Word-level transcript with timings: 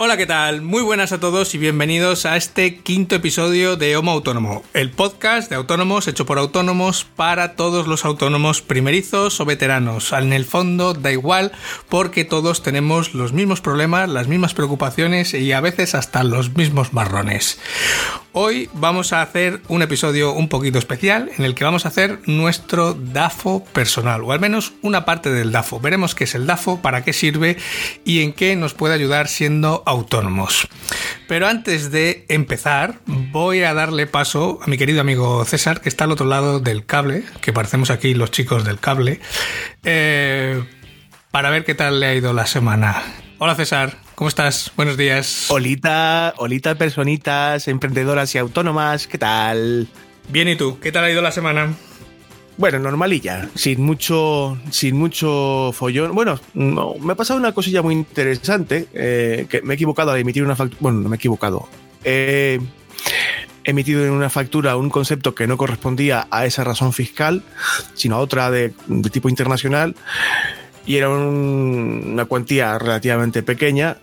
Hola, 0.00 0.16
¿qué 0.16 0.26
tal? 0.26 0.62
Muy 0.62 0.82
buenas 0.82 1.10
a 1.10 1.18
todos 1.18 1.56
y 1.56 1.58
bienvenidos 1.58 2.24
a 2.24 2.36
este 2.36 2.76
quinto 2.76 3.16
episodio 3.16 3.74
de 3.74 3.96
Homo 3.96 4.12
Autónomo, 4.12 4.62
el 4.72 4.92
podcast 4.92 5.50
de 5.50 5.56
autónomos 5.56 6.06
hecho 6.06 6.24
por 6.24 6.38
autónomos 6.38 7.04
para 7.04 7.56
todos 7.56 7.88
los 7.88 8.04
autónomos 8.04 8.62
primerizos 8.62 9.40
o 9.40 9.44
veteranos. 9.44 10.12
En 10.12 10.32
el 10.32 10.44
fondo 10.44 10.94
da 10.94 11.10
igual 11.10 11.50
porque 11.88 12.24
todos 12.24 12.62
tenemos 12.62 13.12
los 13.12 13.32
mismos 13.32 13.60
problemas, 13.60 14.08
las 14.08 14.28
mismas 14.28 14.54
preocupaciones 14.54 15.34
y 15.34 15.50
a 15.50 15.60
veces 15.60 15.96
hasta 15.96 16.22
los 16.22 16.54
mismos 16.54 16.92
marrones. 16.92 17.58
Hoy 18.32 18.70
vamos 18.74 19.12
a 19.12 19.20
hacer 19.20 19.62
un 19.66 19.82
episodio 19.82 20.32
un 20.32 20.48
poquito 20.48 20.78
especial 20.78 21.28
en 21.36 21.44
el 21.44 21.56
que 21.56 21.64
vamos 21.64 21.86
a 21.86 21.88
hacer 21.88 22.20
nuestro 22.26 22.94
DAFO 22.94 23.64
personal, 23.72 24.22
o 24.22 24.30
al 24.30 24.38
menos 24.38 24.74
una 24.80 25.04
parte 25.04 25.30
del 25.30 25.50
DAFO. 25.50 25.80
Veremos 25.80 26.14
qué 26.14 26.22
es 26.22 26.36
el 26.36 26.46
DAFO, 26.46 26.80
para 26.80 27.02
qué 27.02 27.12
sirve 27.12 27.56
y 28.04 28.22
en 28.22 28.32
qué 28.32 28.54
nos 28.54 28.74
puede 28.74 28.94
ayudar 28.94 29.26
siendo 29.26 29.82
autónomos. 29.88 30.68
Pero 31.26 31.46
antes 31.46 31.90
de 31.90 32.26
empezar, 32.28 33.00
voy 33.06 33.62
a 33.62 33.74
darle 33.74 34.06
paso 34.06 34.58
a 34.62 34.66
mi 34.66 34.76
querido 34.76 35.00
amigo 35.00 35.44
César, 35.44 35.80
que 35.80 35.88
está 35.88 36.04
al 36.04 36.12
otro 36.12 36.26
lado 36.26 36.60
del 36.60 36.84
cable, 36.84 37.24
que 37.40 37.52
parecemos 37.52 37.90
aquí 37.90 38.14
los 38.14 38.30
chicos 38.30 38.64
del 38.64 38.78
cable, 38.78 39.20
eh, 39.84 40.62
para 41.30 41.50
ver 41.50 41.64
qué 41.64 41.74
tal 41.74 42.00
le 42.00 42.06
ha 42.06 42.14
ido 42.14 42.32
la 42.32 42.46
semana. 42.46 43.02
Hola 43.38 43.54
César, 43.54 43.96
¿cómo 44.14 44.28
estás? 44.28 44.72
Buenos 44.76 44.96
días. 44.96 45.46
Olita, 45.48 46.34
olita 46.36 46.74
personitas, 46.74 47.66
emprendedoras 47.68 48.34
y 48.34 48.38
autónomas, 48.38 49.06
¿qué 49.06 49.16
tal? 49.16 49.88
Bien, 50.28 50.48
¿y 50.48 50.56
tú? 50.56 50.78
¿Qué 50.80 50.92
tal 50.92 51.04
ha 51.04 51.10
ido 51.10 51.22
la 51.22 51.32
semana? 51.32 51.74
Bueno, 52.58 52.80
normalilla, 52.80 53.48
sin 53.54 53.80
mucho, 53.84 54.58
sin 54.72 54.96
mucho 54.96 55.70
follón. 55.72 56.12
Bueno, 56.12 56.40
no, 56.54 56.96
me 57.00 57.12
ha 57.12 57.16
pasado 57.16 57.38
una 57.38 57.52
cosilla 57.52 57.82
muy 57.82 57.94
interesante, 57.94 58.88
eh, 58.92 59.46
que 59.48 59.62
me 59.62 59.74
he 59.74 59.76
equivocado 59.76 60.10
al 60.10 60.18
emitir 60.18 60.42
una 60.42 60.56
factura. 60.56 60.78
Bueno, 60.80 60.98
no 60.98 61.08
me 61.08 61.14
he 61.14 61.18
equivocado. 61.18 61.68
He 62.02 62.58
emitido 63.62 64.04
en 64.04 64.10
una 64.10 64.28
factura 64.28 64.76
un 64.76 64.90
concepto 64.90 65.36
que 65.36 65.46
no 65.46 65.56
correspondía 65.56 66.26
a 66.32 66.46
esa 66.46 66.64
razón 66.64 66.92
fiscal, 66.92 67.44
sino 67.94 68.16
a 68.16 68.18
otra 68.18 68.50
de, 68.50 68.74
tipo 69.12 69.28
internacional 69.28 69.94
y 70.84 70.96
era 70.96 71.10
un, 71.10 72.10
una 72.12 72.24
cuantía 72.24 72.76
relativamente 72.76 73.44
pequeña. 73.44 73.98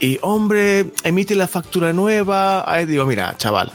Y 0.00 0.18
hombre, 0.22 0.86
emite 1.04 1.34
la 1.34 1.46
factura 1.46 1.92
nueva. 1.92 2.72
Ahí 2.72 2.86
digo, 2.86 3.04
mira, 3.04 3.34
chaval, 3.36 3.70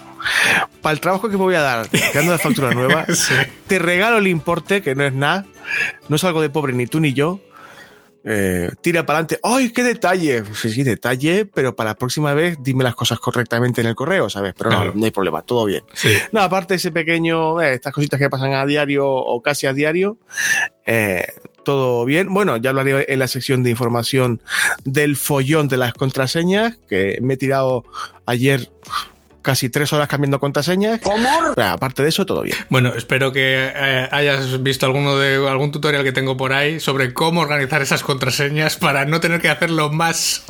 para 0.81 0.93
el 0.93 0.99
trabajo 0.99 1.29
que 1.29 1.38
me 1.38 1.43
voy 1.43 1.55
a 1.55 1.61
dar, 1.61 1.89
creando 1.89 2.31
la 2.31 2.38
factura 2.38 2.71
nueva, 2.71 3.05
sí. 3.13 3.33
te 3.67 3.79
regalo 3.79 4.17
el 4.17 4.27
importe, 4.27 4.81
que 4.81 4.95
no 4.95 5.03
es 5.03 5.13
nada. 5.13 5.45
No 6.09 6.15
es 6.15 6.23
algo 6.23 6.41
de 6.41 6.49
pobre 6.49 6.73
ni 6.73 6.88
tú 6.88 6.99
ni 6.99 7.13
yo. 7.13 7.39
Eh, 8.25 8.69
tira 8.81 9.05
para 9.05 9.19
adelante. 9.19 9.39
¡Ay, 9.43 9.71
qué 9.71 9.83
detalle! 9.83 10.43
Sí, 10.53 10.69
sí, 10.71 10.83
detalle, 10.83 11.45
pero 11.45 11.75
para 11.75 11.91
la 11.91 11.95
próxima 11.95 12.33
vez 12.33 12.57
dime 12.61 12.83
las 12.83 12.95
cosas 12.95 13.19
correctamente 13.19 13.81
en 13.81 13.88
el 13.88 13.95
correo, 13.95 14.30
¿sabes? 14.30 14.53
Pero 14.57 14.69
claro. 14.69 14.91
no, 14.93 14.99
no, 14.99 15.05
hay 15.05 15.11
problema, 15.11 15.41
todo 15.41 15.65
bien. 15.65 15.83
Sí. 15.93 16.13
No, 16.31 16.41
aparte 16.41 16.75
ese 16.75 16.91
pequeño, 16.91 17.61
eh, 17.61 17.73
estas 17.73 17.93
cositas 17.93 18.19
que 18.19 18.30
pasan 18.30 18.53
a 18.53 18.65
diario 18.65 19.09
o 19.09 19.41
casi 19.41 19.67
a 19.67 19.73
diario, 19.73 20.17
eh, 20.85 21.25
todo 21.63 22.05
bien. 22.05 22.33
Bueno, 22.33 22.55
ya 22.58 22.69
hablaré 22.69 23.11
en 23.11 23.19
la 23.19 23.27
sección 23.27 23.61
de 23.61 23.71
información 23.71 24.41
del 24.85 25.17
follón 25.17 25.67
de 25.67 25.77
las 25.77 25.93
contraseñas, 25.93 26.77
que 26.87 27.17
me 27.21 27.33
he 27.33 27.37
tirado 27.37 27.83
ayer 28.25 28.69
casi 29.43 29.70
tres 29.70 29.93
horas 29.93 30.08
cambiando 30.08 30.39
contraseñas. 30.39 30.99
¿Cómo? 31.02 31.30
Pero 31.55 31.67
aparte 31.67 32.02
de 32.02 32.09
eso, 32.09 32.26
todo 32.26 32.42
bien. 32.42 32.58
Bueno, 32.70 32.93
espero 32.95 33.31
que 33.31 33.71
eh, 33.76 34.08
hayas 34.11 34.64
visto 34.64 34.87
alguno 34.87 35.17
de 35.17 35.36
algún 35.48 35.71
tutorial 35.71 36.04
que 36.04 36.11
tengo 36.11 36.36
por 36.36 36.54
ahí 36.54 36.80
sobre 36.80 37.14
cómo 37.14 37.42
organizar 37.42 37.81
esas 37.83 38.02
contraseñas 38.02 38.77
para 38.77 39.05
no 39.05 39.20
tener 39.20 39.39
que 39.39 39.49
hacerlo 39.49 39.92
más. 39.92 40.45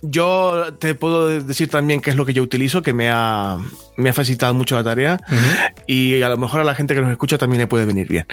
Yo 0.00 0.74
te 0.78 0.94
puedo 0.94 1.40
decir 1.40 1.68
también 1.68 2.00
qué 2.00 2.10
es 2.10 2.16
lo 2.16 2.24
que 2.24 2.32
yo 2.32 2.40
utilizo, 2.42 2.82
que 2.82 2.92
me 2.92 3.10
ha, 3.10 3.58
me 3.96 4.10
ha 4.10 4.12
facilitado 4.12 4.54
mucho 4.54 4.76
la 4.76 4.84
tarea 4.84 5.18
uh 5.28 5.34
-huh. 5.34 5.72
y 5.88 6.22
a 6.22 6.28
lo 6.28 6.36
mejor 6.36 6.60
a 6.60 6.64
la 6.64 6.76
gente 6.76 6.94
que 6.94 7.00
nos 7.00 7.10
escucha 7.10 7.36
también 7.36 7.62
le 7.62 7.66
puede 7.66 7.84
venir 7.84 8.06
bien. 8.06 8.24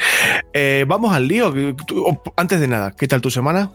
Eh, 0.53 0.85
vamos 0.88 1.16
al 1.16 1.27
lío. 1.27 1.51
Antes 2.38 2.59
de 2.59 2.67
nada, 2.67 2.91
¿qué 2.91 3.07
tal 3.07 3.19
tu 3.19 3.31
semana? 3.31 3.72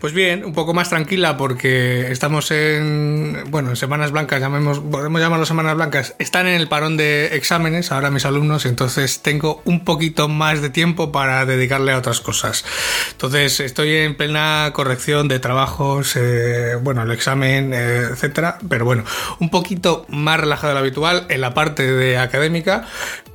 Pues 0.00 0.12
bien, 0.12 0.44
un 0.44 0.52
poco 0.52 0.74
más 0.74 0.90
tranquila 0.90 1.36
porque 1.36 2.12
estamos 2.12 2.52
en, 2.52 3.44
bueno, 3.48 3.70
en 3.70 3.76
semanas 3.76 4.12
blancas, 4.12 4.40
llamemos, 4.40 4.78
podemos 4.78 5.20
llamarlo 5.20 5.44
semanas 5.44 5.74
blancas. 5.74 6.14
Están 6.20 6.46
en 6.46 6.54
el 6.54 6.68
parón 6.68 6.96
de 6.96 7.34
exámenes 7.36 7.90
ahora 7.90 8.12
mis 8.12 8.24
alumnos, 8.24 8.64
entonces 8.64 9.22
tengo 9.22 9.60
un 9.64 9.84
poquito 9.84 10.28
más 10.28 10.62
de 10.62 10.70
tiempo 10.70 11.10
para 11.10 11.44
dedicarle 11.46 11.90
a 11.90 11.98
otras 11.98 12.20
cosas. 12.20 12.64
Entonces 13.10 13.58
estoy 13.58 13.96
en 13.96 14.16
plena 14.16 14.70
corrección 14.72 15.26
de 15.26 15.40
trabajos, 15.40 16.14
eh, 16.14 16.76
bueno, 16.80 17.02
el 17.02 17.10
examen, 17.10 17.74
eh, 17.74 18.02
etcétera, 18.12 18.58
pero 18.68 18.84
bueno, 18.84 19.02
un 19.40 19.50
poquito 19.50 20.06
más 20.08 20.38
relajado 20.38 20.68
de 20.68 20.74
lo 20.74 20.80
habitual 20.80 21.26
en 21.28 21.40
la 21.40 21.54
parte 21.54 21.82
de 21.82 22.18
académica, 22.18 22.86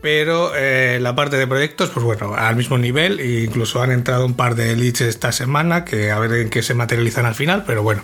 pero 0.03 0.51
eh, 0.53 0.99
la 0.99 1.15
parte 1.15 1.37
de 1.37 1.47
proyectos, 1.47 1.89
pues 1.89 2.03
bueno, 2.05 2.35
al 2.35 2.57
mismo 2.57 2.77
nivel, 2.77 3.21
e 3.21 3.45
incluso 3.45 3.81
han 3.81 3.89
entrado 3.89 4.25
un 4.25 4.33
par 4.33 4.53
de 4.53 4.75
leads 4.75 4.99
esta 4.99 5.31
semana 5.31 5.85
que 5.85 6.11
a 6.11 6.19
ver 6.19 6.33
en 6.33 6.49
que 6.49 6.61
se 6.61 6.73
materializan 6.73 7.25
al 7.25 7.35
final, 7.35 7.63
pero 7.65 7.83
bueno, 7.83 8.03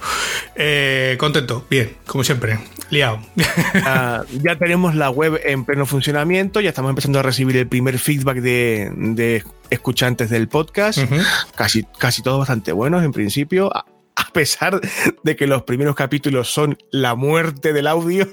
eh, 0.56 1.18
contento, 1.20 1.68
bien, 1.70 1.98
como 2.08 2.24
siempre, 2.24 2.58
liado. 2.90 3.20
Uh, 3.36 4.24
ya 4.42 4.56
tenemos 4.58 4.96
la 4.96 5.10
web 5.10 5.42
en 5.44 5.66
pleno 5.66 5.86
funcionamiento, 5.86 6.62
ya 6.62 6.70
estamos 6.70 6.88
empezando 6.88 7.20
a 7.20 7.22
recibir 7.22 7.58
el 7.58 7.68
primer 7.68 8.00
feedback 8.00 8.38
de, 8.38 8.94
de 8.96 9.44
escuchantes 9.70 10.30
del 10.30 10.48
podcast, 10.48 11.00
uh 11.00 11.02
-huh. 11.02 11.26
casi, 11.54 11.86
casi 11.98 12.24
todos 12.24 12.40
bastante 12.40 12.72
buenos 12.72 13.04
en 13.04 13.12
principio, 13.12 13.76
a, 13.76 13.84
a 14.16 14.32
pesar 14.32 14.80
de 15.24 15.36
que 15.36 15.48
los 15.48 15.64
primeros 15.64 15.96
capítulos 15.96 16.50
son 16.50 16.78
la 16.94 17.16
muerte 17.16 17.74
del 17.74 17.88
audio. 17.88 18.26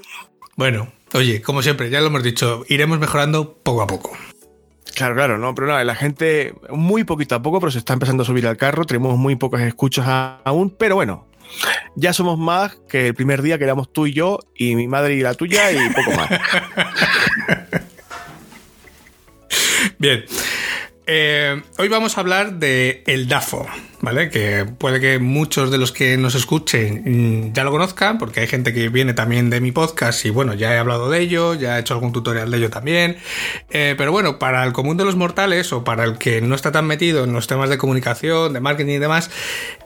Bueno, 0.55 0.93
oye, 1.17 1.43
como 1.43 1.63
siempre, 1.63 1.91
ya 1.91 2.01
lo 2.01 2.07
hemos 2.09 2.23
dicho, 2.23 2.65
iremos 2.69 2.99
mejorando 2.99 3.55
poco 3.63 3.83
a 3.83 3.87
poco. 3.87 4.17
Claro, 4.95 5.15
claro, 5.15 5.39
no, 5.39 5.55
pero 5.55 5.67
nada, 5.67 5.85
la 5.85 5.95
gente 5.95 6.55
muy 6.71 7.05
poquito 7.05 7.35
a 7.35 7.43
poco, 7.43 7.61
pero 7.61 7.71
se 7.71 7.79
está 7.79 7.93
empezando 7.93 8.23
a 8.23 8.27
subir 8.27 8.47
al 8.47 8.57
carro, 8.57 8.85
tenemos 8.85 9.19
muy 9.19 9.37
pocas 9.37 9.61
escuchas 9.63 10.07
aún, 10.45 10.71
pero 10.71 10.95
bueno, 10.95 11.27
ya 11.97 12.13
somos 12.13 12.39
más 12.39 12.77
que 12.89 13.09
el 13.09 13.15
primer 13.15 13.43
día 13.43 13.59
que 13.59 13.65
éramos 13.65 13.93
tú 13.93 14.07
y 14.07 14.13
yo, 14.13 14.39
y 14.55 14.75
mi 14.75 14.89
madre 14.89 15.15
y 15.15 15.21
la 15.21 15.35
tuya, 15.35 15.71
y 15.71 15.91
poco 15.91 16.13
más. 16.13 16.31
Bien. 19.99 20.25
Eh, 21.09 21.63
hoy 21.79 21.87
vamos 21.87 22.17
a 22.17 22.21
hablar 22.21 22.55
de 22.55 23.05
el 23.07 23.29
DAFO, 23.29 23.65
¿vale? 24.01 24.29
Que 24.29 24.65
puede 24.65 24.99
que 24.99 25.21
muchos 25.21 25.71
de 25.71 25.79
los 25.79 25.93
que 25.93 26.17
nos 26.17 26.35
escuchen 26.35 27.55
ya 27.55 27.63
lo 27.63 27.71
conozcan, 27.71 28.19
porque 28.19 28.41
hay 28.41 28.49
gente 28.49 28.75
que 28.75 28.89
viene 28.89 29.15
también 29.15 29.49
de 29.49 29.61
mi 29.61 29.71
podcast 29.71 30.25
y 30.27 30.31
bueno, 30.31 30.55
ya 30.55 30.75
he 30.75 30.79
hablado 30.79 31.09
de 31.09 31.21
ello, 31.21 31.55
ya 31.55 31.77
he 31.77 31.81
hecho 31.81 31.95
algún 31.95 32.13
tutorial 32.13 32.51
de 32.51 32.57
ello 32.57 32.71
también. 32.71 33.19
Eh, 33.71 33.95
pero 33.97 34.11
bueno, 34.11 34.41
para 34.41 34.65
el 34.65 34.73
común 34.73 34.97
de 34.97 35.05
los 35.05 35.15
mortales 35.15 35.73
o 35.73 35.85
para 35.85 36.03
el 36.03 36.19
que 36.19 36.41
no 36.41 36.57
está 36.57 36.73
tan 36.73 36.89
metido 36.89 37.23
en 37.23 37.33
los 37.33 37.47
temas 37.47 37.71
de 37.71 37.79
comunicación, 37.79 38.53
de 38.53 38.59
marketing 38.59 38.95
y 38.95 38.99
demás, 38.99 39.31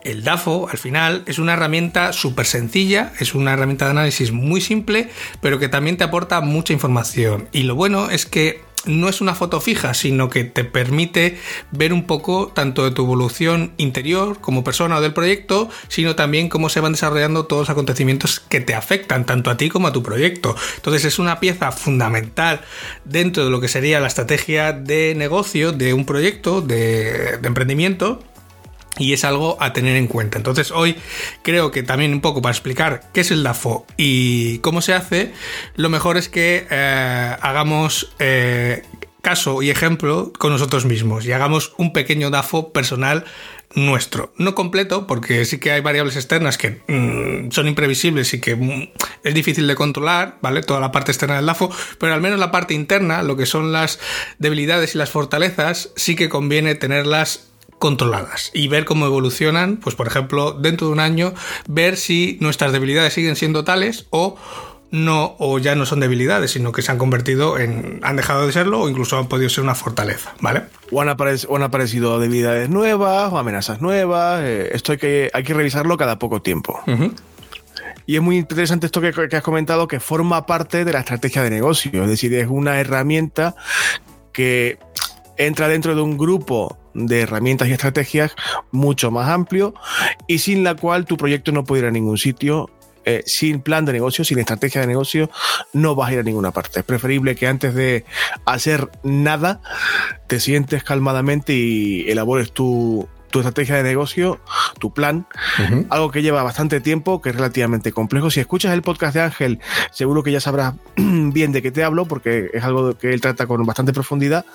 el 0.03 0.23
DAFO 0.23 0.69
al 0.71 0.79
final 0.79 1.21
es 1.27 1.37
una 1.37 1.53
herramienta 1.53 2.13
súper 2.13 2.47
sencilla, 2.47 3.13
es 3.19 3.35
una 3.35 3.53
herramienta 3.53 3.85
de 3.85 3.91
análisis 3.91 4.31
muy 4.31 4.59
simple, 4.59 5.11
pero 5.39 5.59
que 5.59 5.69
también 5.69 5.97
te 5.97 6.03
aporta 6.03 6.41
mucha 6.41 6.73
información. 6.73 7.47
Y 7.51 7.61
lo 7.61 7.75
bueno 7.75 8.09
es 8.09 8.25
que 8.25 8.70
no 8.85 9.09
es 9.09 9.21
una 9.21 9.35
foto 9.35 9.61
fija, 9.61 9.93
sino 9.93 10.29
que 10.29 10.43
te 10.43 10.63
permite 10.63 11.39
ver 11.71 11.93
un 11.93 12.05
poco 12.05 12.51
tanto 12.53 12.83
de 12.83 12.91
tu 12.91 13.03
evolución 13.03 13.73
interior 13.77 14.39
como 14.39 14.63
persona 14.63 14.97
o 14.97 15.01
del 15.01 15.13
proyecto, 15.13 15.69
sino 15.87 16.15
también 16.15 16.49
cómo 16.49 16.69
se 16.69 16.79
van 16.79 16.93
desarrollando 16.93 17.45
todos 17.45 17.63
los 17.63 17.69
acontecimientos 17.69 18.39
que 18.39 18.61
te 18.61 18.75
afectan 18.75 19.25
tanto 19.25 19.49
a 19.49 19.57
ti 19.57 19.69
como 19.69 19.87
a 19.87 19.93
tu 19.93 20.03
proyecto. 20.03 20.55
Entonces 20.75 21.05
es 21.05 21.19
una 21.19 21.39
pieza 21.39 21.71
fundamental 21.71 22.61
dentro 23.05 23.45
de 23.45 23.49
lo 23.49 23.61
que 23.61 23.67
sería 23.67 23.99
la 23.99 24.07
estrategia 24.07 24.73
de 24.73 25.13
negocio 25.15 25.71
de 25.71 25.93
un 25.93 26.05
proyecto 26.05 26.61
de, 26.61 27.39
emprendimiento 27.43 28.23
y 28.97 29.13
es 29.13 29.23
algo 29.23 29.57
a 29.61 29.73
tener 29.73 29.95
en 29.95 30.07
cuenta. 30.07 30.37
Entonces 30.37 30.71
hoy 30.71 30.95
creo 31.43 31.71
que 31.71 31.83
también 31.83 32.13
un 32.13 32.21
poco 32.21 32.41
para 32.41 32.51
explicar 32.51 33.09
qué 33.13 33.21
es 33.21 33.31
el 33.31 33.43
DAFO 33.43 33.85
y 33.97 34.59
cómo 34.59 34.81
se 34.81 34.93
hace, 34.93 35.33
lo 35.75 35.89
mejor 35.89 36.17
es 36.17 36.29
que 36.29 36.67
eh, 36.69 37.35
hagamos 37.41 38.13
eh, 38.19 38.83
caso 39.21 39.61
y 39.61 39.69
ejemplo 39.69 40.33
con 40.37 40.51
nosotros 40.51 40.85
mismos 40.85 41.25
y 41.25 41.31
hagamos 41.31 41.73
un 41.77 41.93
pequeño 41.93 42.29
DAFO 42.29 42.73
personal 42.73 43.25
nuestro. 43.73 44.33
No 44.37 44.53
completo, 44.53 45.07
porque 45.07 45.45
sí 45.45 45.59
que 45.59 45.71
hay 45.71 45.81
variables 45.81 46.15
externas 46.15 46.57
que 46.57 46.81
mmm, 46.87 47.51
son 47.51 47.67
imprevisibles 47.67 48.33
y 48.33 48.41
que 48.41 48.55
mmm, 48.55 48.89
es 49.23 49.33
difícil 49.33 49.67
de 49.67 49.75
controlar, 49.75 50.37
¿vale? 50.41 50.61
Toda 50.61 50.79
la 50.79 50.91
parte 50.91 51.11
externa 51.11 51.37
del 51.37 51.45
DAFO, 51.45 51.71
pero 51.97 52.13
al 52.13 52.21
menos 52.21 52.39
la 52.39 52.51
parte 52.51 52.73
interna, 52.73 53.23
lo 53.23 53.37
que 53.37 53.45
son 53.45 53.71
las 53.71 53.99
debilidades 54.39 54.95
y 54.95 54.97
las 54.97 55.09
fortalezas, 55.09 55.91
sí 55.95 56.15
que 56.15 56.29
conviene 56.29 56.75
tenerlas 56.75 57.50
controladas 57.81 58.51
y 58.53 58.69
ver 58.69 58.85
cómo 58.85 59.07
evolucionan, 59.07 59.77
pues 59.77 59.95
por 59.95 60.07
ejemplo, 60.07 60.53
dentro 60.53 60.87
de 60.87 60.93
un 60.93 60.99
año, 61.01 61.33
ver 61.67 61.97
si 61.97 62.37
nuestras 62.39 62.71
debilidades 62.71 63.13
siguen 63.13 63.35
siendo 63.35 63.65
tales 63.65 64.05
o 64.11 64.37
no 64.91 65.35
o 65.39 65.57
ya 65.57 65.73
no 65.73 65.85
son 65.85 65.99
debilidades, 65.99 66.51
sino 66.51 66.71
que 66.71 66.81
se 66.81 66.91
han 66.91 66.97
convertido 66.97 67.57
en 67.57 67.99
han 68.03 68.17
dejado 68.17 68.45
de 68.45 68.53
serlo 68.53 68.81
o 68.81 68.89
incluso 68.89 69.17
han 69.17 69.27
podido 69.27 69.49
ser 69.49 69.63
una 69.63 69.73
fortaleza, 69.73 70.35
¿vale? 70.41 70.63
O 70.91 71.01
han, 71.01 71.09
aparecido 71.09 72.19
debilidades 72.19 72.69
nuevas 72.69 73.33
o 73.33 73.37
amenazas 73.37 73.81
nuevas. 73.81 74.41
Eh, 74.43 74.69
esto 74.73 74.91
hay 74.91 74.97
que, 74.97 75.31
hay 75.33 75.43
que 75.43 75.53
revisarlo 75.53 75.97
cada 75.97 76.19
poco 76.19 76.41
tiempo. 76.41 76.79
Y 78.05 78.15
es 78.15 78.21
muy 78.21 78.37
interesante 78.37 78.85
esto 78.85 79.01
que, 79.01 79.11
que, 79.11 79.35
has 79.35 79.43
comentado, 79.43 79.87
que 79.87 79.99
forma 79.99 80.45
parte 80.45 80.85
de 80.85 80.93
la 80.93 80.99
estrategia 80.99 81.41
de 81.41 81.49
negocio. 81.49 82.03
Es 82.03 82.09
decir, 82.09 82.33
es 82.33 82.47
una 82.49 82.79
herramienta 82.79 83.55
que 84.33 84.77
entra 85.37 85.67
dentro 85.67 85.95
de 85.95 86.01
un 86.01 86.17
grupo 86.17 86.77
de 86.93 87.21
herramientas 87.21 87.67
y 87.67 87.73
estrategias 87.73 88.35
mucho 88.71 89.11
más 89.11 89.29
amplio 89.29 89.73
y 90.27 90.39
sin 90.39 90.63
la 90.63 90.75
cual 90.75 91.05
tu 91.05 91.17
proyecto 91.17 91.51
no 91.51 91.63
puede 91.63 91.83
ir 91.83 91.87
a 91.87 91.91
ningún 91.91 92.17
sitio. 92.17 92.69
Eh, 93.03 93.23
sin 93.25 93.61
plan 93.61 93.83
de 93.83 93.93
negocio, 93.93 94.23
sin 94.23 94.37
estrategia 94.37 94.81
de 94.81 94.85
negocio, 94.85 95.31
no 95.73 95.95
vas 95.95 96.09
a 96.09 96.13
ir 96.13 96.19
a 96.19 96.23
ninguna 96.23 96.51
parte. 96.51 96.81
Es 96.81 96.85
preferible 96.85 97.35
que 97.35 97.47
antes 97.47 97.73
de 97.73 98.05
hacer 98.45 98.91
nada 99.01 99.59
te 100.27 100.39
sientes 100.39 100.83
calmadamente 100.83 101.53
y 101.53 102.07
elabores 102.11 102.51
tu, 102.51 103.09
tu 103.31 103.39
estrategia 103.39 103.77
de 103.77 103.83
negocio, 103.83 104.39
tu 104.77 104.93
plan, 104.93 105.25
algo 105.89 106.11
que 106.11 106.21
lleva 106.21 106.43
bastante 106.43 106.79
tiempo, 106.79 107.21
que 107.21 107.29
es 107.29 107.35
relativamente 107.35 107.91
complejo. 107.91 108.29
Si 108.29 108.39
escuchas 108.39 108.73
el 108.73 108.83
podcast 108.83 109.15
de 109.15 109.21
Ángel, 109.21 109.59
seguro 109.91 110.21
que 110.21 110.31
ya 110.31 110.39
sabrás 110.39 110.75
bien 110.95 111.51
de 111.51 111.61
qué 111.63 111.71
te 111.71 111.83
hablo, 111.83 112.05
porque 112.05 112.51
es 112.53 112.63
algo 112.63 112.95
que 112.97 113.13
él 113.13 113.21
trata 113.21 113.47
con 113.47 113.65
bastante 113.65 113.93
profundidad. 113.93 114.45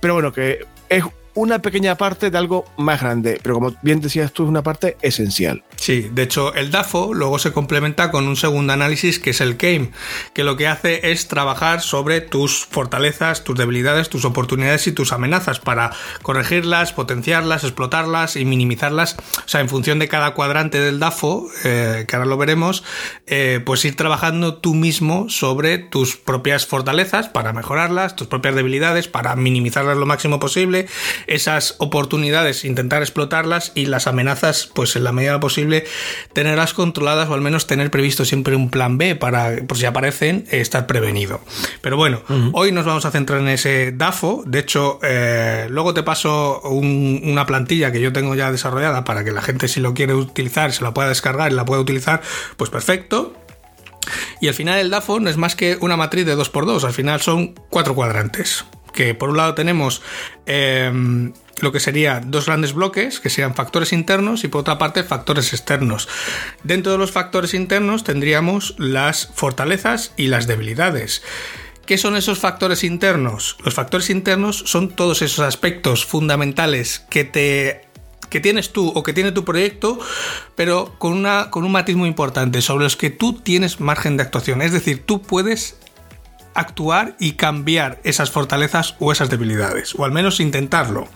Pero 0.00 0.14
bueno, 0.14 0.32
que 0.32 0.66
es 0.88 1.02
una 1.36 1.60
pequeña 1.60 1.94
parte 1.94 2.30
de 2.30 2.38
algo 2.38 2.64
más 2.76 3.00
grande, 3.00 3.38
pero 3.42 3.54
como 3.54 3.74
bien 3.82 4.00
decías 4.00 4.32
tú, 4.32 4.42
es 4.42 4.48
una 4.48 4.62
parte 4.62 4.96
esencial. 5.02 5.62
Sí, 5.76 6.08
de 6.12 6.22
hecho, 6.22 6.54
el 6.54 6.70
DAFO 6.70 7.14
luego 7.14 7.38
se 7.38 7.52
complementa 7.52 8.10
con 8.10 8.26
un 8.26 8.36
segundo 8.36 8.72
análisis 8.72 9.18
que 9.18 9.30
es 9.30 9.40
el 9.40 9.56
CAME, 9.56 9.90
que 10.32 10.42
lo 10.42 10.56
que 10.56 10.66
hace 10.68 11.12
es 11.12 11.28
trabajar 11.28 11.80
sobre 11.80 12.20
tus 12.20 12.66
fortalezas, 12.66 13.44
tus 13.44 13.56
debilidades, 13.56 14.08
tus 14.08 14.24
oportunidades 14.24 14.86
y 14.86 14.92
tus 14.92 15.12
amenazas 15.12 15.60
para 15.60 15.92
corregirlas, 16.22 16.92
potenciarlas, 16.92 17.62
explotarlas 17.62 18.36
y 18.36 18.44
minimizarlas. 18.44 19.16
O 19.44 19.48
sea, 19.48 19.60
en 19.60 19.68
función 19.68 19.98
de 19.98 20.08
cada 20.08 20.32
cuadrante 20.32 20.80
del 20.80 20.98
DAFO, 20.98 21.48
eh, 21.64 22.04
que 22.08 22.16
ahora 22.16 22.26
lo 22.26 22.36
veremos, 22.36 22.82
eh, 23.26 23.60
pues 23.64 23.84
ir 23.84 23.96
trabajando 23.96 24.56
tú 24.56 24.74
mismo 24.74 25.28
sobre 25.28 25.78
tus 25.78 26.16
propias 26.16 26.66
fortalezas 26.66 27.28
para 27.28 27.52
mejorarlas, 27.52 28.16
tus 28.16 28.26
propias 28.26 28.54
debilidades 28.54 29.08
para 29.08 29.36
minimizarlas 29.36 29.96
lo 29.96 30.06
máximo 30.06 30.40
posible 30.40 30.86
esas 31.26 31.76
oportunidades, 31.78 32.64
intentar 32.64 33.02
explotarlas 33.02 33.72
y 33.74 33.86
las 33.86 34.06
amenazas, 34.06 34.70
pues 34.74 34.96
en 34.96 35.04
la 35.04 35.12
medida 35.12 35.38
posible, 35.40 35.65
tenerlas 36.32 36.74
controladas 36.74 37.28
o 37.28 37.34
al 37.34 37.40
menos 37.40 37.66
tener 37.66 37.90
previsto 37.90 38.24
siempre 38.24 38.56
un 38.56 38.70
plan 38.70 38.98
B 38.98 39.16
para, 39.16 39.56
por 39.66 39.76
si 39.76 39.86
aparecen, 39.86 40.46
estar 40.50 40.86
prevenido. 40.86 41.40
Pero 41.80 41.96
bueno, 41.96 42.22
hoy 42.52 42.72
nos 42.72 42.84
vamos 42.84 43.04
a 43.04 43.10
centrar 43.10 43.40
en 43.40 43.48
ese 43.48 43.92
DAFO. 43.92 44.42
De 44.46 44.58
hecho, 44.58 44.98
eh, 45.02 45.66
luego 45.70 45.94
te 45.94 46.02
paso 46.02 46.60
una 46.62 47.46
plantilla 47.46 47.92
que 47.92 48.00
yo 48.00 48.12
tengo 48.12 48.34
ya 48.34 48.50
desarrollada 48.50 49.04
para 49.04 49.24
que 49.24 49.32
la 49.32 49.42
gente, 49.42 49.68
si 49.68 49.80
lo 49.80 49.94
quiere 49.94 50.14
utilizar, 50.14 50.72
se 50.72 50.82
la 50.82 50.94
pueda 50.94 51.08
descargar 51.08 51.52
y 51.52 51.54
la 51.54 51.64
pueda 51.64 51.80
utilizar, 51.80 52.22
pues 52.56 52.70
perfecto. 52.70 53.34
Y 54.40 54.48
al 54.48 54.54
final 54.54 54.78
el 54.78 54.90
DAFO 54.90 55.20
no 55.20 55.30
es 55.30 55.36
más 55.36 55.56
que 55.56 55.78
una 55.80 55.96
matriz 55.96 56.26
de 56.26 56.36
2x2, 56.36 56.84
al 56.84 56.92
final 56.92 57.20
son 57.20 57.54
cuatro 57.70 57.94
cuadrantes 57.94 58.64
que 58.96 59.14
por 59.14 59.28
un 59.28 59.36
lado 59.36 59.54
tenemos 59.54 60.02
em, 60.46 61.32
lo 61.60 61.72
que 61.72 61.80
serían 61.80 62.30
dos 62.30 62.46
grandes 62.46 62.72
bloques, 62.72 63.20
que 63.20 63.30
serían 63.30 63.54
factores 63.54 63.92
internos, 63.92 64.44
y 64.44 64.48
por 64.48 64.60
otra 64.60 64.78
parte 64.78 65.04
factores 65.04 65.52
externos. 65.52 66.08
Dentro 66.62 66.92
de 66.92 66.98
los 66.98 67.12
factores 67.12 67.54
internos 67.54 68.04
tendríamos 68.04 68.74
las 68.78 69.30
fortalezas 69.34 70.12
y 70.16 70.28
las 70.28 70.46
debilidades. 70.46 71.22
¿Qué 71.86 71.98
son 71.98 72.16
esos 72.16 72.40
factores 72.40 72.82
internos? 72.82 73.56
Los 73.64 73.74
factores 73.74 74.10
internos 74.10 74.64
son 74.66 74.90
todos 74.90 75.22
esos 75.22 75.40
aspectos 75.40 76.04
fundamentales 76.04 77.06
que 77.10 77.24
te 77.24 77.82
que 78.28 78.40
tienes 78.40 78.72
tú 78.72 78.88
o 78.88 79.04
que 79.04 79.12
tiene 79.12 79.30
tu 79.30 79.44
proyecto, 79.44 80.00
pero 80.56 80.96
con, 80.98 81.12
una, 81.12 81.48
con 81.50 81.62
un 81.62 81.70
matiz 81.70 81.94
muy 81.94 82.08
importante, 82.08 82.60
sobre 82.60 82.82
los 82.82 82.96
que 82.96 83.10
tú 83.10 83.34
tienes 83.34 83.78
margen 83.78 84.16
de 84.16 84.24
actuación. 84.24 84.62
Es 84.62 84.72
decir, 84.72 85.04
tú 85.06 85.22
puedes 85.22 85.76
actuar 86.54 87.16
y 87.20 87.32
cambiar 87.32 88.00
esas 88.02 88.30
fortalezas 88.30 88.96
o 88.98 89.12
esas 89.12 89.30
debilidades, 89.30 89.94
o 89.94 90.04
al 90.04 90.10
menos 90.10 90.40
intentarlo. 90.40 91.08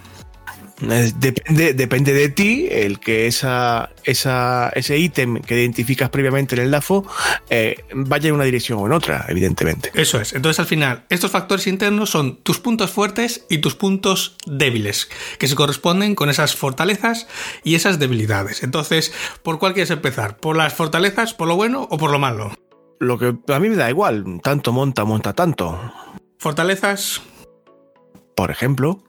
Depende, 0.81 1.75
depende 1.75 2.13
de 2.13 2.29
ti 2.29 2.69
el 2.71 3.01
que 3.01 3.27
esa, 3.27 3.91
esa, 4.05 4.71
ese 4.71 4.99
ítem 4.99 5.41
que 5.43 5.55
identificas 5.55 6.11
previamente 6.11 6.55
en 6.55 6.63
el 6.63 6.71
DAFO 6.71 7.07
eh, 7.51 7.85
vaya 7.93 8.29
en 8.29 8.35
una 8.35 8.45
dirección 8.45 8.79
o 8.79 8.87
en 8.87 8.93
otra, 8.93 9.27
evidentemente. 9.29 9.91
Eso 9.95 10.21
es. 10.21 10.33
Entonces, 10.33 10.61
al 10.61 10.67
final, 10.67 11.05
estos 11.09 11.31
factores 11.31 11.67
internos 11.67 12.11
son 12.11 12.37
tus 12.37 12.59
puntos 12.59 12.91
fuertes 12.91 13.45
y 13.49 13.59
tus 13.59 13.75
puntos 13.75 14.37
débiles, 14.47 15.09
que 15.39 15.49
se 15.49 15.55
corresponden 15.55 16.15
con 16.15 16.31
esas 16.31 16.57
fortalezas 16.57 17.27
y 17.63 17.75
esas 17.75 17.99
debilidades. 17.99 18.63
Entonces, 18.63 19.13
¿por 19.43 19.59
cuál 19.59 19.75
quieres 19.75 19.91
empezar? 19.91 20.39
¿Por 20.39 20.57
las 20.57 20.73
fortalezas, 20.73 21.35
por 21.35 21.49
lo 21.49 21.57
bueno 21.57 21.87
o 21.91 21.99
por 21.99 22.11
lo 22.11 22.19
malo? 22.19 22.53
lo 23.01 23.19
que 23.19 23.35
a 23.49 23.59
mí 23.59 23.69
me 23.69 23.77
da 23.77 23.91
igual, 23.91 24.41
tanto 24.43 24.73
monta, 24.73 25.05
monta 25.05 25.33
tanto. 25.33 25.81
¿Fortalezas? 26.39 27.23
Por 28.37 28.51
ejemplo. 28.51 29.03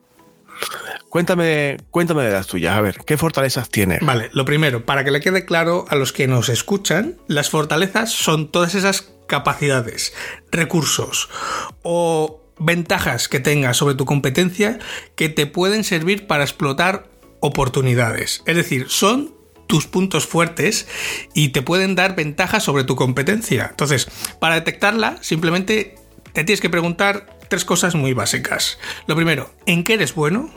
Cuéntame, 1.12 1.76
cuéntame 1.90 2.22
de 2.22 2.32
las 2.32 2.46
tuyas, 2.46 2.74
a 2.74 2.80
ver, 2.80 3.00
¿qué 3.04 3.18
fortalezas 3.18 3.68
tienes? 3.68 4.00
Vale, 4.00 4.30
lo 4.32 4.46
primero, 4.46 4.86
para 4.86 5.04
que 5.04 5.10
le 5.10 5.20
quede 5.20 5.44
claro 5.44 5.84
a 5.90 5.94
los 5.94 6.10
que 6.10 6.26
nos 6.26 6.48
escuchan, 6.48 7.18
las 7.28 7.50
fortalezas 7.50 8.10
son 8.10 8.50
todas 8.50 8.74
esas 8.74 9.12
capacidades, 9.28 10.14
recursos 10.50 11.28
o 11.82 12.40
ventajas 12.58 13.28
que 13.28 13.40
tengas 13.40 13.76
sobre 13.76 13.94
tu 13.94 14.06
competencia 14.06 14.78
que 15.14 15.28
te 15.28 15.46
pueden 15.46 15.84
servir 15.84 16.26
para 16.26 16.44
explotar 16.44 17.10
oportunidades. 17.40 18.42
Es 18.46 18.56
decir, 18.56 18.86
son 18.88 19.34
tus 19.66 19.86
puntos 19.86 20.26
fuertes 20.26 20.88
y 21.34 21.50
te 21.50 21.60
pueden 21.60 21.94
dar 21.94 22.16
ventajas 22.16 22.64
sobre 22.64 22.84
tu 22.84 22.96
competencia. 22.96 23.66
Entonces, 23.68 24.08
para 24.40 24.54
detectarla, 24.54 25.18
simplemente 25.20 25.94
te 26.32 26.44
tienes 26.44 26.62
que 26.62 26.70
preguntar 26.70 27.38
tres 27.50 27.66
cosas 27.66 27.94
muy 27.94 28.14
básicas. 28.14 28.78
Lo 29.06 29.14
primero, 29.14 29.50
¿en 29.66 29.84
qué 29.84 29.92
eres 29.92 30.14
bueno? 30.14 30.50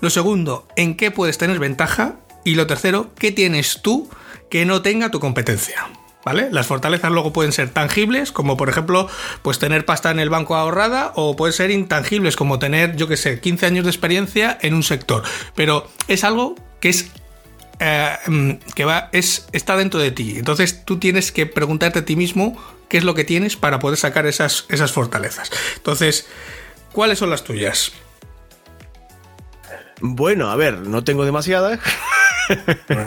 Lo 0.00 0.10
segundo, 0.10 0.66
¿en 0.76 0.96
qué 0.96 1.10
puedes 1.10 1.38
tener 1.38 1.58
ventaja? 1.58 2.16
Y 2.44 2.54
lo 2.54 2.66
tercero, 2.66 3.10
¿qué 3.18 3.32
tienes 3.32 3.80
tú 3.82 4.08
que 4.50 4.64
no 4.64 4.82
tenga 4.82 5.10
tu 5.10 5.20
competencia? 5.20 5.88
¿Vale? 6.24 6.48
Las 6.50 6.66
fortalezas 6.66 7.10
luego 7.10 7.32
pueden 7.32 7.52
ser 7.52 7.70
tangibles, 7.70 8.32
como 8.32 8.56
por 8.56 8.68
ejemplo, 8.68 9.08
pues 9.42 9.58
tener 9.58 9.84
pasta 9.86 10.10
en 10.10 10.18
el 10.18 10.30
banco 10.30 10.56
ahorrada, 10.56 11.12
o 11.14 11.36
pueden 11.36 11.52
ser 11.52 11.70
intangibles, 11.70 12.36
como 12.36 12.58
tener, 12.58 12.96
yo 12.96 13.08
que 13.08 13.16
sé, 13.16 13.40
15 13.40 13.66
años 13.66 13.84
de 13.84 13.90
experiencia 13.90 14.58
en 14.60 14.74
un 14.74 14.82
sector. 14.82 15.22
Pero 15.54 15.88
es 16.06 16.24
algo 16.24 16.54
que 16.80 16.90
es 16.90 17.10
eh, 17.80 18.16
mm, 18.26 18.50
que 18.74 18.84
va, 18.84 19.08
es, 19.12 19.46
está 19.52 19.76
dentro 19.76 20.00
de 20.00 20.10
ti. 20.10 20.34
Entonces 20.36 20.84
tú 20.84 20.98
tienes 20.98 21.32
que 21.32 21.46
preguntarte 21.46 22.00
a 22.00 22.04
ti 22.04 22.16
mismo 22.16 22.56
qué 22.88 22.98
es 22.98 23.04
lo 23.04 23.14
que 23.14 23.24
tienes 23.24 23.56
para 23.56 23.78
poder 23.78 23.98
sacar 23.98 24.26
esas, 24.26 24.66
esas 24.68 24.92
fortalezas. 24.92 25.50
Entonces, 25.76 26.26
¿cuáles 26.92 27.18
son 27.18 27.30
las 27.30 27.44
tuyas? 27.44 27.92
Bueno, 30.00 30.50
a 30.50 30.56
ver, 30.56 30.80
no 30.80 31.04
tengo 31.04 31.24
demasiadas. 31.24 31.80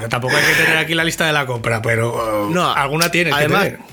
tampoco 0.10 0.36
hay 0.36 0.44
que 0.44 0.64
tener 0.64 0.78
aquí 0.78 0.94
la 0.94 1.04
lista 1.04 1.26
de 1.26 1.34
la 1.34 1.46
compra, 1.46 1.82
pero 1.82 2.50
no, 2.52 2.72
alguna 2.72 3.10
tienes 3.10 3.34
además, 3.34 3.64
que 3.64 3.70
tener. 3.72 3.86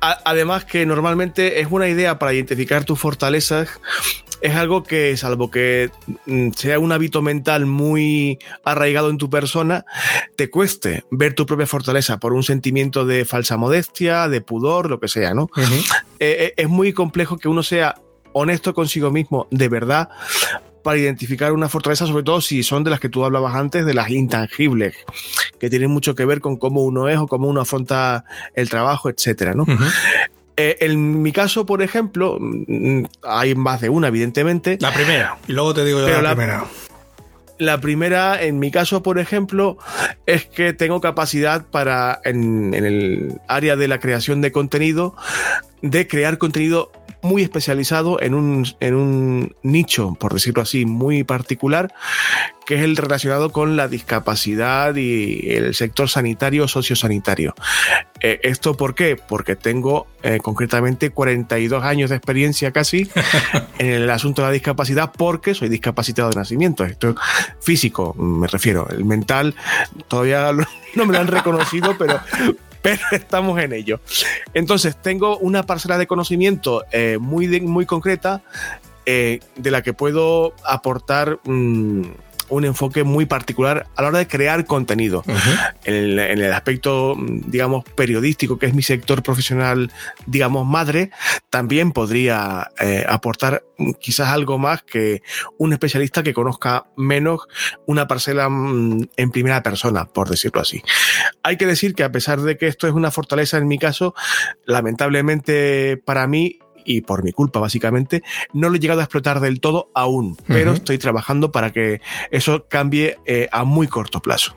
además 0.00 0.64
que 0.64 0.86
normalmente 0.86 1.60
es 1.60 1.68
una 1.70 1.88
idea 1.88 2.18
para 2.18 2.32
identificar 2.32 2.84
tus 2.84 2.98
fortalezas 2.98 3.80
es 4.44 4.54
algo 4.54 4.82
que, 4.82 5.16
salvo 5.16 5.50
que 5.50 5.90
mm, 6.26 6.50
sea 6.50 6.78
un 6.78 6.92
hábito 6.92 7.22
mental 7.22 7.64
muy 7.64 8.38
arraigado 8.62 9.08
en 9.08 9.16
tu 9.16 9.30
persona, 9.30 9.86
te 10.36 10.50
cueste 10.50 11.04
ver 11.10 11.34
tu 11.34 11.46
propia 11.46 11.66
fortaleza 11.66 12.18
por 12.18 12.34
un 12.34 12.42
sentimiento 12.42 13.06
de 13.06 13.24
falsa 13.24 13.56
modestia, 13.56 14.28
de 14.28 14.42
pudor, 14.42 14.90
lo 14.90 15.00
que 15.00 15.08
sea, 15.08 15.32
¿no? 15.32 15.48
Eh, 15.56 16.36
eh, 16.38 16.54
es 16.58 16.68
muy 16.68 16.92
complejo 16.92 17.38
que 17.38 17.48
uno 17.48 17.62
sea 17.62 17.94
honesto 18.34 18.74
consigo 18.74 19.10
mismo 19.10 19.48
de 19.50 19.68
verdad 19.68 20.10
para 20.84 20.98
identificar 20.98 21.52
una 21.52 21.68
fortaleza, 21.68 22.06
sobre 22.06 22.22
todo 22.22 22.40
si 22.40 22.62
son 22.62 22.84
de 22.84 22.90
las 22.90 23.00
que 23.00 23.08
tú 23.08 23.24
hablabas 23.24 23.56
antes, 23.56 23.86
de 23.86 23.94
las 23.94 24.10
intangibles, 24.10 24.94
que 25.58 25.70
tienen 25.70 25.90
mucho 25.90 26.14
que 26.14 26.26
ver 26.26 26.40
con 26.40 26.58
cómo 26.58 26.82
uno 26.82 27.08
es 27.08 27.18
o 27.18 27.26
cómo 27.26 27.48
uno 27.48 27.62
afronta 27.62 28.24
el 28.54 28.68
trabajo, 28.68 29.08
etcétera, 29.08 29.54
¿no? 29.54 29.66
Eh, 30.56 30.76
en 30.80 31.22
mi 31.22 31.32
caso, 31.32 31.66
por 31.66 31.82
ejemplo, 31.82 32.36
mm, 32.38 33.04
hay 33.24 33.54
más 33.54 33.80
de 33.80 33.88
una, 33.88 34.08
evidentemente. 34.08 34.76
La 34.78 34.92
primera, 34.92 35.38
y 35.48 35.52
luego 35.52 35.74
te 35.74 35.84
digo 35.84 36.00
yo 36.00 36.22
la, 36.22 36.36
primera. 36.36 36.64
La 37.58 37.80
primera, 37.80 38.42
en 38.42 38.58
mi 38.58 38.70
caso, 38.70 39.02
por 39.02 39.18
ejemplo, 39.18 39.78
es 40.26 40.44
que 40.44 40.74
tengo 40.74 41.00
capacidad 41.00 41.64
para, 41.66 42.20
en, 42.24 42.74
el 42.74 43.40
área 43.48 43.74
de 43.74 43.88
la 43.88 44.00
creación 44.00 44.42
de 44.42 44.52
contenido, 44.52 45.16
de 45.80 46.06
crear 46.06 46.36
contenido 46.36 46.92
muy 47.24 47.42
especializado 47.42 48.20
en 48.20 48.34
un, 48.34 48.66
en 48.80 48.94
un 48.94 49.56
nicho, 49.62 50.14
por 50.20 50.34
decirlo 50.34 50.62
así, 50.62 50.84
muy 50.84 51.24
particular, 51.24 51.92
que 52.66 52.76
es 52.76 52.82
el 52.82 52.96
relacionado 52.96 53.50
con 53.50 53.76
la 53.76 53.88
discapacidad 53.88 54.94
y 54.94 55.50
el 55.50 55.74
sector 55.74 56.10
sanitario 56.10 56.68
sociosanitario. 56.68 57.54
Eh, 58.20 58.40
¿Esto 58.42 58.76
por 58.76 58.94
qué? 58.94 59.16
Porque 59.16 59.56
tengo 59.56 60.06
eh, 60.22 60.38
concretamente 60.42 61.10
42 61.10 61.82
años 61.82 62.10
de 62.10 62.16
experiencia 62.16 62.72
casi 62.72 63.08
en 63.78 63.86
el 63.86 64.10
asunto 64.10 64.42
de 64.42 64.48
la 64.48 64.52
discapacidad 64.52 65.10
porque 65.16 65.54
soy 65.54 65.70
discapacitado 65.70 66.28
de 66.28 66.36
nacimiento. 66.36 66.84
Esto 66.84 67.14
físico, 67.58 68.12
me 68.18 68.48
refiero. 68.48 68.86
El 68.90 69.06
mental 69.06 69.54
todavía 70.08 70.52
no 70.94 71.06
me 71.06 71.14
lo 71.14 71.20
han 71.20 71.28
reconocido, 71.28 71.96
pero, 71.98 72.20
pero 72.84 73.00
estamos 73.12 73.58
en 73.60 73.72
ello. 73.72 73.98
Entonces, 74.52 75.00
tengo 75.00 75.38
una 75.38 75.62
parcela 75.62 75.96
de 75.96 76.06
conocimiento 76.06 76.84
eh, 76.92 77.16
muy, 77.18 77.60
muy 77.62 77.86
concreta 77.86 78.42
eh, 79.06 79.40
de 79.56 79.70
la 79.70 79.82
que 79.82 79.94
puedo 79.94 80.54
aportar 80.64 81.40
mm, 81.44 82.02
un 82.54 82.64
enfoque 82.64 83.04
muy 83.04 83.26
particular 83.26 83.86
a 83.96 84.02
la 84.02 84.08
hora 84.08 84.18
de 84.18 84.28
crear 84.28 84.64
contenido. 84.64 85.24
en, 85.84 86.18
el, 86.18 86.52
aspecto, 86.52 87.16
digamos, 87.18 87.84
periodístico, 87.84 88.58
que 88.58 88.66
es 88.66 88.74
mi 88.74 88.82
sector 88.82 89.22
profesional, 89.22 89.92
digamos, 90.26 90.66
madre, 90.66 91.10
también 91.50 91.92
podría 91.92 92.70
eh, 92.80 93.04
aportar 93.08 93.64
quizás 94.00 94.28
algo 94.28 94.58
más 94.58 94.82
que 94.82 95.22
un 95.58 95.72
especialista 95.72 96.22
que 96.22 96.32
conozca 96.32 96.86
menos 96.96 97.40
una 97.86 98.06
parcela 98.06 98.48
mm, 98.48 99.08
en 99.16 99.30
primera 99.30 99.62
persona, 99.62 100.04
por 100.04 100.28
decirlo 100.28 100.60
así. 100.60 100.82
Hay 101.42 101.56
que 101.56 101.66
decir 101.66 101.94
que 101.94 102.04
a 102.04 102.12
pesar 102.12 102.40
de 102.40 102.56
que 102.56 102.66
esto 102.66 102.86
es 102.86 102.94
una 102.94 103.10
fortaleza 103.10 103.58
en 103.58 103.68
mi 103.68 103.78
caso, 103.78 104.14
lamentablemente 104.64 105.96
para 106.04 106.26
mí 106.26 106.58
y 106.84 107.02
por 107.02 107.24
mi 107.24 107.32
culpa 107.32 107.60
básicamente, 107.60 108.22
no 108.52 108.68
lo 108.68 108.76
he 108.76 108.80
llegado 108.80 109.00
a 109.00 109.04
explotar 109.04 109.40
del 109.40 109.60
todo 109.60 109.90
aún, 109.94 110.36
pero 110.46 110.72
estoy 110.72 110.98
trabajando 110.98 111.52
para 111.52 111.72
que 111.72 112.00
eso 112.30 112.66
cambie 112.68 113.18
eh, 113.26 113.48
a 113.52 113.64
muy 113.64 113.88
corto 113.88 114.20
plazo. 114.20 114.56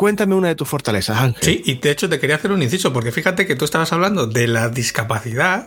Cuéntame 0.00 0.34
una 0.34 0.48
de 0.48 0.54
tus 0.54 0.66
fortalezas, 0.66 1.18
Ángel. 1.18 1.42
Sí, 1.42 1.62
y 1.62 1.74
de 1.74 1.90
hecho 1.90 2.08
te 2.08 2.18
quería 2.18 2.36
hacer 2.36 2.52
un 2.52 2.62
inciso, 2.62 2.90
porque 2.90 3.12
fíjate 3.12 3.46
que 3.46 3.54
tú 3.54 3.66
estabas 3.66 3.92
hablando 3.92 4.26
de 4.26 4.48
la 4.48 4.70
discapacidad 4.70 5.66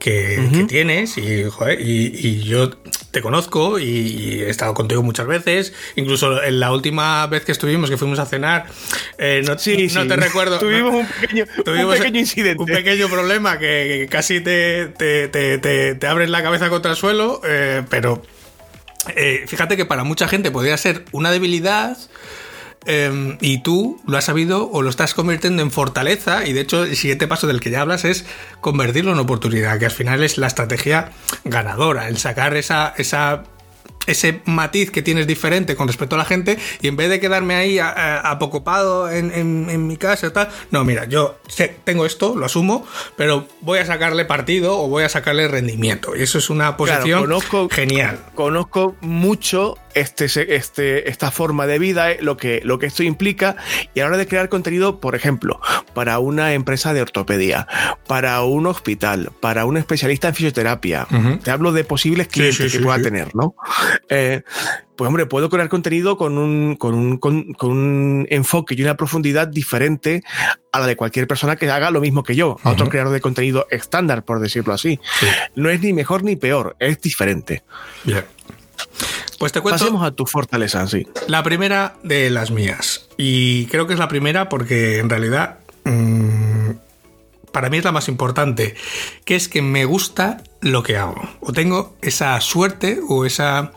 que, 0.00 0.66
tienes 0.66 1.16
y, 1.16 1.44
y, 1.78 2.42
yo 2.42 2.70
te 3.12 3.22
conozco 3.22 3.78
y, 3.78 4.40
he 4.42 4.50
estado 4.50 4.74
contigo 4.74 5.04
muchas 5.04 5.28
veces, 5.28 5.74
incluso 5.94 6.42
en 6.42 6.58
la 6.58 6.72
última 6.72 7.24
vez 7.28 7.44
que 7.44 7.52
estuvimos, 7.52 7.88
que 7.88 7.96
fuimos 7.96 8.18
a 8.18 8.26
cenar, 8.26 8.66
eh, 9.18 9.44
no, 9.46 9.56
te 9.56 10.16
recuerdo. 10.16 10.58
Tuvimos, 10.58 10.94
un, 10.94 11.06
pequeño, 11.06 11.44
un 11.58 11.90
pequeño 11.92 12.18
incidente. 12.18 12.64
Un 12.64 12.66
pequeño 12.68 13.08
problema 13.08 13.60
que, 13.60 14.08
casi 14.10 14.40
te, 14.40 14.88
te, 14.88 15.28
te, 15.28 16.06
abres 16.08 16.30
la 16.30 16.42
cabeza 16.42 16.68
contra 16.68 16.90
el 16.90 16.96
suelo, 16.96 17.40
eh, 17.44 17.84
pero 17.88 18.24
eh, 19.14 19.44
fíjate 19.46 19.76
que 19.76 19.84
para 19.84 20.02
mucha 20.02 20.26
gente 20.26 20.50
podría 20.50 20.76
ser 20.76 21.04
una 21.12 21.30
debilidad 21.30 21.96
Em, 22.84 23.38
y 23.40 23.62
tú 23.62 24.00
lo 24.06 24.18
has 24.18 24.24
sabido 24.24 24.68
o 24.70 24.82
lo 24.82 24.90
estás 24.90 25.14
convirtiendo 25.14 25.62
en 25.62 25.70
fortaleza 25.70 26.46
y 26.46 26.52
de 26.52 26.62
hecho 26.62 26.82
el 26.84 26.96
siguiente 26.96 27.28
paso 27.28 27.46
del 27.46 27.60
que 27.60 27.70
ya 27.70 27.80
hablas 27.80 28.04
es 28.04 28.24
convertirlo 28.60 29.12
en 29.12 29.18
oportunidad, 29.20 29.78
que 29.78 29.84
al 29.84 29.92
final 29.92 30.24
es 30.24 30.36
la 30.36 30.48
estrategia 30.48 31.12
ganadora, 31.44 32.08
el 32.08 32.18
sacar 32.18 32.56
esa, 32.56 32.92
esa 32.96 33.44
ese 34.06 34.40
matiz 34.44 34.90
que 34.90 35.02
tienes 35.02 35.26
diferente 35.26 35.76
con 35.76 35.86
respecto 35.86 36.16
a 36.16 36.18
la 36.18 36.24
gente 36.24 36.58
y 36.80 36.88
en 36.88 36.96
vez 36.96 37.08
de 37.08 37.20
quedarme 37.20 37.54
ahí 37.54 37.78
apocopado 37.78 39.10
en, 39.10 39.32
en, 39.32 39.86
mi 39.86 39.96
casa 39.96 40.32
tal, 40.32 40.48
no, 40.70 40.84
mira, 40.84 41.04
yo 41.04 41.38
tengo 41.84 42.06
esto, 42.06 42.34
lo 42.36 42.46
asumo, 42.46 42.86
pero 43.16 43.46
voy 43.60 43.78
a 43.78 43.86
sacarle 43.86 44.24
partido 44.24 44.78
o 44.78 44.88
voy 44.88 45.04
a 45.04 45.08
sacarle 45.08 45.48
rendimiento. 45.48 46.16
Y 46.16 46.22
eso 46.22 46.38
es 46.38 46.50
una 46.50 46.76
posición 46.76 47.28
genial. 47.70 48.18
Conozco 48.34 48.96
mucho 49.00 49.76
este, 49.94 50.26
este, 50.54 51.08
esta 51.08 51.30
forma 51.30 51.66
de 51.66 51.78
vida, 51.78 52.10
eh, 52.10 52.18
lo 52.20 52.36
que, 52.36 52.60
lo 52.64 52.78
que 52.78 52.86
esto 52.86 53.02
implica, 53.02 53.56
y 53.94 54.00
a 54.00 54.04
la 54.04 54.08
hora 54.08 54.16
de 54.18 54.26
crear 54.26 54.48
contenido, 54.48 55.00
por 55.00 55.14
ejemplo, 55.14 55.60
para 55.94 56.18
una 56.18 56.54
empresa 56.54 56.94
de 56.94 57.02
ortopedia, 57.02 57.66
para 58.06 58.42
un 58.42 58.66
hospital, 58.66 59.30
para 59.40 59.64
un 59.64 59.76
especialista 59.76 60.28
en 60.28 60.34
fisioterapia, 60.34 61.06
te 61.42 61.50
hablo 61.50 61.72
de 61.72 61.84
posibles 61.84 62.28
clientes 62.28 62.72
que 62.72 62.80
pueda 62.80 63.00
tener, 63.00 63.34
¿no? 63.34 63.54
Eh, 64.08 64.42
pues 64.96 65.08
hombre, 65.08 65.26
puedo 65.26 65.48
crear 65.48 65.68
contenido 65.68 66.16
con 66.16 66.38
un, 66.38 66.76
con 66.76 66.94
un, 66.94 67.18
con, 67.18 67.54
un, 67.62 68.26
enfoque 68.30 68.74
y 68.74 68.82
una 68.82 68.96
profundidad 68.96 69.48
diferente 69.48 70.22
a 70.70 70.80
la 70.80 70.86
de 70.86 70.96
cualquier 70.96 71.26
persona 71.26 71.56
que 71.56 71.70
haga 71.70 71.90
lo 71.90 72.00
mismo 72.00 72.22
que 72.22 72.36
yo, 72.36 72.58
a 72.62 72.70
otro 72.70 72.88
creador 72.88 73.12
de 73.12 73.20
contenido 73.20 73.66
estándar, 73.70 74.24
por 74.24 74.40
decirlo 74.40 74.72
así. 74.72 75.00
No 75.54 75.70
es 75.70 75.80
ni 75.80 75.92
mejor 75.92 76.22
ni 76.22 76.36
peor, 76.36 76.76
es 76.78 77.00
diferente. 77.00 77.64
Bien. 78.04 78.24
Pues 79.42 79.50
te 79.50 79.60
cuento. 79.60 79.80
Pasemos 79.80 80.04
a 80.04 80.12
tu 80.12 80.24
fortaleza, 80.24 80.86
sí. 80.86 81.04
La 81.26 81.42
primera 81.42 81.96
de 82.04 82.30
las 82.30 82.52
mías. 82.52 83.08
Y 83.16 83.66
creo 83.66 83.88
que 83.88 83.94
es 83.94 83.98
la 83.98 84.06
primera 84.06 84.48
porque 84.48 85.00
en 85.00 85.10
realidad. 85.10 85.58
Mm, 85.82 86.74
para 87.50 87.68
mí 87.68 87.78
es 87.78 87.82
la 87.82 87.90
más 87.90 88.06
importante. 88.06 88.76
Que 89.24 89.34
es 89.34 89.48
que 89.48 89.60
me 89.60 89.84
gusta 89.84 90.44
lo 90.60 90.84
que 90.84 90.96
hago. 90.96 91.28
O 91.40 91.52
tengo 91.52 91.96
esa 92.02 92.40
suerte 92.40 93.00
o 93.08 93.24
esa. 93.24 93.72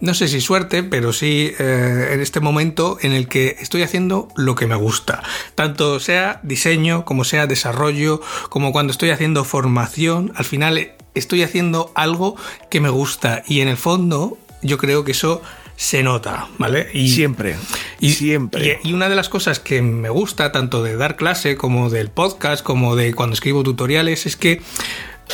No 0.00 0.14
sé 0.14 0.26
si 0.26 0.40
suerte, 0.40 0.82
pero 0.82 1.12
sí 1.12 1.52
eh, 1.58 2.08
en 2.12 2.20
este 2.22 2.40
momento 2.40 2.96
en 3.02 3.12
el 3.12 3.28
que 3.28 3.56
estoy 3.60 3.82
haciendo 3.82 4.28
lo 4.36 4.54
que 4.54 4.66
me 4.66 4.74
gusta. 4.74 5.22
Tanto 5.54 6.00
sea 6.00 6.40
diseño, 6.42 7.04
como 7.04 7.24
sea 7.24 7.46
desarrollo, 7.46 8.22
como 8.48 8.72
cuando 8.72 8.92
estoy 8.92 9.10
haciendo 9.10 9.44
formación. 9.44 10.32
Al 10.34 10.46
final 10.46 10.92
estoy 11.14 11.42
haciendo 11.42 11.92
algo 11.94 12.36
que 12.70 12.80
me 12.80 12.88
gusta. 12.88 13.42
Y 13.46 13.60
en 13.60 13.68
el 13.68 13.76
fondo, 13.76 14.38
yo 14.62 14.78
creo 14.78 15.04
que 15.04 15.12
eso 15.12 15.42
se 15.76 16.02
nota, 16.02 16.48
¿vale? 16.58 16.88
Y, 16.92 17.08
siempre. 17.08 17.56
Y, 18.00 18.10
siempre. 18.10 18.80
Y, 18.82 18.92
una 18.92 19.08
de 19.08 19.14
las 19.14 19.28
cosas 19.28 19.60
que 19.60 19.80
me 19.80 20.08
gusta, 20.08 20.50
tanto 20.50 20.82
de 20.82 20.96
dar 20.96 21.16
clase 21.16 21.56
como 21.56 21.88
del 21.88 22.10
podcast, 22.10 22.64
como 22.64 22.96
de 22.96 23.14
cuando 23.14 23.34
escribo 23.34 23.62
tutoriales, 23.62 24.26
es 24.26 24.36
que 24.36 24.60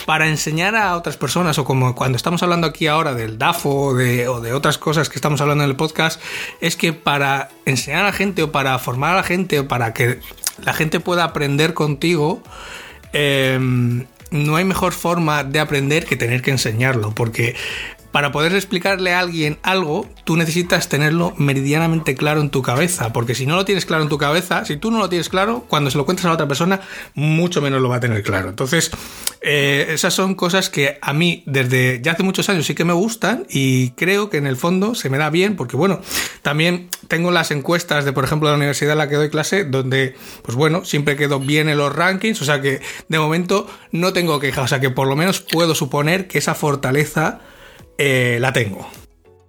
para 0.04 0.28
enseñar 0.28 0.76
a 0.76 0.96
otras 0.96 1.16
personas, 1.16 1.58
o 1.58 1.64
como 1.64 1.94
cuando 1.94 2.16
estamos 2.16 2.42
hablando 2.42 2.66
aquí 2.66 2.86
ahora 2.86 3.14
del 3.14 3.38
DAFO 3.38 3.70
o 3.70 3.94
de, 3.94 4.52
otras 4.52 4.76
cosas 4.76 5.08
que 5.08 5.16
estamos 5.16 5.40
hablando 5.40 5.64
en 5.64 5.70
el 5.70 5.76
podcast, 5.76 6.20
es 6.60 6.76
que 6.76 6.92
para 6.92 7.48
enseñar 7.64 8.00
a 8.00 8.08
la 8.08 8.12
gente 8.12 8.42
o 8.42 8.52
para 8.52 8.78
formar 8.78 9.14
a 9.14 9.16
la 9.16 9.22
gente 9.22 9.60
o 9.60 9.68
para 9.68 9.94
que 9.94 10.20
la 10.62 10.74
gente 10.74 11.00
pueda 11.00 11.24
aprender 11.24 11.72
contigo, 11.72 12.42
eh, 13.14 13.58
no 14.30 14.56
hay 14.56 14.64
mejor 14.64 14.92
forma 14.92 15.44
de 15.44 15.60
aprender 15.60 16.04
que 16.04 16.16
tener 16.16 16.42
que 16.42 16.50
enseñarlo, 16.50 17.14
porque 17.14 17.54
para 18.14 18.30
poder 18.30 18.54
explicarle 18.54 19.12
a 19.12 19.18
alguien 19.18 19.58
algo, 19.64 20.08
tú 20.22 20.36
necesitas 20.36 20.88
tenerlo 20.88 21.34
meridianamente 21.36 22.14
claro 22.14 22.40
en 22.42 22.48
tu 22.48 22.62
cabeza, 22.62 23.12
porque 23.12 23.34
si 23.34 23.44
no 23.44 23.56
lo 23.56 23.64
tienes 23.64 23.86
claro 23.86 24.04
en 24.04 24.08
tu 24.08 24.18
cabeza, 24.18 24.64
si 24.64 24.76
tú 24.76 24.92
no 24.92 25.00
lo 25.00 25.08
tienes 25.08 25.28
claro, 25.28 25.64
cuando 25.66 25.90
se 25.90 25.98
lo 25.98 26.04
cuentas 26.04 26.24
a 26.24 26.28
la 26.28 26.34
otra 26.34 26.46
persona, 26.46 26.80
mucho 27.16 27.60
menos 27.60 27.82
lo 27.82 27.88
va 27.88 27.96
a 27.96 28.00
tener 28.00 28.22
claro. 28.22 28.50
Entonces, 28.50 28.92
eh, 29.40 29.86
esas 29.88 30.14
son 30.14 30.36
cosas 30.36 30.70
que 30.70 30.96
a 31.02 31.12
mí 31.12 31.42
desde 31.46 32.00
ya 32.04 32.12
hace 32.12 32.22
muchos 32.22 32.48
años 32.48 32.66
sí 32.66 32.76
que 32.76 32.84
me 32.84 32.92
gustan 32.92 33.48
y 33.50 33.90
creo 33.96 34.30
que 34.30 34.36
en 34.36 34.46
el 34.46 34.56
fondo 34.56 34.94
se 34.94 35.10
me 35.10 35.18
da 35.18 35.28
bien, 35.30 35.56
porque 35.56 35.76
bueno, 35.76 36.00
también 36.42 36.90
tengo 37.08 37.32
las 37.32 37.50
encuestas 37.50 38.04
de, 38.04 38.12
por 38.12 38.22
ejemplo, 38.22 38.48
la 38.48 38.54
universidad 38.54 38.92
en 38.92 38.98
la 38.98 39.08
que 39.08 39.16
doy 39.16 39.28
clase, 39.28 39.64
donde, 39.64 40.14
pues 40.44 40.56
bueno, 40.56 40.84
siempre 40.84 41.16
quedo 41.16 41.40
bien 41.40 41.68
en 41.68 41.78
los 41.78 41.92
rankings, 41.92 42.40
o 42.40 42.44
sea 42.44 42.60
que 42.60 42.80
de 43.08 43.18
momento 43.18 43.66
no 43.90 44.12
tengo 44.12 44.38
quejas, 44.38 44.66
o 44.66 44.68
sea 44.68 44.78
que 44.78 44.90
por 44.90 45.08
lo 45.08 45.16
menos 45.16 45.40
puedo 45.40 45.74
suponer 45.74 46.28
que 46.28 46.38
esa 46.38 46.54
fortaleza 46.54 47.40
eh, 47.98 48.38
la 48.40 48.52
tengo. 48.52 48.88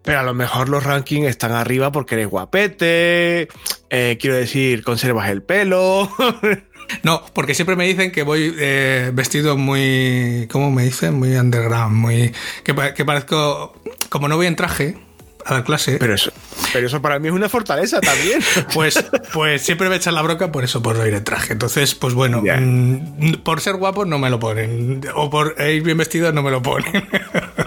Pero 0.06 0.20
a 0.20 0.24
lo 0.24 0.36
mejor 0.36 0.70
los 0.70 0.84
rankings 0.84 1.28
están 1.28 1.52
arriba 1.52 1.92
porque 1.92 2.14
eres 2.14 2.28
guapete, 2.28 3.48
eh, 3.90 4.18
quiero 4.22 4.36
decir, 4.36 4.84
conservas 4.84 5.30
el 5.32 5.42
pelo. 5.42 6.10
no, 7.04 7.24
porque 7.34 7.56
siempre 7.56 7.76
me 7.76 7.88
dicen 7.88 8.12
que 8.12 8.22
voy 8.22 8.56
eh, 8.60 9.10
vestido 9.14 9.58
muy, 9.58 10.48
¿cómo 10.52 10.70
me 10.70 10.84
dicen? 10.84 11.16
Muy 11.16 11.36
underground, 11.36 11.96
muy... 11.96 12.32
Que, 12.64 12.76
parezco, 12.76 13.82
como 14.10 14.28
no 14.28 14.36
voy 14.36 14.46
en 14.46 14.56
traje 14.56 14.96
a 15.44 15.56
la 15.56 15.64
clase... 15.64 15.98
Pero 15.98 16.14
eso, 16.14 16.32
pero 16.72 16.86
eso 16.86 17.02
para 17.02 17.18
mí 17.18 17.30
es 17.30 17.34
una 17.34 17.50
fortaleza 17.50 18.00
también. 18.00 18.42
pues, 18.76 19.04
pues 19.34 19.64
siempre 19.64 19.90
me 19.90 19.96
echan 19.96 20.14
la 20.14 20.22
broca 20.22 20.52
por 20.52 20.64
eso, 20.64 20.84
por 20.84 20.96
no 20.96 21.08
ir 21.08 21.16
en 21.16 21.24
traje. 21.24 21.54
Entonces, 21.54 21.96
pues 21.96 22.14
bueno, 22.14 22.44
mm, 22.44 23.38
por 23.44 23.60
ser 23.60 23.78
guapo 23.78 24.06
no 24.06 24.20
me 24.20 24.30
lo 24.30 24.40
ponen. 24.40 25.02
O 25.16 25.32
por 25.32 25.56
ir 25.60 25.82
bien 25.82 25.98
vestido 25.98 26.32
no 26.32 26.44
me 26.44 26.52
lo 26.52 26.62
ponen. 26.62 27.08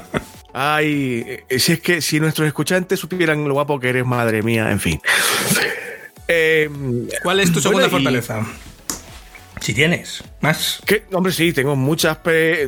Ay, 0.61 1.23
eh, 1.49 1.61
si 1.61 1.75
es 1.75 1.81
que 1.81 2.00
si 2.00 2.19
nuestros 2.19 2.49
escuchantes 2.49 2.99
supieran 2.99 3.47
lo 3.47 3.55
guapo 3.55 3.79
que 3.79 3.91
eres, 3.91 4.05
madre 4.05 4.43
mía, 4.43 4.73
en 4.73 4.81
fin. 4.81 5.00
Em, 6.27 7.07
¿Cuál 7.23 7.38
es 7.38 7.53
tu 7.53 7.61
segunda 7.61 7.88
fortaleza? 7.88 8.45
Si 9.61 9.73
tienes, 9.73 10.25
más. 10.41 10.81
¿Qué? 10.85 11.05
Hombre, 11.12 11.33
sí, 11.33 11.53
tengo 11.53 11.77
muchas. 11.77 12.19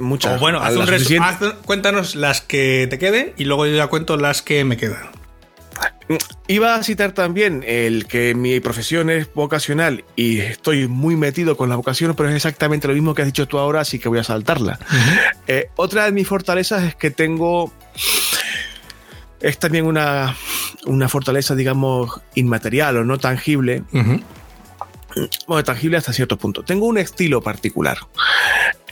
muchas 0.00 0.38
bueno, 0.38 0.60
haz 0.60 0.76
un 0.76 1.52
cuéntanos 1.64 2.14
las 2.14 2.40
que 2.40 2.86
te 2.88 2.98
queden 3.00 3.32
y 3.36 3.44
luego 3.44 3.66
yo 3.66 3.74
ya 3.74 3.88
cuento 3.88 4.16
las 4.16 4.40
que 4.40 4.64
me 4.64 4.76
quedan. 4.76 5.19
Iba 6.48 6.74
a 6.74 6.82
citar 6.82 7.12
también 7.12 7.62
el 7.66 8.06
que 8.06 8.34
mi 8.34 8.58
profesión 8.60 9.10
es 9.10 9.32
vocacional 9.32 10.04
y 10.16 10.40
estoy 10.40 10.88
muy 10.88 11.16
metido 11.16 11.56
con 11.56 11.68
la 11.68 11.76
vocación, 11.76 12.14
pero 12.16 12.28
es 12.28 12.34
exactamente 12.34 12.88
lo 12.88 12.94
mismo 12.94 13.14
que 13.14 13.22
has 13.22 13.28
dicho 13.28 13.46
tú 13.46 13.58
ahora, 13.58 13.80
así 13.80 13.98
que 13.98 14.08
voy 14.08 14.18
a 14.18 14.24
saltarla. 14.24 14.78
Eh, 15.46 15.68
otra 15.76 16.04
de 16.04 16.12
mis 16.12 16.26
fortalezas 16.26 16.82
es 16.84 16.94
que 16.94 17.10
tengo 17.10 17.72
es 19.40 19.58
también 19.58 19.86
una, 19.86 20.36
una 20.86 21.08
fortaleza, 21.08 21.54
digamos, 21.54 22.20
inmaterial 22.34 22.98
o 22.98 23.04
no 23.04 23.18
tangible. 23.18 23.84
Bueno, 25.46 25.64
tangible 25.64 25.96
hasta 25.96 26.12
cierto 26.12 26.38
punto. 26.38 26.62
Tengo 26.62 26.86
un 26.86 26.98
estilo 26.98 27.40
particular. 27.42 27.98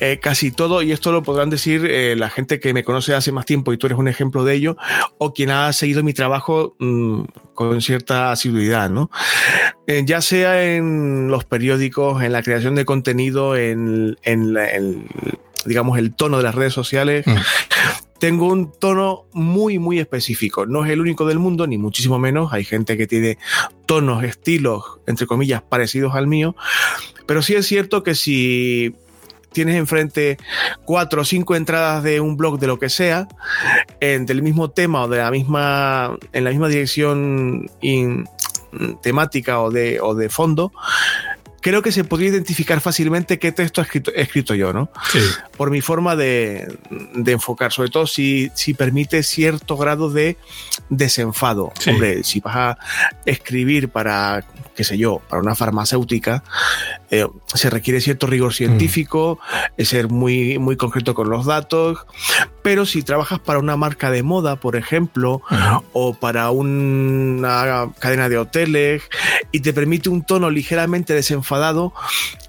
Eh, 0.00 0.20
casi 0.20 0.52
todo, 0.52 0.82
y 0.82 0.92
esto 0.92 1.10
lo 1.10 1.25
podrán 1.25 1.50
decir 1.50 1.84
eh, 1.84 2.14
la 2.16 2.30
gente 2.30 2.60
que 2.60 2.72
me 2.72 2.84
conoce 2.84 3.14
hace 3.14 3.32
más 3.32 3.46
tiempo 3.46 3.72
y 3.72 3.78
tú 3.78 3.87
eres 3.87 3.98
un 3.98 4.06
ejemplo 4.06 4.44
de 4.44 4.54
ello, 4.54 4.76
o 5.18 5.32
quien 5.32 5.50
ha 5.50 5.72
seguido 5.72 6.04
mi 6.04 6.12
trabajo 6.12 6.76
mm, 6.78 7.22
con 7.54 7.80
cierta 7.80 8.30
asiduidad, 8.30 8.90
¿no? 8.90 9.10
Eh, 9.88 10.02
ya 10.06 10.20
sea 10.20 10.62
en 10.62 11.28
los 11.28 11.44
periódicos, 11.44 12.22
en 12.22 12.32
la 12.32 12.42
creación 12.42 12.76
de 12.76 12.84
contenido, 12.84 13.56
en, 13.56 14.16
en, 14.22 15.08
digamos, 15.64 15.98
el 15.98 16.14
tono 16.14 16.37
de 16.37 16.44
las 16.44 16.54
redes 16.54 16.75
sociales. 16.75 17.26
Mm. 17.26 17.37
Tengo 18.18 18.48
un 18.48 18.72
tono 18.72 19.26
muy, 19.32 19.78
muy 19.78 19.98
específico. 19.98 20.66
No 20.66 20.84
es 20.84 20.90
el 20.90 21.00
único 21.00 21.26
del 21.26 21.38
mundo, 21.38 21.66
ni 21.66 21.78
muchísimo 21.78 22.18
menos. 22.18 22.52
Hay 22.52 22.64
gente 22.64 22.96
que 22.96 23.06
tiene 23.06 23.38
tonos, 23.87 24.25
estilos, 24.25 24.84
entre 25.06 25.26
comillas, 25.26 25.62
parecidos 25.62 26.14
al 26.14 26.26
mío. 26.26 26.56
Pero 27.26 27.42
sí 27.42 27.54
es 27.54 27.66
cierto 27.66 28.02
que 28.02 28.14
si 28.14 28.94
tienes 29.52 29.76
enfrente 29.76 30.37
cuatro 30.84 31.22
o 31.22 31.25
cinco 31.25 31.56
entradas 31.56 32.02
de 32.02 32.20
un 32.20 32.37
blog 32.37 32.58
de 32.58 32.66
lo 32.66 32.78
que 32.78 32.88
sea, 32.88 33.28
en, 34.00 34.26
del 34.26 34.42
mismo 34.42 34.70
tema 34.70 35.04
o 35.04 35.08
de 35.08 35.18
la 35.18 35.30
misma, 35.30 36.16
en 36.32 36.44
la 36.44 36.50
misma 36.50 36.68
dirección 36.68 37.70
temática 39.02 39.60
o 39.60 39.70
de, 39.70 40.00
o 40.00 40.14
de 40.14 40.28
fondo, 40.28 40.72
creo 41.60 41.82
que 41.82 41.92
se 41.92 42.04
podría 42.04 42.30
identificar 42.30 42.80
fácilmente 42.80 43.38
qué 43.38 43.52
texto 43.52 43.82
he 43.82 44.22
escrito, 44.22 44.54
yo, 44.54 44.72
¿no? 44.72 44.90
Sí. 45.10 45.20
Por 45.56 45.70
mi 45.70 45.80
forma 45.80 46.16
de, 46.16 46.78
enfocar, 47.26 47.72
sobre 47.72 47.90
todo 47.90 48.06
si, 48.06 48.50
si, 48.54 48.74
permite 48.74 49.22
cierto 49.22 49.76
grado 49.76 50.10
de 50.10 50.36
desenfado. 50.88 51.72
Hombre, 51.86 52.24
si 52.24 52.40
vas 52.40 52.56
a 52.56 52.78
escribir 53.24 53.88
para 53.88 54.44
qué 54.78 54.84
sé 54.84 54.96
yo, 54.96 55.20
para 55.28 55.42
una 55.42 55.56
farmacéutica, 55.56 56.44
eh, 57.10 57.26
se 57.52 57.68
requiere 57.68 58.00
cierto 58.00 58.28
rigor 58.28 58.54
científico, 58.54 59.40
mm. 59.76 59.82
ser 59.82 60.08
muy, 60.08 60.60
muy 60.60 60.76
concreto 60.76 61.14
con 61.14 61.28
los 61.28 61.46
datos, 61.46 62.06
pero 62.68 62.84
si 62.84 63.02
trabajas 63.02 63.38
para 63.38 63.60
una 63.60 63.78
marca 63.78 64.10
de 64.10 64.22
moda, 64.22 64.56
por 64.56 64.76
ejemplo, 64.76 65.40
o 65.94 66.12
para 66.12 66.50
una 66.50 67.90
cadena 67.98 68.28
de 68.28 68.37
hoteles, 68.37 69.04
y 69.52 69.60
te 69.60 69.72
permite 69.72 70.10
un 70.10 70.22
tono 70.22 70.50
ligeramente 70.50 71.14
desenfadado, 71.14 71.94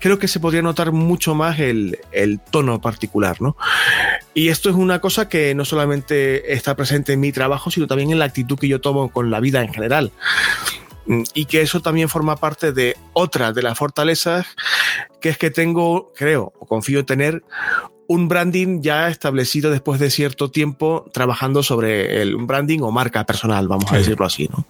creo 0.01 0.19
que 0.19 0.27
se 0.27 0.41
podría 0.41 0.61
notar 0.61 0.91
mucho 0.91 1.35
más 1.35 1.57
el, 1.61 1.99
el 2.11 2.41
tono 2.41 2.81
particular, 2.81 3.41
¿no? 3.41 3.55
Y 4.33 4.49
esto 4.49 4.69
es 4.69 4.75
una 4.75 4.99
cosa 4.99 5.29
que 5.29 5.55
no 5.55 5.63
solamente 5.63 6.51
está 6.51 6.75
presente 6.75 7.13
en 7.13 7.21
mi 7.21 7.31
trabajo, 7.31 7.71
sino 7.71 7.87
también 7.87 8.11
en 8.11 8.19
la 8.19 8.25
actitud 8.25 8.59
que 8.59 8.67
yo 8.67 8.81
tomo 8.81 9.13
con 9.13 9.31
la 9.31 9.39
vida 9.39 9.61
en 9.61 9.71
general. 9.71 10.11
Mm, 11.05 11.23
y 11.33 11.45
que 11.45 11.61
eso 11.61 11.79
también 11.79 12.09
forma 12.09 12.35
parte 12.35 12.73
de 12.73 12.97
otra 13.13 13.53
de 13.53 13.61
las 13.61 13.77
fortalezas, 13.77 14.47
que 15.21 15.29
es 15.29 15.37
que 15.37 15.49
tengo, 15.49 16.11
creo, 16.13 16.51
o 16.59 16.65
confío 16.65 16.99
en 16.99 17.05
tener 17.05 17.43
un 18.09 18.27
branding 18.27 18.81
ya 18.81 19.07
establecido 19.07 19.69
después 19.69 19.99
de 19.99 20.09
cierto 20.09 20.49
tiempo 20.49 21.05
trabajando 21.13 21.61
sobre 21.61 22.23
el 22.23 22.37
branding 22.37 22.79
o 22.79 22.91
marca 22.91 23.23
personal, 23.23 23.67
vamos 23.67 23.91
a 23.91 23.97
decirlo 23.97 24.25
así. 24.25 24.49
¿no? 24.51 24.65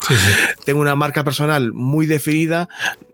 Tengo 0.65 0.81
una 0.81 0.95
marca 0.95 1.23
personal 1.23 1.71
muy 1.71 2.05
definida 2.05 2.67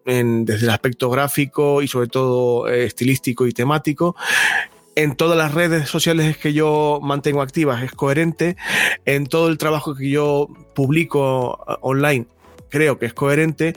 desde 0.03 0.65
el 0.65 0.69
aspecto 0.71 1.11
gráfico 1.11 1.83
y 1.83 1.87
sobre 1.87 2.07
todo 2.07 2.67
eh, 2.67 2.85
estilístico 2.85 3.45
y 3.45 3.51
temático 3.51 4.15
en 4.95 5.15
todas 5.15 5.37
las 5.37 5.53
redes 5.53 5.89
sociales 5.89 6.37
que 6.37 6.53
yo 6.53 6.99
mantengo 7.03 7.43
activas 7.43 7.83
es 7.83 7.91
coherente, 7.91 8.55
en 9.05 9.27
todo 9.27 9.49
el 9.49 9.59
trabajo 9.59 9.93
que 9.93 10.09
yo 10.09 10.47
publico 10.73 11.59
uh, 11.67 11.87
online 11.87 12.25
creo 12.69 12.97
que 12.97 13.05
es 13.05 13.13
coherente 13.13 13.75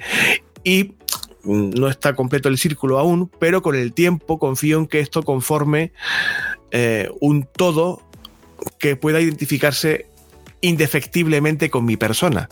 y 0.64 0.94
no 1.48 1.88
está 1.88 2.14
completo 2.14 2.48
el 2.48 2.58
círculo 2.58 2.98
aún, 2.98 3.30
pero 3.38 3.62
con 3.62 3.74
el 3.74 3.92
tiempo 3.92 4.38
confío 4.38 4.78
en 4.78 4.86
que 4.86 5.00
esto 5.00 5.22
conforme 5.22 5.92
eh, 6.70 7.08
un 7.20 7.44
todo 7.44 8.02
que 8.78 8.96
pueda 8.96 9.20
identificarse 9.20 10.06
indefectiblemente 10.60 11.70
con 11.70 11.84
mi 11.84 11.96
persona. 11.96 12.48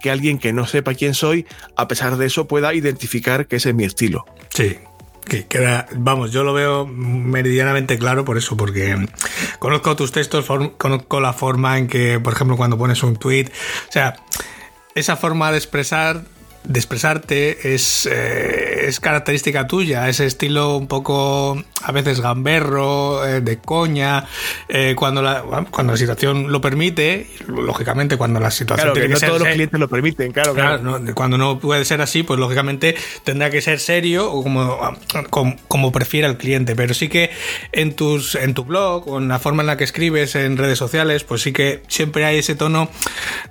Que 0.00 0.10
alguien 0.10 0.38
que 0.38 0.52
no 0.52 0.66
sepa 0.66 0.94
quién 0.94 1.14
soy, 1.14 1.46
a 1.76 1.88
pesar 1.88 2.16
de 2.16 2.26
eso, 2.26 2.46
pueda 2.46 2.74
identificar 2.74 3.46
que 3.46 3.56
ese 3.56 3.70
es 3.70 3.74
mi 3.74 3.84
estilo. 3.84 4.24
Sí. 4.50 4.76
Que 5.24 5.46
queda, 5.46 5.86
vamos, 5.94 6.32
yo 6.32 6.44
lo 6.44 6.52
veo 6.52 6.86
meridianamente 6.86 7.96
claro 7.98 8.26
por 8.26 8.36
eso, 8.36 8.58
porque 8.58 8.94
conozco 9.58 9.96
tus 9.96 10.12
textos, 10.12 10.44
conozco 10.76 11.18
la 11.18 11.32
forma 11.32 11.78
en 11.78 11.86
que, 11.86 12.20
por 12.20 12.34
ejemplo, 12.34 12.58
cuando 12.58 12.76
pones 12.76 13.02
un 13.02 13.16
tweet, 13.16 13.46
o 13.88 13.92
sea, 13.92 14.16
esa 14.94 15.16
forma 15.16 15.50
de 15.50 15.56
expresar 15.56 16.24
de 16.64 16.78
expresarte 16.80 17.74
es, 17.74 18.08
eh, 18.10 18.86
es 18.88 18.98
característica 18.98 19.66
tuya, 19.66 20.08
ese 20.08 20.24
estilo 20.24 20.76
un 20.76 20.86
poco 20.86 21.62
a 21.82 21.92
veces 21.92 22.20
gamberro, 22.20 23.26
eh, 23.26 23.42
de 23.42 23.58
coña, 23.58 24.24
eh, 24.68 24.94
cuando, 24.96 25.20
la, 25.20 25.42
cuando 25.70 25.92
la 25.92 25.96
situación 25.98 26.50
lo 26.50 26.62
permite, 26.62 27.28
lógicamente 27.46 28.16
cuando 28.16 28.40
la 28.40 28.50
situación 28.50 28.92
claro, 28.92 29.06
que, 29.06 29.12
no 29.12 29.20
todos 29.20 29.40
los 29.40 29.48
clientes 29.48 29.78
lo 29.78 29.88
permiten, 29.88 30.32
claro, 30.32 30.54
claro. 30.54 31.02
cuando 31.14 31.36
no 31.36 31.58
puede 31.58 31.84
ser 31.84 32.00
así, 32.00 32.22
pues 32.22 32.40
lógicamente 32.40 32.96
tendrá 33.24 33.50
que 33.50 33.60
ser 33.60 33.78
serio 33.78 34.32
o 34.32 34.42
como, 34.42 34.78
como, 35.68 35.92
prefiera 35.92 36.28
el 36.28 36.38
cliente, 36.38 36.74
pero 36.74 36.94
sí 36.94 37.08
que 37.08 37.30
en, 37.72 37.94
tus, 37.94 38.34
en 38.36 38.54
tu 38.54 38.64
blog 38.64 39.06
o 39.08 39.18
en 39.18 39.28
la 39.28 39.38
forma 39.38 39.62
en 39.62 39.66
la 39.66 39.76
que 39.76 39.84
escribes 39.84 40.34
en 40.34 40.56
redes 40.56 40.78
sociales, 40.78 41.24
pues 41.24 41.42
sí 41.42 41.52
que 41.52 41.82
siempre 41.88 42.24
hay 42.24 42.38
ese 42.38 42.54
tono 42.54 42.88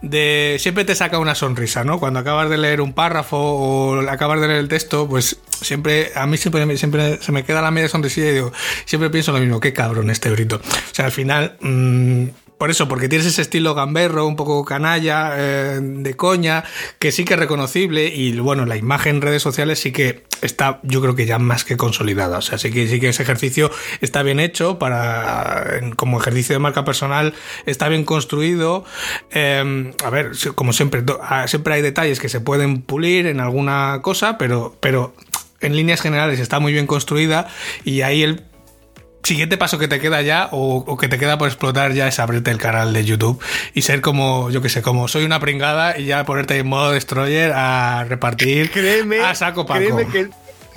de... 0.01 0.57
siempre 0.59 0.83
te 0.83 0.95
saca 0.95 1.19
una 1.19 1.35
sonrisa, 1.35 1.83
¿no? 1.83 1.99
Cuando 1.99 2.19
acabas 2.19 2.49
de 2.49 2.57
leer 2.57 2.81
un 2.81 2.93
párrafo 3.03 3.37
o 3.37 4.09
acabar 4.09 4.39
de 4.39 4.47
leer 4.47 4.59
el 4.59 4.69
texto, 4.69 5.09
pues 5.09 5.37
siempre, 5.49 6.13
a 6.15 6.25
mí 6.25 6.37
siempre, 6.37 6.77
siempre 6.77 7.21
se 7.21 7.33
me 7.33 7.43
queda 7.43 7.61
la 7.61 7.69
media 7.69 7.89
sonrisilla 7.89 8.29
y 8.29 8.33
digo, 8.35 8.53
siempre 8.85 9.09
pienso 9.09 9.33
lo 9.33 9.39
mismo, 9.39 9.59
qué 9.59 9.73
cabrón 9.73 10.09
este 10.09 10.29
brito. 10.29 10.55
O 10.55 10.95
sea, 10.95 11.03
al 11.03 11.11
final, 11.11 11.57
mmm, 11.59 12.27
por 12.57 12.69
eso, 12.69 12.87
porque 12.87 13.09
tienes 13.09 13.27
ese 13.27 13.41
estilo 13.41 13.75
gamberro, 13.75 14.25
un 14.25 14.35
poco 14.35 14.63
canalla, 14.65 15.33
eh, 15.35 15.79
de 15.81 16.13
coña, 16.15 16.63
que 16.99 17.11
sí 17.11 17.25
que 17.25 17.33
es 17.33 17.39
reconocible 17.39 18.07
y 18.07 18.37
bueno, 18.39 18.65
la 18.65 18.77
imagen 18.77 19.17
en 19.17 19.21
redes 19.21 19.41
sociales 19.41 19.79
sí 19.79 19.91
que 19.91 20.23
está, 20.41 20.79
yo 20.83 21.01
creo 21.01 21.15
que 21.15 21.25
ya 21.25 21.39
más 21.39 21.63
que 21.63 21.77
consolidada. 21.77 22.37
O 22.37 22.41
sea, 22.41 22.57
sí 22.57 22.71
que, 22.71 22.87
sí 22.87 22.99
que 22.99 23.09
ese 23.09 23.23
ejercicio 23.23 23.71
está 24.01 24.23
bien 24.23 24.39
hecho 24.39 24.79
para, 24.79 25.81
como 25.95 26.19
ejercicio 26.19 26.55
de 26.55 26.59
marca 26.59 26.85
personal, 26.85 27.33
está 27.65 27.89
bien 27.89 28.03
construido. 28.03 28.85
Em, 29.31 29.91
a 30.03 30.09
ver, 30.09 30.31
como 30.55 30.73
siempre, 30.73 31.03
ah, 31.21 31.47
siempre 31.47 31.75
hay 31.75 31.81
detalles 31.81 32.19
que 32.19 32.29
se 32.29 32.39
pueden 32.39 32.81
pulir 32.81 33.27
en 33.27 33.39
alguna 33.39 33.99
cosa, 34.01 34.37
pero, 34.37 34.75
pero 34.79 35.13
en 35.61 35.75
líneas 35.75 36.01
generales 36.01 36.39
está 36.39 36.59
muy 36.59 36.73
bien 36.73 36.87
construida 36.87 37.47
y 37.83 38.01
ahí 38.01 38.23
el 38.23 38.43
siguiente 39.23 39.57
paso 39.57 39.77
que 39.79 39.87
te 39.87 39.99
queda 39.99 40.21
ya 40.21 40.49
o, 40.51 40.97
que 40.97 41.07
te 41.07 41.17
queda 41.17 41.37
por 41.37 41.47
explotar 41.47 41.93
ya 41.93 42.07
es 42.07 42.19
abrirte 42.19 42.51
el 42.51 42.57
canal 42.57 42.93
de 42.93 43.05
YouTube 43.05 43.41
y 43.73 43.81
ser 43.81 44.01
como, 44.01 44.49
yo 44.49 44.61
que 44.61 44.69
sé, 44.69 44.81
como 44.81 45.07
soy 45.07 45.23
una 45.23 45.39
pringada 45.39 45.97
y 45.97 46.05
ya 46.05 46.25
ponerte 46.25 46.57
en 46.57 46.67
modo 46.67 46.91
destroyer 46.91 47.53
a 47.53 48.03
repartir 48.03 48.71
a 49.23 49.35
saco 49.35 49.65
paco. 49.65 49.79
Créeme 49.79 50.07
que 50.07 50.29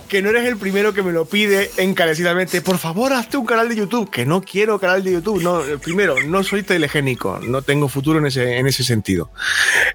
que 0.08 0.22
no 0.22 0.30
eres 0.30 0.46
el 0.46 0.56
primero 0.56 0.92
que 0.94 1.02
me 1.02 1.12
lo 1.12 1.24
pide 1.24 1.70
encarecidamente. 1.76 2.60
Por 2.60 2.78
favor, 2.78 3.12
hazte 3.12 3.36
un 3.36 3.46
canal 3.46 3.68
de 3.68 3.76
YouTube. 3.76 4.10
Que 4.10 4.24
no 4.24 4.40
quiero 4.40 4.78
canal 4.78 5.02
de 5.02 5.12
YouTube. 5.12 5.42
No, 5.42 5.60
primero, 5.82 6.16
no 6.26 6.42
soy 6.42 6.62
telegénico. 6.62 7.38
No 7.40 7.62
tengo 7.62 7.88
futuro 7.88 8.18
en 8.18 8.26
ese, 8.26 8.58
en 8.58 8.66
ese 8.66 8.84
sentido. 8.84 9.30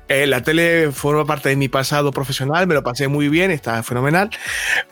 Eh, 0.07 0.27
la 0.27 0.43
tele 0.43 0.91
forma 0.91 1.25
parte 1.25 1.49
de 1.49 1.55
mi 1.55 1.69
pasado 1.69 2.11
profesional. 2.11 2.67
Me 2.67 2.73
lo 2.73 2.83
pasé 2.83 3.07
muy 3.07 3.29
bien. 3.29 3.51
Está 3.51 3.81
fenomenal. 3.83 4.29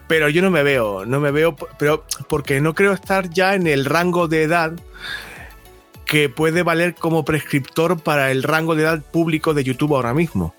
Pero 0.07 0.29
yo 0.29 0.41
no 0.41 0.51
me 0.51 0.63
veo. 0.63 1.05
No 1.05 1.19
me 1.19 1.31
veo. 1.31 1.55
Pero 1.77 2.05
porque 2.27 2.61
no 2.61 2.73
creo 2.73 2.93
estar 2.93 3.29
ya 3.29 3.55
en 3.55 3.67
el 3.67 3.85
rango 3.85 4.27
de 4.27 4.43
edad 4.43 4.73
que 6.05 6.27
puede 6.27 6.63
valer 6.63 6.95
como 6.95 7.23
prescriptor 7.23 7.99
para 7.99 8.31
el 8.31 8.41
rango 8.41 8.73
de 8.73 8.81
edad 8.81 9.01
público 9.01 9.53
de 9.53 9.63
YouTube 9.63 9.93
ahora 9.95 10.13
mismo. 10.15 10.55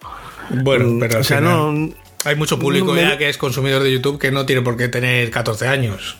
Bueno, 0.62 0.86
mm, 0.86 1.00
pero 1.00 1.20
o 1.20 1.24
sea, 1.24 1.40
no, 1.40 1.90
hay 2.24 2.36
mucho 2.36 2.58
público 2.58 2.94
ya 2.96 3.18
que 3.18 3.28
es 3.28 3.38
consumidor 3.38 3.82
de 3.82 3.92
YouTube 3.92 4.18
que 4.18 4.30
no 4.30 4.46
tiene 4.46 4.62
por 4.62 4.76
qué 4.76 4.88
tener 4.88 5.30
14 5.30 5.68
años. 5.68 6.16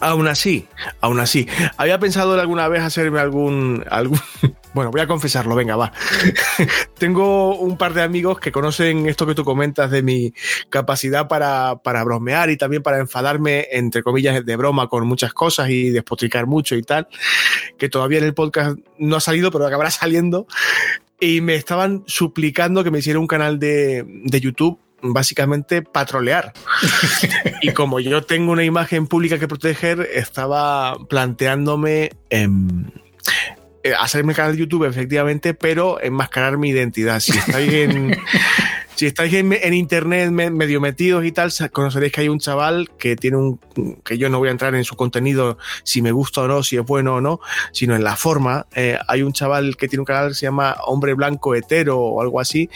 Aún 0.00 0.28
así, 0.28 0.68
aún 1.00 1.18
así. 1.18 1.48
Había 1.76 1.98
pensado 1.98 2.38
alguna 2.38 2.68
vez 2.68 2.82
hacerme 2.82 3.20
algún, 3.20 3.84
algún. 3.90 4.20
Bueno, 4.74 4.90
voy 4.92 5.00
a 5.00 5.06
confesarlo, 5.08 5.56
venga, 5.56 5.76
va. 5.76 5.92
Tengo 6.98 7.56
un 7.56 7.78
par 7.78 7.94
de 7.94 8.02
amigos 8.02 8.38
que 8.38 8.52
conocen 8.52 9.08
esto 9.08 9.26
que 9.26 9.34
tú 9.34 9.42
comentas 9.42 9.90
de 9.90 10.02
mi 10.02 10.34
capacidad 10.68 11.26
para, 11.26 11.76
para 11.82 12.04
bromear 12.04 12.50
y 12.50 12.58
también 12.58 12.82
para 12.82 12.98
enfadarme, 12.98 13.66
entre 13.72 14.02
comillas, 14.02 14.44
de 14.44 14.56
broma 14.56 14.86
con 14.88 15.06
muchas 15.06 15.32
cosas 15.32 15.70
y 15.70 15.88
despotricar 15.90 16.46
mucho 16.46 16.76
y 16.76 16.82
tal. 16.82 17.08
Que 17.76 17.88
todavía 17.88 18.18
en 18.18 18.26
el 18.26 18.34
podcast 18.34 18.78
no 18.98 19.16
ha 19.16 19.20
salido, 19.20 19.50
pero 19.50 19.66
acabará 19.66 19.90
saliendo. 19.90 20.46
Y 21.20 21.40
me 21.40 21.54
estaban 21.54 22.04
suplicando 22.06 22.84
que 22.84 22.90
me 22.90 22.98
hiciera 22.98 23.18
un 23.18 23.26
canal 23.26 23.58
de, 23.58 24.04
de 24.06 24.40
YouTube 24.40 24.78
básicamente 25.00 25.82
patrolear. 25.82 26.52
y 27.62 27.72
como 27.72 28.00
yo 28.00 28.22
tengo 28.22 28.52
una 28.52 28.64
imagen 28.64 29.06
pública 29.06 29.38
que 29.38 29.48
proteger, 29.48 30.08
estaba 30.12 30.96
planteándome 31.08 32.10
en 32.30 32.92
eh, 33.26 33.57
hacerme 33.98 34.34
canal 34.34 34.52
de 34.52 34.58
YouTube, 34.58 34.84
efectivamente, 34.84 35.54
pero 35.54 36.00
enmascarar 36.02 36.58
mi 36.58 36.70
identidad. 36.70 37.20
Si 37.20 37.36
estáis 37.36 37.72
en, 37.72 38.16
si 38.98 39.06
estáis 39.06 39.32
en, 39.34 39.74
internet 39.74 40.30
medio 40.30 40.80
metidos 40.80 41.24
y 41.24 41.30
tal, 41.30 41.52
conoceréis 41.70 42.12
que 42.12 42.22
hay 42.22 42.28
un 42.28 42.40
chaval 42.40 42.90
que 42.98 43.14
tiene 43.14 43.36
un. 43.36 43.60
que 44.04 44.18
yo 44.18 44.28
no 44.28 44.38
voy 44.38 44.48
a 44.48 44.50
entrar 44.50 44.74
en 44.74 44.84
su 44.84 44.96
contenido 44.96 45.56
si 45.84 46.02
me 46.02 46.10
gusta 46.10 46.42
o 46.42 46.48
no, 46.48 46.62
si 46.64 46.76
es 46.76 46.84
bueno 46.84 47.14
o 47.14 47.20
no, 47.20 47.40
sino 47.72 47.94
en 47.94 48.02
la 48.02 48.16
forma. 48.16 48.66
Eh, 48.74 48.98
hay 49.06 49.22
un 49.22 49.32
chaval 49.32 49.76
que 49.76 49.86
tiene 49.86 50.00
un 50.00 50.06
canal 50.06 50.28
que 50.30 50.34
se 50.34 50.46
llama 50.46 50.76
Hombre 50.84 51.14
Blanco 51.14 51.54
Hetero 51.54 51.98
o 51.98 52.20
algo 52.20 52.40
así, 52.40 52.68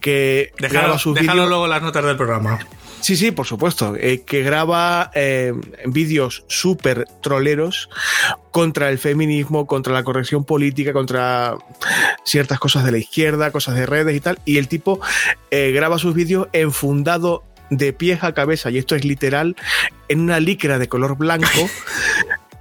que 0.00 0.52
déjalo, 0.58 0.96
déjalo 1.14 1.48
luego 1.48 1.66
las 1.68 1.82
notas 1.82 2.04
del 2.04 2.16
programa. 2.16 2.58
Sí, 3.00 3.16
sí, 3.16 3.30
por 3.30 3.46
supuesto. 3.46 3.94
Eh, 3.96 4.22
que 4.24 4.42
graba 4.42 5.10
eh, 5.14 5.52
vídeos 5.86 6.44
súper 6.48 7.06
troleros 7.22 7.88
contra 8.50 8.90
el 8.90 8.98
feminismo, 8.98 9.66
contra 9.66 9.92
la 9.92 10.04
corrección 10.04 10.44
política, 10.44 10.92
contra 10.92 11.56
ciertas 12.24 12.58
cosas 12.58 12.84
de 12.84 12.92
la 12.92 12.98
izquierda, 12.98 13.50
cosas 13.50 13.74
de 13.76 13.86
redes 13.86 14.16
y 14.16 14.20
tal. 14.20 14.38
Y 14.44 14.58
el 14.58 14.68
tipo 14.68 15.00
eh, 15.50 15.72
graba 15.72 15.98
sus 15.98 16.14
vídeos 16.14 16.48
enfundado 16.52 17.44
de 17.70 17.92
pies 17.92 18.24
a 18.24 18.34
cabeza, 18.34 18.70
y 18.70 18.78
esto 18.78 18.96
es 18.96 19.04
literal, 19.04 19.56
en 20.08 20.20
una 20.20 20.40
licra 20.40 20.78
de 20.78 20.88
color 20.88 21.16
blanco. 21.16 21.48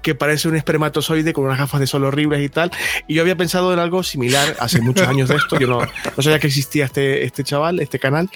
que 0.01 0.15
parece 0.15 0.47
un 0.47 0.55
espermatozoide 0.55 1.33
con 1.33 1.43
unas 1.43 1.57
gafas 1.59 1.81
de 1.81 1.85
sol 1.85 2.05
horribles 2.05 2.41
y 2.41 2.47
tal. 2.47 2.71
Y 3.05 3.15
yo 3.15 3.21
había 3.21 3.35
pensado 3.35 3.73
en 3.73 3.79
algo 3.79 4.01
similar 4.01 4.55
hace 4.61 4.79
muchos 4.79 5.05
años 5.05 5.27
de 5.27 5.35
esto. 5.35 5.59
Yo 5.59 5.67
no, 5.67 5.81
no 5.81 6.23
sabía 6.23 6.39
que 6.39 6.47
existía 6.47 6.85
este, 6.85 7.25
este 7.25 7.43
chaval, 7.43 7.81
este 7.81 7.99
canal 7.99 8.29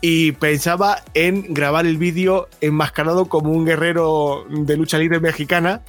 y 0.00 0.32
pensaba 0.32 1.02
en 1.14 1.54
grabar 1.54 1.86
el 1.86 1.96
vídeo 1.96 2.48
enmascarado 2.60 3.26
como 3.26 3.50
un 3.50 3.64
guerrero 3.64 4.46
de 4.48 4.76
lucha 4.76 4.98
libre 4.98 5.20
mexicana 5.20 5.82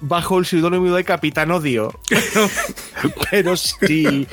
bajo 0.00 0.38
el 0.38 0.46
seudónimo 0.46 0.94
de 0.94 1.04
Capitán 1.04 1.50
Odio. 1.50 1.98
Pero, 3.30 3.56
sí 3.56 4.26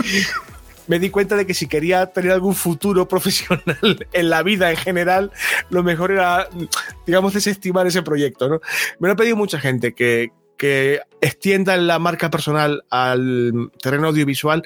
me 0.89 0.97
di 0.97 1.11
cuenta 1.11 1.35
de 1.35 1.45
que 1.45 1.53
si 1.53 1.67
quería 1.67 2.07
tener 2.07 2.31
algún 2.31 2.55
futuro 2.55 3.07
profesional 3.07 4.07
en 4.11 4.29
la 4.29 4.41
vida 4.41 4.71
en 4.71 4.77
general, 4.77 5.31
lo 5.69 5.83
mejor 5.83 6.11
era, 6.11 6.49
digamos, 7.05 7.35
desestimar 7.35 7.85
ese 7.85 8.01
proyecto. 8.01 8.49
¿no? 8.49 8.59
Me 8.97 9.07
lo 9.07 9.13
ha 9.13 9.15
pedido 9.15 9.35
mucha 9.35 9.59
gente 9.59 9.93
que, 9.93 10.31
que 10.57 10.99
la 11.65 11.99
marca 11.99 12.31
personal 12.31 12.83
al 12.89 13.71
terreno 13.81 14.07
audiovisual, 14.07 14.63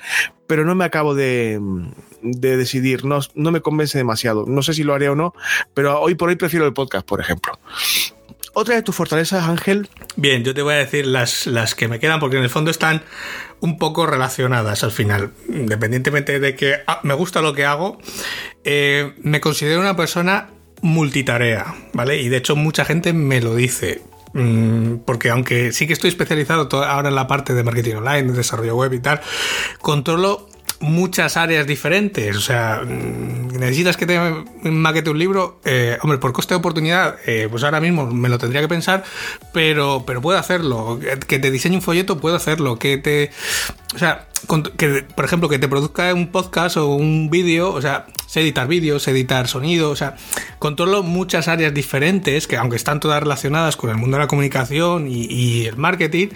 pero 0.47 0.63
no 0.63 0.75
me 0.75 0.85
acabo 0.85 1.13
de, 1.13 1.59
de 2.23 2.57
decidir, 2.57 3.05
no, 3.05 3.19
no 3.35 3.51
me 3.51 3.61
convence 3.61 3.97
demasiado. 3.97 4.45
No 4.47 4.63
sé 4.63 4.73
si 4.73 4.83
lo 4.83 4.93
haré 4.93 5.09
o 5.09 5.15
no, 5.15 5.33
pero 5.73 5.99
hoy 6.01 6.15
por 6.15 6.29
hoy 6.29 6.35
prefiero 6.35 6.65
el 6.65 6.73
podcast, 6.73 7.05
por 7.05 7.19
ejemplo. 7.19 7.59
Otra 8.55 8.75
de 8.75 8.83
tus 8.83 8.95
fortalezas, 8.95 9.45
Ángel. 9.45 9.89
Bien, 10.15 10.43
yo 10.43 10.53
te 10.53 10.61
voy 10.61 10.75
a 10.75 10.77
decir 10.77 11.07
las, 11.07 11.47
las 11.47 11.73
que 11.73 11.87
me 11.87 11.99
quedan, 11.99 12.19
porque 12.19 12.37
en 12.37 12.43
el 12.43 12.49
fondo 12.51 12.69
están 12.69 13.01
un 13.61 13.79
poco 13.79 14.05
relacionadas 14.05 14.83
al 14.83 14.91
final. 14.91 15.31
Independientemente 15.49 16.39
de 16.39 16.55
que 16.55 16.75
ah, 16.85 16.99
me 17.01 17.15
gusta 17.15 17.41
lo 17.41 17.53
que 17.53 17.65
hago, 17.65 17.97
eh, 18.63 19.13
me 19.21 19.41
considero 19.41 19.81
una 19.81 19.95
persona 19.95 20.49
multitarea, 20.81 21.73
¿vale? 21.93 22.21
Y 22.21 22.29
de 22.29 22.37
hecho 22.37 22.55
mucha 22.55 22.85
gente 22.85 23.11
me 23.13 23.41
lo 23.41 23.55
dice. 23.55 24.01
Mm, 24.33 24.97
porque 25.05 25.29
aunque 25.29 25.71
sí 25.71 25.87
que 25.87 25.93
estoy 25.93 26.09
especializado 26.09 26.67
ahora 26.83 27.09
en 27.09 27.15
la 27.15 27.27
parte 27.27 27.53
de 27.53 27.63
marketing 27.63 27.95
online, 27.95 28.31
de 28.31 28.33
desarrollo 28.33 28.75
web 28.75 28.93
y 28.93 28.99
tal, 28.99 29.21
controlo 29.81 30.47
muchas 30.83 31.37
áreas 31.37 31.65
diferentes. 31.65 32.35
O 32.35 32.41
sea, 32.41 32.81
mm, 32.83 33.57
necesitas 33.57 33.97
que 33.97 34.05
te 34.05 34.19
maquete 34.63 35.09
un 35.09 35.17
libro. 35.17 35.59
Eh, 35.65 35.97
hombre, 36.01 36.19
por 36.19 36.33
coste 36.33 36.53
de 36.53 36.59
oportunidad, 36.59 37.15
eh, 37.25 37.47
pues 37.49 37.63
ahora 37.63 37.79
mismo 37.79 38.05
me 38.07 38.29
lo 38.29 38.37
tendría 38.37 38.61
que 38.61 38.67
pensar, 38.67 39.03
pero, 39.53 40.03
pero 40.05 40.21
puedo 40.21 40.37
hacerlo. 40.37 40.99
Que 41.27 41.39
te 41.39 41.49
diseñe 41.49 41.75
un 41.75 41.81
folleto, 41.81 42.19
puedo 42.19 42.35
hacerlo. 42.35 42.77
Que 42.77 42.97
te. 42.97 43.31
O 43.95 43.97
sea, 43.97 44.27
que, 44.77 45.05
por 45.15 45.25
ejemplo, 45.25 45.49
que 45.49 45.59
te 45.59 45.67
produzca 45.67 46.13
un 46.13 46.27
podcast 46.27 46.77
o 46.77 46.87
un 46.89 47.29
vídeo, 47.29 47.71
o 47.71 47.81
sea, 47.81 48.05
sé 48.27 48.41
editar 48.41 48.67
vídeos, 48.67 49.07
editar 49.07 49.47
sonido, 49.47 49.89
o 49.89 49.95
sea, 49.95 50.15
controlo 50.59 51.03
muchas 51.03 51.47
áreas 51.47 51.73
diferentes 51.73 52.47
que 52.47 52.57
aunque 52.57 52.75
están 52.75 52.99
todas 52.99 53.21
relacionadas 53.21 53.77
con 53.77 53.89
el 53.89 53.97
mundo 53.97 54.17
de 54.17 54.23
la 54.23 54.27
comunicación 54.27 55.07
y, 55.07 55.65
el 55.65 55.77
marketing, 55.77 56.29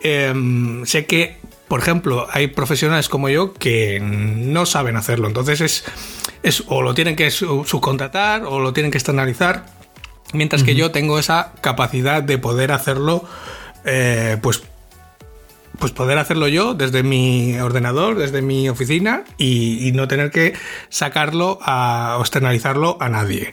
em, 0.00 0.86
sé 0.86 1.06
que 1.06 1.36
por 1.70 1.78
ejemplo, 1.78 2.26
hay 2.32 2.48
profesionales 2.48 3.08
como 3.08 3.28
yo 3.28 3.54
que 3.54 4.00
no 4.00 4.66
saben 4.66 4.96
hacerlo. 4.96 5.28
Entonces 5.28 5.60
es, 5.60 5.84
es 6.42 6.64
o 6.66 6.82
lo 6.82 6.94
tienen 6.94 7.14
que 7.14 7.30
subcontratar 7.30 8.42
o 8.42 8.58
lo 8.58 8.72
tienen 8.72 8.90
que 8.90 8.98
externalizar. 8.98 9.66
Mientras 10.32 10.64
que 10.64 10.74
yo 10.74 10.90
tengo 10.90 11.20
esa 11.20 11.52
capacidad 11.60 12.24
de 12.24 12.38
poder 12.38 12.72
hacerlo, 12.72 13.22
eh, 13.84 14.36
pues, 14.42 14.64
pues 15.78 15.92
poder 15.92 16.18
hacerlo 16.18 16.48
yo 16.48 16.74
desde 16.74 17.04
mi 17.04 17.56
ordenador, 17.60 18.18
desde 18.18 18.42
mi 18.42 18.68
oficina 18.68 19.22
y, 19.38 19.92
no 19.94 20.08
tener 20.08 20.32
que 20.32 20.54
sacarlo 20.88 21.60
a, 21.62 22.16
o 22.18 22.22
externalizarlo 22.22 22.96
a 22.98 23.08
nadie. 23.08 23.52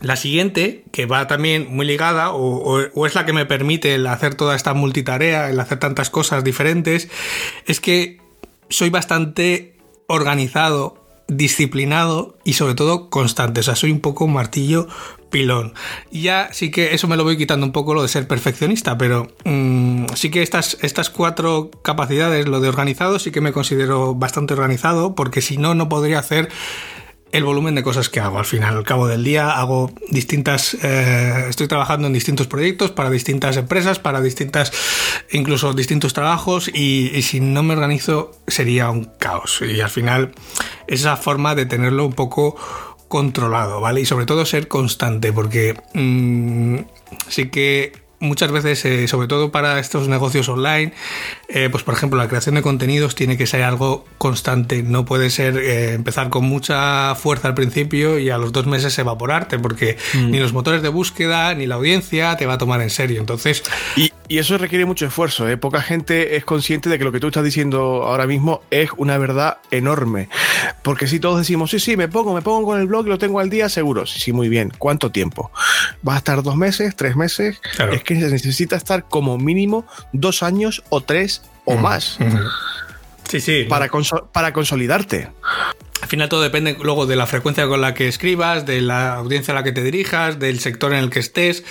La 0.00 0.16
siguiente, 0.16 0.84
que 0.92 1.06
va 1.06 1.26
también 1.26 1.68
muy 1.70 1.86
ligada, 1.86 2.32
o, 2.32 3.06
es 3.06 3.14
la 3.14 3.24
que 3.24 3.32
me 3.32 3.46
permite 3.46 3.94
el 3.94 4.06
hacer 4.06 4.34
toda 4.34 4.54
esta 4.54 4.74
multitarea, 4.74 5.48
el 5.48 5.58
hacer 5.58 5.78
tantas 5.78 6.10
cosas 6.10 6.44
diferentes, 6.44 7.08
es 7.66 7.80
que 7.80 8.20
soy 8.68 8.90
bastante 8.90 9.74
organizado, 10.06 11.02
disciplinado 11.28 12.36
y 12.44 12.52
sobre 12.52 12.74
todo 12.74 13.08
constante. 13.08 13.60
O 13.60 13.62
sea, 13.62 13.74
soy 13.74 13.90
un 13.90 14.00
poco 14.00 14.28
martillo 14.28 14.86
pilón. 15.30 15.72
Y 16.10 16.22
ya 16.22 16.50
sí 16.52 16.70
que 16.70 16.94
eso 16.94 17.08
me 17.08 17.16
lo 17.16 17.24
voy 17.24 17.36
quitando 17.36 17.64
un 17.64 17.72
poco 17.72 17.94
lo 17.94 18.02
de 18.02 18.08
ser 18.08 18.28
perfeccionista, 18.28 18.98
pero 18.98 19.28
mm, 19.44 20.06
sí 20.14 20.30
que 20.30 20.42
estas, 20.42 20.76
estas 20.82 21.10
cuatro 21.10 21.70
capacidades, 21.82 22.46
lo 22.46 22.60
de 22.60 22.68
organizado, 22.68 23.18
sí 23.18 23.30
que 23.30 23.40
me 23.40 23.52
considero 23.52 24.14
bastante 24.14 24.54
organizado, 24.54 25.14
porque 25.14 25.40
si 25.40 25.56
no, 25.56 25.74
no 25.74 25.88
podría 25.88 26.18
hacer 26.18 26.50
el 27.36 27.44
volumen 27.44 27.74
de 27.74 27.82
cosas 27.82 28.08
que 28.08 28.18
hago. 28.18 28.38
Al 28.38 28.46
final, 28.46 28.76
al 28.76 28.84
cabo 28.84 29.06
del 29.06 29.22
día, 29.22 29.50
hago 29.50 29.92
distintas. 30.08 30.74
Eh, 30.82 31.46
estoy 31.48 31.68
trabajando 31.68 32.06
en 32.06 32.14
distintos 32.14 32.46
proyectos 32.46 32.90
para 32.92 33.10
distintas 33.10 33.56
empresas, 33.58 33.98
para 33.98 34.22
distintas. 34.22 34.72
incluso 35.32 35.74
distintos 35.74 36.14
trabajos, 36.14 36.68
y, 36.68 37.20
si 37.22 37.40
no 37.40 37.62
me 37.62 37.74
organizo, 37.74 38.30
sería 38.46 38.90
un 38.90 39.04
caos. 39.18 39.60
Y 39.60 39.80
al 39.80 39.90
final, 39.90 40.32
esa 40.86 41.16
forma 41.16 41.54
de 41.54 41.66
tenerlo 41.66 42.06
un 42.06 42.14
poco 42.14 42.56
controlado, 43.08 43.80
¿vale? 43.80 44.00
Y 44.00 44.06
sobre 44.06 44.24
todo 44.24 44.46
ser 44.46 44.66
constante, 44.66 45.32
porque 45.32 45.74
mm, 45.94 46.78
sí 47.28 47.50
que 47.50 48.05
muchas 48.18 48.50
veces, 48.50 48.84
eh, 48.84 49.08
sobre 49.08 49.28
todo 49.28 49.50
para 49.50 49.78
estos 49.78 50.08
negocios 50.08 50.48
online, 50.48 50.92
eh, 51.48 51.68
pues 51.70 51.82
por 51.82 51.94
ejemplo 51.94 52.18
la 52.18 52.28
creación 52.28 52.54
de 52.54 52.62
contenidos 52.62 53.14
tiene 53.14 53.36
que 53.36 53.46
ser 53.46 53.62
algo 53.62 54.04
constante, 54.18 54.82
no 54.82 55.04
puede 55.04 55.30
ser 55.30 55.56
eh, 55.58 55.94
empezar 55.94 56.30
con 56.30 56.44
mucha 56.44 57.14
fuerza 57.14 57.48
al 57.48 57.54
principio 57.54 58.18
y 58.18 58.30
a 58.30 58.38
los 58.38 58.52
dos 58.52 58.66
meses 58.66 58.98
evaporarte, 58.98 59.58
porque 59.58 59.96
mm. 60.14 60.30
ni 60.30 60.38
los 60.38 60.52
motores 60.52 60.82
de 60.82 60.88
búsqueda 60.88 61.54
ni 61.54 61.66
la 61.66 61.76
audiencia 61.76 62.36
te 62.36 62.46
va 62.46 62.54
a 62.54 62.58
tomar 62.58 62.80
en 62.80 62.90
serio. 62.90 63.20
Entonces... 63.20 63.62
Y, 63.96 64.12
eso 64.38 64.58
requiere 64.58 64.84
mucho 64.84 65.06
esfuerzo, 65.06 65.46
poca 65.58 65.80
gente 65.80 66.36
es 66.36 66.44
consciente 66.44 66.88
de 66.88 66.98
que 66.98 67.04
lo 67.04 67.12
que 67.12 67.20
tú 67.20 67.28
estás 67.28 67.44
diciendo 67.44 68.02
ahora 68.04 68.26
mismo 68.26 68.62
es 68.70 68.90
una 68.96 69.18
verdad 69.18 69.58
enorme, 69.70 70.28
porque 70.82 71.06
si 71.06 71.20
todos 71.20 71.38
decimos, 71.38 71.70
sí, 71.70 71.78
sí, 71.78 71.96
me 71.96 72.08
pongo, 72.08 72.34
me 72.34 72.42
pongo 72.42 72.66
con 72.66 72.80
el 72.80 72.86
blog 72.86 73.06
y 73.06 73.10
lo 73.10 73.18
tengo 73.18 73.40
al 73.40 73.50
día, 73.50 73.68
seguro, 73.68 74.06
sí, 74.06 74.20
sí, 74.20 74.32
muy 74.32 74.48
bien, 74.48 74.72
¿cuánto 74.78 75.10
tiempo? 75.10 75.50
¿Va 76.06 76.14
a 76.14 76.18
estar 76.18 76.42
dos 76.42 76.56
meses, 76.56 76.96
tres 76.96 77.16
meses? 77.16 77.60
Es 77.92 78.02
que 78.02 78.14
necesita 78.14 78.76
estar 78.76 79.04
como 79.04 79.38
mínimo 79.38 79.86
dos 80.12 80.42
años 80.42 80.82
o 80.88 81.00
tres 81.00 81.42
o 81.64 81.76
más. 81.76 82.18
Sí, 83.28 83.40
sí. 83.40 83.64
Para, 83.68 83.88
para 84.32 84.52
consolidarte. 84.52 85.28
Al 86.06 86.10
final 86.10 86.28
todo 86.28 86.40
depende 86.40 86.76
luego 86.80 87.04
de 87.06 87.16
la 87.16 87.26
frecuencia 87.26 87.66
con 87.66 87.80
la 87.80 87.92
que 87.92 88.06
escribas, 88.06 88.64
de 88.64 88.80
la 88.80 89.14
audiencia 89.14 89.50
a 89.50 89.56
la 89.56 89.64
que 89.64 89.72
te 89.72 89.82
dirijas, 89.82 90.38
del 90.38 90.60
sector 90.60 90.92
en 90.92 91.00
el 91.00 91.10
que 91.10 91.18
estés, 91.18 91.64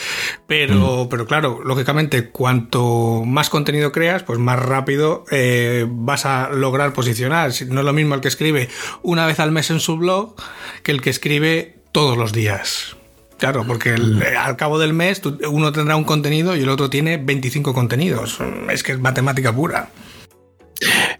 pero, 0.46 1.08
pero 1.10 1.26
claro, 1.26 1.62
lógicamente 1.64 2.32
cuanto 2.32 3.24
más 3.26 3.50
contenido 3.50 3.94
creas, 3.94 4.24
pues 4.24 4.38
más 4.38 4.60
rápido 4.60 5.24
eh, 5.32 5.86
vas 5.88 6.26
a 6.26 6.50
lograr 6.50 6.92
posicionar. 6.92 7.54
No 7.70 7.80
es 7.80 7.86
lo 7.86 7.94
mismo 7.94 8.14
el 8.14 8.20
que 8.20 8.28
escribe 8.28 8.68
una 9.04 9.26
vez 9.26 9.40
al 9.40 9.54
mes 9.54 9.72
en 9.72 9.80
su 9.80 9.96
blog 9.96 10.36
que 10.84 10.92
el 10.92 11.02
que 11.02 11.12
escribe 11.12 11.78
todos 11.94 12.18
los 12.18 12.34
días. 12.34 12.98
Claro, 13.38 13.64
porque 13.66 13.96
mm. 13.96 14.22
al 14.38 14.58
cabo 14.58 14.80
del 14.80 14.92
mes 14.92 15.22
uno 15.50 15.72
tendrá 15.72 15.96
un 15.96 16.04
contenido 16.04 16.58
y 16.58 16.64
el 16.64 16.68
otro 16.68 16.90
tiene 16.90 17.16
25 17.16 17.74
contenidos. 17.74 18.40
Es 18.70 18.84
que 18.84 18.92
es 18.92 19.00
matemática 19.00 19.56
pura. 19.56 19.92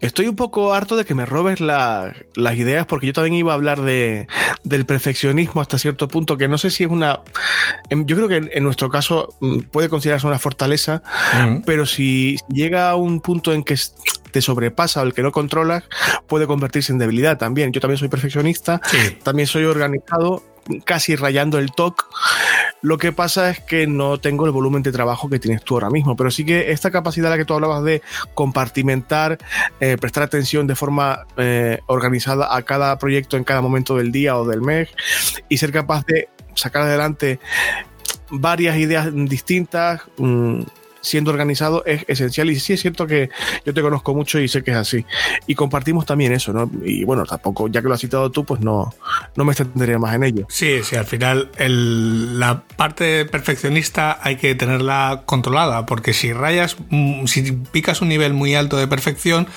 Estoy 0.02 0.28
un 0.28 0.36
poco 0.36 0.74
harto 0.74 0.96
de 0.98 1.06
que 1.06 1.16
me 1.16 1.26
robes 1.26 1.60
las 1.62 2.14
ideas 2.56 2.86
porque 2.86 3.08
yo 3.08 3.14
también 3.14 3.36
iba 3.36 3.54
a 3.54 3.56
hablar 3.56 3.82
de, 3.82 4.28
del 4.64 4.86
perfeccionismo 4.86 5.62
hasta 5.62 5.78
cierto 5.78 6.08
punto, 6.08 6.38
que 6.38 6.48
no 6.48 6.58
sé 6.58 6.70
si 6.70 6.84
es 6.84 6.90
una... 6.90 7.22
em, 7.90 8.06
Yo 8.06 8.16
creo 8.16 8.28
que 8.28 8.36
en, 8.38 8.50
en 8.54 8.64
nuestro 8.64 8.90
caso 8.90 9.36
mm, 9.40 9.60
puede 9.72 9.90
considerarse 9.90 10.28
una 10.28 10.40
fortaleza, 10.40 11.02
pero 11.66 11.86
si 11.86 12.38
llega 12.50 12.90
a 12.90 12.96
un 12.96 13.22
punto 13.22 13.54
en 13.54 13.64
que 13.64 13.76
te 14.32 14.42
sobrepasa 14.42 15.02
o 15.02 15.06
el 15.06 15.14
que 15.14 15.24
no 15.24 15.32
controlas, 15.32 15.84
puede 16.28 16.46
convertirse 16.48 16.92
en 16.92 16.98
debilidad 16.98 17.38
también. 17.38 17.72
Yo 17.72 17.80
también 17.80 17.98
soy 17.98 18.10
perfeccionista, 18.10 18.82
Sí. 18.86 19.18
también 19.24 19.48
soy 19.48 19.64
organizado, 19.64 20.44
casi 20.84 21.16
rayando 21.16 21.60
el 21.60 21.72
TOC. 21.72 22.06
Lo 22.82 22.98
que 22.98 23.12
pasa 23.12 23.50
es 23.50 23.60
que 23.60 23.88
no 23.88 24.20
tengo 24.20 24.46
el 24.46 24.52
volumen 24.52 24.84
de 24.84 24.92
trabajo 24.92 25.30
que 25.30 25.40
tienes 25.40 25.64
tú 25.64 25.76
ahora 25.76 25.90
mismo, 25.90 26.16
pero 26.16 26.32
sí 26.32 26.46
que 26.46 26.72
esta 26.72 26.92
capacidad 26.92 27.28
a 27.28 27.32
la 27.32 27.38
que 27.38 27.46
tú 27.46 27.54
hablabas 27.54 27.84
de 27.84 28.02
compartimentar, 28.34 29.38
eh, 29.80 29.98
prestar 30.00 30.24
atención 30.24 30.68
de 30.68 30.76
forma 30.76 31.26
eh, 31.38 31.80
organizada 31.88 32.56
a 32.56 32.62
cada 32.64 32.98
proyecto 32.98 33.38
en 33.38 33.44
cada 33.44 33.62
momento 33.62 33.98
del 33.98 34.12
día 34.12 34.38
o 34.38 34.46
del 34.46 34.62
mes 34.62 34.90
y 35.50 35.58
ser 35.58 35.72
capaz 35.72 36.06
de 36.06 36.30
sacar 36.54 36.84
adelante 36.84 37.40
varias 38.30 38.78
ideas 38.78 39.10
distintas. 39.12 40.02
mm, 40.18 40.62
siendo 41.06 41.32
organizado 41.32 41.84
es 41.86 42.04
esencial. 42.08 42.50
Y 42.50 42.60
sí 42.60 42.74
es 42.74 42.82
cierto 42.82 43.06
que 43.08 43.30
yo 43.66 43.74
te 43.74 43.82
conozco 43.82 44.14
mucho 44.16 44.40
y 44.40 44.48
sé 44.48 44.64
que 44.64 44.72
es 44.72 44.78
así. 44.78 45.06
Y 45.48 45.56
compartimos 45.56 46.06
también 46.06 46.34
eso 46.34 46.52
¿no? 46.54 46.70
y 46.84 47.04
bueno 47.04 47.24
tampoco 47.26 47.68
ya 47.68 47.82
que 47.82 47.88
lo 47.88 47.94
has 47.94 48.02
citado 48.02 48.32
tú 48.32 48.44
pues 48.44 48.62
no, 48.62 48.94
no 49.36 49.46
me 49.46 49.52
extenderé 49.54 49.98
más 49.98 50.16
en 50.16 50.24
ello. 50.24 50.46
Sí, 50.50 50.80
sí, 50.84 50.96
al 50.96 51.06
final 51.06 51.50
el- 51.58 52.40
la 52.40 52.64
parte 52.76 53.26
perfeccionista 53.26 54.20
hay 54.22 54.36
que 54.38 54.56
tenerla 54.56 55.24
controlada, 55.26 55.86
porque 55.86 56.14
si 56.14 56.34
rayas, 56.34 56.78
mm, 56.90 57.26
si 57.28 57.52
picas 57.52 58.02
un 58.02 58.10
nivel 58.10 58.34
muy 58.34 58.56
alto 58.56 58.78
de 58.78 58.88
perfección, 58.88 59.48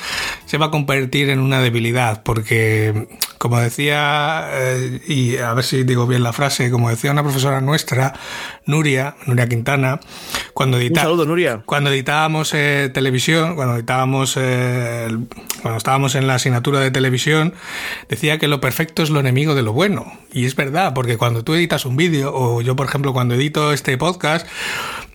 se 0.47 0.59
va 0.59 0.67
a 0.67 0.71
convertir 0.71 1.31
en 1.31 1.41
una 1.41 1.61
debilidad, 1.61 2.23
porque 2.23 3.09
como 3.39 3.59
decía, 3.61 4.49
eh, 4.53 5.01
y 5.07 5.37
a 5.37 5.55
ver 5.55 5.65
si 5.65 5.85
digo 5.85 6.07
bien 6.07 6.23
la 6.23 6.33
frase, 6.33 6.71
como 6.71 6.91
decía 6.91 7.11
una 7.13 7.23
profesora 7.23 7.61
nuestra, 7.61 8.13
Nuria, 8.67 9.15
Nuria 9.27 9.49
Quintana, 9.49 10.01
cuando 10.55 10.77
un 10.77 10.83
edita- 10.83 11.03
saludo 11.03 11.25
Cuando 11.65 11.91
editábamos 11.91 12.53
eh, 12.55 12.91
televisión, 12.93 13.55
cuando 13.55 13.77
editábamos, 13.77 14.37
eh, 14.37 15.09
cuando 15.63 15.79
estábamos 15.79 16.15
en 16.15 16.27
la 16.27 16.35
asignatura 16.35 16.81
de 16.81 16.91
televisión, 16.91 17.55
decía 18.09 18.39
que 18.39 18.49
lo 18.49 18.61
perfecto 18.61 19.03
es 19.03 19.11
lo 19.11 19.21
enemigo 19.21 19.55
de 19.55 19.63
lo 19.63 19.73
bueno. 19.73 20.13
Y 20.33 20.47
es 20.47 20.57
verdad, 20.57 20.95
porque 20.95 21.17
cuando 21.17 21.45
tú 21.45 21.55
editas 21.55 21.85
un 21.85 21.97
vídeo, 21.97 22.33
o 22.35 22.61
yo, 22.61 22.77
por 22.77 22.87
ejemplo, 22.87 23.13
cuando 23.13 23.35
edito 23.35 23.73
este 23.73 23.97
podcast, 23.97 24.47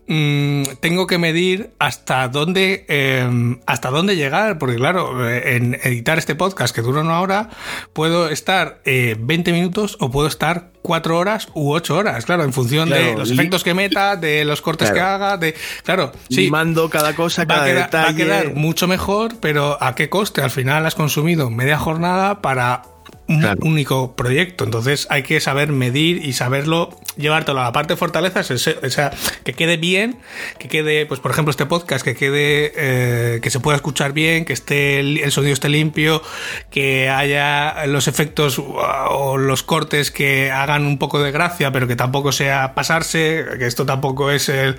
mm, 0.07 0.63
tengo 0.79 1.07
que 1.07 1.17
medir 1.17 1.71
hasta 1.79 2.27
dónde, 2.27 2.85
eh, 2.87 3.57
hasta 3.65 3.89
dónde 3.89 4.15
llegar, 4.15 4.57
porque 4.57 4.75
claro, 4.75 5.27
en 5.29 5.75
editar 5.83 6.17
este 6.17 6.35
podcast 6.35 6.73
que 6.75 6.81
dura 6.81 7.01
una 7.01 7.21
hora, 7.21 7.49
puedo 7.93 8.29
estar 8.29 8.81
eh, 8.85 9.15
20 9.19 9.51
minutos 9.51 9.97
o 9.99 10.11
puedo 10.11 10.27
estar 10.27 10.71
4 10.81 11.17
horas 11.17 11.47
u 11.53 11.71
8 11.71 11.95
horas, 11.95 12.25
claro, 12.25 12.43
en 12.43 12.53
función 12.53 12.89
de 12.89 13.15
los 13.15 13.31
efectos 13.31 13.63
que 13.63 13.73
meta, 13.73 14.15
de 14.17 14.43
los 14.45 14.61
cortes 14.61 14.91
Claro. 14.91 14.95
que 14.95 15.01
haga, 15.23 15.37
de... 15.37 15.55
Claro, 15.83 16.11
sí. 16.29 16.49
mando 16.51 16.89
cada 16.89 17.15
cosa 17.15 17.43
Va 17.43 17.55
cada 17.55 17.63
a, 17.63 17.65
quedar, 17.65 17.77
va 17.81 17.83
a 17.83 18.13
detalle 18.13 18.17
quedar 18.17 18.53
mucho 18.55 18.87
mejor, 18.87 19.39
pero 19.39 19.81
¿a 19.81 19.95
qué 19.95 20.09
coste? 20.09 20.41
Al 20.41 20.51
final 20.51 20.85
has 20.85 20.95
consumido 20.95 21.49
media 21.49 21.77
jornada 21.77 22.41
para 22.41 22.83
un 23.27 23.39
Claro. 23.39 23.59
único 23.63 24.15
proyecto. 24.15 24.63
Entonces 24.65 25.07
hay 25.09 25.23
que 25.23 25.39
saber 25.39 25.69
medir 25.71 26.25
y 26.25 26.33
saberlo 26.33 26.89
llevártelo 27.15 27.61
a 27.61 27.63
la 27.65 27.71
parte 27.71 27.93
de 27.93 27.97
fortalezas, 27.97 28.49
o 28.51 28.57
sea, 28.57 29.11
que 29.43 29.53
quede 29.53 29.77
bien, 29.77 30.17
que 30.59 30.67
quede, 30.67 31.05
pues 31.05 31.19
por 31.19 31.31
ejemplo, 31.31 31.51
este 31.51 31.65
podcast, 31.65 32.03
que 32.03 32.15
quede, 32.15 32.73
eh, 32.75 33.39
que 33.41 33.49
se 33.49 33.59
pueda 33.59 33.75
escuchar 33.77 34.11
bien, 34.13 34.45
que 34.45 34.53
esté 34.53 34.99
el, 34.99 35.19
el 35.19 35.31
sonido 35.31 35.53
esté 35.53 35.69
limpio, 35.69 36.21
que 36.69 37.09
haya 37.09 37.85
los 37.85 38.07
efectos 38.07 38.57
uh, 38.57 38.65
o 39.09 39.37
los 39.37 39.63
cortes 39.63 40.11
que 40.11 40.51
hagan 40.51 40.85
un 40.85 40.97
poco 40.97 41.21
de 41.21 41.31
gracia, 41.31 41.71
pero 41.71 41.87
que 41.87 41.95
tampoco 41.95 42.31
sea 42.31 42.73
pasarse, 42.73 43.45
que 43.57 43.67
esto 43.67 43.85
tampoco 43.85 44.31
es 44.31 44.49
el, 44.49 44.75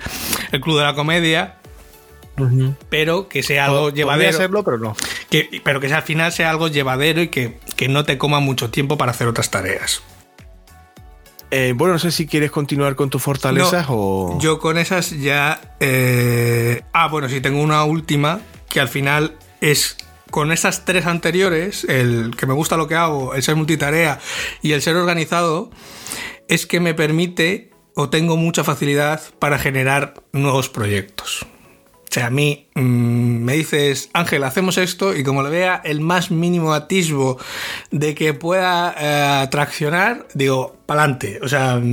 el 0.51 0.61
club 0.61 0.77
de 0.77 0.83
la 0.83 0.93
comedia 0.93 1.55
pero 2.89 3.29
que 3.29 3.43
sea 3.43 3.65
algo 3.65 3.83
Podría 3.83 3.95
llevadero. 3.95 4.37
serlo 4.37 4.63
pero 4.65 4.77
no 4.77 4.93
que- 5.29 5.61
pero 5.63 5.79
que 5.79 5.93
al 5.93 6.03
final 6.03 6.31
sea 6.31 6.49
algo 6.49 6.67
llevadero 6.67 7.21
y 7.21 7.27
que, 7.29 7.57
que 7.75 7.87
no 7.87 8.03
te 8.05 8.17
coma 8.17 8.39
mucho 8.39 8.69
tiempo 8.69 8.97
para 8.97 9.11
hacer 9.11 9.27
otras 9.27 9.49
tareas. 9.51 10.01
Eh, 11.51 11.73
bueno 11.75 11.93
no 11.93 11.99
sé 11.99 12.11
si 12.11 12.25
quieres 12.25 12.49
continuar 12.51 12.95
con 12.95 13.09
tus 13.09 13.21
fortalezas 13.21 13.87
No, 13.87 13.95
o 13.95 14.39
Yo 14.41 14.59
con 14.59 14.77
esas 14.77 15.11
ya. 15.11 15.61
eh, 15.79 16.81
Ah, 16.91 17.07
bueno, 17.07 17.29
sí, 17.29 17.39
tengo 17.39 17.61
una 17.61 17.83
última 17.83 18.41
que 18.69 18.79
al 18.79 18.89
final 18.89 19.37
es. 19.61 19.97
Con 20.31 20.51
esas 20.51 20.83
tres 20.85 21.05
anteriores, 21.05 21.85
el 21.85 22.35
que 22.35 22.45
me 22.47 22.53
gusta 22.53 22.75
lo 22.77 22.87
que 22.87 22.95
hago, 22.95 23.35
el 23.35 23.43
ser 23.43 23.55
multitarea 23.55 24.19
y 24.61 24.73
el 24.73 24.81
ser 24.81 24.95
organizado, 24.97 25.69
es 26.49 26.65
que 26.65 26.79
me 26.81 26.93
permite 26.93 27.69
o 27.95 28.09
tengo 28.09 28.35
mucha 28.35 28.63
facilidad 28.65 29.21
para 29.39 29.59
generar 29.59 30.15
nuevos 30.33 30.67
proyectos. 30.67 31.45
Sea, 32.15 32.27
a 32.27 32.29
mí 32.29 32.69
mm, 32.75 33.43
me 33.43 33.55
dices, 33.55 34.09
Ángel, 34.13 34.45
hacemos 34.45 34.77
esto 34.77 35.13
y 35.13 35.21
como 35.21 35.43
le 35.43 35.49
vea 35.49 35.81
el 35.83 35.99
más 35.99 36.31
mínimo 36.31 36.73
atisbo 36.73 37.37
de 37.91 38.15
que 38.15 38.33
pueda 38.33 38.95
eh, 38.97 39.47
traccionar, 39.49 40.25
digo, 40.33 40.77
pa'lante. 40.85 41.41
O 41.43 41.49
sea, 41.49 41.75
mm, 41.75 41.83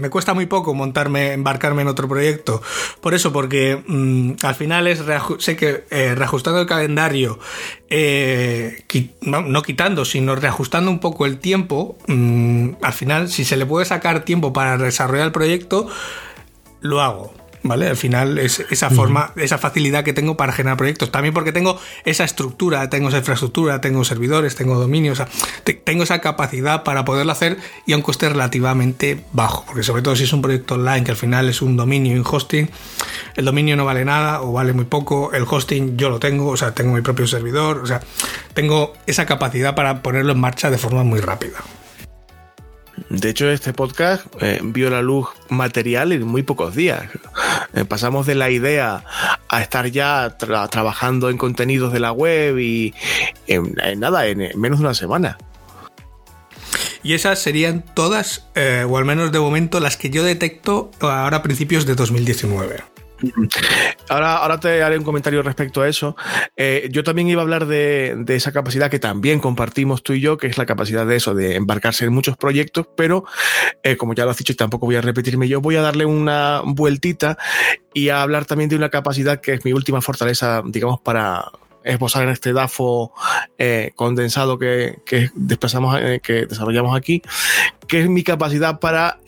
me 0.00 0.08
cuesta 0.08 0.32
muy 0.32 0.46
poco 0.46 0.72
montarme, 0.72 1.34
embarcarme 1.34 1.82
en 1.82 1.88
otro 1.88 2.08
proyecto. 2.08 2.62
Por 3.02 3.12
eso, 3.12 3.30
porque 3.30 3.84
mm, 3.86 4.36
al 4.42 4.54
final 4.54 4.86
es, 4.86 5.02
sé 5.38 5.54
que 5.54 5.84
eh, 5.90 6.14
reajustando 6.14 6.58
el 6.58 6.66
calendario, 6.66 7.38
eh, 7.90 8.86
no, 9.20 9.60
quitando, 9.60 10.06
sino 10.06 10.34
reajustando 10.34 10.90
un 10.90 10.98
poco 10.98 11.26
el 11.26 11.40
tiempo, 11.40 11.98
al 12.08 12.92
final, 12.94 13.28
si 13.28 13.44
se 13.44 13.58
le 13.58 13.66
puede 13.66 13.84
sacar 13.84 14.24
tiempo 14.24 14.54
para 14.54 14.78
desarrollar 14.78 15.26
el 15.26 15.32
proyecto, 15.32 15.88
lo 16.80 17.02
hago. 17.02 17.39
¿Vale? 17.62 17.88
Al 17.88 17.96
final 17.96 18.38
es 18.38 18.60
esa 18.70 18.88
forma, 18.88 19.32
esa 19.36 19.58
facilidad 19.58 20.02
que 20.02 20.14
tengo 20.14 20.34
para 20.36 20.50
generar 20.52 20.78
proyectos. 20.78 21.12
También 21.12 21.34
porque 21.34 21.52
tengo 21.52 21.78
esa 22.06 22.24
estructura, 22.24 22.88
tengo 22.88 23.08
esa 23.10 23.18
infraestructura, 23.18 23.82
tengo 23.82 24.02
servidores, 24.02 24.56
tengo 24.56 24.76
dominios, 24.80 25.20
o 25.20 25.24
sea, 25.26 25.32
te- 25.64 25.74
tengo 25.74 26.02
esa 26.04 26.20
capacidad 26.22 26.84
para 26.84 27.04
poderlo 27.04 27.32
hacer 27.32 27.58
y 27.84 27.92
a 27.92 27.96
un 27.96 28.02
coste 28.02 28.30
relativamente 28.30 29.24
bajo. 29.32 29.64
Porque 29.66 29.82
sobre 29.82 30.00
todo 30.00 30.16
si 30.16 30.24
es 30.24 30.32
un 30.32 30.40
proyecto 30.40 30.76
online 30.76 31.04
que 31.04 31.10
al 31.10 31.18
final 31.18 31.50
es 31.50 31.60
un 31.60 31.76
dominio 31.76 32.14
y 32.14 32.18
un 32.18 32.24
hosting, 32.26 32.70
el 33.36 33.44
dominio 33.44 33.76
no 33.76 33.84
vale 33.84 34.06
nada 34.06 34.40
o 34.40 34.52
vale 34.52 34.72
muy 34.72 34.86
poco, 34.86 35.32
el 35.34 35.44
hosting 35.46 35.98
yo 35.98 36.08
lo 36.08 36.18
tengo, 36.18 36.48
o 36.48 36.56
sea, 36.56 36.72
tengo 36.74 36.94
mi 36.94 37.02
propio 37.02 37.26
servidor, 37.26 37.78
o 37.78 37.86
sea, 37.86 38.00
tengo 38.54 38.94
esa 39.06 39.26
capacidad 39.26 39.74
para 39.74 40.02
ponerlo 40.02 40.32
en 40.32 40.40
marcha 40.40 40.70
de 40.70 40.78
forma 40.78 41.02
muy 41.04 41.20
rápida. 41.20 41.58
De 43.10 43.28
hecho, 43.30 43.50
este 43.50 43.72
podcast 43.72 44.24
eh, 44.40 44.60
vio 44.62 44.88
la 44.88 45.02
luz 45.02 45.26
material 45.48 46.12
en 46.12 46.24
muy 46.26 46.42
pocos 46.44 46.76
días. 46.76 47.02
Eh, 47.74 47.84
pasamos 47.84 48.24
de 48.26 48.36
la 48.36 48.50
idea 48.50 49.04
a 49.48 49.60
estar 49.62 49.86
ya 49.88 50.38
tra- 50.38 50.70
trabajando 50.70 51.28
en 51.28 51.36
contenidos 51.36 51.92
de 51.92 51.98
la 52.00 52.12
web 52.12 52.58
y 52.58 52.94
en, 53.48 53.74
nada, 53.98 54.26
en, 54.28 54.40
en 54.40 54.60
menos 54.60 54.78
de 54.78 54.84
una 54.84 54.94
semana. 54.94 55.38
Y 57.02 57.14
esas 57.14 57.40
serían 57.40 57.84
todas, 57.94 58.46
eh, 58.54 58.86
o 58.88 58.96
al 58.96 59.04
menos 59.04 59.32
de 59.32 59.40
momento, 59.40 59.80
las 59.80 59.96
que 59.96 60.10
yo 60.10 60.22
detecto 60.22 60.90
ahora 61.00 61.38
a 61.38 61.42
principios 61.42 61.86
de 61.86 61.96
2019. 61.96 62.84
Ahora, 64.08 64.36
ahora 64.38 64.58
te 64.58 64.82
haré 64.82 64.98
un 64.98 65.04
comentario 65.04 65.42
respecto 65.42 65.82
a 65.82 65.88
eso. 65.88 66.16
Eh, 66.56 66.88
yo 66.90 67.04
también 67.04 67.28
iba 67.28 67.40
a 67.40 67.44
hablar 67.44 67.66
de, 67.66 68.24
esa 68.28 68.52
capacidad 68.52 68.90
que 68.90 68.98
también 68.98 69.40
compartimos 69.40 70.02
tú 70.02 70.12
y 70.14 70.20
yo, 70.20 70.38
que 70.38 70.46
es 70.46 70.58
la 70.58 70.66
capacidad 70.66 71.06
de 71.06 71.16
eso, 71.16 71.34
de 71.34 71.56
embarcarse 71.56 72.04
en 72.04 72.12
muchos 72.12 72.36
proyectos, 72.36 72.88
pero 72.96 73.24
eh, 73.82 73.96
como 73.96 74.14
ya 74.14 74.24
lo 74.24 74.30
has 74.30 74.38
dicho 74.38 74.52
y 74.52 74.56
tampoco 74.56 74.86
voy 74.86 74.96
a 74.96 75.00
repetirme 75.00 75.48
yo, 75.48 75.60
voy 75.60 75.76
a 75.76 75.82
darle 75.82 76.04
una 76.04 76.62
vueltita 76.64 77.38
y 77.94 78.08
a 78.08 78.22
hablar 78.22 78.46
también 78.46 78.70
de 78.70 78.76
una 78.76 78.88
capacidad 78.88 79.40
que 79.40 79.54
es 79.54 79.64
mi 79.64 79.72
última 79.72 80.00
fortaleza, 80.00 80.62
digamos, 80.64 81.00
para 81.00 81.44
esbozar 81.82 82.24
en 82.24 82.28
este 82.30 82.52
DAFO 82.52 83.12
eh, 83.56 83.92
condensado 83.94 84.58
que, 84.58 84.98
que 85.06 85.30
desplazamos, 85.34 85.98
que 86.22 86.46
desarrollamos 86.46 86.96
aquí, 86.96 87.22
que 87.86 88.02
es 88.02 88.08
mi 88.08 88.22
capacidad 88.22 88.80
para, 88.80 89.18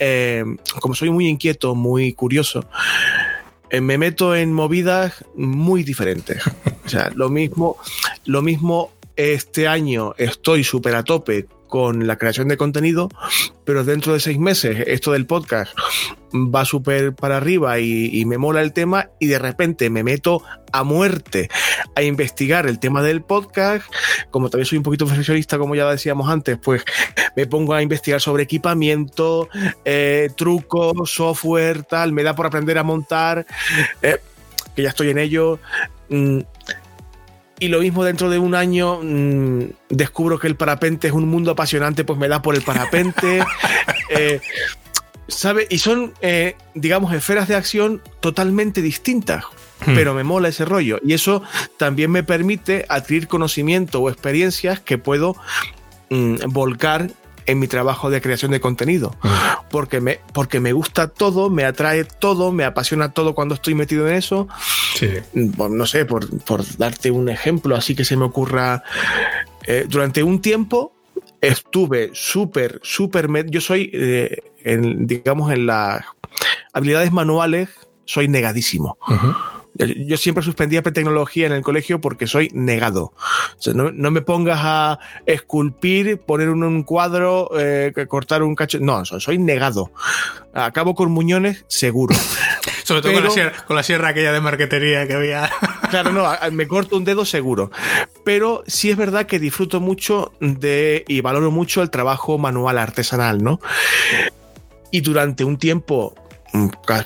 como 0.81 0.95
soy 0.95 1.11
muy 1.11 1.29
inquieto, 1.29 1.75
muy 1.75 2.13
curioso, 2.13 2.65
me 3.81 3.99
meto 3.99 4.35
en 4.37 4.53
movidas 4.53 5.25
muy 5.35 5.83
diferentes. 5.83 6.43
O 6.85 6.89
sea, 6.89 7.11
lo 7.15 7.29
mismo, 7.31 7.77
lo 8.25 8.43
mismo 8.43 8.93
este 9.17 9.69
año 9.69 10.15
estoy 10.19 10.65
súper 10.65 10.95
a 10.95 11.05
tope 11.05 11.47
con 11.73 12.07
la 12.07 12.19
creación 12.19 12.49
de 12.49 12.59
contenido, 12.59 13.09
pero 13.65 13.83
dentro 13.83 14.13
de 14.13 14.21
seis 14.21 14.39
meses 14.39 14.85
esto 14.89 15.13
del 15.13 15.25
podcast 15.25 15.73
va 16.35 16.67
súper 16.67 17.15
para 17.15 17.39
arriba 17.39 17.81
y, 17.81 18.27
me 18.27 18.37
mola 18.37 18.61
el 18.61 18.75
tema 18.75 19.09
y 19.19 19.29
de 19.29 19.39
repente 19.39 19.89
me 19.89 20.05
meto 20.05 20.43
a 20.71 20.85
muerte 20.85 21.49
a 21.95 22.03
investigar 22.03 22.67
el 22.67 22.79
tema 22.79 23.03
del 23.03 23.23
podcast. 23.23 23.91
Como 24.31 24.51
también 24.51 24.67
soy 24.67 24.77
un 24.77 24.85
poquito 24.85 25.07
perfeccionista, 25.07 25.57
como 25.57 25.75
ya 25.75 25.91
decíamos 25.91 26.29
antes, 26.29 26.59
pues 26.63 26.85
me 27.37 27.47
pongo 27.47 27.73
a 27.73 27.81
investigar 27.81 28.21
sobre 28.21 28.43
equipamiento, 28.43 29.49
eh, 29.87 30.29
trucos, 30.37 31.11
software, 31.11 31.85
tal, 31.85 32.13
me 32.13 32.23
da 32.23 32.35
por 32.35 32.45
aprender 32.45 32.77
a 32.77 32.83
montar, 32.83 33.47
eh, 34.03 34.19
que 34.77 34.83
ya 34.83 34.91
estoy 34.91 35.09
en 35.09 35.17
ello. 35.17 35.59
Mm, 36.11 36.41
y 37.63 37.69
lo 37.69 37.79
mismo 37.79 38.03
dentro 38.03 38.29
de 38.29 38.41
un 38.41 38.57
año 38.57 38.99
mmm, 39.01 39.67
descubro 39.89 40.37
que 40.37 40.49
el 40.49 40.57
parapente 40.57 41.07
es 41.07 41.13
un 41.13 41.29
mundo 41.29 41.53
apasionante, 41.53 42.03
pues 42.03 42.19
me 42.19 42.27
da 42.27 42.43
por 42.43 42.57
el 42.57 42.63
parapente. 42.63 43.45
eh, 44.09 44.41
¿Sabe? 45.29 45.69
Y 45.71 45.79
son, 45.79 46.13
eh, 46.23 46.57
digamos, 46.75 47.15
esferas 47.15 47.47
de 47.47 47.55
acción 47.55 48.03
totalmente 48.19 48.83
distintas. 48.83 49.45
Hmm. 49.87 49.95
Pero 49.95 50.13
me 50.13 50.25
mola 50.25 50.49
ese 50.49 50.65
rollo. 50.65 50.99
Y 51.05 51.13
eso 51.13 51.45
también 51.77 52.11
me 52.11 52.25
permite 52.25 52.85
adquirir 52.89 53.29
conocimiento 53.29 54.01
o 54.01 54.11
experiencias 54.11 54.81
que 54.81 54.99
puedo 54.99 55.37
mmm, 56.11 56.39
volcar 56.49 57.13
en 57.47 57.59
mi 57.59 57.67
trabajo 57.67 58.11
de 58.11 58.21
creación 58.21 58.51
de 58.51 58.61
contenido. 58.61 59.15
Porque 59.71 60.01
me, 60.01 60.21
porque 60.33 60.61
me 60.61 60.73
gusta 60.73 61.09
todo, 61.09 61.51
me 61.51 61.65
atrae 61.65 62.05
todo, 62.05 62.53
me 62.53 62.65
apasiona 62.65 63.13
todo 63.13 63.35
cuando 63.35 63.55
estoy 63.55 63.75
metido 63.75 64.09
en 64.09 64.15
eso. 64.15 64.49
Sí. 64.95 65.09
No 65.35 65.87
sé, 65.87 66.05
por, 66.05 66.29
por 66.45 66.65
darte 66.77 67.11
un 67.11 67.29
ejemplo, 67.29 67.77
así 67.77 67.95
que 67.95 68.05
se 68.05 68.17
me 68.17 68.25
ocurra. 68.25 68.83
Eh, 69.67 69.87
durante 69.89 70.23
un 70.23 70.41
tiempo 70.41 70.95
estuve 71.41 72.11
súper, 72.13 72.81
súper. 72.83 73.29
Yo 73.51 73.61
soy, 73.61 73.91
eh, 73.93 74.43
en, 74.65 75.07
digamos, 75.07 75.53
en 75.53 75.67
las 75.67 76.05
habilidades 76.73 77.13
manuales, 77.13 77.69
soy 78.05 78.29
negadísimo. 78.29 78.99
Uh 79.09 79.13
-huh. 79.13 79.37
Yo 79.75 80.17
siempre 80.19 80.45
suspendía 80.45 80.83
tecnología 80.83 81.47
en 81.47 81.53
el 81.53 81.63
colegio 81.63 82.01
porque 82.01 82.27
soy 82.27 82.51
negado. 82.53 83.13
O 83.59 83.63
sea, 83.63 83.73
no, 83.73 83.91
no, 83.91 84.11
me 84.11 84.21
pongas 84.21 84.61
a 84.63 84.99
esculpir, 85.25 86.19
poner 86.19 86.51
un, 86.51 86.63
un 86.63 86.83
cuadro, 86.83 87.51
eh, 87.59 87.93
cortar 88.09 88.43
un 88.43 88.55
cacho. 88.55 88.79
No, 88.81 89.05
soy 89.05 89.39
negado. 89.39 89.91
Acabo 90.53 90.95
con 90.95 91.11
muñones, 91.11 91.65
seguro. 91.69 92.15
Sobre 92.85 93.01
todo 93.01 93.13
Pero, 93.13 93.15
con, 93.15 93.25
la 93.25 93.31
sierra, 93.31 93.65
con, 93.67 93.77
la 93.77 93.83
sierra, 93.83 94.09
aquella 94.09 94.33
de 94.33 94.41
marquetería 94.41 95.07
que 95.07 95.15
había. 95.15 95.51
Claro, 95.93 96.11
no, 96.11 96.27
me 96.53 96.67
corto 96.67 96.97
un 96.97 97.05
dedo 97.05 97.27
seguro. 97.27 97.71
Pero 98.25 98.65
sí 98.67 98.91
es 98.91 98.97
verdad 98.97 99.27
que 99.27 99.39
disfruto 99.39 99.79
mucho 99.79 100.33
de 100.41 101.05
y 101.07 101.21
valoro 101.21 101.51
mucho 101.51 101.83
el 101.83 101.91
trabajo 101.91 102.39
manual 102.39 102.79
artesanal, 102.79 103.45
¿no? 103.45 103.61
Y 104.91 105.03
durante 105.03 105.45
un 105.45 105.59
tiempo 105.59 106.15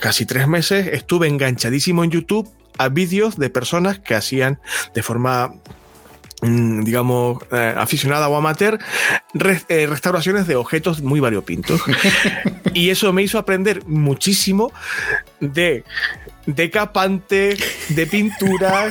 casi 0.01 0.27
tres 0.27 0.49
meses 0.49 0.89
estuve 0.89 1.29
enganchadísimo 1.29 2.05
en 2.05 2.11
YouTube 2.11 2.49
a 2.79 2.89
vídeos 2.89 3.37
de 3.37 3.51
personas 3.51 3.99
que 3.99 4.15
hacían 4.15 4.61
de 4.95 5.03
forma 5.03 5.55
mm, 6.43 6.83
digamos, 6.83 7.43
eh, 7.53 7.75
aficionada 7.77 8.29
o 8.29 8.37
amateur, 8.37 8.79
re, 9.35 9.63
eh, 9.69 9.87
restauraciones 9.87 10.47
de 10.47 10.57
objetos 10.57 11.01
muy 11.03 11.21
variopintos. 11.21 11.81
y 12.75 12.91
eso 12.91 13.13
me 13.13 13.23
hizo 13.23 13.39
aprender 13.39 13.87
muchísimo 13.87 14.73
de 15.41 15.85
decapante, 16.47 17.57
de 17.89 18.07
pintura, 18.07 18.89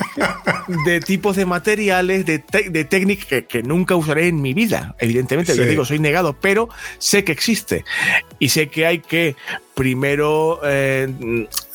de 0.84 1.00
tipos 1.00 1.36
de 1.36 1.46
materiales, 1.46 2.26
de, 2.26 2.44
de 2.70 2.84
técnicas 2.84 3.26
que, 3.26 3.46
que, 3.46 3.62
nunca 3.62 3.96
usaré 3.96 4.28
en 4.28 4.40
mi 4.40 4.54
vida. 4.54 4.94
Evidentemente, 4.98 5.52
sí. 5.52 5.58
les 5.58 5.70
digo, 5.70 5.84
soy 5.84 5.98
negado, 5.98 6.36
pero 6.40 6.68
sé 6.98 7.24
que 7.24 7.32
existe. 7.32 7.84
Y 8.38 8.50
sé 8.50 8.68
que 8.68 8.86
hay 8.86 8.98
que 9.00 9.36
primero 9.76 10.60
eh, 10.64 11.06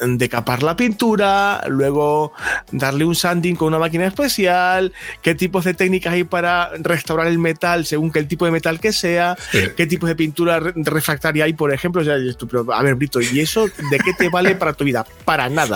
decapar 0.01 0.63
la 0.63 0.75
pintura, 0.75 1.63
luego 1.67 2.33
darle 2.71 3.05
un 3.05 3.13
sanding 3.13 3.55
con 3.55 3.67
una 3.67 3.77
máquina 3.77 4.07
especial, 4.07 4.91
qué 5.21 5.35
tipos 5.35 5.65
de 5.65 5.75
técnicas 5.75 6.13
hay 6.13 6.23
para 6.23 6.71
restaurar 6.79 7.27
el 7.27 7.37
metal 7.37 7.85
según 7.85 8.11
el 8.15 8.27
tipo 8.27 8.45
de 8.45 8.51
metal 8.51 8.79
que 8.79 8.91
sea, 8.91 9.37
sí. 9.51 9.59
qué 9.77 9.85
tipos 9.85 10.09
de 10.09 10.15
pintura 10.15 10.59
refractaria 10.59 11.45
hay, 11.45 11.53
por 11.53 11.71
ejemplo. 11.71 12.01
O 12.01 12.05
sea, 12.05 12.15
a 12.15 12.83
ver, 12.83 12.95
Brito, 12.95 13.21
¿y 13.21 13.39
eso 13.39 13.67
de 13.67 13.99
qué 14.03 14.13
te 14.17 14.29
vale 14.29 14.55
para 14.55 14.73
tu 14.73 14.83
vida? 14.83 15.05
Para 15.23 15.47
nada. 15.47 15.70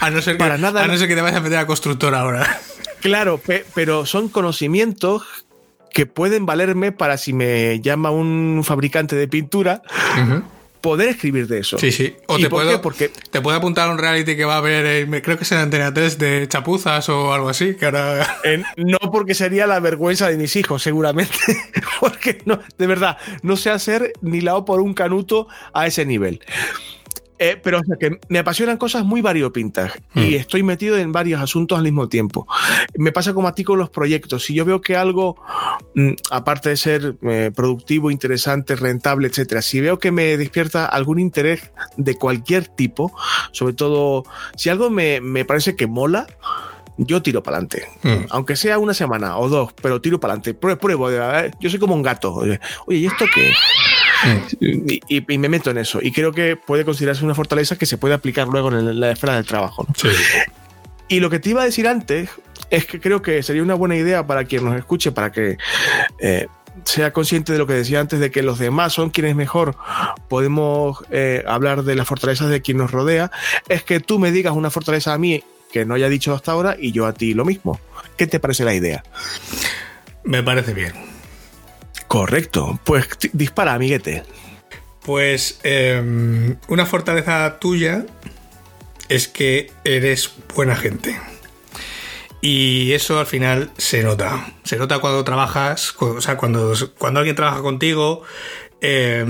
A 0.00 0.10
no 0.10 0.20
ser, 0.20 0.36
para 0.38 0.56
que, 0.56 0.62
nada, 0.62 0.82
a 0.82 0.86
no 0.86 0.96
ser 0.96 1.08
que 1.08 1.14
te 1.14 1.22
vayas 1.22 1.38
a 1.38 1.42
meter 1.42 1.58
a 1.58 1.66
constructor 1.66 2.14
ahora. 2.14 2.60
Claro, 3.00 3.38
pe 3.38 3.64
pero 3.74 4.06
son 4.06 4.28
conocimientos 4.28 5.22
que 5.92 6.06
pueden 6.06 6.46
valerme 6.46 6.92
para 6.92 7.16
si 7.18 7.32
me 7.32 7.80
llama 7.80 8.10
un 8.10 8.62
fabricante 8.64 9.16
de 9.16 9.28
pintura. 9.28 9.82
Uh 10.16 10.20
-huh 10.20 10.42
poder 10.82 11.08
escribir 11.08 11.46
de 11.46 11.60
eso. 11.60 11.78
Sí, 11.78 11.92
sí. 11.92 12.14
O 12.26 12.36
te, 12.36 12.50
por 12.50 12.62
puedo, 12.62 12.82
porque... 12.82 13.08
te 13.08 13.40
puedo 13.40 13.56
apuntar 13.56 13.88
a 13.88 13.92
un 13.92 13.98
reality 13.98 14.36
que 14.36 14.44
va 14.44 14.54
a 14.54 14.58
haber, 14.58 15.08
creo 15.22 15.38
que 15.38 15.44
es 15.44 15.52
en 15.52 15.58
Antena 15.58 15.94
3 15.94 16.18
de 16.18 16.46
chapuzas 16.48 17.08
o 17.08 17.32
algo 17.32 17.48
así, 17.48 17.74
que 17.76 17.86
ahora... 17.86 18.40
No 18.76 18.98
porque 19.10 19.34
sería 19.34 19.66
la 19.66 19.80
vergüenza 19.80 20.28
de 20.28 20.36
mis 20.36 20.56
hijos, 20.56 20.82
seguramente. 20.82 21.38
porque 22.00 22.42
no, 22.44 22.58
de 22.76 22.86
verdad, 22.86 23.16
no 23.42 23.56
sé 23.56 23.70
hacer 23.70 24.12
ni 24.20 24.40
lao 24.40 24.64
por 24.64 24.80
un 24.80 24.92
canuto 24.92 25.46
a 25.72 25.86
ese 25.86 26.04
nivel. 26.04 26.40
Eh, 27.42 27.60
pero 27.60 27.80
o 27.80 27.82
sea, 27.82 27.96
que 27.96 28.20
me 28.28 28.38
apasionan 28.38 28.76
cosas 28.76 29.04
muy 29.04 29.20
variopintas 29.20 29.94
mm. 30.14 30.20
y 30.20 30.34
estoy 30.36 30.62
metido 30.62 30.96
en 30.96 31.10
varios 31.10 31.40
asuntos 31.40 31.76
al 31.76 31.82
mismo 31.82 32.08
tiempo. 32.08 32.46
Me 32.94 33.10
pasa 33.10 33.34
como 33.34 33.48
a 33.48 33.54
ti 33.54 33.64
con 33.64 33.80
los 33.80 33.90
proyectos. 33.90 34.44
Si 34.44 34.54
yo 34.54 34.64
veo 34.64 34.80
que 34.80 34.94
algo, 34.94 35.34
mm, 35.96 36.12
aparte 36.30 36.68
de 36.68 36.76
ser 36.76 37.16
eh, 37.22 37.50
productivo, 37.52 38.12
interesante, 38.12 38.76
rentable, 38.76 39.26
etcétera, 39.26 39.60
si 39.60 39.80
veo 39.80 39.98
que 39.98 40.12
me 40.12 40.36
despierta 40.36 40.86
algún 40.86 41.18
interés 41.18 41.72
de 41.96 42.14
cualquier 42.14 42.68
tipo, 42.68 43.12
sobre 43.50 43.74
todo 43.74 44.22
si 44.56 44.68
algo 44.68 44.88
me, 44.88 45.20
me 45.20 45.44
parece 45.44 45.74
que 45.74 45.88
mola, 45.88 46.28
yo 46.96 47.22
tiro 47.22 47.42
para 47.42 47.56
adelante. 47.56 47.88
Mm. 48.02 48.26
Aunque 48.30 48.54
sea 48.54 48.78
una 48.78 48.94
semana 48.94 49.36
o 49.38 49.48
dos, 49.48 49.72
pero 49.82 50.00
tiro 50.00 50.20
para 50.20 50.34
adelante. 50.34 50.54
Pruebo, 50.54 50.78
pruebo. 50.78 51.10
Yo 51.60 51.70
soy 51.70 51.80
como 51.80 51.94
un 51.94 52.02
gato. 52.02 52.34
Oye, 52.34 52.60
¿y 52.88 53.06
esto 53.06 53.24
qué? 53.34 53.52
Y, 54.60 54.94
y, 55.08 55.24
y, 55.28 55.38
me 55.38 55.48
meto 55.48 55.70
en 55.70 55.78
eso. 55.78 55.98
Y 56.02 56.12
creo 56.12 56.32
que 56.32 56.56
puede 56.56 56.84
considerarse 56.84 57.24
una 57.24 57.34
fortaleza 57.34 57.76
que 57.76 57.86
se 57.86 57.98
puede 57.98 58.14
aplicar 58.14 58.48
luego 58.48 58.68
en 58.68 59.00
la 59.00 59.10
esfera 59.10 59.36
del 59.36 59.46
trabajo. 59.46 59.84
¿no? 59.88 59.94
Sí. 59.96 60.08
Y 61.08 61.20
lo 61.20 61.28
que 61.28 61.38
te 61.38 61.50
iba 61.50 61.62
a 61.62 61.64
decir 61.64 61.86
antes 61.88 62.30
es 62.70 62.86
que 62.86 63.00
creo 63.00 63.20
que 63.20 63.42
sería 63.42 63.62
una 63.62 63.74
buena 63.74 63.96
idea 63.96 64.26
para 64.26 64.44
quien 64.44 64.64
nos 64.64 64.76
escuche, 64.76 65.12
para 65.12 65.30
que 65.30 65.58
eh, 66.18 66.46
sea 66.84 67.12
consciente 67.12 67.52
de 67.52 67.58
lo 67.58 67.66
que 67.66 67.74
decía 67.74 68.00
antes, 68.00 68.18
de 68.18 68.30
que 68.30 68.42
los 68.42 68.58
demás 68.58 68.94
son 68.94 69.10
quienes 69.10 69.36
mejor 69.36 69.76
podemos 70.28 71.04
eh, 71.10 71.44
hablar 71.46 71.84
de 71.84 71.96
las 71.96 72.06
fortalezas 72.06 72.48
de 72.48 72.62
quien 72.62 72.78
nos 72.78 72.90
rodea, 72.90 73.30
es 73.68 73.82
que 73.82 74.00
tú 74.00 74.18
me 74.18 74.32
digas 74.32 74.54
una 74.54 74.70
fortaleza 74.70 75.12
a 75.12 75.18
mí 75.18 75.44
que 75.70 75.84
no 75.84 75.94
haya 75.94 76.08
dicho 76.08 76.34
hasta 76.34 76.52
ahora 76.52 76.76
y 76.78 76.92
yo 76.92 77.06
a 77.06 77.12
ti 77.12 77.34
lo 77.34 77.44
mismo. 77.44 77.78
¿Qué 78.16 78.26
te 78.26 78.40
parece 78.40 78.64
la 78.64 78.74
idea? 78.74 79.02
Me 80.24 80.42
parece 80.42 80.72
bien. 80.74 81.11
Correcto. 82.12 82.78
Pues 82.84 83.08
dispara, 83.32 83.72
amiguete. 83.72 84.22
Pues 85.02 85.58
eh, 85.62 86.54
una 86.68 86.84
fortaleza 86.84 87.58
tuya 87.58 88.04
es 89.08 89.28
que 89.28 89.70
eres 89.82 90.30
buena 90.54 90.76
gente. 90.76 91.18
Y 92.42 92.92
eso 92.92 93.18
al 93.18 93.24
final 93.24 93.70
se 93.78 94.02
nota. 94.02 94.52
Se 94.62 94.76
nota 94.76 94.98
cuando 94.98 95.24
trabajas, 95.24 95.94
o 96.00 96.20
sea, 96.20 96.36
cuando, 96.36 96.74
cuando 96.98 97.20
alguien 97.20 97.34
trabaja 97.34 97.62
contigo, 97.62 98.24
eh, 98.84 99.24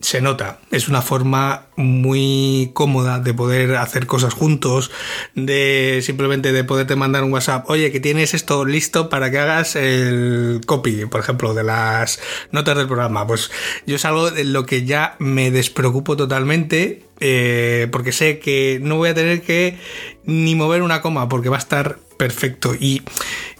se 0.00 0.20
nota. 0.20 0.60
Es 0.70 0.88
una 0.88 1.00
forma 1.00 1.68
muy 1.76 2.70
cómoda 2.74 3.20
de 3.20 3.32
poder 3.32 3.76
hacer 3.76 4.06
cosas 4.06 4.34
juntos, 4.34 4.90
de 5.34 6.00
simplemente 6.02 6.52
de 6.52 6.62
poderte 6.62 6.94
mandar 6.94 7.24
un 7.24 7.32
WhatsApp, 7.32 7.68
oye, 7.70 7.90
que 7.90 8.00
tienes 8.00 8.34
esto 8.34 8.66
listo 8.66 9.08
para 9.08 9.30
que 9.30 9.38
hagas 9.38 9.76
el 9.76 10.60
copy, 10.66 11.06
por 11.06 11.20
ejemplo, 11.20 11.54
de 11.54 11.64
las 11.64 12.20
notas 12.50 12.76
del 12.76 12.86
programa. 12.86 13.26
Pues 13.26 13.50
yo 13.86 13.96
es 13.96 14.04
algo 14.04 14.30
de 14.30 14.44
lo 14.44 14.66
que 14.66 14.84
ya 14.84 15.16
me 15.18 15.50
despreocupo 15.50 16.14
totalmente, 16.14 17.06
eh, 17.18 17.88
porque 17.90 18.12
sé 18.12 18.40
que 18.40 18.78
no 18.82 18.96
voy 18.96 19.08
a 19.08 19.14
tener 19.14 19.40
que 19.40 19.78
ni 20.24 20.54
mover 20.54 20.82
una 20.82 21.00
coma, 21.00 21.30
porque 21.30 21.48
va 21.48 21.56
a 21.56 21.60
estar 21.60 21.98
perfecto. 22.18 22.74
Y, 22.78 23.02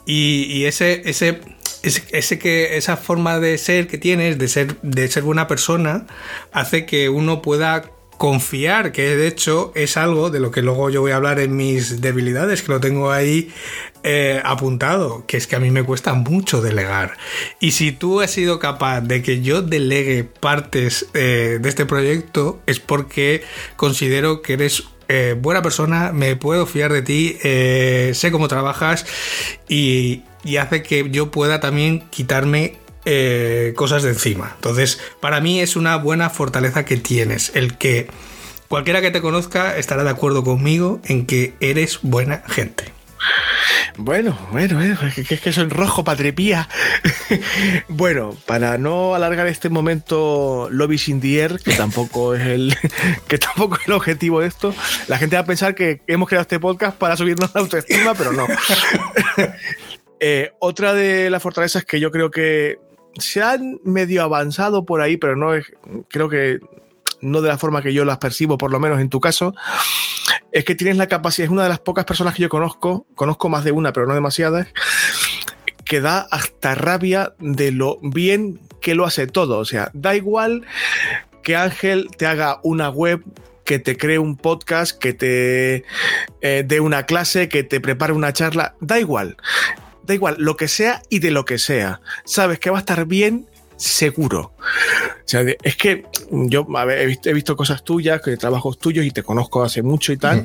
y 0.04 0.64
ese, 0.64 1.02
ese 1.06 1.40
ese, 1.82 2.38
que 2.38 2.76
esa 2.76 2.96
forma 2.96 3.38
de 3.40 3.58
ser 3.58 3.86
que 3.86 3.98
tienes, 3.98 4.38
de 4.38 4.48
ser, 4.48 4.80
de 4.82 5.08
ser 5.08 5.22
buena 5.22 5.46
persona, 5.46 6.06
hace 6.52 6.86
que 6.86 7.08
uno 7.08 7.42
pueda 7.42 7.90
confiar, 8.22 8.92
que 8.92 9.16
de 9.16 9.26
hecho 9.26 9.72
es 9.74 9.96
algo 9.96 10.30
de 10.30 10.38
lo 10.38 10.52
que 10.52 10.62
luego 10.62 10.90
yo 10.90 11.00
voy 11.00 11.10
a 11.10 11.16
hablar 11.16 11.40
en 11.40 11.56
mis 11.56 12.00
debilidades, 12.00 12.62
que 12.62 12.70
lo 12.70 12.78
tengo 12.78 13.10
ahí 13.10 13.50
eh, 14.04 14.40
apuntado, 14.44 15.24
que 15.26 15.36
es 15.36 15.48
que 15.48 15.56
a 15.56 15.58
mí 15.58 15.72
me 15.72 15.82
cuesta 15.82 16.14
mucho 16.14 16.60
delegar. 16.60 17.16
Y 17.58 17.72
si 17.72 17.90
tú 17.90 18.20
has 18.20 18.30
sido 18.30 18.60
capaz 18.60 19.00
de 19.00 19.22
que 19.22 19.40
yo 19.40 19.60
delegue 19.60 20.22
partes 20.22 21.08
eh, 21.14 21.58
de 21.60 21.68
este 21.68 21.84
proyecto, 21.84 22.60
es 22.66 22.78
porque 22.78 23.42
considero 23.74 24.40
que 24.40 24.52
eres 24.52 24.84
eh, 25.08 25.34
buena 25.36 25.62
persona, 25.62 26.12
me 26.12 26.36
puedo 26.36 26.64
fiar 26.64 26.92
de 26.92 27.02
ti, 27.02 27.36
sé 27.42 28.30
cómo 28.30 28.46
trabajas 28.46 29.04
y, 29.68 30.22
y, 30.44 30.56
hace 30.56 30.82
que 30.82 31.08
yo 31.10 31.30
pueda 31.30 31.60
también 31.60 32.00
quitarme 32.10 32.76
eh, 33.04 33.72
cosas 33.76 34.02
de 34.02 34.10
encima. 34.10 34.52
Entonces, 34.56 35.00
para 35.20 35.40
mí 35.40 35.60
es 35.60 35.76
una 35.76 35.96
buena 35.96 36.30
fortaleza 36.30 36.84
que 36.84 36.96
tienes, 36.96 37.52
el 37.54 37.76
que 37.76 38.08
cualquiera 38.68 39.00
que 39.00 39.10
te 39.10 39.20
conozca 39.20 39.76
estará 39.76 40.04
de 40.04 40.10
acuerdo 40.10 40.44
conmigo 40.44 41.00
en 41.04 41.26
que 41.26 41.54
eres 41.60 41.98
buena 42.02 42.42
gente. 42.46 42.92
Bueno, 43.98 44.38
bueno, 44.50 44.76
bueno, 44.76 44.98
es 45.06 45.14
que, 45.14 45.34
es 45.34 45.40
que 45.40 45.52
soy 45.52 45.68
rojo 45.68 46.02
patrepía. 46.02 46.68
bueno, 47.88 48.34
para 48.46 48.78
no 48.78 49.14
alargar 49.14 49.46
este 49.46 49.68
momento 49.68 50.68
lobby 50.70 50.96
sin 50.96 51.20
dier, 51.20 51.60
que 51.60 51.74
tampoco 51.74 52.34
es 52.34 52.46
el 52.46 52.76
que 53.28 53.38
tampoco 53.38 53.76
es 53.76 53.86
el 53.86 53.92
objetivo 53.92 54.40
de 54.40 54.48
esto, 54.48 54.74
la 55.08 55.18
gente 55.18 55.36
va 55.36 55.42
a 55.42 55.46
pensar 55.46 55.74
que 55.74 56.00
hemos 56.06 56.28
creado 56.28 56.42
este 56.42 56.58
podcast 56.58 56.96
para 56.96 57.16
subirnos 57.16 57.50
la 57.54 57.60
autoestima, 57.60 58.14
pero 58.14 58.32
no. 58.32 58.46
Eh, 60.24 60.52
otra 60.60 60.94
de 60.94 61.30
las 61.30 61.42
fortalezas 61.42 61.84
que 61.84 61.98
yo 61.98 62.12
creo 62.12 62.30
que 62.30 62.78
se 63.18 63.42
han 63.42 63.80
medio 63.82 64.22
avanzado 64.22 64.86
por 64.86 65.00
ahí, 65.00 65.16
pero 65.16 65.34
no 65.34 65.52
es, 65.52 65.66
creo 66.08 66.28
que 66.28 66.60
no 67.20 67.40
de 67.40 67.48
la 67.48 67.58
forma 67.58 67.82
que 67.82 67.92
yo 67.92 68.04
las 68.04 68.18
percibo, 68.18 68.56
por 68.56 68.70
lo 68.70 68.78
menos 68.78 69.00
en 69.00 69.08
tu 69.08 69.18
caso, 69.18 69.52
es 70.52 70.64
que 70.64 70.76
tienes 70.76 70.96
la 70.96 71.08
capacidad, 71.08 71.46
es 71.46 71.50
una 71.50 71.64
de 71.64 71.70
las 71.70 71.80
pocas 71.80 72.04
personas 72.04 72.36
que 72.36 72.42
yo 72.42 72.48
conozco, 72.48 73.04
conozco 73.16 73.48
más 73.48 73.64
de 73.64 73.72
una, 73.72 73.92
pero 73.92 74.06
no 74.06 74.14
demasiadas, 74.14 74.68
que 75.84 76.00
da 76.00 76.20
hasta 76.30 76.76
rabia 76.76 77.34
de 77.40 77.72
lo 77.72 77.98
bien 78.00 78.60
que 78.80 78.94
lo 78.94 79.04
hace 79.04 79.26
todo. 79.26 79.58
O 79.58 79.64
sea, 79.64 79.90
da 79.92 80.14
igual 80.14 80.64
que 81.42 81.56
Ángel 81.56 82.08
te 82.16 82.26
haga 82.26 82.60
una 82.62 82.90
web 82.90 83.24
que 83.64 83.80
te 83.80 83.96
cree 83.96 84.20
un 84.20 84.36
podcast, 84.36 84.96
que 84.96 85.14
te 85.14 85.84
eh, 86.42 86.62
dé 86.64 86.78
una 86.78 87.06
clase, 87.06 87.48
que 87.48 87.64
te 87.64 87.80
prepare 87.80 88.12
una 88.12 88.32
charla, 88.32 88.76
da 88.80 89.00
igual. 89.00 89.36
Da 90.04 90.14
igual, 90.14 90.36
lo 90.38 90.56
que 90.56 90.68
sea 90.68 91.02
y 91.08 91.20
de 91.20 91.30
lo 91.30 91.44
que 91.44 91.58
sea. 91.58 92.00
Sabes 92.24 92.58
que 92.58 92.70
va 92.70 92.78
a 92.78 92.80
estar 92.80 93.06
bien 93.06 93.46
seguro. 93.76 94.54
O 94.58 95.26
sea, 95.26 95.44
es 95.62 95.76
que 95.76 96.04
yo 96.30 96.66
he, 96.88 97.06
visto, 97.06 97.30
he, 97.30 97.32
visto, 97.32 97.56
cosas 97.56 97.84
tuyas, 97.84 98.20
que 98.20 98.36
trabajos 98.36 98.78
tuyos 98.78 99.04
y 99.04 99.10
te 99.10 99.22
conozco 99.22 99.62
hace 99.62 99.82
mucho 99.82 100.12
y 100.12 100.16
tal. 100.16 100.44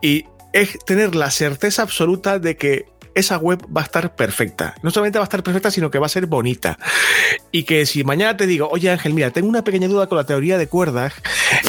Y 0.00 0.24
es 0.52 0.78
tener 0.84 1.14
la 1.14 1.30
certeza 1.30 1.82
absoluta 1.82 2.38
de 2.38 2.56
que 2.56 2.86
esa 3.14 3.38
web 3.38 3.60
va 3.74 3.82
a 3.82 3.84
estar 3.84 4.14
perfecta. 4.14 4.74
No 4.82 4.90
solamente 4.90 5.18
va 5.18 5.24
a 5.24 5.26
estar 5.26 5.42
perfecta, 5.42 5.70
sino 5.70 5.90
que 5.90 5.98
va 5.98 6.06
a 6.06 6.10
ser 6.10 6.26
bonita. 6.26 6.78
Y 7.52 7.64
que 7.64 7.86
si 7.86 8.04
mañana 8.04 8.36
te 8.36 8.46
digo, 8.46 8.68
oye 8.70 8.90
Ángel, 8.90 9.14
mira, 9.14 9.30
tengo 9.30 9.48
una 9.48 9.64
pequeña 9.64 9.88
duda 9.88 10.06
con 10.06 10.16
la 10.18 10.24
teoría 10.24 10.58
de 10.58 10.68
cuerdas 10.68 11.14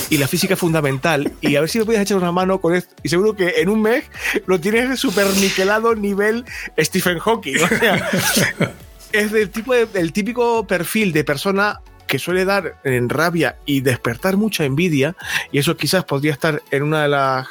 y 0.09 0.17
la 0.17 0.27
física 0.27 0.55
fundamental, 0.55 1.31
y 1.41 1.55
a 1.55 1.61
ver 1.61 1.69
si 1.69 1.79
me 1.79 1.85
puedes 1.85 2.01
echar 2.01 2.17
una 2.17 2.31
mano 2.31 2.59
con 2.59 2.75
esto. 2.75 2.93
Y 3.03 3.09
seguro 3.09 3.35
que 3.35 3.61
en 3.61 3.69
un 3.69 3.81
mes 3.81 4.05
lo 4.45 4.59
tienes 4.59 4.99
súper 4.99 5.27
niquelado 5.37 5.95
nivel 5.95 6.45
Stephen 6.77 7.19
Hawking. 7.19 7.63
O 7.63 7.67
sea, 7.67 8.09
es 9.11 9.31
del 9.31 9.49
tipo 9.49 9.73
del 9.73 10.13
típico 10.13 10.65
perfil 10.67 11.13
de 11.13 11.23
persona 11.23 11.81
que 12.07 12.19
suele 12.19 12.43
dar 12.43 12.75
en 12.83 13.07
rabia 13.07 13.55
y 13.65 13.79
despertar 13.81 14.35
mucha 14.35 14.65
envidia, 14.65 15.15
y 15.51 15.59
eso 15.59 15.77
quizás 15.77 16.03
podría 16.03 16.33
estar 16.33 16.61
en 16.69 16.83
una 16.83 17.03
de 17.03 17.07
las 17.07 17.47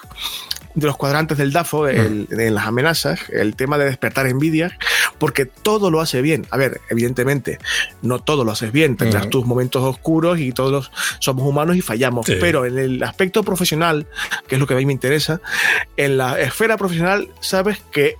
de 0.80 0.86
los 0.86 0.96
cuadrantes 0.96 1.38
del 1.38 1.52
DAFO, 1.52 1.88
en 1.88 2.54
las 2.54 2.66
amenazas, 2.66 3.20
el 3.30 3.54
tema 3.54 3.78
de 3.78 3.84
despertar 3.84 4.26
envidia, 4.26 4.76
porque 5.18 5.46
todo 5.46 5.90
lo 5.90 6.00
hace 6.00 6.22
bien. 6.22 6.46
A 6.50 6.56
ver, 6.56 6.80
evidentemente, 6.88 7.58
no 8.02 8.18
todo 8.18 8.44
lo 8.44 8.52
haces 8.52 8.72
bien, 8.72 8.96
tendrás 8.96 9.28
tus 9.30 9.46
momentos 9.46 9.82
oscuros 9.82 10.40
y 10.40 10.52
todos 10.52 10.90
somos 11.20 11.46
humanos 11.46 11.76
y 11.76 11.82
fallamos, 11.82 12.26
pero 12.40 12.66
en 12.66 12.78
el 12.78 13.02
aspecto 13.02 13.42
profesional, 13.42 14.06
que 14.48 14.56
es 14.56 14.60
lo 14.60 14.66
que 14.66 14.74
a 14.74 14.76
mí 14.76 14.86
me 14.86 14.92
interesa, 14.92 15.40
en 15.96 16.16
la 16.16 16.40
esfera 16.40 16.76
profesional 16.76 17.28
sabes 17.40 17.78
que 17.92 18.16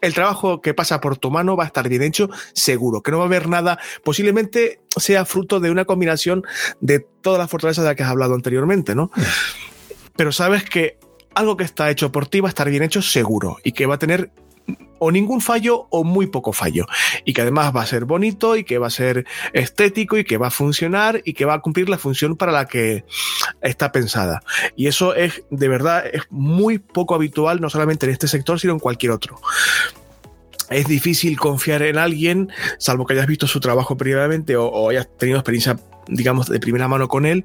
el 0.00 0.14
trabajo 0.14 0.60
que 0.60 0.74
pasa 0.74 1.00
por 1.00 1.16
tu 1.16 1.30
mano 1.30 1.56
va 1.56 1.64
a 1.64 1.66
estar 1.66 1.88
bien 1.88 2.02
hecho, 2.02 2.30
seguro, 2.52 3.02
que 3.02 3.10
no 3.10 3.18
va 3.18 3.24
a 3.24 3.26
haber 3.26 3.48
nada, 3.48 3.78
posiblemente 4.04 4.80
sea 4.96 5.24
fruto 5.24 5.60
de 5.60 5.70
una 5.70 5.84
combinación 5.84 6.44
de 6.80 7.00
todas 7.00 7.38
las 7.40 7.50
fortalezas 7.50 7.82
de 7.82 7.90
las 7.90 7.96
que 7.96 8.04
has 8.04 8.10
hablado 8.10 8.34
anteriormente, 8.34 8.94
¿no? 8.94 9.10
Pero 10.16 10.32
sabes 10.32 10.64
que 10.64 10.98
algo 11.38 11.56
que 11.56 11.64
está 11.64 11.90
hecho 11.90 12.10
por 12.10 12.26
ti 12.26 12.40
va 12.40 12.48
a 12.48 12.50
estar 12.50 12.68
bien 12.68 12.82
hecho 12.82 13.00
seguro 13.00 13.58
y 13.62 13.72
que 13.72 13.86
va 13.86 13.94
a 13.94 13.98
tener 13.98 14.30
o 14.98 15.12
ningún 15.12 15.40
fallo 15.40 15.86
o 15.90 16.04
muy 16.04 16.26
poco 16.26 16.52
fallo. 16.52 16.86
Y 17.24 17.32
que 17.32 17.42
además 17.42 17.74
va 17.74 17.82
a 17.82 17.86
ser 17.86 18.04
bonito 18.04 18.56
y 18.56 18.64
que 18.64 18.78
va 18.78 18.88
a 18.88 18.90
ser 18.90 19.24
estético 19.52 20.18
y 20.18 20.24
que 20.24 20.36
va 20.36 20.48
a 20.48 20.50
funcionar 20.50 21.22
y 21.24 21.34
que 21.34 21.44
va 21.44 21.54
a 21.54 21.60
cumplir 21.60 21.88
la 21.88 21.98
función 21.98 22.36
para 22.36 22.52
la 22.52 22.66
que 22.66 23.04
está 23.62 23.92
pensada. 23.92 24.42
Y 24.76 24.88
eso 24.88 25.14
es, 25.14 25.44
de 25.50 25.68
verdad, 25.68 26.04
es 26.12 26.22
muy 26.30 26.78
poco 26.78 27.14
habitual, 27.14 27.60
no 27.60 27.70
solamente 27.70 28.06
en 28.06 28.12
este 28.12 28.28
sector, 28.28 28.58
sino 28.58 28.72
en 28.72 28.80
cualquier 28.80 29.12
otro 29.12 29.40
es 30.70 30.86
difícil 30.86 31.38
confiar 31.38 31.82
en 31.82 31.96
alguien, 31.96 32.50
salvo 32.78 33.06
que 33.06 33.14
hayas 33.14 33.26
visto 33.26 33.46
su 33.46 33.58
trabajo 33.58 33.96
previamente 33.96 34.54
o, 34.56 34.90
hayas 34.90 35.08
tenido 35.16 35.38
experiencia 35.38 35.78
digamos, 36.08 36.48
de 36.48 36.58
primera 36.60 36.88
mano 36.88 37.08
con 37.08 37.26
él, 37.26 37.44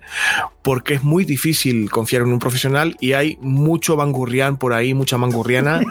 porque 0.62 0.96
es 0.96 1.04
muy 1.04 1.26
difícil 1.26 1.90
confiar 1.90 2.24
en 2.24 2.30
un 2.30 2.40
profesional 2.40 2.96
y 3.00 3.14
hay 3.14 3.38
mucho 3.42 3.96
mangurrián 3.98 4.58
por 4.58 4.74
ahí, 4.74 4.94
mucha 4.94 5.18
mangurriana. 5.18 5.82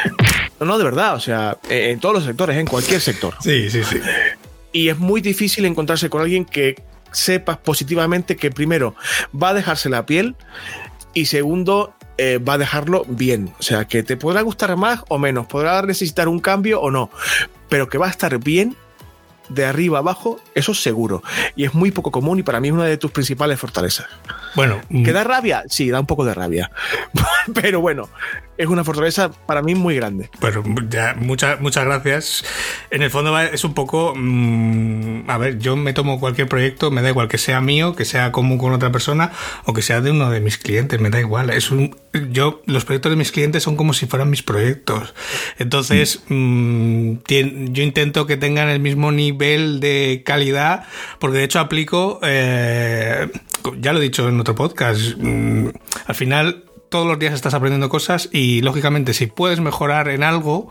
no, 0.60 0.66
no, 0.66 0.78
de 0.78 0.84
verdad, 0.84 1.14
o 1.14 1.20
sea, 1.20 1.58
en 1.68 2.00
todos 2.00 2.14
los 2.14 2.24
sectores, 2.24 2.56
en 2.56 2.66
cualquier 2.66 3.00
sector. 3.00 3.34
Sí, 3.40 3.70
sí, 3.70 3.82
sí. 3.84 3.98
Y 4.72 4.88
es 4.88 4.98
muy 4.98 5.20
difícil 5.20 5.64
encontrarse 5.64 6.08
con 6.08 6.22
alguien 6.22 6.44
que 6.44 6.76
sepas 7.12 7.58
positivamente 7.58 8.36
que 8.36 8.50
primero 8.50 8.94
va 9.40 9.50
a 9.50 9.54
dejarse 9.54 9.90
la 9.90 10.06
piel 10.06 10.34
y 11.12 11.26
segundo 11.26 11.94
eh, 12.18 12.38
va 12.38 12.54
a 12.54 12.58
dejarlo 12.58 13.04
bien. 13.08 13.52
O 13.58 13.62
sea, 13.62 13.86
que 13.86 14.02
te 14.02 14.16
podrá 14.16 14.42
gustar 14.42 14.74
más 14.76 15.02
o 15.08 15.18
menos, 15.18 15.46
podrá 15.46 15.82
necesitar 15.82 16.28
un 16.28 16.40
cambio 16.40 16.80
o 16.80 16.90
no, 16.90 17.10
pero 17.68 17.88
que 17.88 17.98
va 17.98 18.06
a 18.06 18.10
estar 18.10 18.38
bien 18.38 18.76
de 19.54 19.64
arriba 19.64 19.98
abajo, 19.98 20.40
eso 20.54 20.74
seguro. 20.74 21.22
Y 21.56 21.64
es 21.64 21.74
muy 21.74 21.90
poco 21.90 22.10
común 22.10 22.38
y 22.38 22.42
para 22.42 22.60
mí 22.60 22.68
es 22.68 22.74
una 22.74 22.84
de 22.84 22.96
tus 22.96 23.10
principales 23.10 23.58
fortalezas. 23.58 24.06
Bueno. 24.54 24.80
¿Que 24.88 25.10
mm. 25.10 25.14
da 25.14 25.24
rabia? 25.24 25.64
Sí, 25.68 25.90
da 25.90 26.00
un 26.00 26.06
poco 26.06 26.24
de 26.24 26.34
rabia. 26.34 26.70
Pero 27.54 27.80
bueno, 27.80 28.08
es 28.58 28.66
una 28.66 28.84
fortaleza 28.84 29.30
para 29.46 29.62
mí 29.62 29.74
muy 29.74 29.96
grande. 29.96 30.30
Bueno, 30.40 30.62
ya, 30.88 31.14
muchas, 31.18 31.60
muchas 31.60 31.84
gracias. 31.84 32.44
En 32.90 33.02
el 33.02 33.10
fondo 33.10 33.38
es 33.38 33.64
un 33.64 33.74
poco, 33.74 34.12
mm, 34.14 35.28
a 35.28 35.38
ver, 35.38 35.58
yo 35.58 35.76
me 35.76 35.92
tomo 35.92 36.20
cualquier 36.20 36.48
proyecto, 36.48 36.90
me 36.90 37.02
da 37.02 37.08
igual 37.08 37.28
que 37.28 37.38
sea 37.38 37.60
mío, 37.60 37.96
que 37.96 38.04
sea 38.04 38.30
común 38.32 38.58
con 38.58 38.72
otra 38.72 38.92
persona 38.92 39.32
o 39.64 39.72
que 39.72 39.82
sea 39.82 40.00
de 40.00 40.10
uno 40.10 40.30
de 40.30 40.40
mis 40.40 40.58
clientes, 40.58 41.00
me 41.00 41.10
da 41.10 41.20
igual. 41.20 41.50
Es 41.50 41.70
un, 41.70 41.96
yo, 42.30 42.62
los 42.66 42.84
proyectos 42.84 43.10
de 43.10 43.16
mis 43.16 43.32
clientes 43.32 43.62
son 43.62 43.76
como 43.76 43.94
si 43.94 44.06
fueran 44.06 44.30
mis 44.30 44.42
proyectos. 44.42 45.14
Entonces, 45.58 46.22
mm, 46.28 47.14
yo 47.26 47.82
intento 47.82 48.26
que 48.26 48.36
tengan 48.36 48.68
el 48.68 48.80
mismo 48.80 49.12
nivel 49.12 49.80
de 49.80 50.22
calidad, 50.24 50.84
porque 51.18 51.38
de 51.38 51.44
hecho 51.44 51.58
aplico, 51.58 52.20
eh, 52.22 53.28
ya 53.78 53.92
lo 53.92 54.00
he 54.00 54.02
dicho 54.02 54.28
en 54.28 54.40
otro 54.40 54.54
podcast, 54.54 55.16
mm, 55.18 55.68
al 56.06 56.14
final 56.14 56.64
todos 56.92 57.06
los 57.06 57.18
días 57.18 57.34
estás 57.34 57.54
aprendiendo 57.54 57.88
cosas 57.88 58.28
y 58.30 58.60
lógicamente 58.60 59.14
si 59.14 59.26
puedes 59.26 59.58
mejorar 59.60 60.08
en 60.08 60.22
algo, 60.22 60.70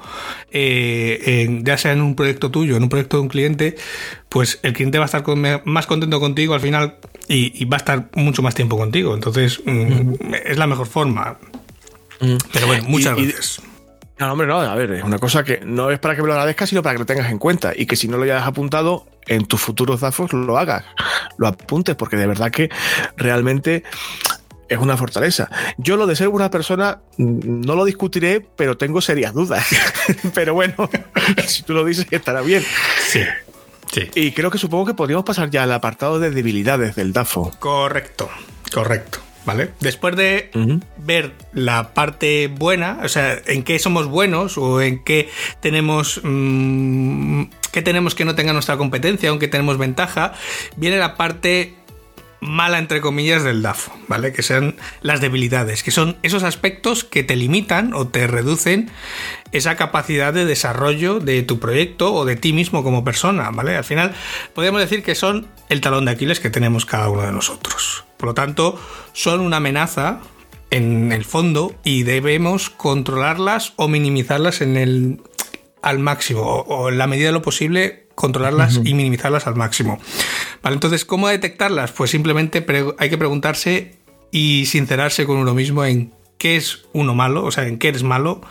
eh, 0.52 1.60
ya 1.64 1.78
sea 1.78 1.92
en 1.92 2.02
un 2.02 2.16
proyecto 2.16 2.52
tuyo, 2.52 2.78
en 2.78 2.84
un 2.84 2.90
proyecto 2.90 3.18
de 3.18 3.24
un 3.24 3.28
cliente, 3.28 3.76
pues 4.30 4.60
el 4.62 4.74
cliente 4.74 5.00
va 5.00 5.06
a 5.06 5.08
estar 5.08 5.24
más 5.66 5.88
contento 5.88 6.20
contigo 6.20 6.54
al 6.54 6.62
final 6.62 6.96
y, 7.28 7.66
va 7.66 7.78
a 7.78 7.80
estar 7.80 8.10
mucho 8.14 8.42
más 8.42 8.54
tiempo 8.54 8.78
contigo. 8.78 9.16
Entonces 9.16 9.62
mm, 9.66 10.34
es 10.46 10.58
la 10.58 10.68
mejor 10.68 10.88
forma. 10.88 11.38
Pero 12.54 12.68
bueno, 12.68 12.84
muchas 12.88 13.16
gracias. 13.16 13.62
no, 14.20 14.32
hombre, 14.32 14.46
no, 14.46 14.60
a 14.60 14.76
ver, 14.76 14.92
es 14.92 15.04
una 15.04 15.18
cosa 15.18 15.44
que 15.44 15.62
no 15.66 15.90
es 15.90 15.98
para 15.98 16.16
que 16.16 16.22
me 16.22 16.28
lo 16.28 16.34
agradezcas, 16.36 16.70
sino 16.70 16.84
para 16.84 16.94
que 16.94 17.00
lo 17.00 17.06
tengas 17.08 17.32
en 17.32 17.40
cuenta 17.40 17.74
y 17.76 17.88
que 17.88 17.96
si 17.96 18.08
no 18.08 18.18
lo 18.18 18.24
hayas 18.24 18.46
apuntado 18.46 19.08
en 19.26 19.46
tus 19.46 19.60
futuros 19.60 20.02
DAFOS 20.02 20.34
lo 20.34 20.60
hagas, 20.60 20.86
lo 21.38 21.48
apuntes, 21.48 21.96
porque 21.96 22.16
de 22.16 22.28
verdad 22.28 22.52
que 22.52 22.70
realmente 23.18 23.84
es 24.72 24.80
una 24.80 24.96
fortaleza. 24.96 25.50
Yo 25.78 25.98
lo 25.98 26.08
de 26.08 26.16
ser 26.16 26.30
una 26.30 26.50
persona 26.50 27.02
mm, 27.18 27.62
no 27.66 27.76
lo 27.76 27.84
discutiré, 27.84 28.40
pero 28.56 28.78
tengo 28.78 29.02
serias 29.02 29.34
dudas. 29.34 29.68
pero 30.34 30.54
bueno, 30.54 30.90
si 31.46 31.64
tú 31.64 31.74
lo 31.74 31.84
dices, 31.84 32.08
estará 32.10 32.42
bien. 32.42 32.64
Sí. 33.06 33.22
Sí. 33.92 34.10
Y 34.16 34.32
creo 34.32 34.50
que 34.50 34.58
supongo 34.58 34.86
que 34.86 34.94
podríamos 34.94 35.26
pasar 35.26 35.50
ya 35.50 35.64
al 35.64 35.74
apartado 35.74 36.20
de 36.20 36.32
debilidades 36.32 36.96
del 36.96 37.12
DAFO. 37.12 37.52
Correcto, 37.60 38.30
correcto. 38.74 39.20
¿Vale? 39.44 39.72
Después 39.80 40.16
de 40.16 40.52
ver 40.98 41.34
la 41.52 41.96
parte 41.96 42.48
buena, 42.48 43.00
o 43.04 43.10
sea, 43.10 43.42
en 43.48 43.64
qué 43.64 43.80
somos 43.80 44.06
buenos 44.06 44.58
o 44.58 44.82
en 44.82 45.04
qué 45.04 45.30
tenemos, 45.62 46.22
mm, 46.24 47.46
qué 47.72 47.82
tenemos 47.82 48.14
que 48.14 48.24
no 48.24 48.36
tenga 48.36 48.54
nuestra 48.54 48.78
competencia, 48.78 49.32
aunque 49.32 49.48
tenemos 49.48 49.80
ventaja, 49.80 50.34
viene 50.78 51.00
la 51.00 51.18
parte 51.18 51.74
mala, 52.42 52.80
entre 52.80 53.02
comillas, 53.02 53.44
del 53.44 53.62
DAFO, 53.62 53.94
¿vale? 54.08 54.34
Que 54.34 54.42
sean 54.42 54.76
las 55.02 55.22
debilidades, 55.22 55.84
que 55.84 55.92
son 55.92 56.18
esos 56.24 56.44
aspectos 56.44 57.04
que 57.04 57.24
te 57.24 57.36
limitan 57.36 57.94
o 57.94 58.08
te 58.08 58.28
reducen 58.28 58.90
esa 59.52 59.76
capacidad 59.76 60.34
de 60.34 60.46
desarrollo 60.46 61.20
de 61.20 61.44
tu 61.44 61.60
proyecto 61.60 62.14
o 62.14 62.26
de 62.26 62.36
ti 62.36 62.52
mismo 62.52 62.84
como 62.84 63.04
persona, 63.04 63.52
¿vale? 63.52 63.78
Al 63.78 63.84
final, 63.84 64.14
podríamos 64.54 64.82
decir 64.82 65.04
que 65.04 65.16
son 65.16 65.48
el 65.70 65.82
talón 65.82 66.06
de 66.06 66.12
Aquiles 66.12 66.40
que 66.40 66.50
tenemos 66.50 66.86
cada 66.86 67.10
uno 67.10 67.22
de 67.22 67.32
nosotros. 67.32 68.06
Por 68.18 68.28
lo 68.28 68.34
tanto, 68.34 68.80
son 69.14 69.42
una 69.42 69.58
amenaza 69.58 70.20
en 70.72 71.12
el 71.12 71.26
fondo 71.26 71.76
y 71.84 72.04
debemos 72.04 72.70
controlarlas 72.70 73.74
o 73.76 73.88
minimizarlas 73.88 74.62
en 74.62 74.78
el 74.78 75.22
al 75.82 76.00
máximo 76.00 76.42
o 76.42 76.90
en 76.90 76.98
la 76.98 77.08
medida 77.08 77.28
de 77.28 77.34
lo 77.34 77.42
posible 77.42 78.08
controlarlas 78.22 78.80
y 78.84 78.94
minimizarlas 78.94 79.48
al 79.48 79.56
máximo. 79.56 80.00
Vale, 80.62 80.76
entonces, 80.76 81.04
¿cómo 81.04 81.28
detectarlas? 81.28 81.92
Pues 81.92 82.12
simplemente 82.12 82.66
hay 82.98 83.10
que 83.10 83.18
preguntarse 83.18 83.98
y 84.32 84.66
sincerarse 84.68 85.26
con 85.26 85.38
uno 85.38 85.54
mismo 85.54 85.84
en 85.84 86.14
qué 86.42 86.56
es 86.56 86.86
uno 86.92 87.14
malo, 87.14 87.46
o 87.46 87.52
sea, 87.52 87.68
en 87.68 87.78
qué 87.78 87.90
eres 87.90 88.02
malo, 88.02 88.42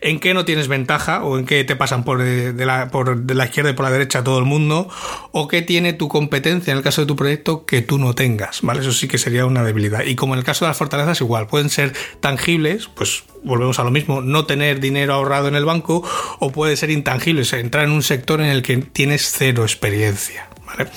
en 0.00 0.20
qué 0.20 0.32
no 0.32 0.44
tienes 0.44 0.68
ventaja 0.68 1.24
o 1.24 1.40
en 1.40 1.44
qué 1.44 1.64
te 1.64 1.74
pasan 1.74 2.04
por 2.04 2.22
de, 2.22 2.64
la, 2.64 2.88
por 2.92 3.16
de 3.16 3.34
la 3.34 3.46
izquierda 3.46 3.70
y 3.70 3.72
por 3.72 3.84
la 3.84 3.90
derecha 3.90 4.22
todo 4.22 4.38
el 4.38 4.44
mundo, 4.44 4.88
o 5.32 5.48
qué 5.48 5.60
tiene 5.60 5.92
tu 5.92 6.06
competencia 6.06 6.70
en 6.70 6.76
el 6.76 6.84
caso 6.84 7.00
de 7.00 7.08
tu 7.08 7.16
proyecto 7.16 7.66
que 7.66 7.82
tú 7.82 7.98
no 7.98 8.14
tengas, 8.14 8.62
¿vale? 8.62 8.82
Eso 8.82 8.92
sí 8.92 9.08
que 9.08 9.18
sería 9.18 9.44
una 9.44 9.64
debilidad. 9.64 10.04
Y 10.04 10.14
como 10.14 10.34
en 10.34 10.38
el 10.38 10.44
caso 10.44 10.64
de 10.64 10.68
las 10.68 10.76
fortalezas, 10.76 11.20
igual, 11.20 11.48
pueden 11.48 11.68
ser 11.68 11.94
tangibles, 12.20 12.86
pues 12.94 13.24
volvemos 13.42 13.80
a 13.80 13.82
lo 13.82 13.90
mismo, 13.90 14.20
no 14.20 14.46
tener 14.46 14.78
dinero 14.78 15.14
ahorrado 15.14 15.48
en 15.48 15.56
el 15.56 15.64
banco, 15.64 16.08
o 16.38 16.52
puede 16.52 16.76
ser 16.76 16.90
intangibles, 16.90 17.52
entrar 17.54 17.86
en 17.86 17.90
un 17.90 18.04
sector 18.04 18.40
en 18.40 18.50
el 18.50 18.62
que 18.62 18.76
tienes 18.76 19.32
cero 19.36 19.64
experiencia, 19.64 20.48
¿vale? 20.64 20.88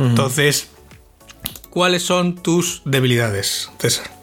Entonces, 0.00 0.68
¿cuáles 1.70 2.02
son 2.02 2.42
tus 2.42 2.82
debilidades, 2.84 3.70
César? 3.78 4.21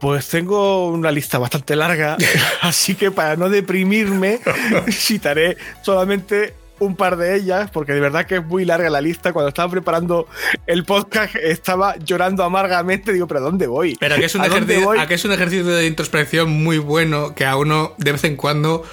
Pues 0.00 0.28
tengo 0.28 0.88
una 0.88 1.10
lista 1.10 1.38
bastante 1.38 1.76
larga, 1.76 2.16
así 2.62 2.94
que 2.94 3.10
para 3.10 3.36
no 3.36 3.48
deprimirme, 3.48 4.40
citaré 4.90 5.56
solamente 5.82 6.54
un 6.80 6.96
par 6.96 7.16
de 7.16 7.36
ellas, 7.36 7.70
porque 7.70 7.92
de 7.92 8.00
verdad 8.00 8.26
que 8.26 8.36
es 8.36 8.44
muy 8.44 8.64
larga 8.64 8.90
la 8.90 9.00
lista. 9.00 9.32
Cuando 9.32 9.50
estaba 9.50 9.70
preparando 9.70 10.26
el 10.66 10.84
podcast 10.84 11.36
estaba 11.36 11.96
llorando 11.98 12.42
amargamente. 12.42 13.12
Digo, 13.12 13.26
¿pero 13.26 13.40
dónde 13.40 13.66
voy? 13.66 13.96
Pero 14.00 14.16
que 14.16 14.24
es 14.24 14.34
un, 14.34 14.44
ejercicio, 14.44 14.90
que 15.06 15.14
es 15.14 15.24
un 15.24 15.32
ejercicio 15.32 15.66
de 15.66 15.86
introspección 15.86 16.50
muy 16.50 16.78
bueno 16.78 17.34
que 17.34 17.44
a 17.44 17.56
uno 17.56 17.92
de 17.98 18.12
vez 18.12 18.24
en 18.24 18.36
cuando 18.36 18.84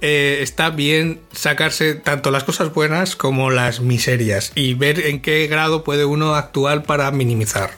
eh, 0.00 0.38
está 0.40 0.70
bien 0.70 1.20
sacarse 1.32 1.94
tanto 1.94 2.30
las 2.30 2.44
cosas 2.44 2.72
buenas 2.72 3.16
como 3.16 3.50
las 3.50 3.80
miserias 3.80 4.52
y 4.54 4.74
ver 4.74 5.00
en 5.00 5.20
qué 5.20 5.46
grado 5.46 5.84
puede 5.84 6.04
uno 6.04 6.34
actuar 6.34 6.82
para 6.82 7.10
minimizar. 7.10 7.70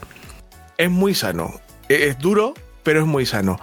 Es 0.79 0.91
muy 0.91 1.15
sano. 1.15 1.61
Es 1.89 2.19
duro, 2.19 2.55
pero 2.89 3.01
es 3.01 3.07
muy 3.07 3.27
sano. 3.27 3.61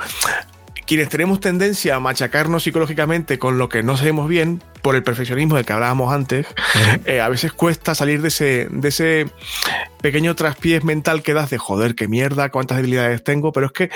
Quienes 0.86 1.09
tenemos 1.09 1.39
tendencia 1.39 1.95
a 1.95 1.99
machacarnos 1.99 2.61
psicológicamente 2.61 3.39
con 3.39 3.57
lo 3.57 3.69
que 3.69 3.82
no 3.82 3.97
sabemos 3.97 4.30
bien, 4.30 4.61
por 4.86 4.95
el 4.95 5.01
perfeccionismo 5.01 5.55
del 5.55 5.65
que 5.65 5.73
hablábamos 5.73 6.13
antes, 6.13 6.45
eh, 7.05 7.19
a 7.19 7.27
veces 7.27 7.51
cuesta 7.51 7.95
salir 7.95 8.21
de 8.21 8.27
ese, 8.27 8.67
de 8.69 8.88
ese 8.89 9.27
pequeño 9.99 10.36
traspiés 10.36 10.83
mental 10.83 11.23
que 11.23 11.33
das 11.33 11.49
de 11.49 11.57
joder, 11.57 11.95
qué 11.95 12.07
mierda, 12.07 12.51
cuántas 12.51 12.77
debilidades 12.77 13.23
tengo, 13.23 13.51
pero 13.51 13.65
es 13.65 13.71
que 13.71 13.89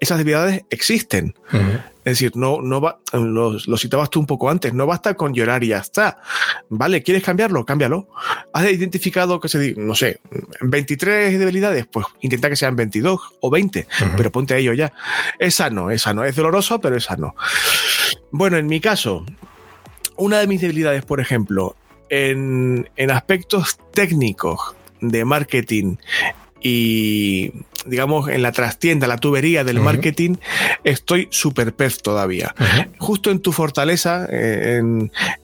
esas 0.00 0.18
debilidades 0.18 0.66
existen. 0.68 1.34
Es 1.50 2.18
decir, 2.18 2.32
no, 2.36 2.60
no 2.60 2.82
va, 2.82 2.98
lo, 3.14 3.58
citabas 3.78 4.10
tú 4.10 4.20
un 4.20 4.26
poco 4.26 4.50
antes, 4.50 4.74
no 4.74 4.84
basta 4.84 5.14
con 5.14 5.32
llorar 5.32 5.64
y 5.64 5.68
ya 5.68 5.78
está. 5.78 6.18
Vale, 6.68 7.02
¿quieres 7.02 7.22
cambiarlo? 7.22 7.64
Cámbialo. 7.64 8.08
¿Has 8.52 8.70
identificado 8.70 9.40
que 9.40 9.48
se, 9.48 9.72
no 9.78 9.94
sé, 9.94 10.20
23 10.60 11.38
debilidades? 11.38 11.86
Pues 11.86 12.04
intenta 12.20 12.50
que 12.50 12.56
sean 12.56 12.76
22 12.76 13.18
o 13.40 13.50
20, 13.50 13.86
pero 14.14 14.30
ponte 14.30 14.52
a 14.52 14.58
ello 14.58 14.74
ya. 14.74 14.92
Es 15.38 15.54
sano, 15.54 15.90
es 15.90 16.02
sano, 16.02 16.22
es 16.22 16.36
doloroso, 16.36 16.82
pero 16.82 16.96
es 16.98 17.04
sano. 17.04 17.34
Bueno, 18.30 18.58
en 18.58 18.66
mi 18.66 18.80
caso, 18.80 19.24
una 20.16 20.38
de 20.38 20.46
mis 20.46 20.60
debilidades, 20.60 21.04
por 21.04 21.20
ejemplo, 21.20 21.76
en, 22.08 22.88
en 22.96 23.10
aspectos 23.10 23.78
técnicos 23.92 24.74
de 25.00 25.24
marketing 25.24 25.96
y 26.62 27.52
digamos 27.86 28.28
en 28.28 28.42
la 28.42 28.52
trastienda, 28.52 29.06
la 29.06 29.18
tubería 29.18 29.64
del 29.64 29.80
marketing, 29.80 30.36
estoy 30.84 31.28
súper 31.30 31.74
pez 31.74 31.98
todavía. 31.98 32.54
Justo 32.98 33.30
en 33.30 33.40
tu 33.40 33.52
fortaleza, 33.52 34.26
eh, 34.30 34.80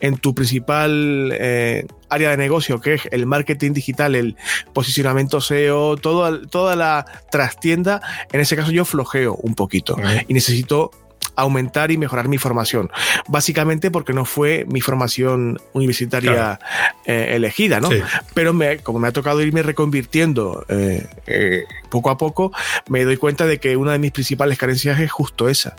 en, 0.00 0.16
tu 0.16 0.34
principal 0.34 1.32
eh, 1.38 1.86
área 2.08 2.30
de 2.30 2.36
negocio, 2.38 2.80
que 2.80 2.94
es 2.94 3.02
el 3.10 3.26
marketing 3.26 3.72
digital, 3.72 4.14
el 4.14 4.36
posicionamiento 4.72 5.40
SEO, 5.40 5.96
toda 5.96 6.76
la 6.76 7.04
trastienda, 7.30 8.00
en 8.32 8.40
ese 8.40 8.56
caso 8.56 8.70
yo 8.70 8.84
flojeo 8.84 9.34
un 9.34 9.54
poquito 9.54 9.96
y 10.26 10.34
necesito 10.34 10.90
aumentar 11.40 11.90
y 11.90 11.96
mejorar 11.96 12.28
mi 12.28 12.38
formación. 12.38 12.90
Básicamente 13.28 13.90
porque 13.90 14.12
no 14.12 14.24
fue 14.24 14.64
mi 14.68 14.80
formación 14.80 15.60
universitaria 15.72 16.58
eh, 17.04 17.32
elegida, 17.32 17.80
¿no? 17.80 17.88
Pero 18.34 18.52
me, 18.52 18.78
como 18.78 18.98
me 18.98 19.08
ha 19.08 19.12
tocado 19.12 19.42
irme 19.42 19.62
reconvirtiendo 19.62 20.64
eh, 20.68 21.06
eh, 21.26 21.64
poco 21.90 22.10
a 22.10 22.18
poco, 22.18 22.52
me 22.88 23.04
doy 23.04 23.16
cuenta 23.16 23.46
de 23.46 23.58
que 23.58 23.76
una 23.76 23.92
de 23.92 23.98
mis 23.98 24.12
principales 24.12 24.58
carencias 24.58 25.00
es 25.00 25.10
justo 25.10 25.48
esa. 25.48 25.76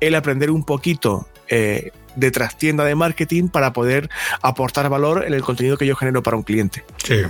El 0.00 0.14
aprender 0.14 0.50
un 0.50 0.64
poquito 0.64 1.28
de 1.48 2.30
trastienda 2.32 2.84
de 2.84 2.94
marketing 2.94 3.48
para 3.48 3.72
poder 3.72 4.08
aportar 4.42 4.88
valor 4.88 5.24
en 5.24 5.34
el 5.34 5.42
contenido 5.42 5.76
que 5.76 5.86
yo 5.86 5.94
genero 5.94 6.22
para 6.22 6.36
un 6.36 6.42
cliente. 6.42 6.84
Sí, 7.04 7.22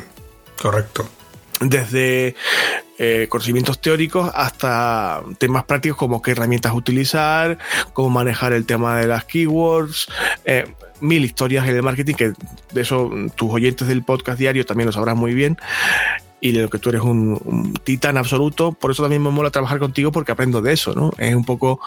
correcto 0.60 1.06
desde 1.60 2.34
eh, 2.98 3.26
conocimientos 3.28 3.80
teóricos 3.80 4.30
hasta 4.34 5.22
temas 5.38 5.64
prácticos 5.64 5.98
como 5.98 6.22
qué 6.22 6.32
herramientas 6.32 6.72
utilizar, 6.74 7.58
cómo 7.92 8.10
manejar 8.10 8.52
el 8.52 8.66
tema 8.66 8.98
de 8.98 9.06
las 9.06 9.24
keywords, 9.24 10.08
eh, 10.44 10.66
mil 11.00 11.24
historias 11.24 11.66
en 11.68 11.76
el 11.76 11.82
marketing, 11.82 12.14
que 12.14 12.32
de 12.72 12.80
eso 12.80 13.10
tus 13.34 13.50
oyentes 13.50 13.88
del 13.88 14.04
podcast 14.04 14.38
diario 14.38 14.64
también 14.64 14.86
lo 14.86 14.92
sabrán 14.92 15.18
muy 15.18 15.34
bien. 15.34 15.56
Y 16.40 16.52
de 16.52 16.60
lo 16.60 16.68
que 16.68 16.78
tú 16.78 16.90
eres 16.90 17.00
un, 17.00 17.40
un 17.44 17.72
titán 17.72 18.18
absoluto, 18.18 18.72
por 18.72 18.90
eso 18.90 19.02
también 19.02 19.22
me 19.22 19.30
mola 19.30 19.50
trabajar 19.50 19.78
contigo 19.78 20.12
porque 20.12 20.32
aprendo 20.32 20.60
de 20.60 20.74
eso, 20.74 20.92
¿no? 20.94 21.10
Es 21.16 21.34
un 21.34 21.44
poco 21.44 21.80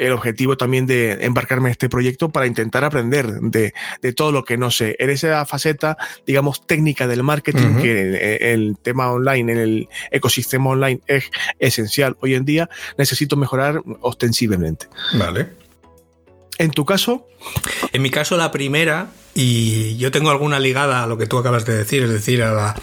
el 0.00 0.12
objetivo 0.12 0.56
también 0.56 0.86
de 0.86 1.24
embarcarme 1.24 1.68
en 1.68 1.72
este 1.72 1.88
proyecto 1.88 2.30
para 2.30 2.46
intentar 2.46 2.84
aprender 2.84 3.26
de, 3.40 3.72
todo 4.14 4.32
lo 4.32 4.44
que 4.44 4.56
no 4.56 4.70
sé. 4.70 4.96
En 4.98 5.10
esa 5.10 5.44
faceta, 5.44 5.98
digamos, 6.26 6.66
técnica 6.66 7.06
del 7.06 7.22
marketing, 7.22 7.76
que 7.82 8.52
el, 8.52 8.76
tema 8.82 9.12
online, 9.12 9.52
en 9.52 9.58
el 9.58 9.88
ecosistema 10.10 10.70
online 10.70 11.00
es 11.06 11.24
esencial 11.58 12.16
hoy 12.20 12.34
en 12.34 12.44
día, 12.46 12.70
necesito 12.96 13.36
mejorar 13.36 13.82
ostensiblemente. 14.00 14.86
Vale. 15.14 15.48
En 16.58 16.70
tu 16.70 16.84
caso. 16.84 17.26
En 17.92 18.02
mi 18.02 18.10
caso, 18.10 18.36
la 18.36 18.50
primera, 18.50 19.10
y 19.42 19.96
yo 19.96 20.10
tengo 20.10 20.30
alguna 20.30 20.60
ligada 20.60 21.02
a 21.02 21.06
lo 21.06 21.16
que 21.16 21.26
tú 21.26 21.38
acabas 21.38 21.64
de 21.64 21.74
decir, 21.74 22.02
es 22.02 22.10
decir, 22.10 22.42
a 22.42 22.52
la, 22.52 22.76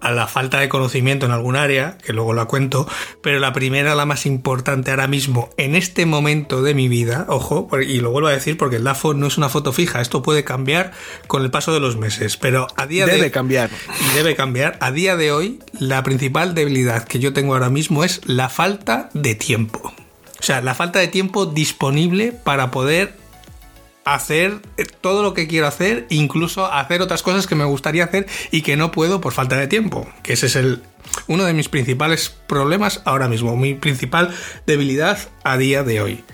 a 0.00 0.10
la 0.10 0.26
falta 0.26 0.58
de 0.58 0.68
conocimiento 0.68 1.26
en 1.26 1.32
algún 1.32 1.54
área, 1.54 1.96
que 1.98 2.12
luego 2.12 2.34
la 2.34 2.46
cuento, 2.46 2.88
pero 3.20 3.38
la 3.38 3.52
primera, 3.52 3.94
la 3.94 4.04
más 4.04 4.26
importante 4.26 4.90
ahora 4.90 5.06
mismo, 5.06 5.50
en 5.58 5.76
este 5.76 6.04
momento 6.04 6.60
de 6.60 6.74
mi 6.74 6.88
vida, 6.88 7.26
ojo, 7.28 7.68
y 7.80 8.00
lo 8.00 8.10
vuelvo 8.10 8.26
a 8.26 8.32
decir 8.32 8.56
porque 8.56 8.76
el 8.76 8.84
DAFO 8.84 9.14
no 9.14 9.28
es 9.28 9.38
una 9.38 9.48
foto 9.48 9.72
fija, 9.72 10.00
esto 10.00 10.22
puede 10.22 10.42
cambiar 10.42 10.90
con 11.28 11.44
el 11.44 11.52
paso 11.52 11.72
de 11.72 11.78
los 11.78 11.96
meses, 11.96 12.36
pero 12.36 12.66
a 12.74 12.86
día 12.86 13.06
de... 13.06 13.12
Debe 13.12 13.30
cambiar. 13.30 13.70
Debe 14.16 14.34
cambiar. 14.34 14.78
A 14.80 14.90
día 14.90 15.14
de 15.14 15.30
hoy, 15.30 15.60
la 15.78 16.02
principal 16.02 16.56
debilidad 16.56 17.04
que 17.04 17.20
yo 17.20 17.32
tengo 17.32 17.54
ahora 17.54 17.70
mismo 17.70 18.02
es 18.02 18.22
la 18.24 18.48
falta 18.48 19.08
de 19.14 19.36
tiempo. 19.36 19.92
O 20.40 20.42
sea, 20.44 20.62
la 20.62 20.74
falta 20.74 20.98
de 20.98 21.06
tiempo 21.06 21.46
disponible 21.46 22.32
para 22.32 22.72
poder 22.72 23.21
hacer 24.04 24.60
eh, 24.76 24.84
todo 25.00 25.22
lo 25.22 25.34
que 25.34 25.46
quiero 25.46 25.66
hacer, 25.66 26.06
incluso 26.10 26.66
hacer 26.66 27.02
otras 27.02 27.22
cosas 27.22 27.46
que 27.46 27.54
me 27.54 27.64
gustaría 27.64 28.04
hacer 28.04 28.26
y 28.50 28.62
que 28.62 28.76
no 28.76 28.90
puedo 28.90 29.20
por 29.20 29.32
falta 29.32 29.56
de 29.56 29.68
tiempo. 29.68 30.08
Que 30.22 30.34
ese 30.34 30.46
es 30.46 30.56
el, 30.56 30.82
uno 31.26 31.44
de 31.44 31.54
mis 31.54 31.68
principales 31.68 32.30
problemas 32.46 33.02
ahora 33.04 33.28
mismo, 33.28 33.56
mi 33.56 33.74
principal 33.74 34.34
debilidad 34.66 35.18
a 35.44 35.56
día 35.56 35.82
de 35.82 36.00
hoy. 36.00 36.24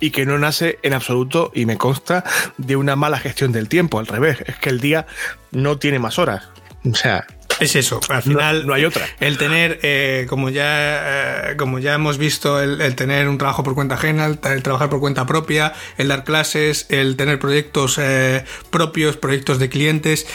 Y 0.00 0.10
que 0.10 0.24
no 0.24 0.38
nace 0.38 0.78
en 0.82 0.94
absoluto, 0.94 1.52
y 1.54 1.66
me 1.66 1.76
consta, 1.76 2.24
de 2.56 2.76
una 2.76 2.96
mala 2.96 3.18
gestión 3.18 3.52
del 3.52 3.68
tiempo, 3.68 3.98
al 3.98 4.06
revés, 4.06 4.38
es 4.46 4.56
que 4.56 4.70
el 4.70 4.80
día 4.80 5.06
no 5.50 5.78
tiene 5.78 5.98
más 5.98 6.18
horas. 6.18 6.48
O 6.90 6.94
sea, 6.94 7.26
es 7.60 7.76
eso, 7.76 8.00
al 8.08 8.22
final 8.22 8.66
no, 8.66 8.74
hay 8.74 8.84
otra. 8.84 9.06
El 9.20 9.38
tener, 9.38 9.78
eh, 9.82 10.26
como, 10.28 10.50
ya, 10.50 11.50
eh, 11.50 11.56
como 11.56 11.78
ya 11.78 11.94
hemos 11.94 12.18
visto, 12.18 12.60
el, 12.60 12.94
tener 12.94 13.28
un 13.28 13.38
trabajo 13.38 13.62
por 13.62 13.74
cuenta 13.74 13.96
ajena, 13.96 14.26
el, 14.26 14.62
trabajar 14.62 14.88
por 14.88 15.00
cuenta 15.00 15.26
propia, 15.26 15.72
el 15.96 16.08
dar 16.08 16.24
clases, 16.24 16.86
el 16.88 17.16
tener 17.16 17.38
proyectos 17.38 17.98
eh, 17.98 18.44
propios, 18.70 19.16
proyectos 19.16 19.58
de 19.58 19.68
clientes, 19.68 20.26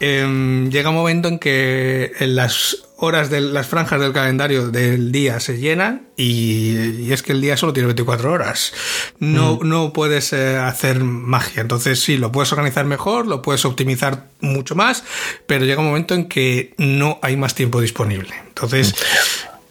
em, 0.00 0.70
llega 0.70 0.90
un 0.90 0.96
momento 0.96 1.28
en 1.28 1.38
que 1.38 2.12
en 2.18 2.36
las 2.36 2.87
horas 3.00 3.30
de 3.30 3.40
las 3.40 3.68
franjas 3.68 4.00
del 4.00 4.12
calendario 4.12 4.70
del 4.70 5.12
día 5.12 5.38
se 5.38 5.58
llenan 5.58 6.08
y, 6.16 7.12
es 7.12 7.22
que 7.22 7.30
el 7.30 7.40
día 7.40 7.56
solo 7.56 7.72
tiene 7.72 7.86
24 7.86 8.32
horas. 8.32 8.72
No, 9.20 9.56
mm. 9.56 9.68
no 9.68 9.92
puedes 9.92 10.32
eh, 10.32 10.56
hacer 10.56 11.04
magia. 11.04 11.62
Entonces 11.62 12.00
sí, 12.00 12.16
lo 12.16 12.32
puedes 12.32 12.50
organizar 12.52 12.84
mejor, 12.86 13.26
lo 13.26 13.40
puedes 13.40 13.64
optimizar 13.64 14.26
mucho 14.40 14.74
más, 14.74 15.04
pero 15.46 15.64
llega 15.64 15.80
un 15.80 15.86
momento 15.86 16.14
en 16.14 16.28
que 16.28 16.74
no 16.76 17.20
hay 17.22 17.36
más 17.36 17.54
tiempo 17.54 17.80
disponible. 17.80 18.34
Entonces... 18.48 18.94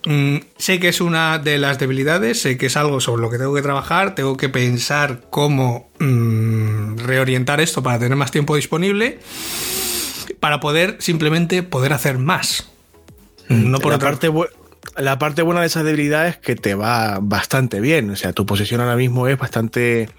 Mm, 0.05 0.37
sé 0.57 0.79
que 0.79 0.87
es 0.87 1.01
una 1.01 1.37
de 1.37 1.57
las 1.57 1.79
debilidades, 1.79 2.39
sé 2.39 2.57
que 2.57 2.67
es 2.67 2.77
algo 2.77 3.01
sobre 3.01 3.21
lo 3.21 3.29
que 3.29 3.37
tengo 3.37 3.53
que 3.53 3.61
trabajar, 3.61 4.15
tengo 4.15 4.37
que 4.37 4.47
pensar 4.47 5.23
cómo 5.29 5.89
mm, 5.99 6.99
reorientar 6.99 7.59
esto 7.59 7.83
para 7.83 7.99
tener 7.99 8.15
más 8.15 8.31
tiempo 8.31 8.55
disponible, 8.55 9.19
para 10.39 10.61
poder 10.61 10.95
simplemente 10.99 11.61
poder 11.61 11.91
hacer 11.91 12.19
más. 12.19 12.69
No 13.49 13.79
por 13.79 13.91
la, 13.91 13.99
parte 13.99 14.31
la 14.97 15.19
parte 15.19 15.41
buena 15.41 15.61
de 15.61 15.67
esa 15.67 15.83
debilidad 15.83 16.27
es 16.27 16.37
que 16.37 16.55
te 16.55 16.75
va 16.75 17.19
bastante 17.21 17.79
bien. 17.79 18.09
O 18.09 18.15
sea, 18.15 18.33
tu 18.33 18.45
posición 18.45 18.81
ahora 18.81 18.95
mismo 18.95 19.27
es 19.27 19.37
bastante 19.37 20.09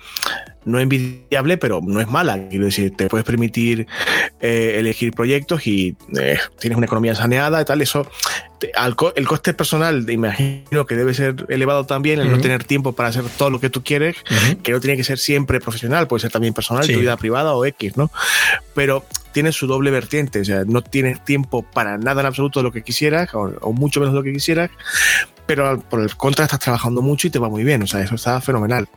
no 0.68 0.78
envidiable, 0.78 1.56
pero 1.56 1.80
no 1.82 2.00
es 2.00 2.08
mala. 2.08 2.48
Quiero 2.48 2.66
decir, 2.66 2.94
te 2.96 3.08
puedes 3.08 3.24
permitir 3.24 3.86
eh, 4.40 4.76
elegir 4.78 5.12
proyectos 5.12 5.66
y 5.66 5.96
eh, 6.18 6.38
tienes 6.58 6.76
una 6.76 6.86
economía 6.86 7.14
saneada 7.14 7.60
y 7.60 7.64
tal. 7.64 7.82
Eso, 7.82 8.08
el 9.16 9.26
coste 9.26 9.54
personal, 9.54 10.08
imagino 10.10 10.86
que 10.86 10.94
debe 10.94 11.14
ser 11.14 11.46
elevado 11.48 11.86
también, 11.86 12.20
el 12.20 12.30
no 12.30 12.38
tener 12.38 12.64
tiempo 12.64 12.92
para 12.92 13.08
hacer 13.08 13.24
todo 13.36 13.50
lo 13.50 13.60
que 13.60 13.70
tú 13.70 13.82
quieres, 13.82 14.16
que 14.62 14.72
no 14.72 14.80
tiene 14.80 14.96
que 14.96 15.04
ser 15.04 15.18
siempre 15.18 15.60
profesional, 15.60 16.06
puede 16.06 16.22
ser 16.22 16.30
también 16.30 16.54
personal, 16.54 16.86
tu 16.86 16.98
vida 16.98 17.16
privada 17.16 17.54
o 17.54 17.64
X, 17.64 17.96
¿no? 17.96 18.10
Pero 18.74 19.04
tiene 19.32 19.52
su 19.52 19.66
doble 19.66 19.90
vertiente, 19.90 20.40
o 20.40 20.44
sea, 20.44 20.64
no 20.66 20.82
tienes 20.82 21.24
tiempo 21.24 21.62
para 21.62 21.98
nada 21.98 22.22
en 22.22 22.26
absoluto 22.26 22.60
de 22.60 22.64
lo 22.64 22.72
que 22.72 22.82
quisieras, 22.82 23.30
o, 23.34 23.72
mucho 23.72 24.00
menos 24.00 24.14
de 24.14 24.18
lo 24.18 24.24
que 24.24 24.32
quisieras, 24.32 24.70
pero 25.46 25.80
por 25.80 26.00
el 26.00 26.16
contra 26.16 26.44
estás 26.44 26.60
trabajando 26.60 27.02
mucho 27.02 27.28
y 27.28 27.30
te 27.30 27.38
va 27.38 27.48
muy 27.48 27.64
bien, 27.64 27.82
o 27.82 27.86
sea, 27.86 28.00
eso 28.00 28.16
está 28.16 28.40
fenomenal. 28.40 28.88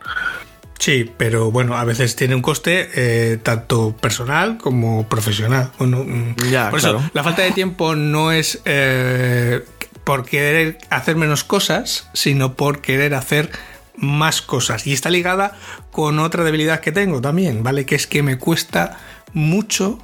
Sí, 0.82 1.08
pero 1.16 1.52
bueno, 1.52 1.76
a 1.76 1.84
veces 1.84 2.16
tiene 2.16 2.34
un 2.34 2.42
coste 2.42 2.90
eh, 2.96 3.38
tanto 3.40 3.94
personal 3.94 4.58
como 4.58 5.08
profesional. 5.08 5.70
Mm, 5.78 6.32
por 6.70 6.78
eso, 6.80 7.00
la 7.14 7.22
falta 7.22 7.42
de 7.42 7.52
tiempo 7.52 7.94
no 7.94 8.32
es 8.32 8.60
eh, 8.64 9.64
por 10.02 10.24
querer 10.24 10.78
hacer 10.90 11.14
menos 11.14 11.44
cosas, 11.44 12.08
sino 12.14 12.54
por 12.54 12.80
querer 12.80 13.14
hacer 13.14 13.52
más 13.94 14.42
cosas. 14.42 14.84
Y 14.88 14.92
está 14.92 15.08
ligada 15.08 15.56
con 15.92 16.18
otra 16.18 16.42
debilidad 16.42 16.80
que 16.80 16.90
tengo 16.90 17.20
también, 17.20 17.62
¿vale? 17.62 17.86
Que 17.86 17.94
es 17.94 18.08
que 18.08 18.24
me 18.24 18.38
cuesta 18.38 18.98
mucho 19.32 20.00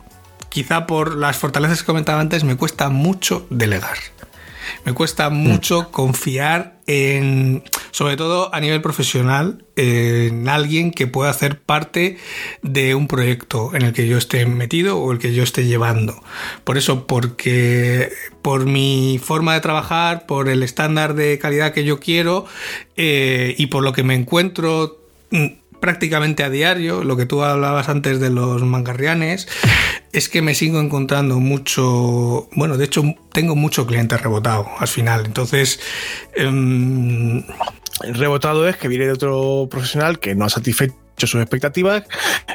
quizá 0.48 0.86
por 0.86 1.16
las 1.16 1.38
fortalezas 1.38 1.80
que 1.80 1.86
comentaba 1.86 2.20
antes, 2.20 2.44
me 2.44 2.56
cuesta 2.56 2.88
mucho 2.88 3.48
delegar. 3.50 3.98
Me 4.84 4.92
cuesta 4.92 5.28
mucho 5.28 5.90
confiar 5.90 6.76
en, 6.86 7.64
sobre 7.90 8.16
todo 8.16 8.54
a 8.54 8.60
nivel 8.60 8.80
profesional, 8.80 9.64
en 9.76 10.48
alguien 10.48 10.90
que 10.90 11.06
pueda 11.06 11.30
hacer 11.30 11.60
parte 11.60 12.18
de 12.62 12.94
un 12.94 13.06
proyecto 13.06 13.74
en 13.74 13.82
el 13.82 13.92
que 13.92 14.08
yo 14.08 14.18
esté 14.18 14.44
metido 14.46 14.98
o 14.98 15.12
el 15.12 15.18
que 15.18 15.34
yo 15.34 15.42
esté 15.42 15.66
llevando. 15.66 16.20
Por 16.64 16.78
eso, 16.78 17.06
porque 17.06 18.10
por 18.42 18.66
mi 18.66 19.20
forma 19.22 19.54
de 19.54 19.60
trabajar, 19.60 20.26
por 20.26 20.48
el 20.48 20.62
estándar 20.62 21.14
de 21.14 21.38
calidad 21.38 21.72
que 21.72 21.84
yo 21.84 22.00
quiero 22.00 22.46
eh, 22.96 23.54
y 23.56 23.66
por 23.66 23.82
lo 23.82 23.92
que 23.92 24.02
me 24.02 24.14
encuentro 24.14 24.98
mm, 25.30 25.46
prácticamente 25.80 26.44
a 26.44 26.50
diario, 26.50 27.04
lo 27.04 27.16
que 27.16 27.26
tú 27.26 27.42
hablabas 27.42 27.88
antes 27.88 28.20
de 28.20 28.30
los 28.30 28.62
mangarrianes, 28.62 29.48
es 30.12 30.28
que 30.28 30.42
me 30.42 30.54
sigo 30.54 30.80
encontrando 30.80 31.40
mucho, 31.40 32.48
bueno, 32.52 32.76
de 32.76 32.84
hecho 32.84 33.02
tengo 33.32 33.56
mucho 33.56 33.86
cliente 33.86 34.16
rebotado 34.16 34.66
al 34.78 34.88
final, 34.88 35.26
entonces... 35.26 35.80
Em, 36.34 37.44
el 38.04 38.14
rebotado 38.14 38.68
es 38.68 38.76
que 38.76 38.86
viene 38.86 39.06
de 39.06 39.12
otro 39.12 39.66
profesional 39.68 40.20
que 40.20 40.36
no 40.36 40.44
ha 40.44 40.50
satisfecho 40.50 41.26
sus 41.26 41.40
expectativas 41.40 42.04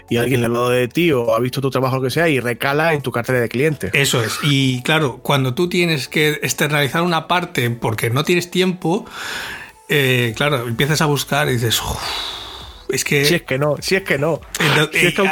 y 0.09 0.17
alguien 0.17 0.39
le 0.39 0.45
ha 0.45 0.47
hablado 0.47 0.69
de 0.69 0.87
ti 0.87 1.11
o 1.11 1.35
ha 1.35 1.39
visto 1.39 1.59
tu 1.59 1.69
trabajo, 1.69 1.97
lo 1.97 2.03
que 2.03 2.09
sea, 2.09 2.29
y 2.29 2.39
recala 2.39 2.93
en 2.93 3.01
tu 3.01 3.11
cartera 3.11 3.39
de 3.39 3.49
clientes. 3.49 3.91
Eso 3.93 4.23
es. 4.23 4.39
Y 4.43 4.81
claro, 4.83 5.17
cuando 5.17 5.53
tú 5.53 5.67
tienes 5.67 6.07
que 6.07 6.29
externalizar 6.41 7.01
una 7.01 7.27
parte 7.27 7.69
porque 7.71 8.09
no 8.09 8.23
tienes 8.23 8.49
tiempo, 8.49 9.05
eh, 9.89 10.33
claro, 10.37 10.67
empiezas 10.67 11.01
a 11.01 11.05
buscar 11.05 11.49
y 11.49 11.53
dices, 11.53 11.81
es 12.93 13.03
que 13.03 13.25
si 13.25 13.35
es 13.35 13.41
que 13.41 13.57
no. 13.57 13.75
Si 13.79 13.95
es 13.95 14.03
que 14.03 14.15
¿a, 14.15 14.87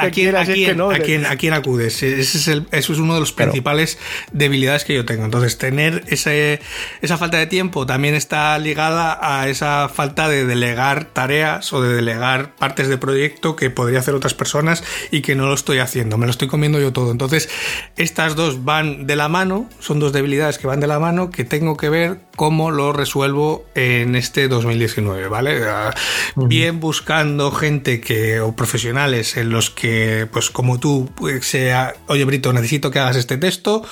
quién, 0.10 0.36
a, 0.36 0.46
quién, 0.46 0.78
no, 0.78 0.90
¿a, 0.90 0.98
quién, 1.00 1.54
acudes? 1.54 2.02
Ese 2.02 2.20
es 2.20 2.48
el, 2.48 2.68
eso 2.72 2.94
es 2.94 3.00
uno 3.00 3.14
de 3.14 3.20
los 3.20 3.34
principales 3.34 4.00
debilidades 4.32 4.84
que 4.84 4.96
yo 4.96 5.06
tengo. 5.06 5.26
Entonces, 5.26 5.58
tener 5.58 6.04
ese, 6.08 6.60
esa 7.02 7.18
falta 7.18 7.38
de 7.38 7.46
tiempo 7.46 7.86
también 7.86 8.16
está 8.16 8.58
ligada 8.58 9.20
a 9.22 9.48
esa 9.48 9.90
falta 9.90 10.28
de 10.28 10.46
delegar 10.46 11.06
tareas 11.06 11.72
o 11.72 11.82
de 11.82 11.94
delegar 11.94 12.56
partes 12.56 12.88
de 12.88 12.98
proyecto 12.98 13.56
que 13.56 13.70
podría 13.70 14.00
hacer 14.00 14.16
otras 14.16 14.34
personas 14.34 14.84
y 15.12 15.22
que 15.22 15.36
no 15.36 15.46
lo 15.46 15.54
estoy 15.54 15.80
haciendo. 15.80 16.18
Me 16.18 16.26
lo 16.26 16.32
estoy 16.32 16.48
comiendo 16.48 16.80
yo 16.80 16.92
todo. 16.94 17.12
Entonces, 17.12 17.48
estas 17.96 18.36
dos 18.36 18.66
van 18.66 19.06
de 19.06 19.16
la 19.16 19.28
mano, 19.28 19.70
son 19.80 20.00
dos 20.00 20.14
debilidades 20.14 20.58
que 20.58 20.66
van 20.66 20.80
de 20.80 20.88
la 20.88 21.00
mano 21.00 21.30
que 21.30 21.44
tengo 21.44 21.78
que 21.78 21.90
ver 21.90 22.20
cómo 22.36 22.72
lo 22.72 22.92
resuelvo 22.92 23.66
en 23.76 24.16
este 24.16 24.48
2019, 24.48 25.28
¿vale? 25.28 25.64
Ah, 25.66 25.94
bien 26.36 26.80
buscando 26.80 27.51
gente 27.52 28.02
que 28.02 28.40
o 28.40 28.56
profesionales 28.56 29.38
en 29.38 29.50
los 29.50 29.70
que, 29.70 30.28
pues 30.32 30.50
como 30.50 30.80
tú, 30.80 31.10
pues, 31.16 31.46
sea, 31.46 31.94
oye 32.08 32.26
Brito, 32.26 32.54
necesito 32.54 32.92
que 32.92 33.00
hagas 33.00 33.18
este 33.18 33.38
texto 33.38 33.84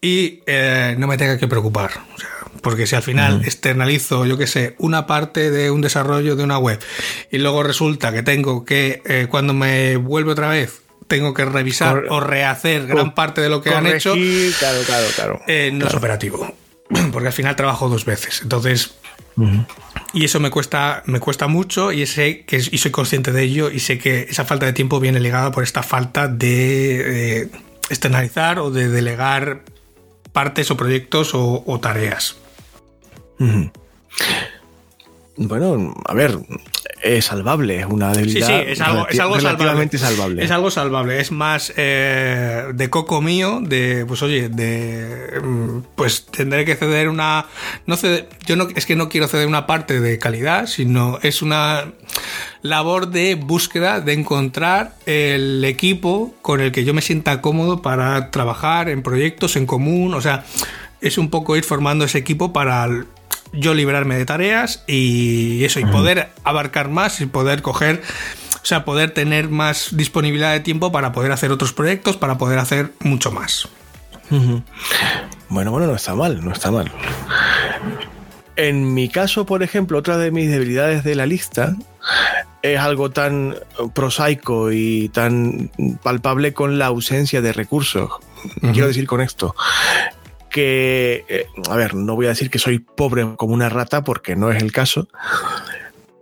y 0.00 0.40
eh, 0.46 0.94
no 0.98 1.06
me 1.06 1.16
tenga 1.16 1.38
que 1.38 1.48
preocupar. 1.48 1.92
porque 2.62 2.86
si 2.86 2.96
al 2.96 3.02
final 3.02 3.42
externalizo, 3.44 4.26
yo 4.26 4.36
qué 4.36 4.46
sé, 4.46 4.74
una 4.78 5.06
parte 5.06 5.50
de 5.50 5.70
un 5.70 5.80
desarrollo 5.80 6.36
de 6.36 6.44
una 6.44 6.58
web 6.58 6.78
y 7.30 7.38
luego 7.38 7.62
resulta 7.62 8.12
que 8.12 8.22
tengo 8.22 8.64
que, 8.64 9.02
eh, 9.04 9.26
cuando 9.30 9.54
me 9.54 9.96
vuelve 9.96 10.32
otra 10.32 10.48
vez, 10.48 10.82
tengo 11.06 11.34
que 11.34 11.44
revisar 11.44 12.04
o 12.08 12.20
rehacer 12.20 12.86
gran 12.86 13.14
parte 13.14 13.40
de 13.40 13.48
lo 13.48 13.62
que 13.62 13.74
han 13.74 13.86
hecho, 13.86 14.14
claro, 14.58 14.80
claro, 14.86 15.06
claro, 15.14 15.40
eh, 15.46 15.70
no 15.72 15.86
es 15.86 15.94
operativo. 15.94 16.54
porque 17.12 17.28
al 17.28 17.32
final 17.32 17.56
trabajo 17.56 17.88
dos 17.88 18.04
veces. 18.04 18.40
Entonces, 18.42 18.94
y 20.12 20.24
eso 20.24 20.40
me 20.40 20.50
cuesta, 20.50 21.02
me 21.06 21.20
cuesta 21.20 21.46
mucho 21.46 21.92
y 21.92 22.06
sé 22.06 22.44
que 22.44 22.56
y 22.56 22.78
soy 22.78 22.90
consciente 22.90 23.32
de 23.32 23.42
ello 23.42 23.70
y 23.70 23.80
sé 23.80 23.98
que 23.98 24.26
esa 24.28 24.44
falta 24.44 24.66
de 24.66 24.72
tiempo 24.72 25.00
viene 25.00 25.20
ligada 25.20 25.50
por 25.50 25.62
esta 25.62 25.82
falta 25.82 26.28
de 26.28 27.48
externalizar 27.88 28.58
o 28.58 28.70
de 28.70 28.88
delegar 28.88 29.62
partes 30.32 30.70
o 30.70 30.76
proyectos 30.76 31.30
o, 31.34 31.80
tareas. 31.80 32.36
Bueno, 35.36 35.94
a 36.04 36.14
ver, 36.14 36.38
es 37.02 37.26
salvable, 37.26 37.80
es 37.80 37.86
una 37.86 38.12
debilidad. 38.12 38.46
Sí, 38.46 38.52
sí, 38.52 38.72
es 38.72 38.80
algo, 38.80 39.08
es 39.08 39.18
algo 39.18 39.40
salvable. 39.40 40.44
Es 40.44 40.50
algo 40.50 40.70
salvable. 40.70 41.20
Es 41.20 41.32
más 41.32 41.72
eh, 41.76 42.64
de 42.74 42.90
coco 42.90 43.20
mío, 43.20 43.60
de, 43.62 44.04
pues 44.06 44.22
oye, 44.22 44.48
de. 44.48 45.40
Mm, 45.42 45.80
pues 45.94 46.26
tendré 46.26 46.64
que 46.64 46.76
ceder 46.76 47.08
una. 47.08 47.46
No 47.86 47.96
ceder, 47.96 48.28
yo 48.46 48.56
no, 48.56 48.68
es 48.74 48.86
que 48.86 48.96
no 48.96 49.08
quiero 49.08 49.28
ceder 49.28 49.46
una 49.46 49.66
parte 49.66 50.00
de 50.00 50.18
calidad, 50.18 50.66
sino 50.66 51.18
es 51.22 51.42
una 51.42 51.92
labor 52.62 53.08
de 53.08 53.34
búsqueda, 53.34 54.00
de 54.00 54.12
encontrar 54.12 54.94
el 55.06 55.64
equipo 55.64 56.34
con 56.42 56.60
el 56.60 56.72
que 56.72 56.84
yo 56.84 56.92
me 56.92 57.02
sienta 57.02 57.40
cómodo 57.40 57.82
para 57.82 58.30
trabajar 58.30 58.88
en 58.88 59.02
proyectos 59.02 59.56
en 59.56 59.66
común. 59.66 60.14
O 60.14 60.20
sea, 60.20 60.44
es 61.00 61.18
un 61.18 61.30
poco 61.30 61.56
ir 61.56 61.64
formando 61.64 62.04
ese 62.04 62.18
equipo 62.18 62.52
para 62.52 62.88
yo 63.52 63.74
liberarme 63.74 64.16
de 64.16 64.24
tareas 64.24 64.84
y 64.86 65.64
eso, 65.64 65.80
y 65.80 65.84
poder 65.84 66.30
abarcar 66.44 66.88
más 66.88 67.20
y 67.20 67.26
poder 67.26 67.62
coger, 67.62 68.02
o 68.62 68.64
sea, 68.64 68.84
poder 68.84 69.12
tener 69.12 69.48
más 69.48 69.96
disponibilidad 69.96 70.52
de 70.52 70.60
tiempo 70.60 70.92
para 70.92 71.12
poder 71.12 71.32
hacer 71.32 71.50
otros 71.50 71.72
proyectos, 71.72 72.16
para 72.16 72.38
poder 72.38 72.58
hacer 72.58 72.92
mucho 73.00 73.30
más. 73.32 73.68
Bueno, 75.48 75.70
bueno, 75.72 75.86
no 75.86 75.94
está 75.94 76.14
mal, 76.14 76.44
no 76.44 76.52
está 76.52 76.70
mal. 76.70 76.90
En 78.54 78.94
mi 78.94 79.08
caso, 79.08 79.46
por 79.46 79.62
ejemplo, 79.62 79.98
otra 79.98 80.18
de 80.18 80.30
mis 80.30 80.50
debilidades 80.50 81.02
de 81.02 81.14
la 81.14 81.26
lista 81.26 81.74
es 82.62 82.78
algo 82.78 83.10
tan 83.10 83.56
prosaico 83.94 84.70
y 84.70 85.08
tan 85.08 85.70
palpable 86.02 86.52
con 86.52 86.78
la 86.78 86.86
ausencia 86.86 87.40
de 87.40 87.52
recursos. 87.52 88.10
Quiero 88.72 88.86
decir 88.86 89.06
con 89.06 89.20
esto 89.20 89.54
que, 90.50 91.24
eh, 91.28 91.46
a 91.68 91.76
ver, 91.76 91.94
no 91.94 92.16
voy 92.16 92.26
a 92.26 92.30
decir 92.30 92.50
que 92.50 92.58
soy 92.58 92.78
pobre 92.80 93.36
como 93.36 93.54
una 93.54 93.68
rata 93.68 94.04
porque 94.04 94.36
no 94.36 94.50
es 94.50 94.62
el 94.62 94.72
caso, 94.72 95.08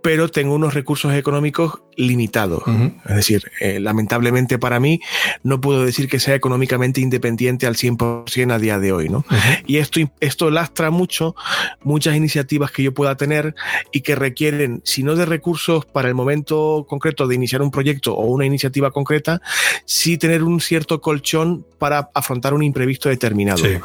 pero 0.01 0.29
tengo 0.29 0.55
unos 0.55 0.73
recursos 0.73 1.13
económicos 1.13 1.81
limitados. 1.99 2.63
Es 3.07 3.15
decir, 3.15 3.51
eh, 3.59 3.79
lamentablemente 3.79 4.57
para 4.57 4.79
mí 4.79 5.01
no 5.43 5.59
puedo 5.59 5.83
decir 5.83 6.07
que 6.07 6.19
sea 6.19 6.33
económicamente 6.33 7.01
independiente 7.01 7.67
al 7.67 7.75
100% 7.75 8.53
a 8.53 8.57
día 8.57 8.79
de 8.79 8.93
hoy. 8.93 9.09
¿no? 9.09 9.25
Y 9.67 9.77
esto, 9.77 9.99
esto 10.21 10.49
lastra 10.49 10.91
mucho 10.91 11.35
muchas 11.83 12.15
iniciativas 12.15 12.71
que 12.71 12.83
yo 12.83 12.93
pueda 12.93 13.15
tener 13.15 13.53
y 13.91 14.01
que 14.01 14.15
requieren, 14.15 14.81
si 14.85 15.03
no 15.03 15.15
de 15.15 15.25
recursos 15.25 15.85
para 15.85 16.07
el 16.07 16.15
momento 16.15 16.85
concreto 16.87 17.27
de 17.27 17.35
iniciar 17.35 17.61
un 17.61 17.69
proyecto 17.69 18.15
o 18.15 18.25
una 18.27 18.45
iniciativa 18.45 18.91
concreta, 18.91 19.41
sí 19.85 20.17
tener 20.17 20.43
un 20.43 20.61
cierto 20.61 21.01
colchón 21.01 21.65
para 21.77 22.09
afrontar 22.13 22.53
un 22.53 22.63
imprevisto 22.63 23.09
determinado. 23.09 23.65
Eh, 23.65 23.81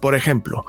por 0.00 0.14
ejemplo, 0.14 0.64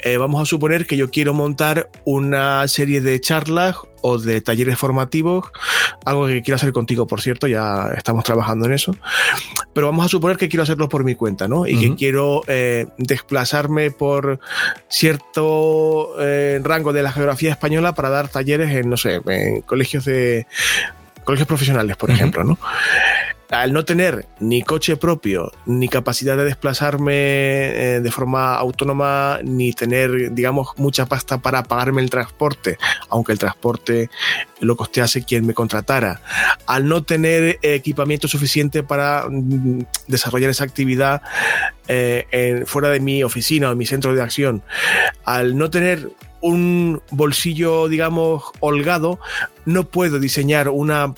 eh, 0.00 0.16
vamos 0.16 0.42
a 0.42 0.44
suponer 0.44 0.86
que 0.86 0.96
yo 0.96 1.10
quiero 1.10 1.34
montar 1.34 1.88
una 2.04 2.66
serie 2.66 3.00
de 3.00 3.20
charlas 3.20 3.76
o 4.02 4.18
de 4.18 4.40
talleres 4.40 4.78
formativos, 4.78 5.46
algo 6.04 6.26
que 6.26 6.42
quiero 6.42 6.56
hacer 6.56 6.72
contigo, 6.72 7.06
por 7.06 7.20
cierto, 7.20 7.46
ya 7.46 7.90
estamos 7.96 8.24
trabajando 8.24 8.66
en 8.66 8.72
eso, 8.72 8.96
pero 9.72 9.86
vamos 9.86 10.06
a 10.06 10.08
suponer 10.08 10.36
que 10.36 10.48
quiero 10.48 10.62
hacerlo 10.62 10.88
por 10.88 11.04
mi 11.04 11.14
cuenta, 11.14 11.48
¿no? 11.48 11.66
Y 11.66 11.78
que 11.78 11.94
quiero 11.94 12.42
eh, 12.46 12.86
desplazarme 12.98 13.90
por 13.90 14.40
cierto 14.88 16.14
eh, 16.20 16.60
rango 16.62 16.92
de 16.92 17.02
la 17.02 17.12
geografía 17.12 17.50
española 17.50 17.94
para 17.94 18.10
dar 18.10 18.28
talleres 18.28 18.70
en, 18.70 18.88
no 18.88 18.96
sé, 18.96 19.20
en 19.26 19.60
colegios 19.62 20.04
de 20.04 20.46
colegios 21.24 21.46
profesionales, 21.46 21.96
por 21.96 22.10
ejemplo, 22.10 22.44
¿no? 22.44 22.58
Al 23.50 23.72
no 23.72 23.84
tener 23.84 24.26
ni 24.38 24.62
coche 24.62 24.96
propio, 24.96 25.52
ni 25.66 25.88
capacidad 25.88 26.36
de 26.36 26.44
desplazarme 26.44 27.14
eh, 27.14 28.00
de 28.00 28.10
forma 28.12 28.54
autónoma, 28.54 29.40
ni 29.42 29.72
tener, 29.72 30.32
digamos, 30.32 30.68
mucha 30.76 31.06
pasta 31.06 31.38
para 31.38 31.64
pagarme 31.64 32.00
el 32.00 32.10
transporte, 32.10 32.78
aunque 33.08 33.32
el 33.32 33.38
transporte 33.38 34.08
lo 34.60 34.76
costease 34.76 35.24
quien 35.24 35.46
me 35.46 35.54
contratara, 35.54 36.20
al 36.66 36.86
no 36.86 37.02
tener 37.02 37.58
equipamiento 37.62 38.28
suficiente 38.28 38.84
para 38.84 39.26
mm, 39.28 39.84
desarrollar 40.06 40.50
esa 40.50 40.64
actividad 40.64 41.22
eh, 41.88 42.62
fuera 42.66 42.90
de 42.90 43.00
mi 43.00 43.24
oficina 43.24 43.70
o 43.70 43.74
mi 43.74 43.86
centro 43.86 44.14
de 44.14 44.22
acción, 44.22 44.62
al 45.24 45.56
no 45.56 45.70
tener 45.70 46.08
un 46.40 47.02
bolsillo, 47.10 47.88
digamos, 47.88 48.44
holgado, 48.60 49.18
no 49.64 49.84
puedo 49.84 50.18
diseñar 50.18 50.68
una 50.68 51.14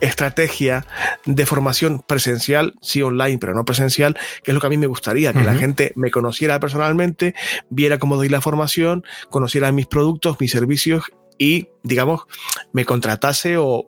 estrategia 0.00 0.86
de 1.24 1.46
formación 1.46 2.02
presencial, 2.06 2.74
sí 2.80 3.02
online, 3.02 3.38
pero 3.38 3.54
no 3.54 3.64
presencial, 3.64 4.16
que 4.42 4.50
es 4.50 4.54
lo 4.54 4.60
que 4.60 4.66
a 4.66 4.70
mí 4.70 4.76
me 4.76 4.86
gustaría, 4.86 5.32
que 5.32 5.42
la 5.42 5.54
gente 5.54 5.92
me 5.96 6.10
conociera 6.10 6.60
personalmente, 6.60 7.34
viera 7.70 7.98
cómo 7.98 8.16
doy 8.16 8.28
la 8.28 8.40
formación, 8.40 9.04
conociera 9.30 9.72
mis 9.72 9.86
productos, 9.86 10.38
mis 10.40 10.50
servicios 10.50 11.04
y, 11.38 11.68
digamos, 11.82 12.22
me 12.72 12.84
contratase 12.84 13.56
o, 13.58 13.86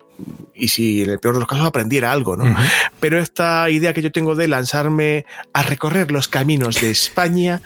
y 0.54 0.68
si 0.68 1.02
en 1.02 1.10
el 1.10 1.18
peor 1.18 1.34
de 1.34 1.40
los 1.40 1.48
casos 1.48 1.66
aprendiera 1.66 2.12
algo, 2.12 2.36
¿no? 2.36 2.54
Pero 3.00 3.18
esta 3.18 3.70
idea 3.70 3.94
que 3.94 4.02
yo 4.02 4.12
tengo 4.12 4.34
de 4.34 4.48
lanzarme 4.48 5.24
a 5.52 5.62
recorrer 5.62 6.10
los 6.10 6.28
caminos 6.28 6.80
de 6.80 6.90
España, 6.90 7.62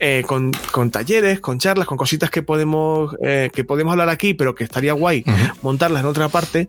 eh, 0.00 0.22
con, 0.24 0.52
talleres, 0.92 1.40
con 1.40 1.58
charlas, 1.58 1.88
con 1.88 1.98
cositas 1.98 2.30
que 2.30 2.42
podemos, 2.42 3.16
eh, 3.20 3.50
que 3.52 3.64
podemos 3.64 3.90
hablar 3.92 4.08
aquí, 4.08 4.32
pero 4.32 4.54
que 4.54 4.62
estaría 4.62 4.92
guay 4.92 5.24
montarlas 5.60 6.02
en 6.02 6.06
otra 6.06 6.28
parte, 6.28 6.68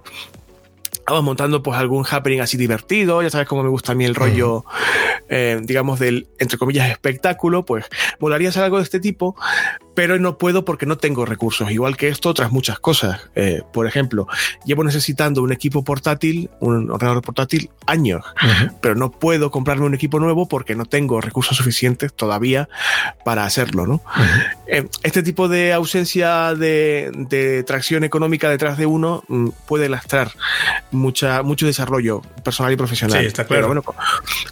vamos 1.10 1.24
montando 1.24 1.64
pues 1.64 1.78
algún 1.78 2.06
happening 2.10 2.40
así 2.40 2.58
divertido, 2.58 3.22
ya 3.22 3.30
sabes 3.30 3.48
cómo 3.48 3.64
me 3.64 3.70
gusta 3.70 3.92
a 3.92 3.96
mí 3.96 4.06
el 4.06 4.16
rollo, 4.16 4.64
eh, 5.30 5.60
digamos, 5.64 6.00
del, 6.00 6.28
entre 6.40 6.58
comillas, 6.58 6.90
espectáculo, 6.90 7.66
pues 7.66 7.86
molaría 8.20 8.50
hacer 8.50 8.64
algo 8.64 8.78
de 8.78 8.84
este 8.84 9.00
tipo, 9.00 9.36
pero 9.96 10.18
no 10.18 10.38
puedo 10.38 10.64
porque 10.64 10.86
no 10.86 10.98
tengo 10.98 11.26
recursos, 11.26 11.72
igual 11.72 11.98
que 11.98 12.08
esto, 12.08 12.30
otras 12.30 12.52
muchas 12.52 12.80
cosas. 12.80 13.20
Eh, 13.36 13.64
por 13.74 13.86
ejemplo, 13.86 14.28
llevo 14.66 14.84
necesitando 14.84 15.44
un 15.44 15.52
equipo 15.52 15.84
portátil, 15.84 16.50
un 16.60 16.90
ordenador 16.90 17.22
portátil, 17.22 17.70
años, 17.86 18.24
pero 18.82 18.96
no 18.96 19.12
puedo 19.12 19.52
comprarme 19.52 19.86
un 19.86 19.94
equipo 19.94 20.20
nuevo 20.20 20.48
porque 20.48 20.76
no 20.76 20.86
tengo 20.86 21.20
recursos 21.22 21.58
suficientes 21.58 22.14
todavía 22.14 22.70
para 23.26 23.44
hacerlo, 23.44 23.88
¿no? 23.88 24.02
Eh, 24.68 24.88
este 25.04 25.24
tipo 25.24 25.48
de 25.48 25.74
ausencia 25.74 26.56
de, 26.56 27.64
tracción 27.66 28.04
económica 28.04 28.50
detrás 28.50 28.78
de 28.78 28.86
uno 28.86 29.24
mm, 29.28 29.50
puede 29.68 29.90
lastrar 29.90 30.32
mucha, 31.00 31.42
mucho 31.42 31.66
desarrollo 31.66 32.22
personal 32.44 32.74
y 32.74 32.76
profesional. 32.76 33.20
Sí, 33.20 33.26
está 33.26 33.46
claro. 33.46 33.70
Pero 33.70 33.82
bueno, 33.84 34.00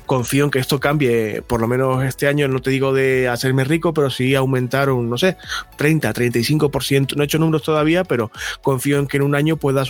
confío 0.05 0.45
en 0.45 0.51
que 0.51 0.59
esto 0.59 0.79
cambie, 0.79 1.41
por 1.41 1.61
lo 1.61 1.67
menos 1.67 2.03
este 2.03 2.27
año, 2.27 2.47
no 2.47 2.61
te 2.61 2.69
digo 2.69 2.93
de 2.93 3.27
hacerme 3.27 3.63
rico, 3.63 3.93
pero 3.93 4.09
sí 4.09 4.35
aumentar 4.35 4.89
un, 4.89 5.09
no 5.09 5.17
sé, 5.17 5.37
30, 5.77 6.13
35%. 6.13 7.15
No 7.15 7.23
he 7.23 7.25
hecho 7.25 7.39
números 7.39 7.63
todavía, 7.63 8.03
pero 8.03 8.31
confío 8.61 8.99
en 8.99 9.07
que 9.07 9.17
en 9.17 9.23
un 9.23 9.35
año 9.35 9.57
pueda 9.57 9.83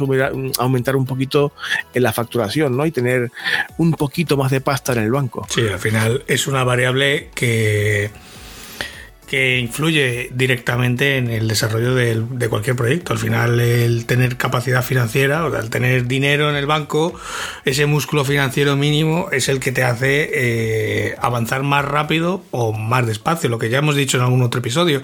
aumentar 0.58 0.96
un 0.96 1.06
poquito 1.06 1.54
en 1.94 2.04
la 2.04 2.14
facturación, 2.14 2.76
¿no? 2.76 2.86
Y 2.86 2.92
tener 2.92 3.32
un 3.78 3.94
poquito 3.94 4.38
más 4.38 4.52
de 4.52 4.62
pasta 4.62 4.94
en 4.94 5.00
el 5.00 5.12
banco. 5.12 5.48
Sí, 5.50 5.62
al 5.62 5.80
final 5.80 6.24
es 6.28 6.48
una 6.48 6.64
variable 6.64 7.30
que 7.34 8.12
que 9.28 9.60
influye 9.60 10.30
directamente 10.34 11.18
en 11.18 11.30
el 11.30 11.48
desarrollo 11.48 11.94
de, 11.94 12.50
cualquier 12.50 12.76
proyecto. 12.78 13.12
Al 13.12 13.20
final, 13.20 13.60
el 13.60 14.06
tener 14.06 14.38
capacidad 14.38 14.82
financiera, 14.82 15.46
o 15.46 15.52
sea, 15.52 15.60
el 15.60 15.70
tener 15.70 16.08
dinero 16.08 16.50
en 16.50 16.56
el 16.56 16.66
banco, 16.66 17.14
ese 17.66 17.86
músculo 17.86 18.24
financiero 18.24 18.78
mínimo 18.78 19.28
es 19.32 19.50
el 19.50 19.60
que 19.60 19.74
te 19.74 19.84
hace 19.84 20.30
eh, 20.34 21.16
avanzar 21.20 21.64
más 21.64 21.84
rápido 21.84 22.42
o 22.52 22.72
más 22.72 23.06
despacio, 23.06 23.50
lo 23.50 23.60
que 23.60 23.70
ya 23.70 23.80
hemos 23.80 23.96
dicho 23.96 24.18
en 24.18 24.24
algún 24.24 24.42
otro 24.42 24.60
episodio. 24.60 25.02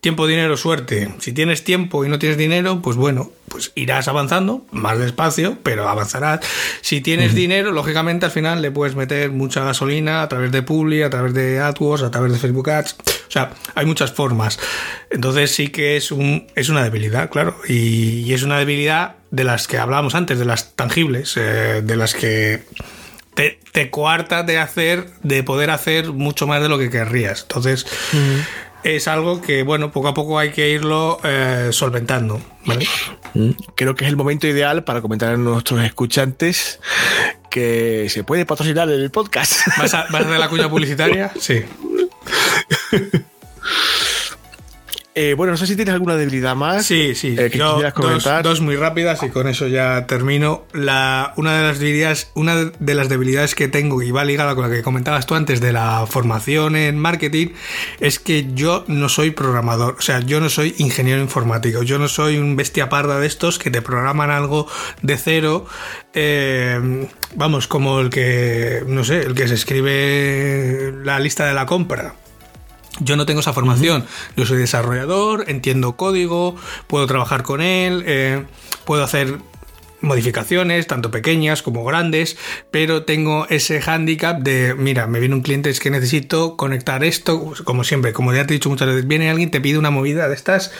Tiempo, 0.00 0.26
dinero, 0.26 0.56
suerte. 0.56 1.10
Si 1.18 1.32
tienes 1.32 1.62
tiempo 1.62 2.04
y 2.04 2.08
no 2.08 2.18
tienes 2.18 2.38
dinero, 2.38 2.80
pues 2.80 2.96
bueno, 2.96 3.30
pues 3.48 3.72
irás 3.74 4.08
avanzando 4.08 4.66
más 4.70 4.98
despacio, 4.98 5.58
pero 5.62 5.88
avanzarás. 5.88 6.40
Si 6.80 7.00
tienes 7.02 7.34
dinero, 7.34 7.72
lógicamente 7.72 8.26
al 8.26 8.32
final 8.32 8.62
le 8.62 8.70
puedes 8.70 8.96
meter 8.96 9.30
mucha 9.32 9.64
gasolina 9.64 10.22
a 10.22 10.28
través 10.28 10.50
de 10.50 10.62
Publi, 10.62 11.02
a 11.02 11.10
través 11.10 11.34
de 11.34 11.60
AdWords, 11.60 12.02
a 12.02 12.10
través 12.10 12.32
de 12.32 12.38
Facebook 12.38 12.70
Ads. 12.70 12.96
O 13.28 13.30
sea, 13.30 13.50
hay 13.74 13.86
muchas 13.86 14.12
formas. 14.12 14.58
Entonces 15.10 15.50
sí 15.50 15.68
que 15.68 15.96
es, 15.96 16.10
un, 16.10 16.46
es 16.54 16.68
una 16.68 16.82
debilidad, 16.82 17.30
claro. 17.30 17.56
Y, 17.68 18.32
es 18.32 18.42
una 18.42 18.58
debilidad 18.58 19.16
de 19.30 19.44
las 19.44 19.66
que 19.66 19.78
hablábamos 19.78 20.14
antes, 20.14 20.38
de 20.38 20.44
las 20.44 20.74
tangibles, 20.74 21.36
eh, 21.36 21.82
de 21.82 21.96
las 21.96 22.14
que 22.14 22.62
te, 23.34 23.60
te 23.72 23.90
coartas 23.90 24.46
de 24.46 24.58
hacer, 24.58 25.06
de 25.22 25.42
poder 25.42 25.70
hacer 25.70 26.12
mucho 26.12 26.46
más 26.46 26.62
de 26.62 26.68
lo 26.68 26.78
que 26.78 26.90
querrías. 26.90 27.42
Entonces, 27.42 27.86
es 28.82 29.08
algo 29.08 29.42
que, 29.42 29.62
bueno, 29.62 29.90
poco 29.90 30.08
a 30.08 30.14
poco 30.14 30.38
hay 30.38 30.50
que 30.50 30.70
irlo 30.70 31.18
eh, 31.24 31.68
solventando. 31.72 32.40
Creo 33.74 33.94
que 33.94 34.04
es 34.04 34.10
el 34.10 34.16
momento 34.16 34.46
ideal 34.46 34.84
para 34.84 35.00
comentar 35.00 35.34
a 35.34 35.36
nuestros 35.36 35.82
escuchantes 35.82 36.80
que 37.50 38.08
se 38.10 38.22
puede 38.22 38.46
patrocinar 38.46 38.88
el 38.88 39.10
podcast. 39.10 39.66
¿Vas 39.78 39.94
a, 39.94 40.06
¿Vas 40.10 40.22
a 40.22 40.26
hacer 40.26 40.38
la 40.38 40.48
cuña 40.48 40.68
publicitaria? 40.68 41.32
Sí. 41.40 41.64
Eh, 45.18 45.32
bueno, 45.32 45.52
no 45.52 45.56
sé 45.56 45.66
si 45.66 45.76
tienes 45.76 45.94
alguna 45.94 46.14
debilidad 46.14 46.54
más. 46.54 46.84
Sí, 46.84 47.14
sí. 47.14 47.34
Eh, 47.38 47.48
que 47.48 47.56
Yo, 47.56 47.80
dos, 47.96 48.28
dos, 48.42 48.60
muy 48.60 48.76
rápidas 48.76 49.22
y 49.22 49.30
con 49.30 49.48
eso 49.48 49.66
ya 49.66 50.06
termino. 50.06 50.66
La, 50.74 51.32
una, 51.36 51.56
de 51.56 51.62
las 51.66 51.78
debilidades, 51.78 52.30
una 52.34 52.66
de 52.66 52.94
las 52.94 53.08
debilidades 53.08 53.54
que 53.54 53.66
tengo 53.66 54.02
y 54.02 54.10
va 54.10 54.24
ligada 54.26 54.54
con 54.54 54.68
la 54.68 54.76
que 54.76 54.82
comentabas 54.82 55.24
tú 55.24 55.34
antes 55.34 55.62
de 55.62 55.72
la 55.72 56.04
formación 56.06 56.76
en 56.76 56.98
marketing 56.98 57.46
es 57.98 58.18
que 58.18 58.48
yo 58.52 58.84
no 58.88 59.08
soy 59.08 59.30
programador. 59.30 59.96
O 59.98 60.02
sea, 60.02 60.20
yo 60.20 60.38
no 60.38 60.50
soy 60.50 60.74
ingeniero 60.76 61.22
informático. 61.22 61.82
Yo 61.82 61.98
no 61.98 62.08
soy 62.08 62.36
un 62.36 62.54
bestia 62.54 62.90
parda 62.90 63.18
de 63.18 63.26
estos 63.26 63.58
que 63.58 63.70
te 63.70 63.80
programan 63.80 64.28
algo 64.28 64.68
de 65.00 65.16
cero. 65.16 65.64
Eh, 66.12 67.08
vamos, 67.34 67.68
como 67.68 68.00
el 68.00 68.10
que, 68.10 68.82
no 68.86 69.02
sé, 69.02 69.22
el 69.22 69.34
que 69.34 69.48
se 69.48 69.54
escribe 69.54 70.92
la 71.04 71.18
lista 71.20 71.46
de 71.46 71.54
la 71.54 71.64
compra 71.64 72.16
yo 73.00 73.16
no 73.16 73.26
tengo 73.26 73.40
esa 73.40 73.52
formación. 73.52 74.04
Yo 74.36 74.46
soy 74.46 74.58
desarrollador, 74.58 75.44
entiendo 75.48 75.96
código, 75.96 76.56
puedo 76.86 77.06
trabajar 77.06 77.42
con 77.42 77.60
él, 77.60 78.04
eh, 78.06 78.44
puedo 78.84 79.04
hacer 79.04 79.38
modificaciones, 80.00 80.86
tanto 80.86 81.10
pequeñas 81.10 81.62
como 81.62 81.84
grandes, 81.84 82.36
pero 82.70 83.04
tengo 83.04 83.46
ese 83.48 83.80
hándicap 83.80 84.40
de, 84.40 84.74
mira, 84.74 85.06
me 85.06 85.20
viene 85.20 85.34
un 85.34 85.42
cliente, 85.42 85.70
es 85.70 85.80
que 85.80 85.90
necesito 85.90 86.56
conectar 86.56 87.04
esto, 87.04 87.54
como 87.64 87.84
siempre, 87.84 88.12
como 88.12 88.32
ya 88.32 88.46
te 88.46 88.54
he 88.54 88.56
dicho 88.56 88.68
muchas 88.68 88.88
veces, 88.88 89.06
viene 89.06 89.30
alguien, 89.30 89.50
te 89.50 89.60
pide 89.60 89.78
una 89.78 89.90
movida 89.90 90.28
de 90.28 90.34
estas, 90.34 90.72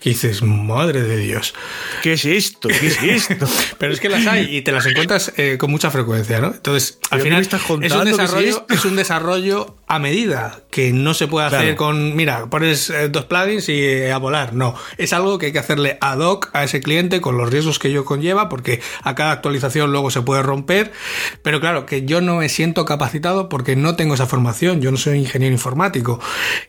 que 0.00 0.10
dices, 0.10 0.42
madre 0.42 1.02
de 1.02 1.18
Dios. 1.18 1.54
¿Qué 2.02 2.14
es 2.14 2.24
esto? 2.24 2.68
¿Qué 2.68 2.86
es 2.88 3.02
esto? 3.02 3.46
pero 3.78 3.92
es 3.92 4.00
que 4.00 4.08
las 4.08 4.26
hay 4.26 4.56
y 4.56 4.62
te 4.62 4.72
las 4.72 4.86
encuentras 4.86 5.32
eh, 5.36 5.56
con 5.58 5.70
mucha 5.70 5.90
frecuencia, 5.90 6.40
¿no? 6.40 6.48
Entonces, 6.48 6.98
al 7.10 7.20
final 7.20 7.42
es 7.42 7.70
un, 7.70 7.80
desarrollo, 7.80 8.66
es, 8.68 8.84
un 8.84 8.96
desarrollo 8.96 9.76
a 9.86 9.98
medida, 9.98 10.62
que 10.70 10.92
no 10.92 11.14
se 11.14 11.28
puede 11.28 11.46
hacer 11.46 11.76
con, 11.76 12.16
mira, 12.16 12.46
pones 12.46 12.90
eh, 12.90 13.08
dos 13.08 13.24
plugins 13.26 13.68
y 13.68 13.82
eh, 13.84 14.12
a 14.12 14.18
volar, 14.18 14.54
no, 14.54 14.74
es 14.98 15.12
algo 15.12 15.38
que 15.38 15.46
hay 15.46 15.52
que 15.52 15.58
hacerle 15.58 15.98
ad 16.00 16.18
hoc 16.18 16.50
a 16.52 16.64
ese 16.64 16.80
cliente 16.80 17.20
con 17.20 17.36
los 17.36 17.50
riesgos 17.50 17.78
que 17.78 17.88
ello 17.88 18.04
conlleva, 18.04 18.48
porque 18.48 18.63
que 18.64 18.80
a 19.04 19.14
cada 19.14 19.30
actualización 19.30 19.92
luego 19.92 20.10
se 20.10 20.22
puede 20.22 20.42
romper, 20.42 20.90
pero 21.42 21.60
claro, 21.60 21.86
que 21.86 22.04
yo 22.04 22.20
no 22.20 22.36
me 22.36 22.48
siento 22.48 22.84
capacitado 22.84 23.48
porque 23.48 23.76
no 23.76 23.94
tengo 23.94 24.14
esa 24.14 24.26
formación, 24.26 24.80
yo 24.80 24.90
no 24.90 24.96
soy 24.96 25.18
ingeniero 25.18 25.52
informático. 25.52 26.18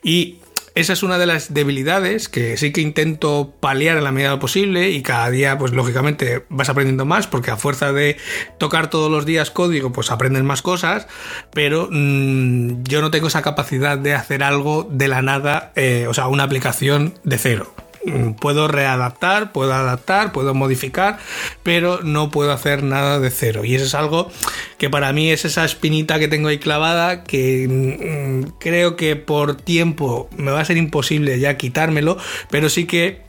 Y 0.03 0.37
esa 0.75 0.91
es 0.91 1.03
una 1.03 1.17
de 1.17 1.25
las 1.25 1.53
debilidades 1.53 2.27
que 2.27 2.57
sí 2.57 2.73
que 2.73 2.81
intento 2.81 3.53
paliar 3.61 3.95
en 3.97 4.03
la 4.03 4.11
medida 4.11 4.37
posible 4.39 4.89
y 4.89 5.01
cada 5.03 5.29
día, 5.29 5.57
pues 5.57 5.71
lógicamente 5.71 6.43
vas 6.49 6.67
aprendiendo 6.67 7.05
más 7.05 7.27
porque 7.27 7.49
a 7.49 7.55
fuerza 7.55 7.93
de 7.93 8.17
tocar 8.57 8.89
todos 8.89 9.09
los 9.09 9.25
días 9.25 9.51
código, 9.51 9.93
pues 9.93 10.11
aprendes 10.11 10.43
más 10.43 10.61
cosas, 10.61 11.07
pero 11.53 11.87
mm, 11.89 12.83
yo 12.83 13.01
no 13.01 13.09
tengo 13.09 13.27
esa 13.27 13.41
capacidad 13.41 13.97
de 13.97 14.15
hacer 14.15 14.43
algo 14.43 14.85
de 14.91 15.07
la 15.07 15.21
nada, 15.21 15.71
eh, 15.77 16.07
o 16.09 16.13
sea, 16.13 16.27
una 16.27 16.43
aplicación 16.43 17.13
de 17.23 17.37
cero. 17.37 17.73
Mm, 18.05 18.33
puedo 18.33 18.67
readaptar, 18.67 19.51
puedo 19.51 19.73
adaptar, 19.73 20.31
puedo 20.31 20.53
modificar, 20.53 21.17
pero 21.63 22.01
no 22.03 22.29
puedo 22.29 22.51
hacer 22.51 22.83
nada 22.83 23.19
de 23.19 23.31
cero. 23.31 23.65
Y 23.65 23.73
eso 23.73 23.85
es 23.85 23.95
algo 23.95 24.31
que 24.77 24.91
para 24.91 25.11
mí 25.11 25.31
es 25.31 25.43
esa 25.43 25.65
espinita 25.65 26.19
que 26.19 26.27
tengo 26.27 26.49
ahí 26.49 26.59
clavada 26.59 27.23
que 27.23 27.67
mm, 27.67 28.57
creo 28.59 28.95
que 28.95 29.15
por 29.15 29.55
tiempo 29.55 30.29
me 30.37 30.51
va 30.51 30.59
a 30.61 30.65
ser 30.65 30.77
imposible 30.77 31.39
ya 31.39 31.57
quitármelo, 31.57 32.17
pero 32.51 32.69
sí 32.69 32.85
que 32.85 33.21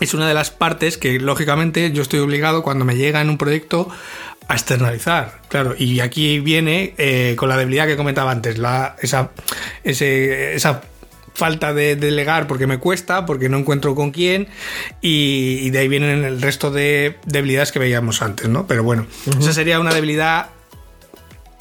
es 0.00 0.14
una 0.14 0.28
de 0.28 0.34
las 0.34 0.50
partes 0.50 0.96
que 0.96 1.18
lógicamente 1.18 1.90
yo 1.90 2.02
estoy 2.02 2.20
obligado 2.20 2.62
cuando 2.62 2.84
me 2.84 2.96
llega 2.96 3.20
en 3.20 3.30
un 3.30 3.38
proyecto 3.38 3.88
a 4.46 4.54
externalizar, 4.54 5.40
claro, 5.48 5.74
y 5.76 6.00
aquí 6.00 6.38
viene 6.38 6.94
eh, 6.98 7.34
con 7.36 7.48
la 7.48 7.56
debilidad 7.56 7.86
que 7.86 7.96
comentaba 7.96 8.30
antes, 8.30 8.58
la, 8.58 8.94
esa, 9.00 9.30
esa 9.82 10.82
falta 11.34 11.74
de 11.74 11.96
delegar 11.96 12.46
porque 12.46 12.66
me 12.66 12.78
cuesta, 12.78 13.26
porque 13.26 13.48
no 13.48 13.58
encuentro 13.58 13.94
con 13.94 14.12
quién, 14.12 14.48
y, 15.00 15.68
de 15.70 15.78
ahí 15.80 15.88
vienen 15.88 16.24
el 16.24 16.40
resto 16.40 16.70
de 16.70 17.16
debilidades 17.26 17.72
que 17.72 17.78
veíamos 17.78 18.22
antes, 18.22 18.48
¿no? 18.48 18.66
Pero 18.66 18.84
bueno, 18.84 19.06
esa 19.38 19.52
sería 19.52 19.80
una 19.80 19.92
debilidad 19.92 20.50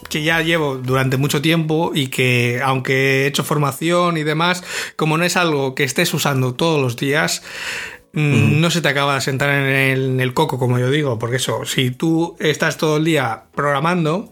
que 0.09 0.21
ya 0.21 0.41
llevo 0.41 0.75
durante 0.75 1.17
mucho 1.17 1.41
tiempo 1.41 1.91
y 1.93 2.07
que 2.07 2.61
aunque 2.63 3.23
he 3.23 3.27
hecho 3.27 3.43
formación 3.43 4.17
y 4.17 4.23
demás, 4.23 4.63
como 4.95 5.17
no 5.17 5.23
es 5.23 5.35
algo 5.37 5.73
que 5.73 5.83
estés 5.83 6.13
usando 6.13 6.53
todos 6.53 6.79
los 6.79 6.95
días, 6.95 7.41
mm, 8.13 8.61
no 8.61 8.69
se 8.69 8.81
te 8.81 8.89
acaba 8.89 9.15
de 9.15 9.21
sentar 9.21 9.49
en 9.49 9.65
el, 9.65 10.05
en 10.05 10.19
el, 10.19 10.35
coco, 10.35 10.59
como 10.59 10.77
yo 10.77 10.91
digo, 10.91 11.17
porque 11.17 11.37
eso, 11.37 11.65
si 11.65 11.89
tú 11.89 12.35
estás 12.39 12.77
todo 12.77 12.97
el 12.97 13.05
día 13.05 13.45
programando, 13.55 14.31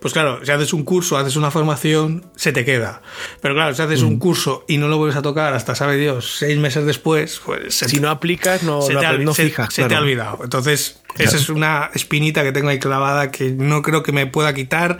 pues 0.00 0.12
claro, 0.12 0.44
si 0.44 0.50
haces 0.50 0.72
un 0.72 0.84
curso, 0.84 1.16
haces 1.16 1.36
una 1.36 1.50
formación, 1.50 2.30
se 2.36 2.52
te 2.52 2.64
queda. 2.64 3.02
Pero 3.40 3.54
claro, 3.54 3.74
si 3.74 3.82
haces 3.82 4.02
un 4.02 4.16
mm. 4.16 4.18
curso 4.18 4.64
y 4.68 4.78
no 4.78 4.88
lo 4.88 4.98
vuelves 4.98 5.16
a 5.16 5.22
tocar 5.22 5.54
hasta, 5.54 5.74
sabe 5.74 5.96
Dios, 5.96 6.36
seis 6.38 6.58
meses 6.58 6.84
después, 6.84 7.40
pues... 7.44 7.74
Si 7.74 8.00
no 8.00 8.10
aplicas, 8.10 8.62
no, 8.62 8.82
se, 8.82 8.94
te, 8.94 9.18
no 9.18 9.34
fijas. 9.34 9.72
Se, 9.72 9.84
te 9.84 9.94
ha 9.94 10.00
olvidado. 10.00 10.40
Entonces, 10.42 11.00
esa 11.18 11.36
es 11.36 11.48
una 11.48 11.90
espinita 11.94 12.42
que 12.42 12.52
tengo 12.52 12.68
ahí 12.68 12.78
clavada 12.78 13.30
que 13.30 13.50
no 13.50 13.82
creo 13.82 14.02
que 14.02 14.12
me 14.12 14.26
pueda 14.26 14.54
quitar 14.54 14.98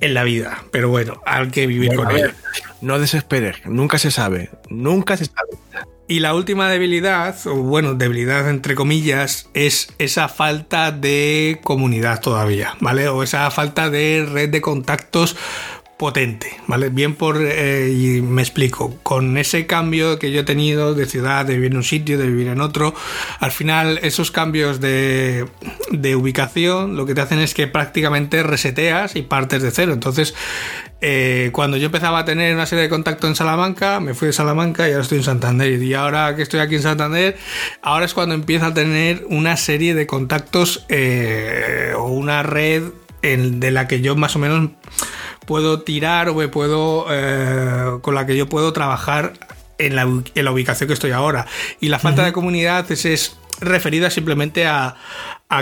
en 0.00 0.14
la 0.14 0.24
vida. 0.24 0.64
Pero 0.70 0.88
bueno, 0.88 1.20
hay 1.26 1.48
que 1.50 1.66
vivir 1.66 1.94
con 1.94 2.10
ella. 2.10 2.34
No 2.80 2.98
desesperes, 2.98 3.64
nunca 3.66 3.98
se 3.98 4.10
sabe. 4.10 4.50
Nunca 4.68 5.16
se 5.16 5.26
sabe. 5.26 5.58
Y 6.06 6.20
la 6.20 6.34
última 6.34 6.68
debilidad, 6.68 7.34
o 7.46 7.54
bueno, 7.54 7.94
debilidad 7.94 8.50
entre 8.50 8.74
comillas, 8.74 9.48
es 9.54 9.88
esa 9.98 10.28
falta 10.28 10.92
de 10.92 11.60
comunidad 11.64 12.20
todavía, 12.20 12.76
¿vale? 12.80 13.08
O 13.08 13.22
esa 13.22 13.50
falta 13.50 13.88
de 13.88 14.26
red 14.30 14.50
de 14.50 14.60
contactos 14.60 15.34
potente, 15.96 16.48
¿vale? 16.66 16.88
Bien 16.88 17.14
por, 17.14 17.38
eh, 17.40 17.88
y 17.90 18.20
me 18.20 18.42
explico, 18.42 18.98
con 19.02 19.36
ese 19.36 19.66
cambio 19.66 20.18
que 20.18 20.32
yo 20.32 20.40
he 20.40 20.44
tenido 20.44 20.94
de 20.94 21.06
ciudad, 21.06 21.46
de 21.46 21.54
vivir 21.54 21.72
en 21.72 21.78
un 21.78 21.84
sitio, 21.84 22.18
de 22.18 22.26
vivir 22.26 22.48
en 22.48 22.60
otro, 22.60 22.94
al 23.38 23.52
final 23.52 23.98
esos 24.02 24.30
cambios 24.30 24.80
de, 24.80 25.46
de 25.90 26.16
ubicación 26.16 26.96
lo 26.96 27.06
que 27.06 27.14
te 27.14 27.20
hacen 27.20 27.38
es 27.38 27.54
que 27.54 27.66
prácticamente 27.66 28.42
reseteas 28.42 29.16
y 29.16 29.22
partes 29.22 29.62
de 29.62 29.70
cero. 29.70 29.92
Entonces, 29.92 30.34
eh, 31.00 31.50
cuando 31.52 31.76
yo 31.76 31.86
empezaba 31.86 32.20
a 32.20 32.24
tener 32.24 32.54
una 32.54 32.66
serie 32.66 32.84
de 32.84 32.88
contactos 32.88 33.28
en 33.28 33.36
Salamanca, 33.36 34.00
me 34.00 34.14
fui 34.14 34.26
de 34.26 34.32
Salamanca 34.32 34.88
y 34.88 34.92
ahora 34.92 35.02
estoy 35.02 35.18
en 35.18 35.24
Santander. 35.24 35.82
Y 35.82 35.94
ahora 35.94 36.34
que 36.34 36.42
estoy 36.42 36.60
aquí 36.60 36.76
en 36.76 36.82
Santander, 36.82 37.36
ahora 37.82 38.06
es 38.06 38.14
cuando 38.14 38.34
empiezo 38.34 38.66
a 38.66 38.74
tener 38.74 39.24
una 39.28 39.56
serie 39.56 39.94
de 39.94 40.06
contactos 40.06 40.86
eh, 40.88 41.92
o 41.96 42.08
una 42.08 42.42
red 42.42 42.84
de 43.22 43.70
la 43.70 43.88
que 43.88 44.02
yo 44.02 44.16
más 44.16 44.36
o 44.36 44.38
menos 44.38 44.70
puedo 45.46 45.82
tirar 45.82 46.28
o 46.28 46.34
me 46.34 46.48
puedo 46.48 47.06
eh, 47.10 47.98
con 48.02 48.14
la 48.14 48.26
que 48.26 48.36
yo 48.36 48.48
puedo 48.48 48.72
trabajar 48.72 49.32
en 49.78 49.96
la, 49.96 50.06
ubicación 50.52 50.86
que 50.88 50.94
estoy 50.94 51.12
ahora. 51.12 51.46
Y 51.80 51.88
la 51.88 51.98
falta 51.98 52.24
de 52.24 52.32
comunidad 52.32 52.90
es, 52.90 53.36
referida 53.60 54.10
simplemente 54.10 54.66
a, 54.66 54.96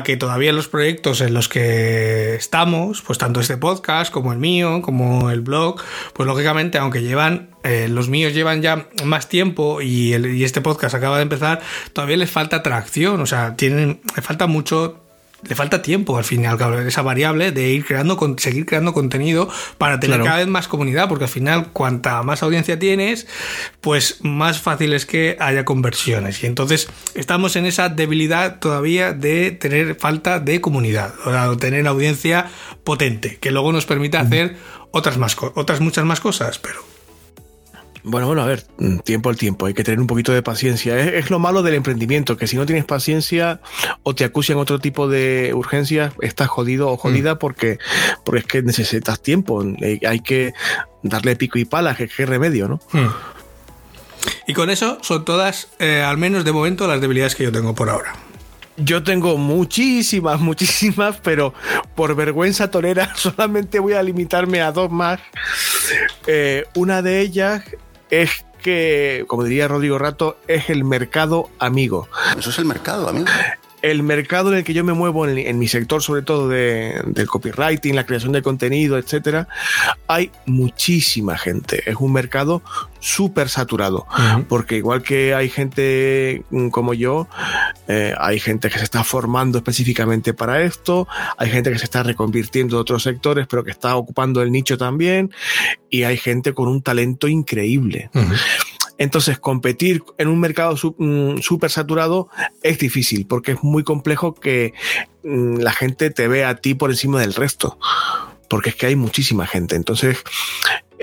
que 0.05 0.16
todavía 0.16 0.55
los 0.55 0.68
proyectos 0.68 1.20
en 1.20 1.35
los 1.35 1.51
que 1.51 2.35
estamos, 2.35 3.03
pues 3.03 3.18
tanto 3.18 3.41
este 3.41 3.59
podcast 3.59 4.11
como 4.11 4.33
el 4.33 4.39
mío, 4.39 4.81
como 4.81 5.31
el 5.31 5.43
blog, 5.43 5.83
pues 6.14 6.27
lógicamente, 6.27 6.79
aunque 6.79 7.03
llevan, 7.03 7.51
eh, 7.62 7.89
los 7.91 8.09
míos 8.09 8.33
llevan 8.33 8.62
ya 8.62 8.89
más 9.05 9.29
tiempo 9.29 9.83
y, 9.83 10.14
y, 10.14 10.45
este 10.45 10.62
podcast 10.62 10.95
acaba 10.95 11.18
de 11.18 11.25
empezar, 11.25 11.61
todavía 11.93 12.16
les 12.16 12.31
falta 12.31 12.62
tracción, 12.62 13.20
o 13.20 13.27
sea, 13.27 13.55
tienen, 13.55 14.01
le 14.16 14.23
falta 14.23 14.47
mucho 14.47 15.01
le 15.49 15.55
falta 15.55 15.82
tiempo 15.82 16.16
al 16.16 16.24
final, 16.24 16.59
esa 16.86 17.03
variable 17.03 17.53
de 17.53 17.70
ir 17.70 17.84
creando, 17.84 18.18
seguir 18.38 18.66
creando 18.66 18.93
contenido 18.93 19.49
para 19.78 19.99
tener 19.99 20.22
cada 20.22 20.38
vez 20.38 20.47
más 20.47 20.68
comunidad, 20.68 21.09
porque 21.09 21.24
al 21.24 21.30
final, 21.30 21.68
cuanta 21.72 22.22
más 22.22 22.43
audiencia 22.43 22.78
tienes, 22.78 23.26
pues 23.80 24.18
más 24.22 24.61
fácil 24.61 24.93
es 24.93 25.07
que 25.07 25.36
haya 25.40 25.64
conversiones. 25.64 26.43
Y 26.43 26.47
entonces 26.47 26.88
estamos 27.14 27.57
en 27.57 27.66
esa 27.66 27.88
debilidad 27.88 28.59
todavía 28.61 29.12
de 29.12 29.51
tener 29.51 29.97
falta 29.97 30.38
de 30.38 30.61
comunidad, 30.61 31.14
o 31.24 31.30
sea, 31.30 31.57
tener 31.57 31.86
audiencia 31.86 32.51
potente, 32.84 33.38
que 33.38 33.51
luego 33.51 33.72
nos 33.72 33.86
permita 33.86 34.20
hacer 34.20 34.57
otras, 34.93 35.18
más, 35.18 35.36
otras 35.55 35.80
muchas 35.80 36.05
más 36.05 36.20
cosas, 36.20 36.59
pero 36.59 36.91
bueno, 38.05 38.26
bueno, 38.26 38.42
a 38.42 38.46
ver, 38.46 38.66
mm, 38.78 38.98
tiempo 38.98 39.30
al 39.30 39.36
tiempo, 39.36 39.66
hay 39.66 39.74
que 39.74 39.84
tener 39.84 40.00
un 40.00 40.07
poquito 40.07 40.32
de 40.32 40.42
paciencia. 40.42 40.98
Es, 40.98 41.30
lo 41.30 41.38
malo 41.38 41.62
del 41.62 41.74
emprendimiento, 41.74 42.36
que 42.36 42.46
si 42.46 42.57
no 42.57 42.66
tienes 42.66 42.84
paciencia 42.84 43.61
o 44.03 44.14
te 44.14 44.24
acusan 44.24 44.57
otro 44.57 44.80
tipo 44.80 45.09
de 45.09 45.53
urgencias, 45.55 46.12
estás 46.20 46.48
jodido 46.48 46.90
o 46.90 46.96
jodida 46.96 47.34
mm. 47.34 47.38
porque, 47.38 47.78
porque 48.24 48.40
es 48.40 48.46
que 48.46 48.62
necesitas 48.62 49.20
tiempo. 49.22 49.62
Eh, 49.80 50.00
hay 50.07 50.20
que 50.20 50.53
darle 51.03 51.36
pico 51.36 51.59
y 51.59 51.64
pala, 51.64 51.94
que 51.94 52.09
qué 52.09 52.26
remedio, 52.26 52.68
¿no? 52.68 52.80
Mm. 52.92 53.09
Y 54.46 54.55
con 54.55 54.70
eso 54.70 54.98
son 55.03 55.24
todas, 55.24 55.68
eh, 55.78 56.03
al 56.03 56.18
menos 56.18 56.44
de 56.44 56.53
momento, 56.53 56.88
las 56.88 57.00
debilidades 57.00 57.36
que 57.36 57.44
yo 57.44 57.53
tengo 57.53 57.74
por 57.74 57.88
ahora. 57.88 58.14
Yo 58.76 59.03
tengo 59.03 59.36
muchísimas, 59.36 60.40
muchísimas, 60.40 61.18
pero 61.18 61.55
por 61.94 62.16
vergüenza 62.16 62.70
torera 62.70 63.12
solamente 63.16 63.78
voy 63.78 63.92
a 63.92 64.03
limitarme 64.03 64.61
a 64.61 64.72
dos 64.72 64.90
más. 64.90 65.20
Eh, 66.26 66.64
una 66.74 67.03
de 67.03 67.20
ellas 67.20 67.62
es 68.12 68.44
que, 68.62 69.24
como 69.26 69.42
diría 69.42 69.66
Rodrigo 69.66 69.98
Rato, 69.98 70.36
es 70.46 70.68
el 70.68 70.84
mercado 70.84 71.48
amigo. 71.58 72.08
Eso 72.38 72.50
es 72.50 72.58
el 72.58 72.66
mercado 72.66 73.08
amigo 73.08 73.26
el 73.83 74.03
mercado 74.03 74.53
en 74.53 74.59
el 74.59 74.64
que 74.64 74.74
yo 74.74 74.85
me 74.85 74.93
muevo, 74.93 75.26
en, 75.26 75.59
mi 75.59 75.68
sector 75.68 76.03
sobre 76.03 76.22
todo 76.22 76.49
de, 76.49 77.03
del 77.07 77.26
copywriting, 77.26 77.97
la 77.97 78.07
creación 78.07 78.33
de 78.33 78.41
contenido, 78.41 78.97
etcétera, 78.97 79.49
hay 80.07 80.30
muchísima 80.47 81.37
gente. 81.37 81.83
Es 81.91 81.97
un 81.97 82.12
mercado 82.12 82.62
súper 83.01 83.49
saturado, 83.49 84.07
porque 84.49 84.76
igual 84.76 85.03
que 85.03 85.35
hay 85.35 85.49
gente 85.49 86.45
mm, 86.51 86.68
como 86.68 86.95
yo, 86.95 87.28
eh, 87.89 88.14
hay 88.18 88.39
gente 88.39 88.70
que 88.70 88.78
se 88.78 88.85
está 88.85 89.03
formando 89.03 89.59
específicamente 89.59 90.33
para 90.33 90.62
esto, 90.62 91.09
hay 91.37 91.51
gente 91.51 91.72
que 91.72 91.78
se 91.78 91.85
está 91.85 92.05
reconvirtiendo 92.05 92.76
de 92.76 92.83
otros 92.83 93.03
sectores, 93.03 93.47
pero 93.49 93.64
que 93.64 93.72
está 93.72 93.97
ocupando 93.97 94.43
el 94.43 94.53
nicho 94.53 94.78
también, 94.78 95.33
y 95.91 96.05
hay 96.05 96.16
gente 96.16 96.55
con 96.55 96.68
un 96.68 96.83
talento 96.83 97.26
increíble. 97.26 98.11
Entonces, 99.03 99.36
competir 99.40 100.05
en 100.16 100.28
un 100.28 100.38
mercado 100.38 100.76
mm, 100.96 101.38
súper 101.38 101.72
saturado 101.72 102.28
es 102.62 102.78
difícil 102.78 103.26
porque 103.26 103.53
es 103.53 103.62
muy 103.64 103.82
complejo 103.82 104.32
que 104.32 104.74
mm, 105.24 105.57
la 105.57 105.72
gente 105.72 106.11
te 106.11 106.28
vea 106.28 106.50
a 106.50 106.55
ti 106.55 106.74
por 106.74 106.90
encima 106.90 107.20
del 107.20 107.34
resto. 107.34 107.78
Porque 108.48 108.70
es 108.70 108.76
que 108.76 108.86
hay 108.86 108.94
muchísima 108.94 109.44
gente. 109.44 109.74
Entonces, 109.74 110.18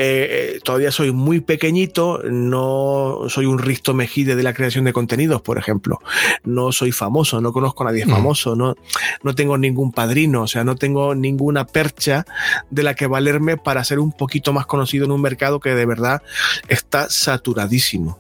eh, 0.02 0.60
todavía 0.64 0.92
soy 0.92 1.12
muy 1.12 1.42
pequeñito, 1.42 2.22
no 2.24 3.24
soy 3.28 3.46
un 3.46 3.60
Risto 3.60 3.94
Mejide 3.94 4.38
de 4.38 4.44
la 4.44 4.54
creación 4.54 4.86
de 4.86 4.94
contenidos, 4.94 5.42
por 5.42 5.58
ejemplo. 5.58 6.00
No 6.46 6.72
soy 6.72 6.94
famoso, 6.94 7.42
no 7.42 7.52
conozco 7.52 7.84
a 7.84 7.88
nadie 7.88 8.06
mm. 8.06 8.10
famoso, 8.10 8.56
no, 8.56 8.76
no 9.24 9.36
tengo 9.36 9.58
ningún 9.58 9.92
padrino, 9.92 10.44
o 10.44 10.48
sea, 10.48 10.64
no 10.64 10.76
tengo 10.76 11.16
ninguna 11.16 11.66
percha 11.66 12.26
de 12.70 12.84
la 12.84 12.94
que 12.94 13.08
valerme 13.08 13.58
para 13.58 13.84
ser 13.84 14.00
un 14.00 14.14
poquito 14.14 14.54
más 14.54 14.66
conocido 14.66 15.04
en 15.04 15.12
un 15.12 15.22
mercado 15.22 15.60
que 15.60 15.76
de 15.76 15.86
verdad 15.86 16.22
está 16.70 17.10
saturadísimo. 17.10 18.20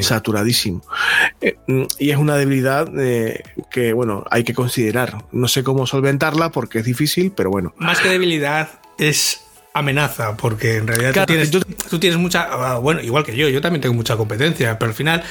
saturadísimo. 0.00 0.82
Eh, 1.40 1.58
mm, 1.68 1.84
y 2.00 2.10
es 2.10 2.16
una 2.16 2.36
debilidad 2.36 2.88
eh, 2.98 3.44
que, 3.70 3.92
bueno, 3.92 4.24
hay 4.32 4.42
que 4.42 4.52
considerar. 4.52 5.26
No 5.30 5.46
sé 5.46 5.62
cómo 5.62 5.86
solventarla 5.86 6.50
porque 6.50 6.80
es 6.80 6.84
difícil, 6.84 7.30
pero 7.30 7.50
bueno. 7.50 7.72
Más 7.76 8.00
que 8.00 8.08
debilidad, 8.08 8.80
es 8.98 9.47
amenaza, 9.78 10.36
porque 10.36 10.76
en 10.76 10.86
realidad 10.86 11.12
tú, 11.90 11.98
tienes, 11.98 12.18
mucha, 12.18 12.48
ah, 12.50 12.78
bueno, 12.78 13.00
igual 13.00 13.24
que 13.24 13.36
yo, 13.36 13.48
yo 13.48 13.60
también 13.60 13.80
tengo 13.80 13.94
mucha 13.94 14.16
competencia, 14.16 14.78
pero 14.78 14.90
al 14.90 14.94
final 14.94 15.22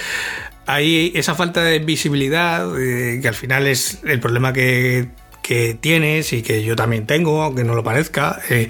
hay 0.66 1.12
esa 1.16 1.36
falta 1.36 1.64
de 1.64 1.80
visibilidad, 1.80 2.68
eh, 2.80 3.20
que 3.22 3.28
al 3.28 3.36
final 3.36 3.68
es 3.68 4.00
el 4.04 4.20
problema 4.20 4.54
que, 4.54 5.08
que, 5.48 5.78
tienes 5.80 6.34
y 6.34 6.42
que 6.42 6.64
yo 6.64 6.76
también 6.76 7.08
tengo, 7.08 7.42
aunque 7.42 7.64
no 7.64 7.74
lo 7.76 7.84
parezca, 7.84 8.40
eh, 8.50 8.70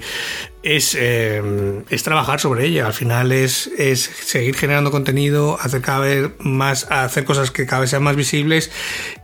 es, 0.62 0.96
eh, 0.98 1.82
es, 1.88 2.02
trabajar 2.02 2.40
sobre 2.40 2.66
ella. 2.66 2.86
Al 2.86 2.92
final 2.92 3.32
es, 3.32 3.68
es, 3.78 4.00
seguir 4.00 4.56
generando 4.56 4.90
contenido, 4.90 5.58
hacer 5.60 5.80
cada 5.80 6.00
vez 6.00 6.30
más, 6.40 6.86
hacer 6.90 7.24
cosas 7.24 7.50
que 7.50 7.66
cada 7.66 7.80
vez 7.80 7.90
sean 7.90 8.02
más 8.02 8.16
visibles 8.16 8.70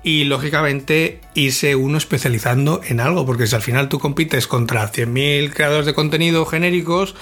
y 0.02 0.24
lógicamente 0.24 1.20
irse 1.34 1.76
uno 1.76 1.98
especializando 1.98 2.80
en 2.86 3.00
algo, 3.00 3.26
porque 3.26 3.46
si 3.46 3.54
al 3.54 3.62
final 3.62 3.88
tú 3.88 3.98
compites 3.98 4.46
contra 4.46 4.90
100.000 4.90 5.52
creadores 5.52 5.86
de 5.86 5.94
contenido 5.94 6.46
genéricos, 6.46 7.14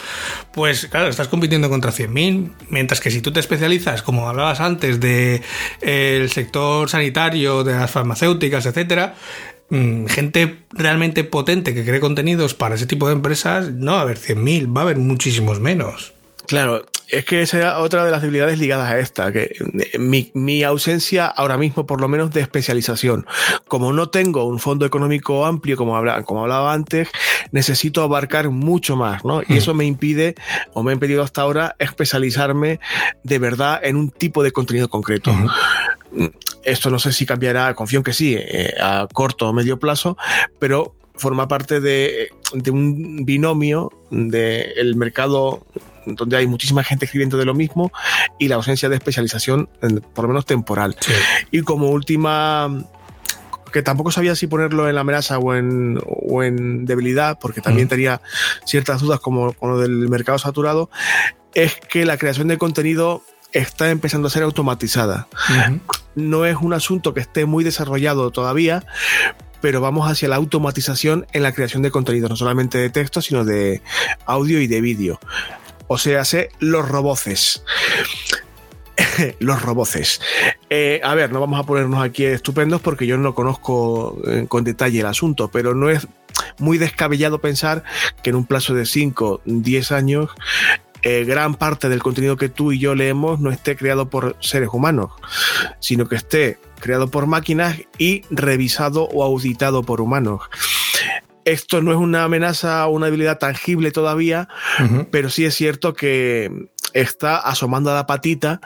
pues 0.53 0.87
claro, 0.87 1.09
estás 1.09 1.29
compitiendo 1.29 1.69
contra 1.71 1.93
100.000, 1.93 2.53
mientras 2.69 3.01
que 3.01 3.11
si 3.11 3.23
tú 3.23 3.33
te 3.33 3.41
especializas, 3.41 4.03
como 4.03 4.29
hablabas 4.29 4.61
antes, 4.61 5.01
de 5.01 5.43
eh, 5.81 6.19
el 6.21 6.31
sector 6.31 6.89
sanitario, 6.89 7.65
de 7.65 7.75
las 7.75 7.91
farmacéuticas, 7.91 8.67
etcétera, 8.67 9.15
gente 9.71 10.65
realmente 10.71 11.25
potente 11.25 11.75
que 11.75 11.85
cree 11.85 12.01
contenidos 12.01 12.55
para 12.55 12.75
ese 12.75 12.87
tipo 12.87 13.07
de 13.07 13.15
empresas, 13.15 13.73
no 13.73 13.93
va 13.93 13.99
a 14.01 14.03
haber 14.03 14.19
100.000, 14.19 14.77
va 14.77 14.83
a 14.83 14.85
haber 14.85 14.99
muchísimos 14.99 15.61
menos. 15.61 16.13
Claro, 16.47 16.85
es 17.09 17.25
que 17.27 17.43
esa 17.43 17.59
era 17.59 17.79
otra 17.79 18.05
de 18.05 18.11
las 18.11 18.23
debilidades 18.23 18.59
ligadas 18.59 18.91
a 18.91 18.99
esta, 18.99 19.33
que 19.33 19.55
eh, 19.93 19.99
mi, 19.99 20.63
ausencia 20.65 21.27
ahora 21.27 21.59
mismo, 21.59 21.87
por 21.87 22.01
lo 22.01 22.09
menos, 22.09 22.33
de 22.33 22.41
especialización. 22.41 23.27
Como 23.69 23.93
no 23.93 24.09
tengo 24.09 24.45
un 24.45 24.59
fondo 24.59 24.87
económico 24.87 25.45
amplio, 25.45 25.77
como, 25.77 25.97
habla, 25.97 26.23
como 26.23 26.43
hablaba 26.43 26.73
antes, 26.73 27.09
necesito 27.53 28.03
abarcar 28.03 28.49
mucho 28.49 28.97
más, 28.97 29.25
¿no? 29.25 29.43
Y 29.43 29.53
mm. 29.53 29.57
eso 29.57 29.75
me 29.75 29.85
impide, 29.85 30.35
o 30.73 30.83
me 30.83 30.91
ha 30.91 30.95
impedido 30.95 31.23
hasta 31.23 31.43
ahora, 31.43 31.77
especializarme 31.79 32.81
de 33.23 33.39
verdad 33.39 33.81
en 33.83 33.97
un 33.97 34.11
tipo 34.11 34.43
de 34.43 34.53
contenido 34.53 34.89
concreto. 34.89 35.33
Esto 36.65 36.91
no 36.91 36.99
sé 36.99 37.13
si 37.13 37.27
cambiará, 37.27 37.75
confío 37.75 37.99
en 37.99 38.05
que 38.05 38.13
sí, 38.13 38.37
eh, 38.39 38.75
a 38.81 39.09
corto 39.13 39.49
o 39.49 39.53
medio 39.53 39.79
plazo, 39.79 40.17
pero 40.59 40.95
forma 41.15 41.49
parte 41.49 41.81
de, 41.81 42.31
un 42.71 43.25
binomio 43.25 43.91
del 44.11 44.97
mercado 44.97 45.67
donde 46.07 46.37
hay 46.37 46.47
muchísima 46.47 46.83
gente 46.83 47.05
escribiendo 47.05 47.37
de 47.37 47.45
lo 47.45 47.55
mismo 47.55 47.93
y 48.39 48.49
la 48.49 48.57
ausencia 48.57 48.89
de 48.89 48.97
especialización, 48.97 49.69
por 50.15 50.25
lo 50.25 50.29
menos 50.29 50.47
temporal. 50.47 50.97
Y 51.51 51.63
como 51.63 51.91
última 51.91 52.69
que 53.73 53.83
tampoco 53.83 54.11
sabía 54.11 54.37
si 54.37 54.47
ponerlo 54.47 54.89
en 54.89 54.95
la 54.95 55.01
amenaza 55.01 55.39
o 55.39 55.55
en, 55.55 55.99
o 56.05 56.43
en 56.43 56.85
debilidad, 56.85 57.39
porque 57.41 57.61
también 57.61 57.89
tenía 57.89 58.21
ciertas 58.67 59.01
dudas 59.01 59.19
como 59.19 59.55
con 59.55 59.71
lo 59.71 59.79
del 59.79 60.09
mercado 60.11 60.39
saturado, 60.39 60.91
es 61.55 61.77
que 61.77 62.05
la 62.05 62.19
creación 62.19 62.49
de 62.49 62.59
contenido 62.59 63.23
está 63.53 63.91
empezando 63.91 64.29
a 64.29 64.31
ser 64.31 64.43
automatizada. 64.43 65.27
No 66.15 66.45
es 66.47 66.57
un 66.57 66.73
asunto 66.73 67.15
que 67.15 67.21
esté 67.21 67.47
muy 67.47 67.65
desarrollado 67.65 68.31
todavía, 68.31 68.85
pero 69.61 69.81
vamos 69.81 70.11
hacia 70.11 70.29
la 70.29 70.37
automatización 70.37 71.27
en 71.33 71.43
la 71.43 71.53
creación 71.53 71.83
de 71.83 71.91
contenido, 71.91 72.29
no 72.29 72.37
solamente 72.37 72.79
de 72.79 72.91
texto, 72.91 73.23
sino 73.23 73.45
de 73.45 73.83
audio 74.27 74.61
y 74.61 74.67
de 74.67 74.81
vídeo. 74.81 75.21
O 75.87 75.99
sea, 75.99 76.25
sé 76.25 76.51
los 76.59 76.89
roboces. 76.89 77.63
los 79.39 79.63
roboces. 79.63 80.21
Eh, 80.71 81.01
a 81.05 81.15
ver, 81.15 81.33
no 81.33 81.41
vamos 81.41 81.61
a 81.61 81.65
ponernos 81.65 82.03
aquí 82.03 82.25
estupendos 82.25 82.81
porque 82.81 83.07
yo 83.07 83.17
no 83.17 83.35
conozco 83.35 84.21
eh, 84.27 84.47
con 84.49 84.65
detalle 84.65 85.01
el 85.01 85.07
asunto, 85.07 85.49
pero 85.51 85.75
no 85.75 85.91
es 85.91 86.07
muy 86.59 86.79
descabellado 86.79 87.41
pensar 87.41 87.85
que 88.23 88.31
en 88.31 88.37
un 88.37 88.47
plazo 88.47 88.75
de 88.75 88.87
5, 88.87 89.43
10 89.45 89.93
años 89.93 90.31
eh, 91.03 91.25
gran 91.25 91.55
parte 91.55 91.89
del 91.89 92.03
contenido 92.03 92.37
que 92.37 92.49
tú 92.49 92.73
y 92.73 92.79
yo 92.79 92.95
leemos 92.95 93.41
no 93.41 93.51
esté 93.51 93.77
creado 93.77 94.09
por 94.09 94.37
seres 94.41 94.69
humanos, 94.73 95.11
sino 95.81 96.09
que 96.09 96.17
esté 96.17 96.59
creado 96.81 97.09
por 97.09 97.27
máquinas 97.27 97.79
y 97.99 98.23
revisado 98.31 99.05
o 99.05 99.25
auditado 99.25 99.83
por 99.83 100.01
humanos. 100.01 100.43
Esto 101.45 101.83
no 101.83 101.91
es 101.91 101.97
una 101.97 102.23
amenaza 102.23 102.87
o 102.87 102.93
una 102.93 103.07
debilidad 103.07 103.39
tangible 103.39 103.91
todavía, 103.91 104.49
pero 105.11 105.29
sí 105.29 105.45
es 105.45 105.57
cierto 105.57 105.93
que 105.93 106.69
está 106.93 107.37
asomando 107.37 107.91
a 107.91 107.95
la 107.95 108.07
patita 108.07 108.61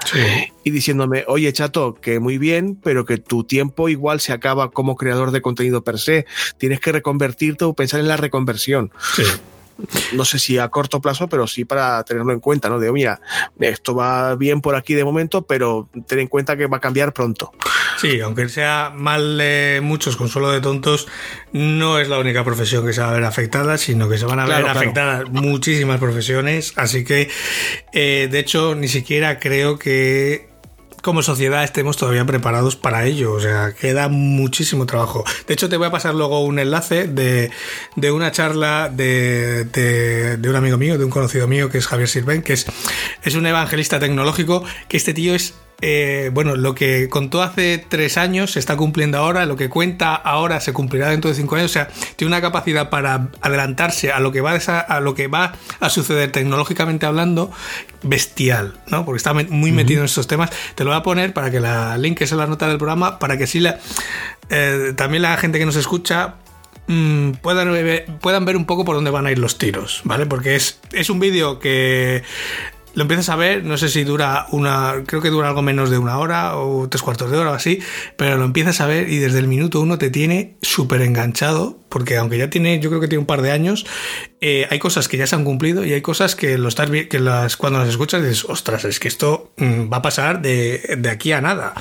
y 0.63 0.71
diciéndome, 0.71 1.25
oye 1.27 1.51
chato, 1.55 1.95
que 1.95 2.21
muy 2.21 2.37
bien, 2.37 2.79
pero 2.83 3.07
que 3.07 3.17
tu 3.17 3.45
tiempo 3.45 3.89
igual 3.89 4.21
se 4.21 4.35
acaba 4.35 4.71
como 4.71 4.97
creador 4.97 5.31
de 5.31 5.41
contenido 5.41 5.85
per 5.85 5.99
se. 5.99 6.27
Tienes 6.59 6.81
que 6.81 6.93
reconvertirte 6.93 7.65
o 7.65 7.75
pensar 7.75 8.01
en 8.01 8.09
la 8.09 8.19
reconversión. 8.19 8.93
Sí 9.15 9.23
no 10.13 10.25
sé 10.25 10.39
si 10.39 10.59
a 10.59 10.69
corto 10.69 11.01
plazo, 11.01 11.29
pero 11.29 11.47
sí 11.47 11.65
para 11.65 12.03
tenerlo 12.05 12.33
en 12.33 12.41
cuenta, 12.41 12.69
¿no? 12.69 12.79
De, 12.79 12.91
mira, 12.93 13.21
esto 13.61 13.95
va 13.95 14.35
bien 14.37 14.61
por 14.61 14.75
aquí 14.75 14.95
de 14.95 15.05
momento, 15.05 15.43
pero 15.47 15.89
ten 16.07 16.21
en 16.21 16.29
cuenta 16.29 16.57
que 16.57 16.67
va 16.67 16.79
a 16.79 16.81
cambiar 16.81 17.13
pronto. 17.13 17.53
Sí, 17.99 18.21
aunque 18.21 18.49
sea 18.49 18.93
mal 18.95 19.39
de 19.39 19.81
muchos 19.83 20.17
consuelo 20.17 20.51
de 20.51 20.61
tontos, 20.61 21.09
no 21.53 21.99
es 21.99 22.09
la 22.09 22.19
única 22.19 22.45
profesión 22.45 22.85
que 22.87 22.93
se 22.93 23.01
va 23.01 23.11
a 23.11 23.13
ver 23.13 23.25
afectada, 23.25 23.79
sino 23.79 24.09
que 24.09 24.19
se 24.19 24.27
van 24.27 24.41
a 24.41 24.47
ver 24.47 24.67
afectadas 24.67 25.29
muchísimas 25.31 25.99
profesiones, 25.99 26.73
así 26.77 27.05
que, 27.05 27.31
eh, 27.93 28.29
de 28.31 28.39
hecho, 28.39 28.75
ni 28.75 28.89
siquiera 28.89 29.39
creo 29.39 29.79
que 29.79 30.56
como 31.07 31.23
sociedad 31.23 31.63
estemos 31.63 31.97
todavía 31.97 32.25
preparados 32.25 32.75
para 32.75 33.07
ello. 33.07 33.33
O 33.33 33.41
sea, 33.41 33.73
queda 33.73 34.09
muchísimo 34.09 34.87
trabajo. 34.87 35.23
De 35.47 35.55
hecho, 35.55 35.69
te 35.69 35.77
voy 35.77 35.87
a 35.87 35.91
pasar 35.93 36.17
luego 36.17 36.45
un 36.45 36.59
enlace 36.59 37.07
de, 37.07 37.53
de 37.95 38.11
una 38.11 38.33
charla 38.33 38.91
de, 38.93 39.67
de, 39.67 40.51
un 40.51 40.57
amigo 40.57 40.79
mío, 40.79 40.99
de 40.99 41.05
un 41.05 41.11
conocido 41.11 41.47
mío, 41.47 41.71
que 41.71 41.79
es 41.79 41.87
Javier 41.87 42.09
Sirven, 42.09 42.43
que 42.43 42.55
es, 42.55 42.67
es 43.23 43.35
un 43.37 43.47
evangelista 43.47 44.01
tecnológico, 44.01 44.65
que 44.89 44.97
este 44.97 45.15
tío 45.15 45.37
es 45.37 45.55
eh, 45.83 46.31
bueno, 46.33 46.57
lo 46.57 46.75
que 46.75 47.09
contó 47.11 47.43
hace 47.43 47.85
tres 47.87 48.17
años 48.17 48.53
se 48.53 48.59
está 48.59 48.77
cumpliendo 48.77 49.19
ahora, 49.19 49.45
lo 49.45 49.57
que 49.57 49.69
cuenta 49.69 50.15
ahora 50.15 50.61
se 50.61 50.73
cumplirá 50.73 51.11
dentro 51.11 51.29
de 51.29 51.37
cinco 51.37 51.57
años, 51.57 51.71
o 51.71 51.75
sea, 51.75 51.89
tiene 52.17 52.29
una 52.29 52.41
capacidad 52.41 52.89
para 52.89 53.29
adelantarse 53.43 54.11
a 54.11 54.21
lo 54.21 54.33
que 54.33 54.41
va 54.41 54.53
a, 54.53 54.79
a 54.79 55.01
lo 55.01 55.15
que 55.15 55.27
va 55.27 55.53
a 55.81 55.91
suceder 55.91 56.33
tecnológicamente 56.33 57.05
hablando 57.05 57.51
bestial, 58.03 58.79
¿no? 58.89 59.05
Porque 59.05 59.19
está 59.19 59.35
muy 59.35 59.73
metido 59.73 60.01
en 60.01 60.07
estos 60.07 60.27
temas. 60.27 60.51
Te 60.75 60.85
lo 60.85 60.91
voy 60.91 60.99
a 60.99 61.03
poner 61.03 61.35
para 61.35 61.51
que 61.51 61.61
la 61.61 61.99
links 61.99 62.33
en 62.33 62.39
la 62.39 62.47
nota 62.47 62.69
del 62.69 62.79
programa, 62.79 63.19
para 63.19 63.37
que 63.37 63.47
sí 63.47 63.61
la, 63.61 63.79
eh, 64.49 64.95
también 64.97 65.23
la 65.23 65.37
gente 65.37 65.59
que 65.59 65.67
nos 65.67 65.77
escucha 65.77 66.37
mm, 66.87 67.33
puedan, 67.43 67.69
puedan 68.21 68.45
ver 68.47 68.57
un 68.57 68.65
poco 68.65 68.87
por 68.87 68.95
dónde 68.95 69.11
van 69.11 69.27
a 69.27 69.31
ir 69.31 69.39
los 69.39 69.59
tiros, 69.59 70.01
¿vale? 70.05 70.25
Porque 70.25 70.57
es, 70.57 70.81
es 70.93 71.11
un 71.11 71.21
vídeo 71.21 71.59
que 71.59 72.23
lo 72.97 73.03
empiezas 73.03 73.29
a 73.29 73.37
ver, 73.37 73.63
no 73.63 73.77
sé 73.77 73.91
si 73.91 74.05
dura 74.05 74.47
una, 74.53 75.05
creo 75.07 75.21
que 75.21 75.29
dura 75.29 75.49
algo 75.49 75.61
menos 75.61 75.91
de 75.91 75.99
una 75.99 76.19
hora 76.19 76.57
o 76.57 76.89
tres 76.89 77.03
cuartos 77.03 77.31
de 77.31 77.37
hora 77.37 77.51
o 77.51 77.55
así, 77.55 77.79
pero 78.17 78.39
lo 78.39 78.45
empiezas 78.47 78.81
a 78.81 78.87
ver 78.87 79.11
y 79.11 79.19
desde 79.19 79.39
el 79.39 79.49
minuto 79.49 79.83
uno 79.83 79.99
te 79.99 80.09
tiene 80.09 80.57
súper 80.63 81.03
enganchado, 81.03 81.79
porque 81.91 82.17
aunque 82.17 82.39
ya 82.39 82.49
tiene, 82.49 82.81
yo 82.81 82.89
creo 82.89 83.03
que 83.03 83.09
tiene 83.09 83.21
un 83.21 83.27
par 83.27 83.43
de 83.43 83.53
años, 83.53 83.85
eh, 84.41 84.67
hay 84.71 84.79
cosas 84.79 85.09
que 85.09 85.19
ya 85.19 85.27
se 85.27 85.37
han 85.37 85.45
cumplido 85.45 85.85
y 85.85 85.93
hay 85.93 86.01
cosas 86.01 86.35
que 86.35 86.57
lo 86.57 86.69
estás 86.69 86.89
que 86.89 87.21
las 87.21 87.59
cuando 87.59 87.81
las 87.81 87.91
escuchas 87.91 88.23
dices, 88.23 88.47
ostras, 88.47 88.87
es 88.87 88.99
que 88.99 89.09
esto 89.09 89.53
mm, 89.59 89.93
va 89.93 89.99
a 89.99 90.03
pasar 90.03 90.41
de, 90.41 90.99
aquí 91.11 91.33
a 91.33 91.43
nada. 91.43 91.75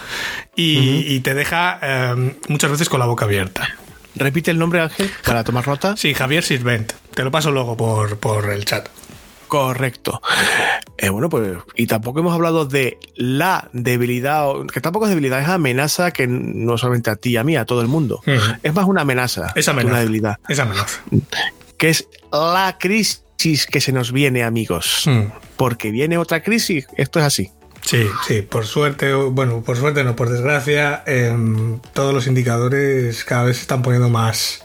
Y, 0.53 1.21
te 1.21 1.33
deja 1.33 1.79
em, 1.81 2.33
muchas 2.49 2.71
veces 2.71 2.89
con 2.89 2.99
la 2.99 3.05
boca 3.05 3.23
abierta. 3.23 3.69
Repite 4.15 4.51
el 4.51 4.59
nombre, 4.59 4.81
Ángel, 4.81 5.09
para 5.25 5.45
tomar 5.45 5.65
nota. 5.65 5.95
Sí, 5.95 6.13
Javier 6.13 6.43
Sirvent. 6.43 6.91
Te 7.13 7.23
lo 7.23 7.31
paso 7.31 7.51
luego 7.51 7.77
por, 7.77 8.17
por 8.17 8.49
el 8.49 8.65
chat. 8.65 8.89
Correcto. 9.47 10.21
Eh, 10.97 11.09
bueno, 11.09 11.29
pues, 11.29 11.57
y 11.75 11.87
tampoco 11.87 12.19
hemos 12.19 12.33
hablado 12.33 12.65
de 12.65 12.97
la 13.15 13.69
debilidad, 13.73 14.47
que 14.71 14.81
tampoco 14.81 15.05
es 15.05 15.09
debilidad, 15.09 15.41
es 15.41 15.49
amenaza 15.49 16.11
que 16.11 16.25
no 16.27 16.77
solamente 16.77 17.09
a 17.09 17.15
ti, 17.15 17.31
y 17.31 17.37
a 17.37 17.43
mí, 17.43 17.55
a 17.57 17.65
todo 17.65 17.81
el 17.81 17.87
mundo. 17.87 18.21
Es 18.63 18.73
más 18.73 18.85
una 18.85 19.01
amenaza, 19.01 19.51
es 19.55 19.67
amenaza. 19.67 19.91
una 19.91 19.99
debilidad. 19.99 20.39
Es 20.47 20.59
amenaza. 20.59 21.01
Que 21.77 21.89
es 21.89 22.07
la 22.31 22.77
crisis 22.79 23.67
que 23.67 23.81
se 23.81 23.91
nos 23.91 24.11
viene, 24.11 24.43
amigos. 24.43 25.09
Porque 25.57 25.91
viene 25.91 26.17
otra 26.17 26.41
crisis. 26.41 26.87
Esto 26.97 27.19
es 27.19 27.25
así. 27.25 27.51
Sí, 27.85 28.07
sí, 28.27 28.41
por 28.41 28.65
suerte, 28.65 29.13
bueno, 29.13 29.61
por 29.61 29.77
suerte 29.77 30.03
no, 30.03 30.15
por 30.15 30.29
desgracia, 30.29 31.03
em, 31.05 31.79
todos 31.93 32.15
los 32.15 32.25
indicadores 32.25 33.23
cada 33.23 33.43
vez 33.43 33.57
se 33.57 33.61
están 33.61 33.83
poniendo 33.83 34.09
más, 34.09 34.63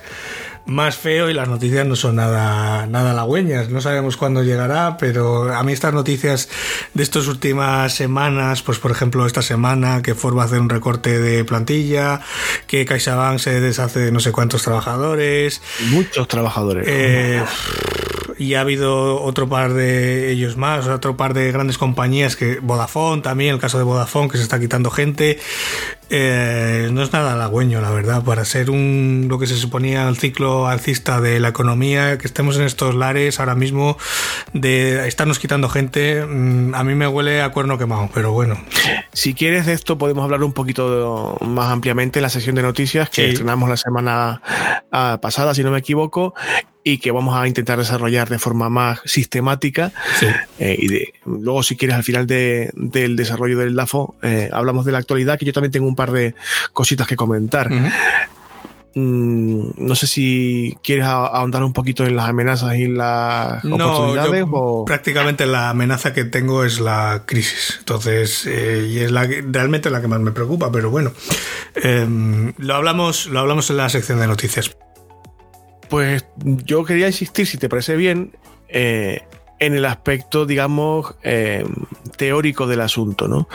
más 0.70 0.96
feo 0.96 1.28
y 1.28 1.34
las 1.34 1.48
noticias 1.48 1.84
no 1.84 1.96
son 1.96 2.16
nada, 2.16 2.86
nada 2.86 3.10
halagüeñas. 3.10 3.70
No 3.70 3.80
sabemos 3.80 4.16
cuándo 4.16 4.44
llegará, 4.44 4.96
pero 4.98 5.52
a 5.52 5.62
mí 5.64 5.72
estas 5.72 5.92
noticias 5.92 6.48
de 6.94 7.02
estas 7.02 7.26
últimas 7.26 7.92
semanas, 7.92 8.62
pues 8.62 8.78
por 8.78 8.92
ejemplo 8.92 9.26
esta 9.26 9.42
semana 9.42 10.00
que 10.00 10.14
Ford 10.14 10.36
va 10.36 10.42
a 10.42 10.46
hacer 10.46 10.60
un 10.60 10.68
recorte 10.68 11.18
de 11.18 11.44
plantilla, 11.44 12.20
que 12.68 12.84
CaixaBank 12.84 13.40
se 13.40 13.60
deshace 13.60 13.98
de 13.98 14.12
no 14.12 14.20
sé 14.20 14.30
cuántos 14.30 14.62
trabajadores. 14.62 15.60
Muchos 15.90 16.28
trabajadores. 16.28 16.86
Eh, 16.88 17.42
y 18.38 18.54
ha 18.54 18.60
habido 18.60 19.20
otro 19.22 19.48
par 19.48 19.74
de 19.74 20.30
ellos 20.30 20.56
más, 20.56 20.86
otro 20.86 21.16
par 21.16 21.34
de 21.34 21.50
grandes 21.50 21.78
compañías 21.78 22.36
que 22.36 22.60
Vodafone 22.60 23.22
también, 23.22 23.54
el 23.54 23.60
caso 23.60 23.76
de 23.76 23.84
Vodafone 23.84 24.30
que 24.30 24.36
se 24.36 24.44
está 24.44 24.60
quitando 24.60 24.90
gente. 24.90 25.38
Eh, 26.12 26.88
no 26.92 27.04
es 27.04 27.12
nada 27.12 27.34
halagüeño, 27.34 27.80
la 27.80 27.90
verdad, 27.90 28.24
para 28.24 28.44
ser 28.44 28.68
un 28.68 29.26
lo 29.28 29.38
que 29.38 29.46
se 29.46 29.54
suponía 29.54 30.08
el 30.08 30.16
ciclo 30.16 30.66
alcista 30.66 31.20
de 31.20 31.38
la 31.38 31.48
economía, 31.48 32.18
que 32.18 32.26
estemos 32.26 32.56
en 32.56 32.64
estos 32.64 32.96
lares 32.96 33.38
ahora 33.38 33.54
mismo 33.54 33.96
de 34.52 35.06
estarnos 35.06 35.38
quitando 35.38 35.68
gente, 35.68 36.26
mm, 36.26 36.74
a 36.74 36.82
mí 36.82 36.96
me 36.96 37.06
huele 37.06 37.42
a 37.42 37.50
cuerno 37.50 37.78
quemado, 37.78 38.10
pero 38.12 38.32
bueno. 38.32 38.58
Si 39.12 39.34
quieres 39.34 39.66
de 39.66 39.72
esto 39.72 39.98
podemos 39.98 40.24
hablar 40.24 40.42
un 40.42 40.52
poquito 40.52 41.38
más 41.42 41.70
ampliamente 41.70 42.18
en 42.18 42.24
la 42.24 42.28
sesión 42.28 42.56
de 42.56 42.62
noticias 42.62 43.08
que 43.08 43.28
estrenamos 43.28 43.68
la 43.68 43.76
semana 43.76 44.42
ah, 44.90 45.18
pasada, 45.22 45.54
si 45.54 45.62
no 45.62 45.70
me 45.70 45.78
equivoco, 45.78 46.34
y 46.82 46.98
que 46.98 47.10
vamos 47.10 47.36
a 47.36 47.46
intentar 47.46 47.78
desarrollar 47.78 48.28
de 48.28 48.38
forma 48.38 48.70
más 48.70 49.00
sistemática. 49.04 49.92
Eh, 50.58 50.76
y 50.78 50.88
de, 50.88 51.12
luego, 51.26 51.62
si 51.62 51.76
quieres, 51.76 51.96
al 51.96 52.04
final 52.04 52.26
del 52.26 53.16
desarrollo 53.16 53.58
del 53.58 53.76
LAFO, 53.76 54.16
eh, 54.22 54.48
hablamos 54.52 54.84
de 54.86 54.92
la 54.92 54.98
actualidad, 54.98 55.38
que 55.38 55.44
yo 55.44 55.52
también 55.52 55.72
tengo 55.72 55.86
un 55.86 55.96
par 56.00 56.12
de 56.12 56.34
cositas 56.72 57.06
que 57.06 57.14
comentar. 57.14 57.68
Mm, 58.94 59.70
no 59.76 59.94
sé 59.94 60.06
si 60.08 60.76
quieres 60.82 61.04
ahondar 61.04 61.62
un 61.62 61.72
poquito 61.72 62.04
en 62.06 62.16
las 62.16 62.28
amenazas 62.28 62.74
y 62.76 62.88
las 62.88 63.62
oportunidades. 63.64 64.46
o... 64.50 64.84
Prácticamente 64.86 65.44
la 65.44 65.68
amenaza 65.68 66.14
que 66.14 66.24
tengo 66.24 66.64
es 66.64 66.80
la 66.80 67.24
crisis. 67.26 67.76
Entonces, 67.80 68.46
eh, 68.46 68.88
y 68.90 68.98
es 69.00 69.12
la 69.12 69.28
realmente 69.52 69.90
la 69.90 70.00
que 70.00 70.08
más 70.08 70.20
me 70.20 70.32
preocupa, 70.32 70.72
pero 70.72 70.90
bueno. 70.90 71.12
Em, 71.74 72.54
lo, 72.56 72.74
hablamos, 72.74 73.26
lo 73.26 73.40
hablamos 73.40 73.68
en 73.68 73.76
la 73.76 73.90
sección 73.90 74.18
de 74.20 74.26
noticias. 74.26 74.74
Pues 75.90 76.24
yo 76.44 76.84
quería 76.84 77.08
insistir, 77.08 77.46
si 77.46 77.58
te 77.58 77.68
parece 77.68 77.94
bien, 77.94 78.32
eh, 78.68 79.22
en 79.60 79.74
el 79.74 79.84
aspecto, 79.84 80.46
digamos, 80.46 81.14
eh, 81.22 81.64
teórico 82.16 82.66
del 82.66 82.80
asunto. 82.80 83.28
¿no? 83.28 83.48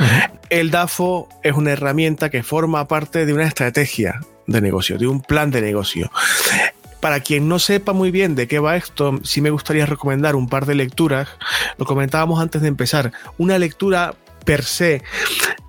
El 0.49 0.71
DAFO 0.71 1.27
es 1.43 1.53
una 1.53 1.71
herramienta 1.71 2.29
que 2.29 2.43
forma 2.43 2.87
parte 2.87 3.25
de 3.25 3.33
una 3.33 3.45
estrategia 3.45 4.21
de 4.47 4.61
negocio, 4.61 4.97
de 4.97 5.07
un 5.07 5.21
plan 5.21 5.51
de 5.51 5.61
negocio. 5.61 6.11
Para 7.01 7.19
quien 7.19 7.47
no 7.47 7.59
sepa 7.59 7.93
muy 7.93 8.11
bien 8.11 8.35
de 8.35 8.47
qué 8.47 8.59
va 8.59 8.77
esto, 8.77 9.19
sí 9.23 9.41
me 9.41 9.49
gustaría 9.49 9.85
recomendar 9.85 10.35
un 10.35 10.47
par 10.47 10.65
de 10.65 10.75
lecturas. 10.75 11.27
Lo 11.77 11.85
comentábamos 11.85 12.39
antes 12.39 12.61
de 12.61 12.67
empezar. 12.67 13.11
Una 13.37 13.57
lectura 13.57 14.15
per 14.45 14.63
se 14.63 15.03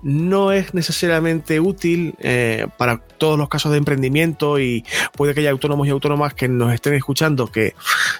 no 0.03 0.51
es 0.51 0.73
necesariamente 0.73 1.59
útil 1.59 2.15
eh, 2.19 2.67
para 2.77 2.99
todos 2.99 3.37
los 3.37 3.49
casos 3.49 3.71
de 3.71 3.79
emprendimiento 3.79 4.59
y 4.59 4.85
puede 5.15 5.33
que 5.33 5.41
haya 5.41 5.51
autónomos 5.51 5.87
y 5.87 5.89
autónomas 5.89 6.33
que 6.33 6.47
nos 6.47 6.73
estén 6.73 6.93
escuchando 6.93 7.47
que 7.47 7.75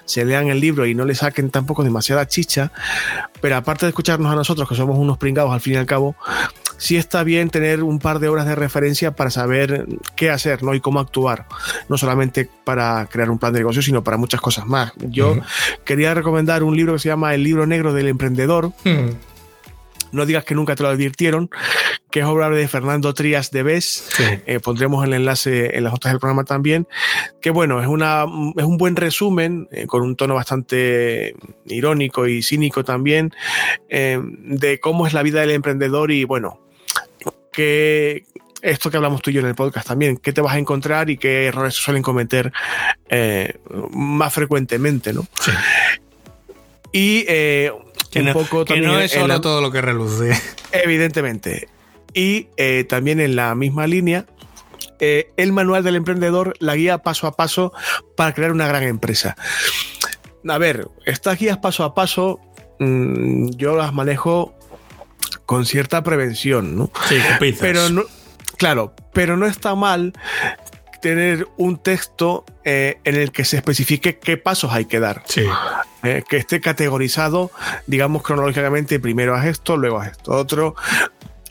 se 0.06 0.26
lean 0.26 0.48
el 0.50 0.60
libro 0.60 0.86
y 0.86 0.96
no 0.96 1.06
le 1.06 1.16
saquen 1.16 1.50
tampoco 1.50 1.84
demasiada 1.84 2.28
chicha, 2.28 2.72
pero 3.42 3.56
aparte 3.56 3.86
de 3.86 3.92
escucharnos 3.92 4.32
a 4.32 4.36
nosotros 4.36 4.68
que 4.68 4.76
somos 4.76 4.98
unos 4.98 5.18
pringados 5.18 5.54
al 5.54 5.62
fin 5.62 5.74
y 5.74 5.78
al 5.78 5.86
cabo, 5.86 6.16
sí 6.78 6.98
está 6.98 7.24
bien 7.24 7.50
tener 7.50 7.84
un 7.84 8.00
par 8.00 8.20
de 8.20 8.28
horas 8.28 8.46
de 8.46 8.56
referencia 8.56 9.16
para 9.16 9.30
saber 9.30 9.86
qué 10.16 10.30
hacer 10.30 10.64
¿no? 10.64 10.74
y 10.74 10.80
cómo 10.80 11.00
actuar, 11.00 11.46
no 11.90 11.98
solamente 11.98 12.50
para 12.64 13.06
crear 13.08 13.30
un 13.30 13.40
plan 13.40 13.54
de 13.54 13.60
negocio, 13.60 13.82
sino 13.82 14.04
para 14.04 14.18
muchas 14.18 14.42
cosas 14.42 14.66
más. 14.66 14.94
Yo 14.98 15.38
quería 15.84 16.14
recomendar 16.14 16.64
un 16.64 16.76
libro 16.76 16.94
que 16.94 17.00
se 17.00 17.10
llama 17.10 17.34
El 17.34 17.44
libro 17.44 17.66
negro 17.68 17.94
del 17.94 18.08
emprendedor 18.08 18.74
no 20.12 20.26
digas 20.26 20.46
que 20.46 20.56
nunca 20.56 20.76
te 20.76 20.84
lo 20.84 20.90
advirtieron, 20.90 21.50
que 22.12 22.22
es 22.22 22.26
obra 22.26 22.50
de 22.50 22.68
Fernando 22.68 23.14
Trías 23.14 23.52
de 23.52 23.64
Bes. 23.64 24.10
Eh, 24.46 24.60
pondremos 24.60 25.06
el 25.06 25.14
enlace 25.14 25.78
en 25.78 25.84
las 25.84 25.94
notas 25.94 26.12
del 26.12 26.20
programa 26.20 26.44
también. 26.44 26.88
Que 27.42 27.50
bueno, 27.50 27.82
es, 27.82 27.88
una, 27.88 28.26
es 28.56 28.64
un 28.64 28.78
buen 28.78 28.96
resumen, 28.96 29.68
eh, 29.72 29.86
con 29.88 30.02
un 30.02 30.16
tono 30.16 30.36
bastante 30.36 31.36
irónico 31.66 32.28
y 32.28 32.42
cínico 32.42 32.84
también, 32.84 33.34
eh, 33.90 34.20
de 34.22 34.80
cómo 34.80 35.08
es 35.08 35.14
la 35.14 35.24
vida 35.24 35.42
del 35.42 35.52
emprendedor 35.52 36.12
y 36.12 36.24
bueno, 36.24 36.60
que 37.52 38.24
esto 38.62 38.90
que 38.90 38.98
hablamos 38.98 39.22
tú 39.22 39.30
y 39.30 39.34
yo 39.34 39.42
en 39.42 39.48
el 39.48 39.56
podcast 39.56 39.88
también, 39.88 40.18
qué 40.18 40.34
te 40.34 40.42
vas 40.42 40.56
a 40.56 40.60
encontrar 40.60 41.10
y 41.10 41.18
qué 41.18 41.48
errores 41.48 41.76
suelen 41.76 42.02
cometer 42.02 42.52
más 43.92 44.34
frecuentemente, 44.34 45.14
¿no? 45.14 45.28
Sí. 45.40 45.52
Y 46.92 47.26
que 48.12 48.22
no, 48.22 48.34
poco 48.34 48.66
es 48.66 49.12
solo 49.12 49.42
todo 49.42 49.62
lo 49.62 49.72
que 49.72 49.82
reluce. 49.82 50.32
Evidentemente. 50.72 51.70
Y 52.14 52.48
eh, 52.58 52.86
también 52.88 53.20
en 53.20 53.36
la 53.36 53.54
misma 53.56 53.88
línea, 53.88 54.26
eh, 55.00 55.32
el 55.38 55.52
manual 55.52 55.84
del 55.84 55.96
emprendedor, 55.96 56.56
la 56.60 56.76
guía 56.76 57.00
paso 57.00 57.28
a 57.28 57.34
paso 57.34 57.74
para 58.16 58.34
crear 58.34 58.52
una 58.52 58.68
gran 58.68 58.84
empresa. 58.84 59.36
A 60.48 60.58
ver, 60.58 60.88
estas 61.06 61.38
guías 61.38 61.58
paso 61.58 61.84
a 61.84 61.94
paso 61.94 62.40
mm, 62.80 63.50
yo 63.58 63.76
las 63.76 63.94
manejo 63.94 64.56
con 65.46 65.66
cierta 65.66 66.04
prevención, 66.04 66.76
¿no? 66.76 66.92
Sí, 67.08 67.18
Pero 67.60 67.90
no, 67.90 68.04
claro, 68.58 68.94
pero 69.14 69.38
no 69.38 69.46
está 69.46 69.76
mal 69.76 70.14
tener 71.02 71.48
un 71.58 71.78
texto 71.78 72.46
eh, 72.64 73.00
en 73.04 73.16
el 73.16 73.32
que 73.32 73.46
se 73.46 73.58
especifique 73.58 74.18
qué 74.18 74.38
pasos 74.38 74.72
hay 74.72 74.86
que 74.86 75.00
dar. 75.00 75.24
Sí. 75.26 75.44
Eh, 76.04 76.24
que 76.28 76.38
esté 76.38 76.62
categorizado, 76.62 77.52
digamos, 77.86 78.24
cronológicamente, 78.24 79.00
primero 79.00 79.36
haz 79.36 79.46
esto, 79.46 79.78
luego 79.78 80.00
haz 80.00 80.12
esto 80.12 80.32
otro, 80.34 80.76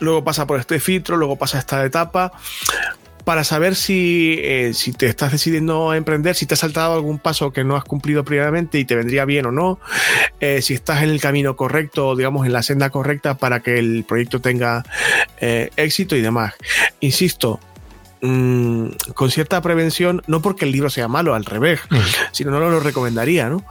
luego 0.01 0.25
pasa 0.25 0.47
por 0.47 0.61
este 0.61 0.81
filtro, 0.81 1.17
luego 1.17 1.37
pasa 1.37 1.59
esta 1.59 1.85
etapa, 1.85 2.33
para 3.25 3.43
saber 3.43 3.75
si, 3.75 4.39
eh, 4.41 4.73
si 4.73 4.93
te 4.93 5.07
estás 5.07 5.33
decidiendo 5.33 5.91
a 5.91 5.97
emprender, 5.97 6.37
si 6.37 6.47
te 6.47 6.55
has 6.55 6.61
saltado 6.61 6.95
algún 6.95 7.19
paso 7.19 7.53
que 7.53 7.65
no 7.65 7.77
has 7.77 7.85
cumplido 7.85 8.25
previamente 8.25 8.79
y 8.79 8.85
te 8.85 8.95
vendría 8.95 9.25
bien 9.25 9.47
o 9.47 9.53
no, 9.53 9.81
si 10.61 10.75
estás 10.75 11.03
en 11.03 11.11
el 11.11 11.21
camino 11.21 11.57
correcto, 11.57 12.15
digamos, 12.15 12.47
en 12.47 12.53
la 12.53 12.63
senda 12.63 12.91
correcta 12.91 13.37
para 13.37 13.61
que 13.61 13.79
el 13.79 14.05
proyecto 14.05 14.41
tenga 14.41 14.85
éxito 15.41 16.15
y 16.15 16.21
demás. 16.21 16.55
Insisto, 17.01 17.59
Mm, 18.29 18.89
con 19.15 19.31
cierta 19.31 19.63
prevención, 19.63 20.21
no 20.27 20.43
porque 20.43 20.65
el 20.65 20.73
libro 20.73 20.91
sea 20.91 21.07
malo, 21.07 21.37
al 21.37 21.45
revés, 21.45 21.79
mm. 21.91 21.97
sino 22.33 22.51
no 22.51 22.59
lo 22.59 22.81
recomendaría, 22.81 23.49
¿no? 23.49 23.65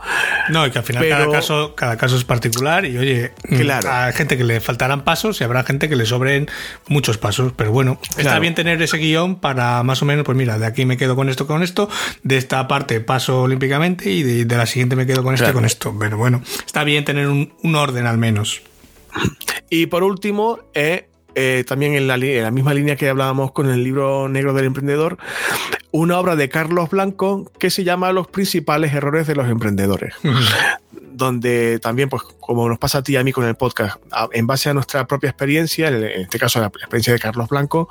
No, 0.47 0.65
y 0.65 0.71
que 0.71 0.79
al 0.79 0.85
final 0.85 1.09
cada, 1.09 1.29
caso, 1.29 1.75
cada 1.75 1.97
caso 1.97 2.15
es 2.15 2.23
particular 2.23 2.85
y 2.85 2.97
oye, 2.97 3.33
mm, 3.49 3.55
claro. 3.57 3.89
hay 3.91 4.13
gente 4.13 4.37
que 4.37 4.45
le 4.45 4.61
faltarán 4.61 5.03
pasos 5.03 5.41
y 5.41 5.43
habrá 5.43 5.63
gente 5.63 5.89
que 5.89 5.97
le 5.97 6.05
sobren 6.05 6.47
muchos 6.87 7.17
pasos, 7.17 7.51
pero 7.53 7.71
bueno, 7.73 7.99
está 8.17 8.39
bien 8.39 8.55
tener 8.55 8.81
ese 8.81 8.97
guion 8.97 9.35
para 9.35 9.83
más 9.83 10.01
o 10.01 10.05
menos, 10.05 10.23
pues 10.23 10.37
mira, 10.37 10.57
de 10.57 10.65
aquí 10.65 10.85
me 10.85 10.95
quedo 10.95 11.17
con 11.17 11.27
esto, 11.27 11.47
con 11.47 11.61
esto, 11.61 11.89
de 12.23 12.37
esta 12.37 12.65
parte 12.69 13.01
paso 13.01 13.41
olímpicamente 13.41 14.09
y 14.09 14.23
de, 14.23 14.55
la 14.55 14.67
siguiente 14.67 14.95
me 14.95 15.05
quedo 15.05 15.21
con 15.21 15.33
esto 15.33 15.49
y 15.49 15.53
con 15.53 15.65
esto, 15.65 15.93
pero 15.99 16.17
bueno, 16.17 16.41
está 16.65 16.85
bien 16.85 17.03
tener 17.03 17.27
un, 17.27 17.75
orden 17.75 18.07
al 18.07 18.17
menos. 18.17 18.61
Y 19.69 19.87
por 19.87 20.03
último, 20.03 20.59
eh, 20.73 21.09
eh, 21.35 21.63
también 21.67 21.95
en 21.95 22.07
la, 22.07 22.17
misma 22.51 22.73
línea 22.73 22.95
que 22.95 23.09
hablábamos 23.09 23.51
con 23.51 23.69
el 23.69 23.83
libro 23.83 24.29
negro 24.29 24.53
del 24.53 24.65
emprendedor, 24.65 25.17
una 25.91 26.19
obra 26.19 26.35
de 26.35 26.49
Carlos 26.49 26.89
Blanco 26.89 27.51
que 27.59 27.69
se 27.69 27.83
llama 27.83 28.11
Los 28.11 28.27
principales 28.27 28.93
errores 28.93 29.27
de 29.27 29.35
los 29.35 29.47
emprendedores. 29.49 30.13
donde 31.11 31.79
también, 31.79 32.09
pues 32.09 32.23
como 32.41 32.67
nos 32.67 32.77
pasa 32.77 32.97
a 32.97 33.03
ti 33.03 33.13
y 33.13 33.15
a 33.15 33.23
mí 33.23 33.31
con 33.31 33.45
el 33.45 33.55
podcast, 33.55 33.97
en 34.33 34.47
base 34.47 34.69
a 34.69 34.73
nuestra 34.73 35.07
propia 35.07 35.29
experiencia, 35.29 35.87
en 35.87 36.03
este 36.03 36.37
caso 36.37 36.59
la 36.59 36.67
experiencia 36.67 37.13
de 37.13 37.19
Carlos 37.19 37.47
Blanco, 37.47 37.87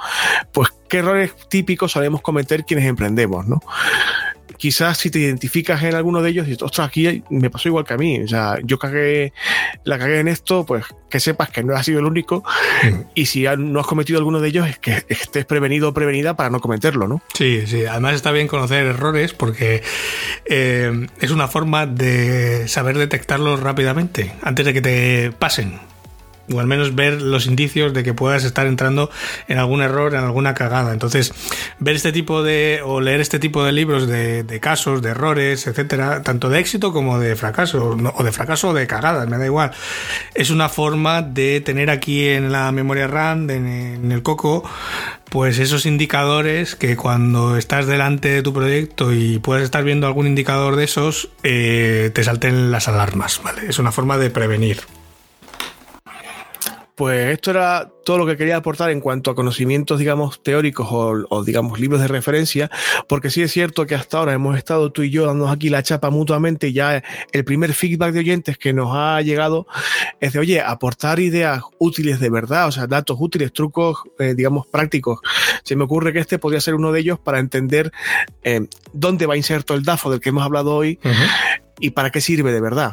pues 0.53 0.68
qué 0.88 0.99
errores 0.99 1.32
típicos 1.49 1.92
solemos 1.92 2.20
cometer 2.20 2.64
quienes 2.64 2.84
emprendemos, 2.86 3.47
¿no? 3.47 3.62
Quizás 4.65 4.97
si 4.97 5.11
te 5.11 5.19
identificas 5.19 5.83
en 5.83 5.95
alguno 5.95 6.23
de 6.23 6.31
ellos 6.31 6.49
y 6.49 6.53
ostras, 6.55 6.89
aquí 6.89 7.23
me 7.29 7.51
pasó 7.51 7.69
igual 7.69 7.85
que 7.85 7.93
a 7.93 7.99
mí. 7.99 8.21
O 8.21 8.27
sea, 8.27 8.57
yo 8.65 8.79
cagué, 8.79 9.35
la 9.85 9.99
cagué 9.99 10.21
en 10.21 10.29
esto, 10.29 10.65
pues 10.65 10.87
que 11.11 11.21
sepas 11.21 11.51
que 11.51 11.62
no 11.62 11.77
has 11.77 11.85
sido 11.85 11.99
el 11.99 12.07
único. 12.07 12.43
Mm. 12.83 13.01
Y 13.15 13.27
si 13.27 13.45
no 13.59 13.79
has 13.79 13.87
cometido 13.87 14.19
alguno 14.19 14.41
de 14.41 14.49
ellos, 14.49 14.67
es 14.67 14.79
que 14.79 15.05
estés 15.09 15.45
prevenido 15.45 15.91
o 15.91 15.93
prevenida 15.93 16.35
para 16.35 16.49
no 16.49 16.61
cometerlo, 16.61 17.07
¿no? 17.07 17.21
Sí, 17.35 17.67
sí. 17.67 17.85
Además 17.85 18.15
está 18.15 18.33
bien 18.33 18.49
conocer 18.49 18.87
errores 18.87 19.35
porque 19.35 19.83
eh, 20.47 21.09
es 21.21 21.31
una 21.31 21.47
forma 21.47 21.85
de 21.85 22.67
saber 22.67 22.97
detectarlos 22.97 23.61
rápidamente 23.61 24.33
antes 24.41 24.65
de 24.65 24.73
que 24.73 24.81
te 24.81 25.33
pasen 25.33 25.79
o 26.53 26.61
al 26.61 26.66
menos 26.66 26.95
ver 26.95 27.22
los 27.22 27.47
indicios 27.47 27.92
de 27.92 28.03
que 28.03 28.14
puedas 28.14 28.45
estar 28.45 28.66
entrando 28.66 29.11
en 29.49 29.59
algún 29.59 29.82
error, 29.82 30.14
en 30.14 30.20
alguna 30.20 30.55
cagada. 30.55 30.92
Entonces, 30.92 31.32
ver 31.78 31.97
este 31.97 32.12
tipo 32.12 32.42
de, 32.42 32.80
o 32.84 33.01
leer 33.01 33.20
este 33.20 33.38
tipo 33.38 33.64
de 33.64 33.72
libros 33.72 34.07
de, 34.07 34.59
casos, 34.61 35.03
de 35.03 35.11
errores, 35.11 35.66
etcétera, 35.66 36.22
tanto 36.22 36.49
de 36.49 36.61
éxito 36.61 36.92
como 36.92 37.18
de 37.18 37.36
fracaso, 37.36 37.97
o 38.14 38.24
de 38.24 38.32
fracaso 38.32 38.70
o 38.70 38.74
de 38.74 38.86
cagadas, 38.86 39.28
me 39.28 39.38
da 39.38 39.47
igual. 39.47 39.72
Es 40.34 40.51
una 40.51 40.68
forma 40.68 41.22
de 41.22 41.61
tener 41.61 41.90
aquí 41.90 42.28
en 42.28 42.53
la 42.53 42.70
memoria 42.72 43.07
RAM, 43.07 43.51
en 43.51 44.12
el 44.12 44.22
coco, 44.22 44.64
pues 45.34 45.59
esos 45.59 45.84
indicadores 45.84 46.76
que 46.76 46.97
cuando 46.97 47.57
estás 47.57 47.86
delante 47.86 48.28
de 48.28 48.42
tu 48.42 48.53
proyecto 48.53 49.12
y 49.12 49.40
puedes 49.40 49.64
estar 49.64 49.82
viendo 49.82 50.07
algún 50.07 50.28
indicador 50.28 50.76
de 50.76 50.84
esos, 50.84 51.28
eh, 51.42 52.12
te 52.14 52.22
salten 52.22 52.70
las 52.70 52.86
alarmas, 52.86 53.40
¿vale? 53.42 53.62
Es 53.68 53.80
una 53.80 53.90
forma 53.90 54.16
de 54.16 54.30
prevenir. 54.30 54.82
Pues 56.95 57.32
esto 57.32 57.51
era 57.51 57.90
todo 58.05 58.18
lo 58.18 58.26
que 58.26 58.36
quería 58.36 58.57
aportar 58.57 58.90
en 58.90 59.01
cuanto 59.01 59.30
a 59.30 59.34
conocimientos, 59.34 59.99
digamos, 59.99 60.42
teóricos 60.42 60.86
o, 60.90 61.42
digamos, 61.42 61.80
libros 61.80 62.01
de 62.01 62.07
referencia, 62.07 62.70
porque 63.09 63.30
sí 63.30 63.42
es 63.42 63.51
cierto 63.51 63.84
que 63.86 63.97
hasta 63.97 64.18
ahora 64.18 64.32
hemos 64.32 64.57
estado 64.57 64.92
tú 64.92 65.03
y 65.03 65.11
yo 65.11 65.26
dándonos 65.26 65.53
aquí 65.53 65.70
la 65.70 65.82
chapa 65.82 66.11
mutuamente 66.11 66.68
y 66.68 66.72
ya 66.72 67.03
el 67.32 67.45
primer 67.45 67.74
feedback 67.74 68.12
de 68.12 68.20
oyentes 68.20 68.59
que 68.59 68.72
nos 68.72 68.90
ha 68.92 69.20
llegado 69.22 69.66
es 70.20 70.34
de, 70.34 70.38
oye, 70.38 70.61
aportar 70.61 71.18
ideas 71.18 71.62
útiles 71.78 72.20
de 72.20 72.30
verdad, 72.30 72.68
o 72.68 72.72
sea, 72.72 72.86
datos 72.86 73.16
útiles, 73.18 73.53
trucos, 73.53 73.99
eh, 74.20 74.34
digamos, 74.36 74.66
prácticos. 74.68 75.18
Se 75.64 75.74
me 75.74 75.84
ocurre 75.84 76.12
que 76.12 76.20
este 76.20 76.38
podría 76.38 76.61
ser 76.61 76.74
uno 76.74 76.92
de 76.92 77.01
ellos 77.01 77.18
para 77.18 77.40
entender 77.40 77.90
eh, 78.45 78.68
dónde 78.92 79.26
va 79.26 79.36
inserto 79.36 79.74
el 79.74 79.82
DAFO 79.82 80.12
del 80.12 80.20
que 80.20 80.28
hemos 80.28 80.45
hablado 80.45 80.76
hoy 80.76 81.01
y 81.80 81.90
para 81.90 82.11
qué 82.11 82.20
sirve 82.20 82.53
de 82.53 82.61
verdad. 82.61 82.92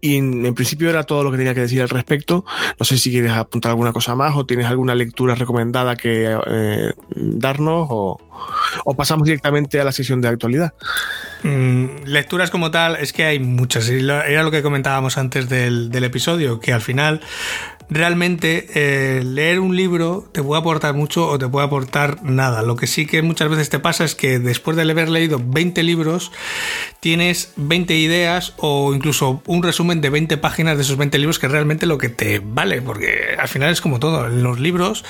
Y 0.00 0.16
en, 0.16 0.54
principio 0.54 0.88
era 0.88 1.04
todo 1.04 1.22
lo 1.22 1.30
que 1.30 1.36
tenía 1.36 1.54
que 1.54 1.60
decir 1.60 1.82
al 1.82 1.88
respecto. 1.88 2.44
No 2.78 2.84
sé 2.84 2.96
si 2.96 3.10
quieres 3.10 3.32
apuntar 3.32 3.70
alguna 3.70 3.92
cosa 3.92 4.14
más 4.14 4.34
o 4.36 4.46
tienes 4.46 4.66
alguna 4.66 4.94
lectura 4.94 5.34
recomendada 5.34 5.96
que 5.96 6.38
eh, 6.46 6.92
darnos 7.10 7.86
o, 7.90 8.18
pasamos 8.96 9.26
directamente 9.26 9.80
a 9.80 9.84
la 9.84 9.92
sesión 9.92 10.20
de 10.20 10.28
actualidad. 10.28 10.74
Mm, 11.42 12.04
lecturas 12.04 12.50
como 12.50 12.70
tal, 12.70 12.96
es 12.96 13.12
que 13.12 13.24
hay 13.24 13.38
muchas. 13.38 13.88
Era 13.88 14.42
lo 14.42 14.50
que 14.50 14.62
comentábamos 14.62 15.18
antes 15.18 15.48
del, 15.48 15.90
del 15.90 16.04
episodio, 16.04 16.60
que 16.60 16.72
al 16.72 16.80
final 16.80 17.20
realmente 17.90 18.68
eh, 18.74 19.22
leer 19.24 19.60
un 19.60 19.76
libro 19.76 20.28
te 20.32 20.42
puede 20.42 20.60
aportar 20.60 20.94
mucho 20.94 21.26
o 21.26 21.38
te 21.38 21.48
puede 21.48 21.66
aportar 21.66 22.22
nada. 22.22 22.62
Lo 22.62 22.76
que 22.76 22.86
sí 22.86 23.06
que 23.06 23.20
muchas 23.22 23.48
veces 23.50 23.68
te 23.68 23.78
pasa 23.78 24.04
es 24.04 24.14
que 24.14 24.38
después 24.38 24.76
de 24.76 24.90
haber 24.90 25.08
leído 25.08 25.40
20 25.42 25.82
libros, 25.82 26.32
tienes 27.00 27.52
20 27.56 27.94
ideas 27.94 28.54
o 28.58 28.94
incluso 28.94 29.42
un 29.46 29.62
resumen 29.62 30.00
de 30.00 30.10
20 30.10 30.36
páginas 30.36 30.76
de 30.76 30.82
esos 30.82 30.96
20 30.96 31.18
libros 31.18 31.38
que 31.38 31.48
realmente 31.48 31.86
lo 31.86 31.98
que 31.98 32.08
te 32.08 32.40
vale, 32.42 32.80
porque 32.82 33.36
al 33.38 33.48
final 33.48 33.70
es 33.70 33.80
como 33.80 33.98
todo. 33.98 34.26
En 34.26 34.42
los 34.42 34.60
libros, 34.60 35.04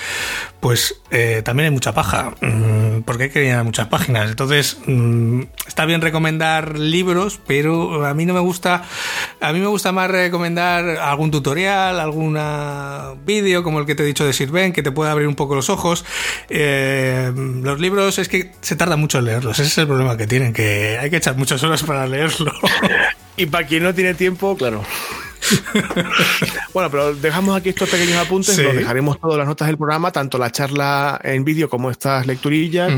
pues 0.60 1.00
eh, 1.10 1.42
también 1.44 1.66
hay 1.66 1.72
mucha 1.72 1.92
paja, 1.92 2.34
mm, 2.40 3.02
porque 3.04 3.24
hay 3.24 3.30
que 3.30 3.42
llenar 3.42 3.64
muchas 3.64 3.88
páginas. 3.88 4.30
Entonces, 4.30 4.78
mm, 4.86 5.42
está 5.66 5.84
bien 5.84 6.00
recomendar 6.00 6.78
libros, 6.78 7.40
pero 7.46 8.06
a 8.06 8.14
mí 8.14 8.26
no 8.26 8.34
me 8.34 8.40
gusta, 8.40 8.84
a 9.40 9.52
mí 9.52 9.60
me 9.60 9.66
gusta 9.66 9.92
más 9.92 10.10
recomendar 10.10 10.98
algún 10.98 11.30
tutorial, 11.30 12.00
algún 12.70 13.24
vídeo 13.24 13.62
como 13.62 13.80
el 13.80 13.86
que 13.86 13.94
te 13.94 14.02
he 14.02 14.06
dicho 14.06 14.24
de 14.24 14.32
Sirven, 14.32 14.72
que 14.72 14.82
te 14.82 14.92
puede 14.92 15.10
abrir 15.10 15.28
un 15.28 15.34
poco 15.34 15.54
los 15.54 15.70
ojos. 15.70 16.04
Eh, 16.48 17.32
los 17.34 17.80
libros 17.80 18.18
es 18.18 18.28
que 18.28 18.52
se 18.60 18.76
tarda 18.76 18.96
mucho 18.96 19.18
en 19.18 19.26
leerlos, 19.26 19.58
ese 19.58 19.68
es 19.68 19.78
el 19.78 19.86
problema 19.86 20.16
que 20.16 20.26
tienen, 20.26 20.52
que 20.52 20.98
hay 20.98 21.10
que 21.10 21.16
echar 21.16 21.36
muchas 21.36 21.62
horas 21.62 21.82
para 21.82 22.06
leerlo. 22.06 22.52
y 23.36 23.46
para 23.46 23.66
quien 23.66 23.82
no 23.82 23.94
tiene 23.94 24.14
tiempo, 24.14 24.56
claro. 24.56 24.82
bueno, 26.74 26.90
pero 26.90 27.14
dejamos 27.14 27.56
aquí 27.56 27.70
estos 27.70 27.88
pequeños 27.88 28.16
apuntes, 28.18 28.54
sí. 28.54 28.62
dejaremos 28.62 29.18
todas 29.18 29.38
las 29.38 29.46
notas 29.46 29.68
del 29.68 29.78
programa, 29.78 30.12
tanto 30.12 30.38
la 30.38 30.50
charla 30.50 31.20
en 31.24 31.44
vídeo 31.44 31.68
como 31.68 31.90
estas 31.90 32.26
lecturillas. 32.26 32.92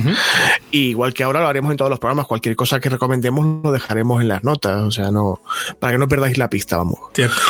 igual 0.71 1.15
que 1.15 1.23
ahora 1.23 1.41
lo 1.41 1.49
haremos 1.49 1.71
en 1.71 1.77
todos 1.77 1.91
los 1.91 1.99
programas, 2.01 2.27
cualquier 2.27 2.57
cosa 2.57 2.81
que 2.81 2.89
recomendemos 2.89 3.63
lo 3.63 3.73
dejaremos 3.73 4.21
en 4.21 4.29
las 4.29 4.45
notas, 4.45 4.83
o 4.83 4.91
sea, 4.91 5.11
no 5.11 5.41
para 5.79 5.93
que 5.93 5.99
no 5.99 6.09
perdáis 6.09 6.39
la 6.39 6.51
pista, 6.51 6.77
vamos. 6.77 6.99
Cierto. 7.15 7.41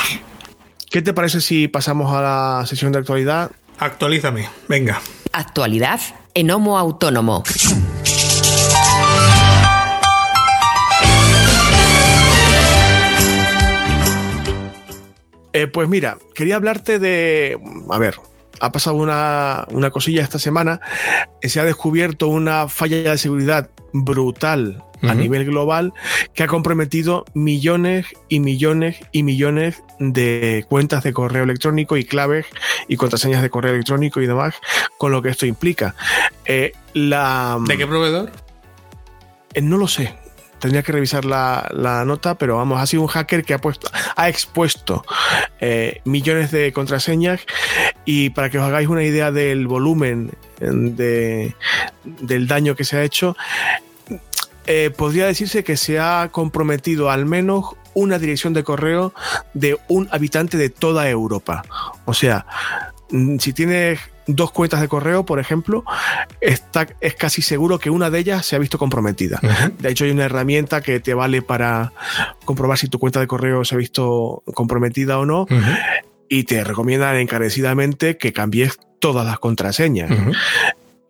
¿Qué 0.93 1.01
te 1.01 1.15
parece 1.15 1.41
si 1.41 1.69
pasamos 1.69 2.15
a 2.15 2.21
la 2.21 2.67
sesión 2.67 2.93
de 2.93 2.99
actualidad? 2.99 3.51
Actualízame, 3.79 4.51
venga. 4.69 5.01
Actualidad 5.33 5.99
en 6.35 6.51
Homo 6.51 6.79
Autónomo. 6.79 7.43
Eh, 15.55 15.67
pues 15.67 15.89
mira, 15.89 16.19
quería 16.35 16.57
hablarte 16.57 16.99
de. 16.99 17.59
A 17.89 17.99
ver, 17.99 18.17
ha 18.61 18.71
pasado 18.71 18.97
una, 18.97 19.67
una 19.71 19.91
cosilla 19.91 20.21
esta 20.21 20.39
semana. 20.39 20.83
Se 21.41 21.59
ha 21.59 21.65
descubierto 21.65 22.29
una 22.29 22.69
falla 22.69 23.13
de 23.13 23.17
seguridad 23.17 23.71
brutal 23.95 24.85
a 25.03 25.15
nivel 25.15 25.45
global 25.45 25.93
que 26.35 26.43
ha 26.43 26.47
comprometido 26.47 27.25
millones 27.35 28.07
y 28.29 28.41
millones 28.41 28.97
y 29.13 29.23
millones 29.23 29.83
de 29.99 30.65
cuentas 30.69 31.03
de 31.03 31.13
correo 31.13 31.45
electrónico 31.45 31.97
y 31.97 32.05
claves 32.05 32.47
y 32.89 32.97
contraseñas 32.97 33.43
de 33.43 33.51
correo 33.51 33.75
electrónico 33.75 34.21
y 34.21 34.27
demás, 34.27 34.55
con 34.99 35.13
lo 35.13 35.23
que 35.23 35.31
esto 35.31 35.47
implica. 35.47 35.95
Eh, 36.45 36.73
la, 36.95 37.59
¿De 37.67 37.77
qué 37.77 37.87
proveedor? 37.87 38.31
Eh, 39.55 39.63
no 39.63 39.77
lo 39.79 39.89
sé. 39.89 40.15
Tendría 40.59 40.85
que 40.85 40.93
revisar 40.93 41.25
la, 41.25 41.69
la, 41.75 42.05
nota, 42.05 42.37
pero 42.37 42.57
vamos, 42.57 42.81
ha 42.81 42.87
sido 42.87 43.03
un 43.03 43.09
hacker 43.09 43.45
que 43.45 43.53
ha, 43.53 43.59
puesto, 43.59 43.91
ha 44.15 44.29
expuesto 44.29 45.05
eh, 45.61 46.01
millones 46.05 46.53
de 46.53 46.73
contraseñas 46.73 47.41
y 48.05 48.31
para 48.31 48.49
que 48.49 48.59
os 48.59 48.65
hagáis 48.65 48.87
una 48.87 49.03
idea 49.03 49.33
del 49.33 49.67
volumen 49.67 50.31
de, 50.61 51.57
del 52.05 52.47
daño 52.47 52.77
que 52.77 52.85
se 52.85 52.97
ha 52.97 53.03
hecho, 53.03 53.37
eh, 54.67 54.91
podría 54.97 55.27
decirse 55.27 55.65
que 55.65 55.77
se 55.77 55.99
ha 55.99 56.29
comprometido 56.31 57.11
al 57.11 57.27
menos 57.27 57.77
una 57.95 58.19
dirección 58.19 58.53
de 58.53 58.65
correo 58.65 59.13
de 59.55 59.79
un 59.89 60.09
habitante 60.13 60.57
de 60.57 60.71
toda 60.71 61.09
Europa. 61.09 61.63
O 62.05 62.15
sea, 62.15 62.47
mm, 63.11 63.39
si 63.39 63.53
tienes 63.53 64.01
dos 64.27 64.53
cuentas 64.53 64.81
de 64.81 64.89
correo, 64.89 65.25
por 65.27 65.41
ejemplo, 65.41 65.85
está, 66.41 66.87
es 67.01 67.15
casi 67.15 67.43
seguro 67.43 67.79
que 67.79 67.91
una 67.91 68.09
de 68.09 68.21
ellas 68.21 68.47
se 68.47 68.57
ha 68.57 68.59
visto 68.59 68.79
comprometida. 68.79 69.41
Uh 69.43 69.47
-huh. 69.47 69.77
De 69.77 69.91
hecho, 69.91 70.05
hay 70.05 70.11
una 70.11 70.25
herramienta 70.25 70.81
que 70.81 71.01
te 71.01 71.15
vale 71.15 71.43
para 71.43 71.93
comprobar 72.45 72.79
si 72.79 72.89
tu 72.89 72.99
cuenta 72.99 73.21
de 73.21 73.27
correo 73.27 73.65
se 73.65 73.75
ha 73.75 73.79
visto 73.79 74.43
comprometida 74.55 75.19
o 75.19 75.27
no. 75.27 75.43
Uh 75.43 75.47
-huh. 75.47 75.79
Y 76.29 76.45
te 76.45 76.65
recomiendan 76.65 77.17
encarecidamente 77.17 78.17
que 78.17 78.33
cambies 78.33 78.79
todas 79.01 79.27
las 79.27 79.39
contraseñas. 79.39 80.11
Uh 80.11 80.15
-huh 80.15 80.37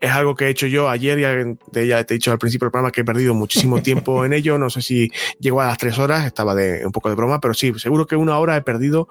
es 0.02 0.10
algo 0.10 0.34
que 0.34 0.46
he 0.46 0.48
hecho 0.48 0.66
yo 0.66 0.88
ayer, 0.88 1.20
ya, 1.20 1.84
ya 1.84 2.04
te 2.04 2.14
he 2.14 2.16
dicho 2.16 2.32
al 2.32 2.38
principio 2.38 2.66
del 2.66 2.72
programa 2.72 2.90
que 2.90 3.02
he 3.02 3.04
perdido 3.04 3.34
muchísimo 3.34 3.80
tiempo 3.82 4.24
en 4.24 4.32
ello, 4.32 4.58
no 4.58 4.68
sé 4.68 4.82
si 4.82 5.12
llegó 5.38 5.60
a 5.60 5.68
las 5.68 5.78
tres 5.78 5.96
horas, 5.96 6.26
estaba 6.26 6.56
de 6.56 6.84
un 6.84 6.90
poco 6.90 7.08
de 7.08 7.14
broma, 7.14 7.40
pero 7.40 7.54
sí, 7.54 7.72
seguro 7.76 8.04
que 8.08 8.16
una 8.16 8.36
hora 8.40 8.56
he 8.56 8.62
perdido, 8.62 9.08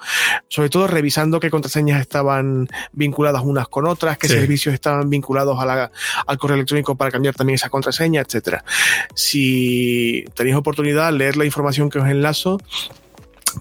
sobre 0.50 0.70
todo 0.70 0.88
revisando 0.88 1.40
qué 1.40 1.50
contraseñas 1.50 2.02
estaban 2.02 2.68
vinculadas 2.92 3.42
unas 3.42 3.70
con 3.70 3.88
otras, 3.88 4.18
qué 4.18 4.28
sí. 4.28 4.34
servicios 4.34 4.74
estaban 4.74 5.10
vinculados 5.10 5.58
a 5.62 5.66
la, 5.66 5.92
al 6.28 6.38
correo 6.38 6.56
electrónico 6.56 6.96
para 6.96 7.10
cambiar 7.10 7.36
también 7.36 7.56
esa 7.56 7.70
contraseña, 7.70 8.20
etcétera. 8.20 8.66
Si 9.16 10.26
tenéis 10.36 10.58
oportunidad, 10.58 11.14
leer 11.14 11.38
la 11.38 11.46
información 11.46 11.90
que 11.90 12.00
os 12.00 12.10
enlazo 12.10 12.60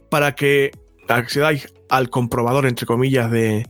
para 0.08 0.34
que 0.34 0.72
accedáis 1.06 1.72
al 1.90 2.08
comprobador, 2.08 2.66
entre 2.66 2.86
comillas, 2.86 3.30
de, 3.30 3.66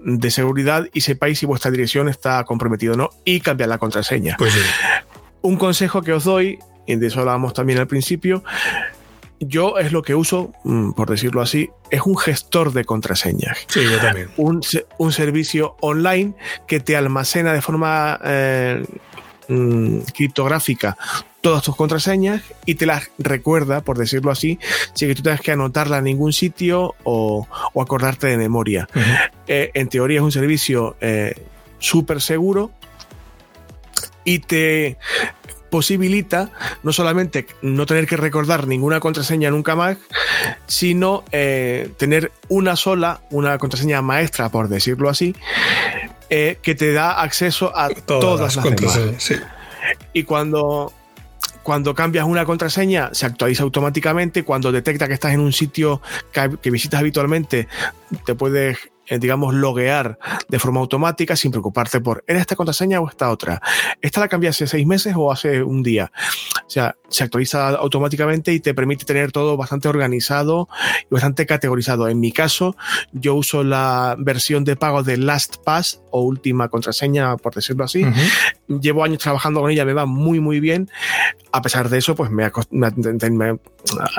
de, 0.00 0.30
seguridad 0.30 0.86
y 0.92 1.02
sepáis 1.02 1.38
si 1.38 1.46
vuestra 1.46 1.70
dirección 1.70 2.08
está 2.08 2.42
comprometida 2.44 2.92
o 2.92 2.96
no 2.96 3.10
y 3.24 3.40
cambiar 3.40 3.68
la 3.68 3.78
contraseña. 3.78 4.36
Pues 4.38 4.54
sí. 4.54 4.60
Un 5.42 5.56
consejo 5.56 6.02
que 6.02 6.12
os 6.12 6.24
doy, 6.24 6.58
y 6.86 6.96
de 6.96 7.06
eso 7.06 7.20
hablábamos 7.20 7.52
también 7.52 7.78
al 7.78 7.86
principio, 7.86 8.42
yo 9.40 9.78
es 9.78 9.92
lo 9.92 10.02
que 10.02 10.14
uso, 10.14 10.52
mm, 10.64 10.92
por 10.92 11.10
decirlo 11.10 11.40
así, 11.40 11.70
es 11.90 12.02
un 12.02 12.16
gestor 12.16 12.72
de 12.72 12.84
contraseñas. 12.84 13.58
Sí, 13.68 13.84
yo 13.84 13.98
también. 13.98 14.30
Un, 14.36 14.60
un 14.98 15.12
servicio 15.12 15.76
online 15.80 16.34
que 16.66 16.80
te 16.80 16.96
almacena 16.96 17.52
de 17.52 17.62
forma 17.62 18.18
eh, 18.24 18.84
mm, 19.48 19.98
criptográfica 20.14 20.96
todas 21.40 21.62
tus 21.62 21.76
contraseñas 21.76 22.42
y 22.66 22.74
te 22.74 22.86
las 22.86 23.10
recuerda, 23.18 23.80
por 23.82 23.96
decirlo 23.98 24.30
así, 24.30 24.58
sin 24.94 25.08
que 25.08 25.14
tú 25.14 25.22
tengas 25.22 25.40
que 25.40 25.52
anotarla 25.52 25.98
en 25.98 26.04
ningún 26.04 26.32
sitio 26.32 26.94
o, 27.04 27.46
o 27.72 27.82
acordarte 27.82 28.26
de 28.26 28.36
memoria. 28.36 28.88
Uh 28.94 28.98
-huh. 28.98 29.30
eh, 29.46 29.70
en 29.74 29.88
teoría 29.88 30.18
es 30.18 30.24
un 30.24 30.32
servicio 30.32 30.96
eh, 31.00 31.34
súper 31.78 32.20
seguro 32.20 32.70
y 34.24 34.40
te 34.40 34.98
posibilita 35.70 36.50
no 36.82 36.92
solamente 36.92 37.46
no 37.62 37.86
tener 37.86 38.06
que 38.06 38.16
recordar 38.16 38.66
ninguna 38.66 39.00
contraseña 39.00 39.50
nunca 39.50 39.76
más, 39.76 39.98
sino 40.66 41.24
eh, 41.30 41.90
tener 41.98 42.32
una 42.48 42.76
sola, 42.76 43.20
una 43.30 43.58
contraseña 43.58 44.02
maestra, 44.02 44.48
por 44.48 44.68
decirlo 44.68 45.08
así, 45.08 45.34
eh, 46.30 46.58
que 46.62 46.74
te 46.74 46.92
da 46.92 47.20
acceso 47.22 47.76
a 47.76 47.88
todas, 47.88 48.20
todas 48.20 48.56
las, 48.56 48.64
contraseñas. 48.64 49.22
Sí. 49.22 49.34
Y 50.12 50.24
cuando 50.24 50.92
cuando 51.62 51.94
cambias 51.94 52.24
una 52.24 52.46
contraseña, 52.46 53.10
se 53.12 53.26
actualiza 53.26 53.62
automáticamente. 53.62 54.42
Cuando 54.42 54.72
detecta 54.72 55.06
que 55.06 55.12
estás 55.12 55.34
en 55.34 55.40
un 55.40 55.52
sitio 55.52 56.00
que, 56.32 56.56
que 56.62 56.70
visitas 56.70 57.00
habitualmente, 57.00 57.68
te 58.24 58.34
puedes 58.34 58.78
eh, 59.08 59.18
digamos, 59.18 59.54
loguear 59.54 60.18
de 60.48 60.58
forma 60.58 60.80
automática 60.80 61.36
sin 61.36 61.50
preocuparte 61.50 62.00
por, 62.00 62.24
¿era 62.26 62.40
esta 62.40 62.56
contraseña 62.56 63.00
o 63.00 63.08
esta 63.08 63.30
otra? 63.30 63.60
¿Esta 64.00 64.20
la 64.20 64.28
cambié 64.28 64.50
hace 64.50 64.66
seis 64.66 64.86
meses 64.86 65.14
o 65.16 65.32
hace 65.32 65.62
un 65.62 65.82
día? 65.82 66.12
O 66.66 66.70
sea, 66.70 66.94
se 67.08 67.24
actualiza 67.24 67.68
automáticamente 67.70 68.52
y 68.52 68.60
te 68.60 68.74
permite 68.74 69.04
tener 69.04 69.32
todo 69.32 69.56
bastante 69.56 69.88
organizado 69.88 70.68
y 71.02 71.06
bastante 71.10 71.46
categorizado. 71.46 72.08
En 72.08 72.20
mi 72.20 72.32
caso, 72.32 72.76
yo 73.12 73.34
uso 73.34 73.64
la 73.64 74.14
versión 74.18 74.64
de 74.64 74.76
pago 74.76 75.02
de 75.02 75.16
LastPass 75.16 76.02
o 76.10 76.20
última 76.20 76.68
contraseña, 76.68 77.36
por 77.36 77.54
decirlo 77.54 77.84
así. 77.84 78.04
Uh 78.04 78.08
-huh. 78.08 78.80
Llevo 78.80 79.04
años 79.04 79.18
trabajando 79.18 79.60
con 79.60 79.70
ella, 79.70 79.84
me 79.84 79.94
va 79.94 80.04
muy, 80.04 80.40
muy 80.40 80.60
bien. 80.60 80.90
A 81.52 81.62
pesar 81.62 81.88
de 81.88 81.98
eso, 81.98 82.14
pues 82.14 82.30
me 82.30 82.44
ha, 82.44 82.52
me, 82.70 82.90
me, 83.30 83.58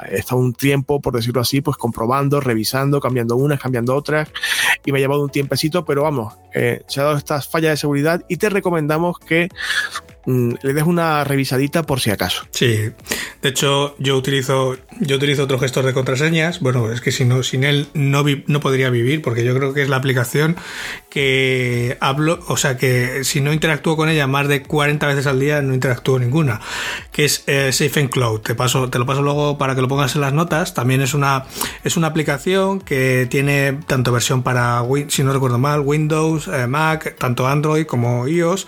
he 0.09 0.17
estado 0.17 0.41
un 0.41 0.53
tiempo, 0.53 0.99
por 0.99 1.13
decirlo 1.13 1.41
así, 1.41 1.61
pues 1.61 1.77
comprobando, 1.77 2.39
revisando, 2.39 2.99
cambiando 2.99 3.35
unas, 3.35 3.59
cambiando 3.59 3.95
otras 3.95 4.29
y 4.85 4.91
me 4.91 4.99
ha 4.99 5.01
llevado 5.01 5.23
un 5.23 5.29
tiempecito, 5.29 5.85
pero 5.85 6.03
vamos, 6.03 6.35
eh, 6.53 6.83
se 6.87 7.01
ha 7.01 7.03
dado 7.03 7.17
estas 7.17 7.47
fallas 7.47 7.71
de 7.71 7.77
seguridad 7.77 8.23
y 8.27 8.37
te 8.37 8.49
recomendamos 8.49 9.19
que 9.19 9.49
le 10.29 10.73
des 10.73 10.83
una 10.83 11.23
revisadita 11.23 11.83
por 11.83 11.99
si 11.99 12.11
acaso. 12.11 12.45
Sí, 12.51 12.91
de 13.41 13.49
hecho 13.49 13.95
yo 13.99 14.15
utilizo 14.17 14.77
yo 14.99 15.15
utilizo 15.15 15.43
otro 15.43 15.59
gestor 15.59 15.85
de 15.85 15.93
contraseñas, 15.93 16.59
bueno, 16.59 16.91
es 16.91 17.01
que 17.01 17.11
si 17.11 17.25
no, 17.25 17.41
sin 17.43 17.63
él 17.63 17.87
no, 17.93 18.23
no 18.47 18.59
podría 18.59 18.89
vivir 18.89 19.21
porque 19.21 19.43
yo 19.43 19.55
creo 19.55 19.73
que 19.73 19.81
es 19.81 19.89
la 19.89 19.95
aplicación 19.95 20.57
que 21.09 21.97
hablo, 22.01 22.39
o 22.47 22.57
sea 22.57 22.77
que 22.77 23.23
si 23.23 23.41
no 23.41 23.53
interactúo 23.53 23.95
con 23.95 24.09
ella 24.09 24.27
más 24.27 24.47
de 24.47 24.61
40 24.63 25.07
veces 25.07 25.25
al 25.25 25.39
día 25.39 25.61
no 25.61 25.73
interactúo 25.73 26.19
ninguna, 26.19 26.59
que 27.11 27.25
es 27.25 27.43
eh, 27.47 27.71
Safe 27.71 27.99
and 28.01 28.09
Cloud, 28.09 28.41
te, 28.41 28.55
paso, 28.55 28.89
te 28.89 28.99
lo 28.99 29.05
paso 29.05 29.21
luego 29.21 29.57
para 29.57 29.73
que 29.73 29.81
lo 29.81 29.87
pongas 29.87 30.15
en 30.15 30.21
las 30.21 30.33
notas, 30.33 30.73
también 30.73 31.01
es 31.01 31.13
una, 31.13 31.45
es 31.83 31.97
una 31.97 32.07
aplicación 32.07 32.81
que 32.81 33.27
tiene 33.29 33.79
tanto 33.87 34.11
versión 34.11 34.43
para, 34.43 34.83
si 35.07 35.23
no 35.23 35.33
recuerdo 35.33 35.57
mal, 35.57 35.79
Windows, 35.79 36.47
eh, 36.47 36.67
Mac, 36.67 37.15
tanto 37.17 37.47
Android 37.47 37.85
como 37.85 38.27
iOS, 38.27 38.67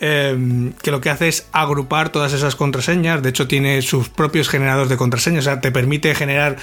eh, 0.00 0.72
que 0.82 0.89
que 0.90 0.92
lo 0.92 1.00
que 1.00 1.10
hace 1.10 1.28
es 1.28 1.46
agrupar 1.52 2.10
todas 2.10 2.32
esas 2.32 2.56
contraseñas. 2.56 3.22
De 3.22 3.28
hecho, 3.28 3.46
tiene 3.46 3.80
sus 3.82 4.08
propios 4.08 4.48
generadores 4.48 4.88
de 4.88 4.96
contraseñas. 4.96 5.44
O 5.46 5.50
sea, 5.50 5.60
te 5.60 5.70
permite 5.70 6.14
generar 6.14 6.56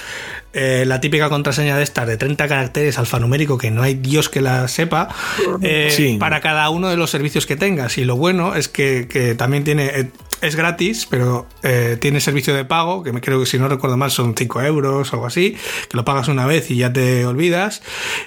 eh, 0.52 0.84
la 0.86 1.00
típica 1.00 1.30
contraseña 1.30 1.76
de 1.76 1.82
estas 1.82 2.06
de 2.06 2.18
30 2.18 2.46
caracteres 2.46 2.98
alfanumérico 2.98 3.56
que 3.56 3.70
no 3.70 3.82
hay 3.82 3.94
Dios 3.94 4.28
que 4.28 4.42
la 4.42 4.68
sepa 4.68 5.08
eh, 5.62 6.16
para 6.20 6.40
cada 6.40 6.68
uno 6.68 6.88
de 6.88 6.96
los 6.96 7.10
servicios 7.10 7.46
que 7.46 7.56
tengas. 7.56 7.96
Y 7.96 8.04
lo 8.04 8.16
bueno 8.16 8.54
es 8.54 8.68
que, 8.68 9.08
que 9.08 9.34
también 9.34 9.64
tiene 9.64 9.86
eh, 9.86 10.10
es 10.40 10.56
gratis, 10.56 11.06
pero 11.08 11.46
eh, 11.62 11.96
tiene 12.00 12.20
servicio 12.20 12.54
de 12.54 12.64
pago, 12.64 13.02
que 13.02 13.12
me 13.12 13.20
creo 13.20 13.40
que 13.40 13.46
si 13.46 13.58
no 13.58 13.68
recuerdo 13.68 13.96
mal 13.96 14.10
son 14.10 14.34
5 14.36 14.62
euros 14.62 15.12
o 15.12 15.16
algo 15.16 15.26
así, 15.26 15.56
que 15.88 15.96
lo 15.96 16.04
pagas 16.04 16.28
una 16.28 16.46
vez 16.46 16.70
y 16.70 16.76
ya 16.76 16.92
te 16.92 17.26
olvidas, 17.26 17.82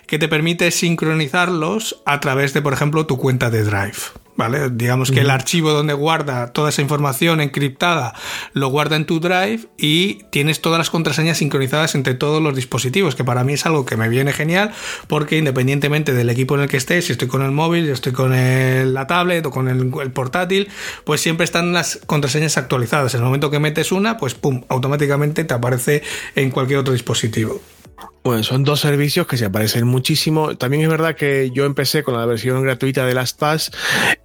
que 0.07 0.19
te 0.19 0.27
permite 0.27 0.71
sincronizarlos 0.71 2.01
a 2.05 2.19
través 2.19 2.53
de, 2.53 2.61
por 2.61 2.73
ejemplo, 2.73 3.05
tu 3.05 3.17
cuenta 3.17 3.49
de 3.49 3.63
Drive. 3.63 3.97
¿Vale? 4.41 4.71
Digamos 4.71 5.11
que 5.11 5.19
el 5.19 5.29
archivo 5.29 5.69
donde 5.71 5.93
guarda 5.93 6.47
toda 6.47 6.69
esa 6.69 6.81
información 6.81 7.41
encriptada 7.41 8.15
lo 8.53 8.69
guarda 8.69 8.95
en 8.95 9.05
tu 9.05 9.19
Drive 9.19 9.67
y 9.77 10.23
tienes 10.31 10.61
todas 10.61 10.79
las 10.79 10.89
contraseñas 10.89 11.37
sincronizadas 11.37 11.93
entre 11.93 12.15
todos 12.15 12.41
los 12.41 12.55
dispositivos, 12.55 13.13
que 13.13 13.23
para 13.23 13.43
mí 13.43 13.53
es 13.53 13.67
algo 13.67 13.85
que 13.85 13.97
me 13.97 14.09
viene 14.09 14.33
genial 14.33 14.71
porque 15.05 15.37
independientemente 15.37 16.13
del 16.13 16.27
equipo 16.31 16.55
en 16.55 16.61
el 16.61 16.69
que 16.69 16.77
estés, 16.77 17.05
si 17.05 17.11
estoy 17.11 17.27
con 17.27 17.43
el 17.43 17.51
móvil, 17.51 17.85
si 17.85 17.91
estoy 17.91 18.13
con 18.13 18.31
la 18.31 19.05
tablet 19.05 19.45
o 19.45 19.51
con 19.51 19.67
el, 19.67 19.93
el, 20.01 20.11
portátil, 20.11 20.69
pues 21.03 21.21
siempre 21.21 21.43
están 21.43 21.71
las 21.71 21.99
contraseñas 22.07 22.57
actualizadas. 22.57 23.13
En 23.13 23.19
el 23.19 23.25
momento 23.25 23.51
que 23.51 23.59
metes 23.59 23.91
una, 23.91 24.17
pues 24.17 24.33
pum, 24.33 24.63
automáticamente 24.69 25.43
te 25.43 25.53
aparece 25.53 26.01
en 26.33 26.49
cualquier 26.49 26.79
otro 26.79 26.93
dispositivo. 26.93 27.61
Bueno, 28.23 28.43
son 28.43 28.63
dos 28.63 28.79
servicios 28.79 29.25
que 29.25 29.37
se 29.37 29.45
aparecen 29.45 29.87
muchísimo. 29.87 30.55
También 30.55 30.83
es 30.83 30.89
verdad 30.89 31.15
que 31.15 31.49
yo 31.51 31.65
empecé 31.65 32.03
con 32.03 32.15
la 32.15 32.25
versión 32.25 32.61
gratuita 32.61 33.05
de 33.05 33.15
las 33.15 33.37
TAS 33.37 33.71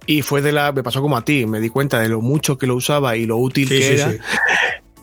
y 0.05 0.21
fue 0.21 0.41
de 0.41 0.51
la. 0.51 0.71
Me 0.71 0.83
pasó 0.83 1.01
como 1.01 1.17
a 1.17 1.25
ti, 1.25 1.45
me 1.45 1.59
di 1.59 1.69
cuenta 1.69 1.99
de 1.99 2.09
lo 2.09 2.21
mucho 2.21 2.57
que 2.57 2.67
lo 2.67 2.75
usaba 2.75 3.15
y 3.15 3.25
lo 3.25 3.37
útil 3.37 3.67
sí, 3.67 3.77
que 3.77 3.83
sí, 3.83 3.93
era. 3.93 4.11
Sí. 4.11 4.17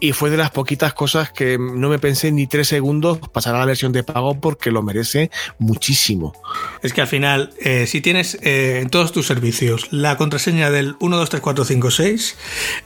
Y 0.00 0.12
fue 0.12 0.28
de 0.28 0.36
las 0.36 0.50
poquitas 0.50 0.92
cosas 0.92 1.30
que 1.30 1.56
no 1.58 1.88
me 1.88 1.98
pensé 1.98 2.30
ni 2.30 2.46
tres 2.46 2.68
segundos 2.68 3.20
pasar 3.32 3.54
a 3.54 3.60
la 3.60 3.64
versión 3.64 3.90
de 3.92 4.02
pago 4.02 4.38
porque 4.38 4.70
lo 4.70 4.82
merece 4.82 5.30
muchísimo. 5.58 6.34
Es 6.82 6.92
que 6.92 7.00
al 7.00 7.06
final, 7.06 7.54
eh, 7.58 7.86
si 7.86 8.00
tienes 8.00 8.38
eh, 8.42 8.80
en 8.82 8.90
todos 8.90 9.12
tus 9.12 9.26
servicios 9.26 9.88
la 9.92 10.16
contraseña 10.18 10.70
del 10.70 10.94
123456, 11.00 12.36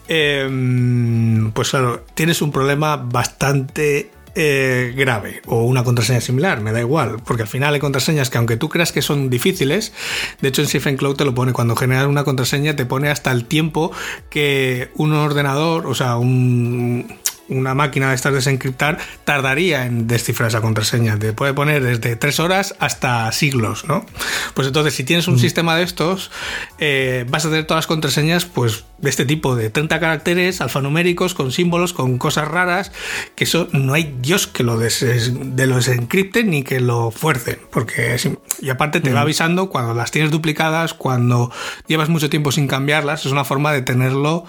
eh, 0.07 1.51
pues 1.53 1.69
claro, 1.69 2.05
tienes 2.13 2.41
un 2.41 2.51
problema 2.51 2.95
bastante 2.95 4.11
eh, 4.41 4.93
grave 4.95 5.41
o 5.47 5.63
una 5.63 5.83
contraseña 5.83 6.21
similar, 6.21 6.61
me 6.61 6.71
da 6.71 6.79
igual, 6.79 7.17
porque 7.25 7.43
al 7.43 7.49
final 7.49 7.73
hay 7.73 7.81
contraseñas 7.81 8.29
que 8.29 8.37
aunque 8.37 8.55
tú 8.55 8.69
creas 8.69 8.93
que 8.93 9.01
son 9.01 9.29
difíciles, 9.29 9.91
de 10.39 10.47
hecho 10.47 10.61
en 10.61 10.69
Safe 10.69 10.95
Cloud 10.95 11.17
te 11.17 11.25
lo 11.25 11.35
pone, 11.35 11.51
cuando 11.51 11.75
generas 11.75 12.07
una 12.07 12.23
contraseña 12.23 12.75
te 12.77 12.85
pone 12.85 13.09
hasta 13.09 13.31
el 13.31 13.43
tiempo 13.43 13.91
que 14.29 14.91
un 14.95 15.11
ordenador, 15.11 15.87
o 15.87 15.93
sea, 15.93 16.15
un 16.15 17.19
una 17.49 17.73
máquina 17.73 18.09
de 18.09 18.15
estas 18.15 18.33
desencriptar 18.33 18.97
tardaría 19.25 19.85
en 19.85 20.07
descifrar 20.07 20.49
esa 20.49 20.61
contraseña. 20.61 21.17
Te 21.17 21.33
puede 21.33 21.53
poner 21.53 21.83
desde 21.83 22.15
tres 22.15 22.39
horas 22.39 22.75
hasta 22.79 23.31
siglos, 23.31 23.85
¿no? 23.85 24.05
Pues 24.53 24.67
entonces, 24.67 24.93
si 24.93 25.03
tienes 25.03 25.27
un 25.27 25.35
mm. 25.35 25.39
sistema 25.39 25.75
de 25.75 25.83
estos, 25.83 26.31
eh, 26.77 27.25
vas 27.29 27.45
a 27.45 27.49
tener 27.49 27.65
todas 27.65 27.79
las 27.79 27.87
contraseñas, 27.87 28.45
pues, 28.45 28.85
de 28.97 29.09
este 29.09 29.25
tipo, 29.25 29.55
de 29.55 29.69
30 29.69 29.99
caracteres 29.99 30.61
alfanuméricos, 30.61 31.33
con 31.33 31.51
símbolos, 31.51 31.93
con 31.93 32.17
cosas 32.17 32.47
raras, 32.47 32.91
que 33.35 33.45
eso 33.45 33.67
no 33.71 33.93
hay 33.93 34.15
Dios 34.21 34.47
que 34.47 34.63
lo, 34.63 34.77
des, 34.77 34.99
de 34.99 35.67
lo 35.67 35.77
desencripte 35.77 36.43
ni 36.43 36.63
que 36.63 36.79
lo 36.79 37.11
fuercen, 37.11 37.59
porque 37.71 38.17
y 38.61 38.69
aparte 38.69 38.99
te 38.99 39.11
mm. 39.11 39.15
va 39.15 39.21
avisando 39.21 39.69
cuando 39.69 39.93
las 39.93 40.11
tienes 40.11 40.31
duplicadas, 40.31 40.93
cuando 40.93 41.51
llevas 41.87 42.09
mucho 42.09 42.29
tiempo 42.29 42.51
sin 42.51 42.67
cambiarlas, 42.67 43.25
es 43.25 43.31
una 43.31 43.45
forma 43.45 43.71
de 43.71 43.81
tenerlo 43.81 44.45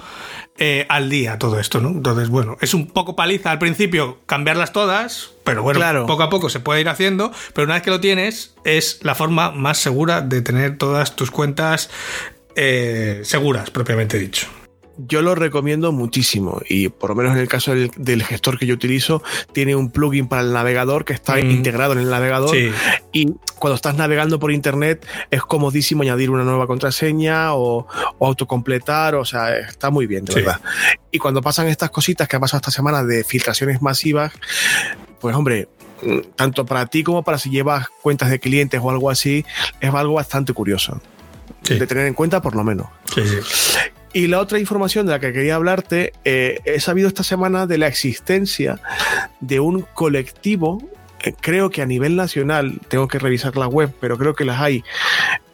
eh, 0.63 0.85
al 0.91 1.09
día 1.09 1.39
todo 1.39 1.59
esto, 1.59 1.81
¿no? 1.81 1.89
Entonces, 1.89 2.29
bueno, 2.29 2.59
es 2.61 2.75
un 2.75 2.87
poco 2.87 3.17
paliza 3.17 3.51
al 3.51 3.59
principio 3.59 4.19
cambiarlas 4.27 4.73
todas, 4.73 5.31
pero 5.43 5.63
bueno, 5.63 5.81
Claro. 5.81 6.05
poco 6.07 6.23
a 6.23 6.29
poco 6.29 6.51
se 6.51 6.61
puede 6.61 6.83
ir 6.83 6.89
haciendo, 6.91 7.33
pero 7.55 7.65
una 7.65 7.75
vez 7.75 7.83
que 7.83 7.91
lo 7.91 7.99
tienes, 8.01 8.55
es 8.65 9.01
la 9.03 9.15
forma 9.15 9.51
más 9.53 9.79
segura 9.79 10.21
de 10.21 10.43
tener 10.43 10.77
todas 10.77 11.17
tus 11.17 11.31
cuentas 11.31 11.89
eh, 12.57 13.21
seguras, 13.25 13.71
propiamente 13.71 14.19
dicho. 14.19 14.49
Yo 15.07 15.23
lo 15.23 15.35
recomiendo 15.35 15.93
muchísimo 15.93 16.61
y 16.69 16.89
por 16.89 17.11
lo 17.11 17.17
menos 17.17 17.33
en 17.33 17.39
el 17.39 17.49
caso 17.49 17.73
del, 17.75 17.91
del 17.97 18.23
gestor 18.23 18.59
que 18.59 18.67
yo 18.67 18.75
utilizo 18.75 19.23
tiene 19.53 19.75
un 19.77 19.91
plugin 19.91 20.27
para 20.29 20.43
el 20.43 20.53
navegador 20.53 21.05
que 21.05 21.13
está 21.13 21.37
Mm. 21.37 21.51
integrado 21.51 21.93
en 21.93 21.99
el 22.01 22.11
navegador 22.11 22.51
Sí. 22.51 22.71
y 23.13 23.33
cuando 23.59 23.77
estás 23.77 23.95
navegando 23.97 24.39
por 24.39 24.53
internet 24.53 25.07
es 25.31 25.43
comodísimo 25.43 26.03
añadir 26.03 26.31
una 26.31 26.45
nueva 26.45 26.67
contraseña 26.67 27.55
o, 27.55 27.87
o 28.19 28.27
autocompletar, 28.27 29.15
o 29.15 29.25
sea, 29.25 29.57
está 29.59 29.91
muy 29.91 30.07
bien, 30.07 30.25
de 30.25 30.33
Sí. 30.33 30.41
verdad. 30.41 30.61
Y 31.11 31.19
cuando 31.19 31.41
pasan 31.41 31.69
estas 31.69 31.91
cositas 31.91 32.27
que 32.29 32.37
ha 32.37 32.41
pasado 32.41 32.59
esta 32.59 32.71
semana 32.71 33.03
de 33.05 33.25
filtraciones 33.25 33.81
masivas, 33.83 34.33
pues 35.21 35.35
hombre, 35.37 35.69
mm, 36.03 36.19
tanto 36.37 36.65
para 36.67 36.87
ti 36.87 37.03
como 37.03 37.23
para 37.23 37.39
si 37.39 37.51
llevas 37.51 37.89
cuentas 38.03 38.31
de 38.31 38.41
clientes 38.41 38.81
o 38.83 38.91
algo 38.91 39.11
así, 39.11 39.45
es 39.81 39.93
algo 39.95 40.15
bastante 40.15 40.53
curioso. 40.53 41.01
Sí. 41.63 41.79
De 41.79 41.87
tener 41.87 42.07
en 42.07 42.15
cuenta 42.15 42.41
por 42.41 42.57
lo 42.57 42.65
menos. 42.65 42.87
Sí, 43.15 43.21
sí. 43.27 43.37
Y 44.13 44.27
la 44.27 44.41
otra 44.41 44.59
información 44.59 45.07
de 45.07 45.13
la 45.13 45.21
que 45.21 45.33
quería 45.33 45.55
hablarte, 45.55 46.13
eh, 46.25 46.59
he 46.65 46.81
sabido 46.81 47.07
esta 47.09 47.23
semana 47.23 47.67
de 47.67 47.79
la 47.79 47.87
existencia 47.87 48.81
de 49.41 49.61
un 49.61 49.87
colectivo, 49.95 50.83
eh, 51.23 51.33
creo 51.41 51.71
que 51.71 51.83
a 51.83 51.87
nivel 51.87 52.17
nacional, 52.17 52.81
tengo 52.89 53.07
que 53.07 53.19
revisar 53.19 53.57
la 53.57 53.69
web, 53.69 53.93
pero 54.01 54.19
creo 54.19 54.35
que 54.35 54.45
las 54.45 54.61
hay 54.61 54.83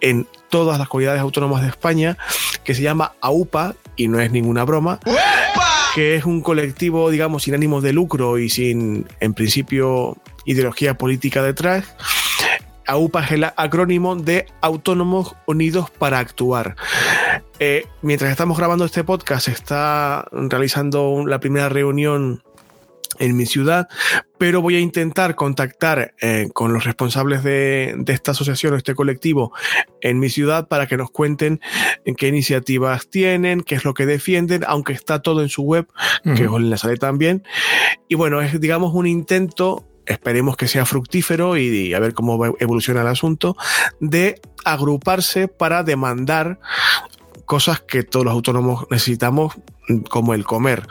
en 0.00 0.26
todas 0.48 0.78
las 0.78 0.88
comunidades 0.88 1.20
autónomas 1.20 1.62
de 1.62 1.68
España, 1.68 2.16
que 2.64 2.74
se 2.74 2.82
llama 2.82 3.12
AUPA, 3.20 3.74
y 3.96 4.08
no 4.08 4.20
es 4.20 4.30
ninguna 4.30 4.64
broma, 4.64 5.00
que 5.94 6.16
es 6.16 6.24
un 6.24 6.40
colectivo, 6.40 7.10
digamos, 7.10 7.42
sin 7.42 7.54
ánimo 7.54 7.80
de 7.80 7.92
lucro 7.92 8.38
y 8.38 8.48
sin, 8.48 9.06
en 9.20 9.34
principio, 9.34 10.16
ideología 10.44 10.94
política 10.94 11.42
detrás. 11.42 11.84
AUPA 12.86 13.24
es 13.24 13.32
el 13.32 13.44
acrónimo 13.44 14.16
de 14.16 14.46
Autónomos 14.60 15.34
Unidos 15.46 15.90
para 15.90 16.18
Actuar. 16.18 16.76
Eh, 17.58 17.86
mientras 18.02 18.30
estamos 18.30 18.58
grabando 18.58 18.84
este 18.84 19.04
podcast, 19.04 19.46
se 19.46 19.52
está 19.52 20.26
realizando 20.32 21.24
la 21.26 21.40
primera 21.40 21.68
reunión 21.68 22.42
en 23.18 23.36
mi 23.36 23.46
ciudad, 23.46 23.88
pero 24.38 24.60
voy 24.60 24.76
a 24.76 24.80
intentar 24.80 25.34
contactar 25.34 26.14
eh, 26.20 26.48
con 26.52 26.72
los 26.72 26.84
responsables 26.84 27.42
de, 27.42 27.94
de 27.96 28.12
esta 28.12 28.32
asociación 28.32 28.74
o 28.74 28.76
este 28.76 28.94
colectivo 28.94 29.52
en 30.00 30.18
mi 30.18 30.28
ciudad 30.28 30.68
para 30.68 30.86
que 30.86 30.96
nos 30.96 31.10
cuenten 31.10 31.60
en 32.04 32.14
qué 32.14 32.28
iniciativas 32.28 33.08
tienen, 33.08 33.62
qué 33.62 33.76
es 33.76 33.84
lo 33.84 33.94
que 33.94 34.06
defienden, 34.06 34.64
aunque 34.66 34.92
está 34.92 35.22
todo 35.22 35.42
en 35.42 35.48
su 35.48 35.62
web, 35.62 35.86
que 36.36 36.46
os 36.46 36.60
enlazaré 36.60 36.96
también. 36.96 37.42
Y 38.08 38.14
bueno, 38.14 38.40
es 38.40 38.60
digamos 38.60 38.94
un 38.94 39.06
intento, 39.06 39.84
esperemos 40.06 40.56
que 40.56 40.68
sea 40.68 40.86
fructífero 40.86 41.56
y, 41.56 41.66
y 41.66 41.94
a 41.94 42.00
ver 42.00 42.14
cómo 42.14 42.44
evoluciona 42.58 43.02
el 43.02 43.08
asunto, 43.08 43.56
de 44.00 44.40
agruparse 44.64 45.48
para 45.48 45.82
demandar 45.82 46.58
cosas 47.46 47.80
que 47.80 48.02
todos 48.02 48.26
los 48.26 48.34
autónomos 48.34 48.86
necesitamos, 48.90 49.54
mm, 49.88 50.00
como 50.10 50.34
el 50.34 50.44
comer, 50.44 50.86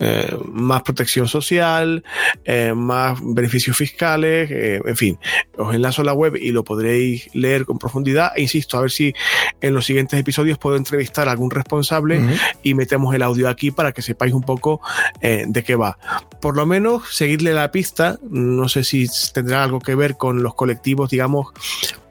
Eh, 0.00 0.36
más 0.52 0.82
protección 0.82 1.28
social, 1.28 2.02
eh, 2.44 2.74
más 2.74 3.18
beneficios 3.22 3.76
fiscales, 3.76 4.50
eh, 4.50 4.80
en 4.84 4.96
fin, 4.96 5.18
os 5.56 5.72
enlazo 5.72 6.02
a 6.02 6.04
la 6.04 6.12
web 6.12 6.34
y 6.36 6.50
lo 6.50 6.64
podréis 6.64 7.30
leer 7.32 7.64
con 7.64 7.78
profundidad. 7.78 8.32
E 8.36 8.42
insisto, 8.42 8.76
a 8.76 8.80
ver 8.80 8.90
si 8.90 9.14
en 9.60 9.72
los 9.72 9.86
siguientes 9.86 10.18
episodios 10.18 10.58
puedo 10.58 10.76
entrevistar 10.76 11.28
a 11.28 11.30
algún 11.30 11.50
responsable 11.50 12.20
y 12.62 12.74
metemos 12.74 13.14
el 13.14 13.22
audio 13.22 13.48
aquí 13.48 13.70
para 13.70 13.92
que 13.92 14.02
sepáis 14.02 14.34
un 14.34 14.42
poco 14.42 14.80
eh, 15.20 15.44
de 15.46 15.62
qué 15.62 15.76
va. 15.76 15.96
Por 16.40 16.56
lo 16.56 16.66
menos 16.66 17.14
seguirle 17.14 17.54
la 17.54 17.70
pista, 17.70 18.18
no 18.28 18.68
sé 18.68 18.82
si 18.82 19.06
tendrá 19.32 19.62
algo 19.62 19.78
que 19.78 19.94
ver 19.94 20.16
con 20.16 20.42
los 20.42 20.54
colectivos, 20.54 21.08
digamos, 21.08 21.46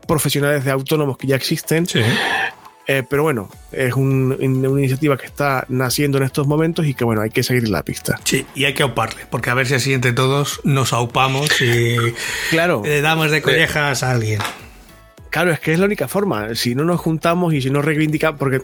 profesionales 0.07 0.63
de 0.63 0.71
autónomos 0.71 1.17
que 1.17 1.27
ya 1.27 1.35
existen, 1.35 1.85
Sí. 1.85 1.99
Eh, 2.87 3.03
pero 3.09 3.23
bueno, 3.23 3.49
es 3.71 3.93
un- 3.93 4.35
una 4.39 4.79
iniciativa 4.79 5.17
que 5.17 5.25
está 5.25 5.65
naciendo 5.69 6.17
en 6.17 6.23
estos 6.25 6.47
momentos 6.47 6.85
y 6.85 6.93
que 6.93 7.03
bueno, 7.03 7.21
hay 7.21 7.29
que 7.29 7.43
seguir 7.43 7.69
la 7.69 7.83
pista. 7.83 8.19
Sí, 8.23 8.45
y 8.55 8.65
hay 8.65 8.73
que 8.73 8.83
auparle, 8.83 9.25
porque 9.29 9.49
a 9.49 9.53
ver 9.53 9.67
si 9.67 9.73
así 9.75 9.93
entre 9.93 10.13
todos 10.13 10.61
nos 10.63 10.93
aupamos 10.93 11.49
y 11.61 11.95
Claro, 12.49 12.81
le 12.85 13.01
damos 13.01 13.31
de 13.31 13.41
collejas 13.41 14.03
a 14.03 14.11
alguien. 14.11 14.39
Claro, 15.33 15.51
es 15.51 15.59
que 15.59 15.73
es 15.73 15.79
la 15.79 15.87
única 15.87 16.07
forma. 16.07 16.53
Si 16.53 16.75
no 16.75 16.85
nos 16.85 17.01
juntamos 17.01 17.55
y 17.55 17.61
si 17.61 17.71
no 17.71 17.81
reivindicamos, 17.81 18.37
porque 18.37 18.61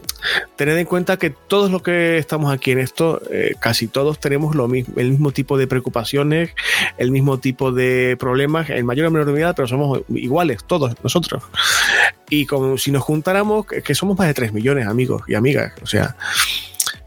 tened 0.54 0.78
en 0.78 0.86
cuenta 0.86 1.16
que 1.16 1.30
todos 1.30 1.68
los 1.68 1.82
que 1.82 2.16
estamos 2.16 2.52
aquí 2.52 2.70
en 2.70 2.78
esto, 2.78 3.20
eh, 3.28 3.56
casi 3.58 3.88
todos 3.88 4.20
tenemos 4.20 4.54
lo 4.54 4.68
mismo, 4.68 4.94
el 4.96 5.10
mismo 5.10 5.32
tipo 5.32 5.58
de 5.58 5.66
preocupaciones, 5.66 6.50
el 6.96 7.10
mismo 7.10 7.40
tipo 7.40 7.72
de 7.72 8.16
problemas, 8.20 8.70
en 8.70 8.86
mayor 8.86 9.06
o 9.06 9.10
menor 9.10 9.26
medida, 9.26 9.52
pero 9.52 9.66
somos 9.66 10.02
iguales, 10.10 10.62
todos 10.64 10.94
nosotros. 11.02 11.42
Y 12.28 12.46
como 12.46 12.78
si 12.78 12.92
nos 12.92 13.02
juntáramos, 13.02 13.66
que 13.66 13.82
que 13.82 13.96
somos 13.96 14.16
más 14.16 14.28
de 14.28 14.34
3 14.34 14.52
millones, 14.52 14.86
amigos 14.86 15.22
y 15.26 15.34
amigas, 15.34 15.72
o 15.82 15.86
sea, 15.86 16.16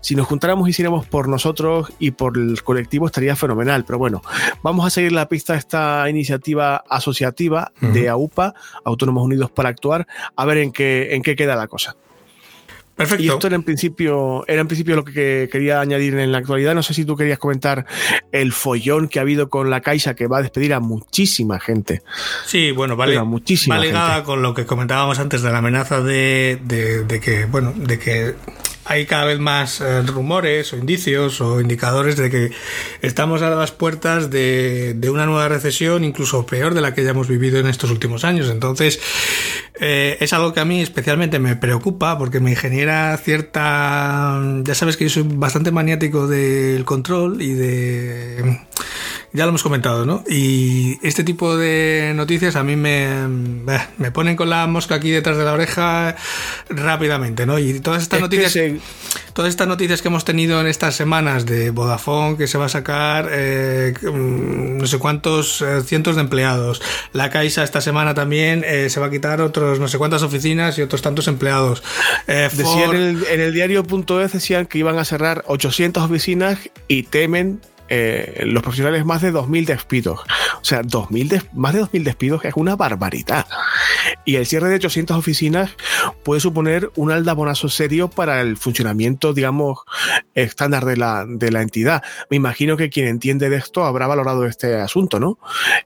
si 0.03 0.15
nos 0.15 0.27
juntáramos 0.27 0.67
y 0.67 0.71
hiciéramos 0.71 1.05
por 1.07 1.29
nosotros 1.29 1.91
y 1.97 2.11
por 2.11 2.37
el 2.37 2.61
colectivo 2.61 3.07
estaría 3.07 3.35
fenomenal. 3.35 3.85
Pero 3.85 3.97
bueno, 3.97 4.21
vamos 4.61 4.85
a 4.85 4.89
seguir 4.89 5.13
la 5.13 5.29
pista 5.29 5.53
de 5.53 5.59
esta 5.59 6.07
iniciativa 6.09 6.83
asociativa 6.89 7.71
de. 7.81 8.03
AUPA, 8.09 8.53
Autónomos 8.83 9.23
Unidos 9.23 9.49
para 9.49 9.69
Actuar, 9.69 10.05
a 10.35 10.45
ver 10.45 10.57
en 10.57 10.73
qué, 10.73 11.15
en 11.15 11.23
qué 11.23 11.37
queda 11.37 11.55
la 11.55 11.67
cosa. 11.67 11.95
Perfecto. 12.95 13.23
Y 13.23 13.29
esto 13.29 13.47
era 13.47 13.55
en 13.55 13.63
principio, 13.63 14.45
era 14.47 14.61
en 14.61 14.67
principio 14.67 14.95
lo 14.95 15.03
que 15.03 15.49
quería 15.51 15.79
añadir 15.79 16.15
en 16.15 16.31
la 16.31 16.39
actualidad. 16.39 16.75
No 16.75 16.83
sé 16.83 16.93
si 16.93 17.05
tú 17.05 17.15
querías 17.15 17.39
comentar 17.39 17.87
el 18.31 18.51
follón 18.51 19.07
que 19.07 19.17
ha 19.17 19.23
habido 19.23 19.49
con 19.49 19.69
la 19.69 19.81
Caixa 19.81 20.13
que 20.13 20.27
va 20.27 20.39
a 20.39 20.41
despedir 20.43 20.73
a 20.73 20.79
muchísima 20.79 21.59
gente. 21.59 22.03
Sí, 22.45 22.71
bueno, 22.71 22.95
vale. 22.95 23.19
muchísima 23.23 23.77
va 23.77 23.83
ligada 23.83 24.23
con 24.23 24.43
lo 24.43 24.53
que 24.53 24.65
comentábamos 24.67 25.17
antes 25.17 25.41
de 25.41 25.51
la 25.51 25.57
amenaza 25.57 26.01
de, 26.01 26.59
de, 26.63 27.03
de 27.03 27.19
que, 27.19 27.45
bueno, 27.45 27.73
de 27.75 27.97
que 27.97 28.35
hay 28.85 29.05
cada 29.05 29.25
vez 29.25 29.39
más 29.39 29.81
eh, 29.81 30.01
rumores 30.01 30.73
o 30.73 30.77
indicios 30.77 31.39
o 31.41 31.61
indicadores 31.61 32.17
de 32.17 32.29
que 32.29 32.51
estamos 33.01 33.41
a 33.41 33.49
las 33.49 33.71
puertas 33.71 34.29
de, 34.29 34.97
una 35.11 35.25
nueva 35.25 35.47
recesión, 35.47 36.03
incluso 36.03 36.45
peor 36.45 36.73
de 36.73 36.81
la 36.81 36.93
que 36.93 37.03
ya 37.03 37.11
hemos 37.11 37.27
vivido 37.27 37.59
en 37.59 37.67
estos 37.67 37.91
últimos 37.91 38.23
años. 38.23 38.49
Entonces, 38.49 38.99
eh, 39.79 40.17
es 40.19 40.33
algo 40.33 40.53
que 40.53 40.59
a 40.59 40.65
mí 40.65 40.81
especialmente 40.81 41.39
me 41.39 41.55
preocupa 41.55 42.17
porque 42.17 42.39
me 42.39 42.55
genera 42.55 43.15
cierta... 43.17 44.41
Ya 44.63 44.75
sabes 44.75 44.97
que 44.97 45.05
yo 45.05 45.09
soy 45.09 45.23
bastante 45.23 45.71
maniático 45.71 46.27
del 46.27 46.83
control 46.85 47.41
y 47.41 47.53
de 47.53 48.59
ya 49.33 49.45
lo 49.45 49.49
hemos 49.49 49.63
comentado, 49.63 50.05
¿no? 50.05 50.23
Y 50.29 50.99
este 51.01 51.23
tipo 51.23 51.57
de 51.57 52.13
noticias 52.15 52.55
a 52.55 52.63
mí 52.63 52.75
me, 52.75 53.05
eh, 53.05 53.79
me 53.97 54.11
ponen 54.11 54.35
con 54.35 54.49
la 54.49 54.67
mosca 54.67 54.95
aquí 54.95 55.09
detrás 55.09 55.37
de 55.37 55.43
la 55.43 55.53
oreja 55.53 56.15
rápidamente, 56.69 57.47
¿no? 57.47 57.57
Y 57.57 57.79
todas 57.79 58.03
estas 58.03 58.21
noticias, 58.21 58.55
todas 59.33 59.49
estas 59.49 59.67
noticias 59.67 60.03
que 60.03 60.09
hemos 60.09 60.23
tenido 60.23 60.61
en 60.61 60.67
estas 60.67 60.95
semanas 60.95 61.47
de 61.47 61.71
Vodafone 61.71 62.37
que 62.37 62.45
se 62.45 62.59
va 62.59 62.65
a 62.65 62.69
sacar 62.69 63.27
eh, 63.31 63.95
mm, 64.03 64.77
no 64.77 64.85
sé 64.85 64.99
cuántos 64.99 65.63
eh, 65.63 65.81
cientos 65.81 66.15
de 66.15 66.21
empleados, 66.21 66.79
la 67.11 67.31
Caixa 67.31 67.63
esta 67.63 67.81
semana 67.81 68.13
también 68.13 68.63
se 68.63 68.99
va 68.99 69.07
a 69.07 69.09
quitar 69.09 69.41
otros 69.41 69.79
no 69.79 69.87
sé 69.87 69.97
cuántas 69.97 70.21
oficinas 70.21 70.77
y 70.77 70.83
otros 70.83 71.01
tantos 71.01 71.27
empleados. 71.27 71.81
decían 72.27 72.91
en 72.91 73.01
el, 73.01 73.25
en 73.25 73.41
el 73.41 73.53
diario.es 73.53 74.33
decían 74.33 74.67
que 74.67 74.77
iban 74.77 74.99
a 74.99 75.05
cerrar 75.05 75.43
800 75.47 76.03
oficinas 76.03 76.59
y 76.87 77.03
temen 77.03 77.59
eh, 77.89 78.43
los 78.45 78.63
profesionales 78.63 79.05
más 79.05 79.21
de 79.21 79.33
2.000 79.33 79.65
despidos. 79.65 80.21
O 80.61 80.65
sea, 80.65 80.81
2000 80.83 81.49
más 81.53 81.73
de 81.73 81.81
2.000 81.83 82.03
despidos 82.03 82.45
es 82.45 82.53
una 82.55 82.75
barbaridad. 82.75 83.45
Y 84.25 84.35
el 84.35 84.45
cierre 84.45 84.69
de 84.69 84.75
800 84.75 85.17
oficinas 85.17 85.71
puede 86.23 86.41
suponer 86.41 86.91
un 86.95 87.11
aldabonazo 87.11 87.69
serio 87.69 88.09
para 88.09 88.41
el 88.41 88.57
funcionamiento, 88.57 89.33
digamos, 89.33 89.79
estándar 90.33 90.85
de 90.85 90.97
la, 90.97 91.25
de 91.27 91.51
la 91.51 91.61
entidad. 91.61 92.03
Me 92.29 92.37
imagino 92.37 92.77
que 92.77 92.89
quien 92.89 93.07
entiende 93.07 93.49
de 93.49 93.57
esto 93.57 93.83
habrá 93.83 94.07
valorado 94.07 94.45
este 94.45 94.75
asunto, 94.75 95.19
¿no? 95.19 95.37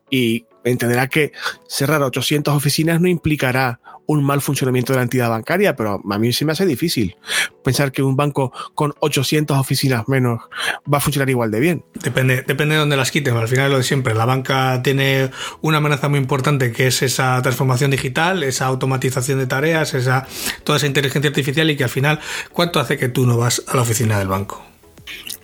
Y 0.09 0.45
entenderá 0.69 1.07
que 1.07 1.31
cerrar 1.67 2.01
800 2.01 2.55
oficinas 2.55 3.01
no 3.01 3.07
implicará 3.07 3.79
un 4.07 4.23
mal 4.23 4.41
funcionamiento 4.41 4.93
de 4.93 4.97
la 4.97 5.03
entidad 5.03 5.29
bancaria, 5.29 5.75
pero 5.75 6.01
a 6.09 6.17
mí 6.17 6.33
se 6.33 6.45
me 6.45 6.53
hace 6.53 6.65
difícil 6.65 7.17
pensar 7.63 7.91
que 7.91 8.01
un 8.01 8.15
banco 8.15 8.53
con 8.73 8.93
800 8.99 9.57
oficinas 9.57 10.07
menos 10.07 10.39
va 10.91 10.97
a 10.97 11.01
funcionar 11.01 11.29
igual 11.29 11.51
de 11.51 11.59
bien. 11.59 11.85
Depende, 11.93 12.41
depende 12.47 12.75
de 12.75 12.79
dónde 12.79 12.95
las 12.95 13.11
quiten. 13.11 13.35
Al 13.35 13.49
final 13.49 13.71
lo 13.71 13.77
de 13.77 13.83
siempre. 13.83 14.15
La 14.15 14.25
banca 14.25 14.81
tiene 14.81 15.29
una 15.61 15.77
amenaza 15.77 16.07
muy 16.07 16.19
importante 16.19 16.71
que 16.71 16.87
es 16.87 17.01
esa 17.01 17.41
transformación 17.41 17.91
digital, 17.91 18.43
esa 18.43 18.65
automatización 18.65 19.39
de 19.39 19.47
tareas, 19.47 19.93
esa, 19.93 20.25
toda 20.63 20.77
esa 20.77 20.87
inteligencia 20.87 21.29
artificial 21.29 21.69
y 21.69 21.75
que 21.75 21.83
al 21.83 21.89
final, 21.89 22.19
¿cuánto 22.53 22.79
hace 22.79 22.97
que 22.97 23.09
tú 23.09 23.27
no 23.27 23.37
vas 23.37 23.61
a 23.67 23.75
la 23.75 23.81
oficina 23.81 24.17
del 24.17 24.29
banco? 24.29 24.65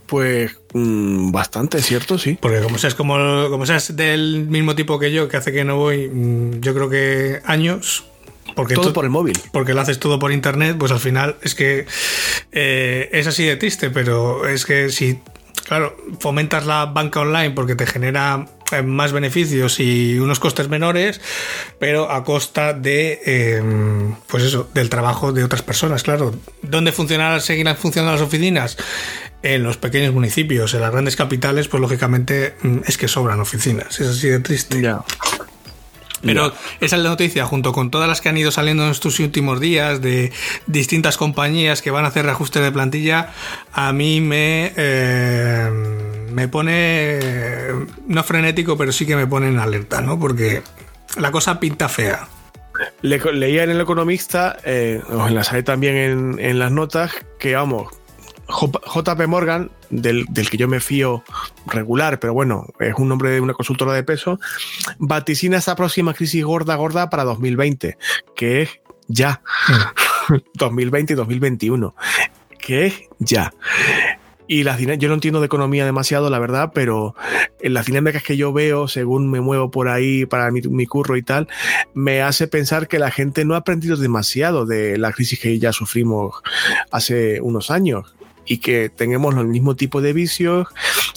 Pues 0.05 0.57
mmm, 0.73 1.31
bastante, 1.31 1.81
¿cierto? 1.81 2.17
Sí. 2.17 2.37
Porque 2.39 2.59
como 2.61 2.77
seas, 2.77 2.95
como, 2.95 3.15
como 3.49 3.65
seas 3.65 3.95
del 3.95 4.47
mismo 4.47 4.75
tipo 4.75 4.99
que 4.99 5.11
yo, 5.11 5.27
que 5.27 5.37
hace 5.37 5.51
que 5.51 5.63
no 5.63 5.77
voy, 5.77 6.09
mm, 6.09 6.61
yo 6.61 6.73
creo 6.73 6.89
que 6.89 7.41
años, 7.45 8.05
porque 8.55 8.75
todo 8.75 8.93
por 8.93 9.05
el 9.05 9.11
móvil. 9.11 9.37
Porque 9.51 9.73
lo 9.73 9.81
haces 9.81 9.99
todo 9.99 10.19
por 10.19 10.31
internet, 10.31 10.75
pues 10.77 10.91
al 10.91 10.99
final 10.99 11.37
es 11.41 11.55
que 11.55 11.85
eh, 12.51 13.09
es 13.11 13.27
así 13.27 13.43
de 13.45 13.55
triste, 13.55 13.89
pero 13.89 14.47
es 14.47 14.65
que 14.65 14.89
si, 14.89 15.19
claro, 15.65 15.95
fomentas 16.19 16.65
la 16.65 16.85
banca 16.85 17.21
online 17.21 17.51
porque 17.51 17.75
te 17.75 17.85
genera 17.85 18.45
eh, 18.71 18.81
más 18.81 19.11
beneficios 19.11 19.79
y 19.79 20.19
unos 20.19 20.39
costes 20.39 20.69
menores, 20.69 21.21
pero 21.79 22.11
a 22.11 22.23
costa 22.23 22.73
de, 22.73 23.21
eh, 23.25 23.63
pues 24.27 24.43
eso, 24.43 24.69
del 24.73 24.89
trabajo 24.89 25.31
de 25.31 25.43
otras 25.43 25.61
personas, 25.61 26.03
claro. 26.03 26.33
¿Dónde 26.61 26.91
funcionarán, 26.91 27.41
seguirán 27.41 27.77
funcionando 27.77 28.13
las 28.13 28.21
oficinas? 28.21 28.77
En 29.43 29.61
los 29.61 29.77
pequeños 29.77 30.13
municipios, 30.13 30.73
en 30.73 30.81
las 30.81 30.91
grandes 30.91 31.15
capitales, 31.15 31.67
pues 31.67 31.81
lógicamente 31.81 32.55
mm, 32.61 32.79
es 32.85 32.97
que 32.97 33.07
sobran 33.07 33.39
oficinas, 33.39 33.99
es 33.99 34.07
así 34.07 34.29
de 34.29 34.39
triste. 34.39 34.81
Ya. 34.81 35.03
Pero 36.23 36.53
esa 36.79 36.95
es 36.95 37.01
la 37.03 37.09
noticia, 37.09 37.45
junto 37.45 37.73
con 37.73 37.91
todas 37.91 38.07
las 38.07 38.21
que 38.21 38.29
han 38.29 38.37
ido 38.37 38.49
saliendo 38.49 38.85
en 38.85 38.91
estos 38.91 39.19
últimos 39.19 39.59
días 39.59 40.01
de 40.01 40.31
distintas 40.67 41.17
compañías 41.17 41.81
que 41.81 41.91
van 41.91 42.05
a 42.05 42.07
hacer 42.07 42.25
reajustes 42.25 42.63
de 42.63 42.71
plantilla, 42.71 43.33
a 43.73 43.91
mí 43.91 44.21
me, 44.21 44.71
eh, 44.77 45.69
me 46.31 46.47
pone, 46.47 47.19
no 48.07 48.23
frenético, 48.23 48.77
pero 48.77 48.91
sí 48.91 49.05
que 49.05 49.17
me 49.17 49.27
pone 49.27 49.49
en 49.49 49.59
alerta, 49.59 50.01
¿no? 50.01 50.17
Porque 50.17 50.63
la 51.17 51.31
cosa 51.31 51.59
pinta 51.59 51.89
fea. 51.89 52.27
Le, 53.01 53.19
leía 53.33 53.63
en 53.63 53.71
El 53.71 53.81
Economista, 53.81 54.57
eh, 54.63 55.01
os 55.09 55.27
enlazaré 55.29 55.61
también 55.61 55.95
en, 55.95 56.39
en 56.39 56.57
las 56.57 56.71
notas, 56.71 57.11
que 57.37 57.55
vamos, 57.55 57.87
JP 58.53 59.27
Morgan, 59.27 59.71
del, 59.89 60.27
que 60.49 60.57
yo 60.57 60.67
me 60.67 60.79
fío 60.79 61.23
regular, 61.65 62.19
pero 62.19 62.33
bueno, 62.33 62.67
es 62.79 62.93
un 62.97 63.09
nombre 63.09 63.29
de 63.29 63.41
una 63.41 63.53
consultora 63.53 63.93
de 63.93 64.03
peso, 64.03 64.39
vaticina 64.99 65.57
esa 65.57 65.75
próxima 65.75 66.13
crisis 66.13 66.43
gorda, 66.43 66.75
gorda 66.75 67.09
para 67.09 67.23
2020, 67.23 67.97
que 68.35 68.61
es 68.63 68.69
ya. 69.07 69.41
2020 70.53 71.13
y 71.13 71.15
2021, 71.15 71.95
que 72.59 72.85
es 72.85 73.01
ya. 73.19 73.53
Y 74.45 74.63
las 74.63 74.79
yo 74.79 75.07
no 75.07 75.13
entiendo 75.13 75.39
de 75.39 75.45
economía 75.45 75.85
demasiado, 75.85 76.29
la 76.29 76.37
verdad, 76.37 76.71
pero 76.75 77.15
en 77.61 77.73
las 77.73 77.85
dinámicas 77.85 78.23
que 78.23 78.37
yo 78.37 78.51
veo, 78.51 78.87
según 78.87 79.31
me 79.31 79.41
muevo 79.41 79.71
por 79.71 79.87
ahí 79.87 80.25
para 80.25 80.51
mi, 80.51 80.61
mi, 80.61 80.85
curro 80.85 81.15
y 81.15 81.23
tal, 81.23 81.47
me 81.93 82.21
hace 82.21 82.47
pensar 82.47 82.87
que 82.87 82.99
la 82.99 83.09
gente 83.09 83.45
no 83.45 83.55
ha 83.55 83.59
aprendido 83.59 83.95
demasiado 83.95 84.65
de 84.65 84.97
la 84.97 85.13
crisis 85.13 85.39
que 85.39 85.57
ya 85.59 85.71
sufrimos 85.71 86.35
hace 86.91 87.39
unos 87.41 87.71
años 87.71 88.15
y 88.45 88.57
que 88.57 88.89
tengamos 88.89 89.35
el 89.35 89.47
mismo 89.47 89.75
tipo 89.75 90.01
de 90.01 90.13
vicios, 90.13 90.67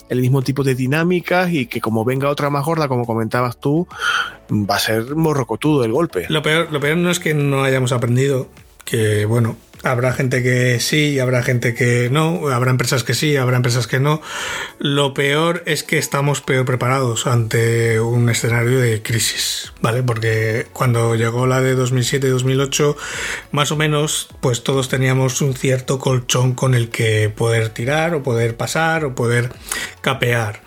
el 0.09 0.21
mismo 0.21 0.41
tipo 0.41 0.63
de 0.63 0.75
dinámicas 0.75 1.51
y 1.51 1.67
que 1.67 1.81
como 1.81 2.05
venga 2.05 2.29
otra 2.29 2.49
más 2.49 2.65
gorda, 2.65 2.87
como 2.87 3.05
comentabas 3.05 3.59
tú, 3.59 3.87
va 4.51 4.75
a 4.75 4.79
ser 4.79 5.15
morrocotudo 5.15 5.83
el 5.83 5.91
golpe. 5.91 6.25
Lo 6.29 6.41
peor, 6.41 6.71
lo 6.71 6.79
peor 6.79 6.97
no 6.97 7.09
es 7.09 7.19
que 7.19 7.33
no 7.33 7.63
hayamos 7.63 7.91
aprendido, 7.91 8.47
que 8.85 9.25
bueno, 9.25 9.57
Habrá 9.91 10.13
gente 10.13 10.43
que 10.43 10.79
sí, 10.79 11.19
habrá 11.19 11.43
gente 11.43 11.73
que 11.73 12.09
no, 12.11 12.49
habrá 12.49 12.71
empresas 12.71 13.03
que 13.03 13.13
sí, 13.13 13.37
habrá 13.37 13.57
empresas 13.57 13.87
que 13.87 13.99
no. 13.99 14.21
Lo 14.79 15.13
peor 15.13 15.63
es 15.65 15.83
que 15.83 15.97
estamos 15.97 16.41
peor 16.41 16.65
preparados 16.65 17.25
ante 17.27 17.99
un 17.99 18.29
escenario 18.29 18.79
de 18.79 19.01
crisis, 19.01 19.73
¿vale? 19.81 20.03
Porque 20.03 20.67
cuando 20.73 21.15
llegó 21.15 21.47
la 21.47 21.61
de 21.61 21.77
2007-2008, 21.77 22.95
más 23.51 23.71
o 23.71 23.77
menos, 23.77 24.29
pues 24.41 24.63
todos 24.63 24.89
teníamos 24.89 25.41
un 25.41 25.53
cierto 25.53 25.99
colchón 25.99 26.53
con 26.53 26.75
el 26.75 26.89
que 26.89 27.29
poder 27.29 27.69
tirar 27.69 28.13
o 28.13 28.23
poder 28.23 28.57
pasar 28.57 29.05
o 29.05 29.15
poder 29.15 29.51
capear. 30.01 30.61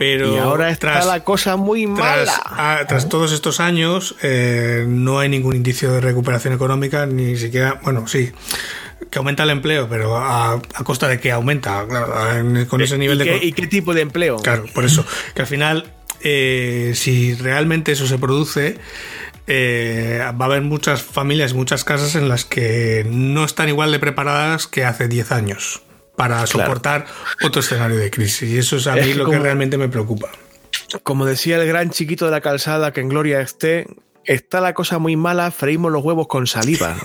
Pero 0.00 0.34
y 0.34 0.38
ahora 0.38 0.70
está 0.70 1.04
la 1.04 1.22
cosa 1.24 1.56
muy 1.56 1.86
mala. 1.86 2.86
Tras, 2.88 3.10
todos 3.10 3.32
estos 3.32 3.60
años, 3.60 4.16
eh, 4.22 4.86
no 4.88 5.18
hay 5.18 5.28
ningún 5.28 5.54
indicio 5.54 5.92
de 5.92 6.00
recuperación 6.00 6.54
económica, 6.54 7.04
ni 7.04 7.36
siquiera, 7.36 7.78
bueno, 7.82 8.08
sí, 8.08 8.32
que 9.10 9.18
aumenta 9.18 9.42
el 9.42 9.50
empleo, 9.50 9.90
pero 9.90 10.16
a, 10.16 10.58
costa 10.84 11.06
de 11.06 11.20
que 11.20 11.30
aumenta, 11.30 11.84
con 12.70 12.80
ese 12.80 12.96
nivel 12.96 13.20
¿Y 13.20 13.24
de... 13.24 13.40
Qué, 13.40 13.46
¿Y 13.48 13.52
qué 13.52 13.66
tipo 13.66 13.92
de 13.92 14.00
empleo? 14.00 14.38
Claro, 14.38 14.64
por 14.72 14.86
eso, 14.86 15.04
que 15.34 15.42
al 15.42 15.48
final, 15.48 15.92
eh, 16.22 16.92
si 16.94 17.34
realmente 17.34 17.92
eso 17.92 18.06
se 18.06 18.16
produce, 18.16 18.78
eh, 19.48 20.20
va 20.20 20.46
a 20.46 20.48
haber 20.48 20.62
muchas 20.62 21.02
familias, 21.02 21.52
muchas 21.52 21.84
casas 21.84 22.14
en 22.14 22.30
las 22.30 22.46
que 22.46 23.04
no 23.06 23.44
están 23.44 23.68
igual 23.68 23.92
de 23.92 23.98
preparadas 23.98 24.66
que 24.66 24.86
hace 24.86 25.08
10 25.08 25.30
años 25.32 25.82
para 26.20 26.46
soportar 26.46 27.06
otro 27.42 27.60
escenario 27.60 27.96
de 27.96 28.10
crisis. 28.10 28.50
Y 28.50 28.58
eso 28.58 28.76
es 28.76 28.86
a 28.86 28.94
mí 28.94 29.14
lo 29.14 29.30
que 29.30 29.38
realmente 29.38 29.78
me 29.78 29.88
preocupa. 29.88 30.28
Como 31.02 31.24
decía 31.24 31.56
el 31.56 31.66
gran 31.66 31.88
chiquito 31.88 32.26
de 32.26 32.30
la 32.30 32.42
calzada, 32.42 32.92
que 32.92 33.00
en 33.00 33.08
gloria 33.08 33.40
esté, 33.40 33.86
está 34.26 34.60
la 34.60 34.74
cosa 34.74 34.98
muy 34.98 35.16
mala, 35.16 35.50
freímos 35.50 35.90
los 35.90 36.04
huevos 36.04 36.26
con 36.26 36.46
saliva. 36.46 36.94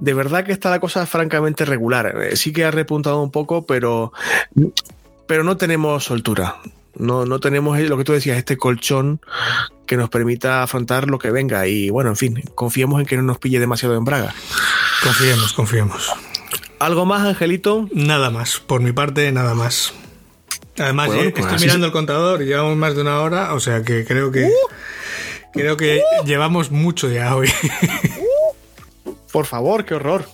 de 0.00 0.14
verdad 0.14 0.44
que 0.44 0.50
está 0.50 0.68
la 0.68 0.80
cosa 0.80 1.06
francamente 1.06 1.64
regular. 1.64 2.12
Eh, 2.22 2.34
sí 2.34 2.52
que 2.52 2.64
ha 2.64 2.72
repuntado 2.72 3.22
un 3.22 3.30
poco, 3.30 3.66
pero, 3.66 4.12
pero 5.28 5.44
no 5.44 5.56
tenemos 5.56 6.02
soltura. 6.02 6.56
No, 6.96 7.24
no 7.24 7.38
tenemos 7.38 7.78
lo 7.78 7.98
que 7.98 8.04
tú 8.04 8.14
decías, 8.14 8.36
este 8.36 8.56
colchón 8.56 9.20
que 9.86 9.96
nos 9.96 10.10
permita 10.10 10.64
afrontar 10.64 11.08
lo 11.08 11.20
que 11.20 11.30
venga. 11.30 11.68
Y 11.68 11.88
bueno, 11.88 12.10
en 12.10 12.16
fin, 12.16 12.42
confiemos 12.56 13.00
en 13.00 13.06
que 13.06 13.16
no 13.16 13.22
nos 13.22 13.38
pille 13.38 13.60
demasiado 13.60 13.96
en 13.96 14.04
braga. 14.04 14.34
Confiemos, 15.04 15.52
confiemos. 15.52 16.12
¿Algo 16.80 17.04
más, 17.04 17.20
Angelito? 17.20 17.88
Nada 17.92 18.30
más, 18.30 18.58
por 18.58 18.80
mi 18.80 18.92
parte, 18.92 19.30
nada 19.32 19.54
más. 19.54 19.92
Además, 20.78 21.08
bueno, 21.08 21.30
pues 21.30 21.44
estoy 21.44 21.66
mirando 21.66 21.86
el 21.86 21.92
contador 21.92 22.40
y 22.40 22.46
llevamos 22.46 22.74
más 22.74 22.94
de 22.94 23.02
una 23.02 23.20
hora, 23.20 23.52
o 23.52 23.60
sea 23.60 23.82
que 23.82 24.06
creo 24.06 24.32
que 24.32 24.46
uh, 24.46 25.52
creo 25.52 25.76
que 25.76 25.98
uh, 25.98 26.24
llevamos 26.24 26.70
mucho 26.70 27.10
ya 27.10 27.36
hoy. 27.36 27.50
Uh, 29.04 29.14
por 29.30 29.44
favor, 29.44 29.84
qué 29.84 29.94
horror. 29.94 30.24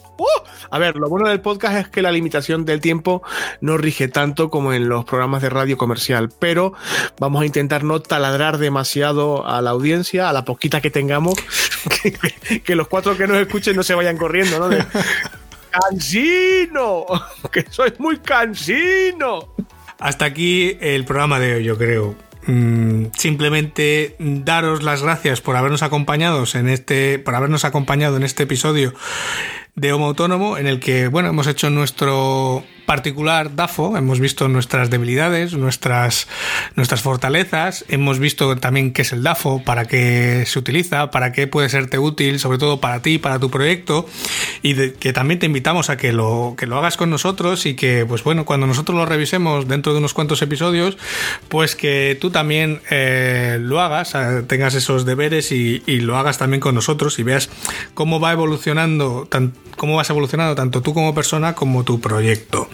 A 0.70 0.78
ver, 0.78 0.94
lo 0.94 1.09
bueno 1.09 1.28
del 1.28 1.40
podcast 1.40 1.78
es 1.78 1.89
que 1.89 2.01
la 2.01 2.12
limitación 2.12 2.64
del 2.64 2.81
tiempo 2.81 3.24
no 3.60 3.77
rige 3.77 4.06
tanto 4.06 4.48
como 4.48 4.73
en 4.73 4.89
los 4.89 5.05
programas 5.05 5.43
de 5.43 5.51
radio 5.51 5.77
comercial, 5.77 6.31
pero 6.39 6.74
vamos 7.18 7.43
a 7.43 7.47
intentar 7.47 7.82
no 7.82 8.01
taladrar 8.01 8.59
demasiado 8.59 9.44
a 9.48 9.60
la 9.62 9.70
audiencia, 9.70 10.28
a 10.28 10.32
la 10.32 10.44
poquita 10.44 10.81
que 10.81 10.90
tengamos, 10.93 11.35
que, 12.02 12.60
que 12.60 12.77
los 12.77 12.86
cuatro 12.86 13.16
que 13.16 13.27
nos 13.27 13.39
escuchen 13.39 13.74
no 13.74 13.82
se 13.82 13.97
vayan 13.97 14.16
corriendo, 14.16 14.60
¿no? 14.60 14.68
De, 14.68 14.85
¡Cansino! 15.81 17.05
¡Que 17.53 17.65
soy 17.70 17.93
muy 17.98 18.19
cansino! 18.19 19.55
Hasta 19.98 20.24
aquí 20.24 20.77
el 20.81 21.05
programa 21.05 21.40
de 21.40 21.55
hoy, 21.55 21.65
yo 21.65 21.77
creo. 21.77 22.15
Mm, 22.47 23.07
simplemente 23.16 24.15
daros 24.19 24.82
las 24.82 25.03
gracias 25.03 25.40
por 25.40 25.57
habernos 25.57 25.82
acompañado 25.82 26.44
en 26.55 26.69
este, 26.69 27.19
por 27.19 27.35
habernos 27.35 27.65
acompañado 27.65 28.16
en 28.16 28.23
este 28.23 28.44
episodio 28.44 28.94
de 29.74 29.93
Homo 29.93 30.07
Autónomo, 30.07 30.57
en 30.57 30.66
el 30.66 30.81
que, 30.81 31.09
bueno, 31.09 31.28
hemos 31.28 31.47
hecho 31.47 31.70
nuestro 31.70 32.65
particular 32.87 33.55
DAFO, 33.55 33.97
hemos 33.97 34.21
visto 34.21 34.49
nuestras 34.49 34.89
debilidades, 34.91 35.55
nuestras, 35.55 36.29
nuestras 36.77 37.03
fortalezas, 37.03 37.85
hemos 37.89 38.19
visto 38.19 38.57
también 38.57 38.93
qué 38.93 39.03
es 39.03 39.13
el 39.13 39.23
DAFO, 39.23 39.63
para 39.65 39.87
qué 39.87 40.45
se 40.47 40.59
utiliza, 40.59 41.11
para 41.11 41.33
qué 41.33 41.47
puede 41.47 41.69
serte 41.69 41.99
útil, 41.99 42.39
sobre 42.39 42.59
todo 42.59 42.81
para 42.81 43.03
ti, 43.03 43.19
para 43.19 43.39
tu 43.39 43.51
proyecto, 43.51 44.07
y 44.63 44.91
que 44.93 45.13
también 45.13 45.41
te 45.41 45.47
invitamos 45.47 45.91
a 45.91 45.97
que 45.97 46.13
lo, 46.13 46.55
que 46.57 46.67
lo 46.67 46.79
hagas 46.79 46.97
con 46.97 47.11
nosotros 47.11 47.67
y 47.67 47.75
que, 47.75 48.07
pues 48.07 48.25
bueno, 48.25 48.45
cuando 48.45 48.67
nosotros 48.67 48.97
lo 48.97 49.05
revisemos 49.05 49.69
dentro 49.69 49.93
de 49.93 49.99
unos 49.99 50.15
cuantos 50.15 50.41
episodios, 50.43 50.97
pues 51.49 51.75
que 51.75 52.17
tú 52.21 52.31
también 52.31 52.81
eh, 52.91 53.59
lo 53.61 53.81
hagas, 53.81 54.15
eh, 54.15 54.43
tengas 54.47 54.75
esos 54.75 55.05
deberes 55.05 55.53
y, 55.53 55.83
y, 55.87 56.01
lo 56.01 56.17
hagas 56.17 56.39
también 56.39 56.61
con 56.61 56.75
nosotros 56.75 57.19
y 57.19 57.25
veas 57.25 57.51
cómo 57.95 58.21
va 58.21 58.33
evolucionando, 58.33 59.27
tan, 59.29 59.53
cómo 59.77 59.97
vas 59.97 60.09
evolucionando 60.11 60.55
tanto 60.55 60.83
tú 60.83 60.95
como 60.95 61.15
persona 61.15 61.55
como 61.55 61.85
tu 61.85 62.01
proyecto. 62.01 62.69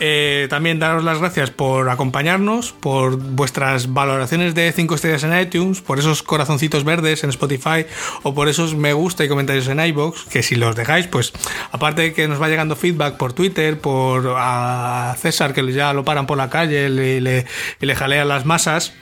Eh, 0.00 0.48
también 0.50 0.80
daros 0.80 1.04
las 1.04 1.18
gracias 1.18 1.50
por 1.50 1.88
acompañarnos, 1.88 2.72
por 2.72 3.16
vuestras 3.16 3.92
valoraciones 3.92 4.54
de 4.54 4.72
5 4.72 4.96
estrellas 4.96 5.22
en 5.22 5.38
iTunes, 5.38 5.80
por 5.80 5.98
esos 5.98 6.22
corazoncitos 6.22 6.84
verdes 6.84 7.22
en 7.22 7.30
Spotify 7.30 7.86
o 8.22 8.34
por 8.34 8.48
esos 8.48 8.74
me 8.74 8.92
gusta 8.92 9.24
y 9.24 9.28
comentarios 9.28 9.68
en 9.68 9.78
iBox, 9.78 10.24
que 10.24 10.42
si 10.42 10.56
los 10.56 10.74
dejáis, 10.74 11.06
pues 11.06 11.32
aparte 11.70 12.02
de 12.02 12.12
que 12.12 12.26
nos 12.26 12.42
va 12.42 12.48
llegando 12.48 12.74
feedback 12.74 13.16
por 13.16 13.32
Twitter, 13.32 13.80
por 13.80 14.34
a 14.36 15.16
César, 15.18 15.54
que 15.54 15.72
ya 15.72 15.92
lo 15.92 16.04
paran 16.04 16.26
por 16.26 16.38
la 16.38 16.50
calle 16.50 16.86
y 16.88 17.20
le, 17.20 17.46
y 17.80 17.86
le 17.86 17.94
jalean 17.94 18.26
las 18.28 18.44
masas, 18.44 18.94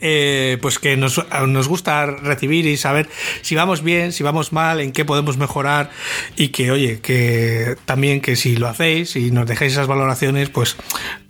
eh, 0.00 0.58
pues 0.60 0.78
que 0.78 0.96
nos, 0.96 1.24
nos, 1.46 1.68
gusta 1.68 2.06
recibir 2.06 2.66
y 2.66 2.76
saber 2.76 3.08
si 3.42 3.54
vamos 3.54 3.82
bien, 3.82 4.12
si 4.12 4.22
vamos 4.22 4.52
mal, 4.52 4.80
en 4.80 4.92
qué 4.92 5.04
podemos 5.04 5.36
mejorar 5.36 5.90
y 6.36 6.48
que, 6.48 6.70
oye, 6.70 7.00
que 7.00 7.76
también 7.84 8.20
que 8.20 8.36
si 8.36 8.56
lo 8.56 8.68
hacéis 8.68 9.16
y 9.16 9.30
nos 9.30 9.46
dejáis 9.46 9.72
esas 9.72 9.86
valoraciones, 9.86 10.50
pues 10.50 10.76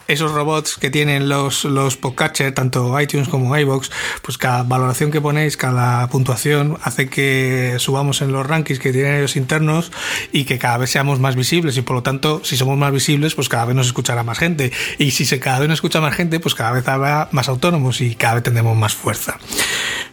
esos 0.09 0.33
robots 0.33 0.77
que 0.77 0.91
tienen 0.91 1.29
los, 1.29 1.65
los 1.65 1.97
podcatchers, 1.97 2.55
tanto 2.55 2.99
iTunes 2.99 3.29
como 3.29 3.57
iBox, 3.57 3.91
pues 4.23 4.39
cada 4.39 4.63
valoración 4.63 5.11
que 5.11 5.21
ponéis, 5.21 5.57
cada 5.57 6.09
puntuación 6.09 6.79
hace 6.83 7.09
que 7.09 7.77
subamos 7.79 8.23
en 8.23 8.33
los 8.33 8.47
rankings 8.47 8.81
que 8.81 8.93
tienen 8.93 9.17
ellos 9.17 9.37
internos 9.37 9.93
y 10.33 10.45
que 10.45 10.59
cada 10.59 10.79
vez 10.79 10.91
seamos 10.91 11.21
más 11.21 11.37
visibles 11.37 11.77
y 11.77 11.83
por 11.83 11.95
lo 11.95 12.03
tanto, 12.03 12.41
si 12.43 12.57
somos 12.57 12.79
más 12.79 12.91
visibles, 12.91 13.35
pues 13.35 13.49
cada 13.49 13.67
vez 13.67 13.77
nos 13.77 13.87
escuchará 13.87 14.25
más 14.25 14.39
gente 14.39 14.73
y 14.99 15.11
si 15.11 15.27
se, 15.27 15.39
cada 15.39 15.61
vez 15.61 15.69
nos 15.69 15.77
escucha 15.77 16.01
más 16.01 16.15
gente, 16.15 16.41
pues 16.41 16.55
cada 16.55 16.73
vez 16.73 16.89
habrá 16.89 17.29
más 17.31 17.49
autónomos 17.49 18.01
y 18.01 18.15
cada 18.15 18.35
vez 18.35 18.45
tendremos 18.45 18.77
más 18.77 18.95
fuerza. 18.95 19.39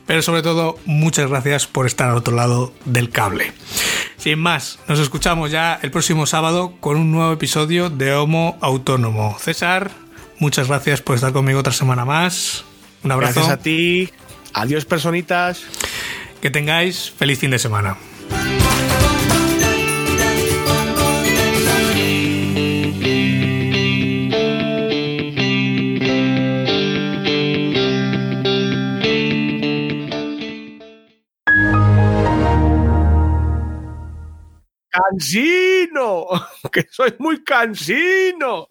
Pero 0.06 0.22
sobre 0.22 0.44
todo, 0.44 0.78
muchas 0.86 1.30
gracias 1.30 1.66
por 1.66 1.88
estar 1.88 2.10
al 2.10 2.18
otro 2.18 2.36
lado 2.36 2.74
del 2.86 3.10
cable. 3.10 3.54
Sin 4.18 4.40
más, 4.40 4.80
nos 4.88 5.00
escuchamos 5.00 5.52
ya 5.52 5.80
el 5.82 5.92
próximo 5.92 6.26
sábado 6.26 6.74
con 6.80 6.98
un 6.98 7.12
nuevo 7.12 7.32
episodio 7.32 7.90
de 7.90 8.14
Homo 8.14 8.58
Autónomo. 8.62 9.38
César, 9.40 9.85
muchas 10.40 10.68
gracias 10.68 11.02
por 11.02 11.16
estar 11.16 11.34
conmigo 11.34 11.60
otra 11.60 11.74
semana 11.74 12.06
más. 12.06 12.66
Un 13.04 13.12
abrazo. 13.12 13.36
Gracias 13.36 13.60
a 13.60 13.62
ti. 13.62 14.10
Adiós, 14.54 14.86
personitas. 14.86 15.64
Que 16.42 16.50
tengáis 16.50 17.12
feliz 17.12 17.40
fin 17.40 17.52
de 17.52 17.60
semana. 17.60 17.98
cansino, 35.10 36.28
que 36.72 36.88
soy 36.90 37.14
muy 37.20 37.44
cansino. 37.44 38.68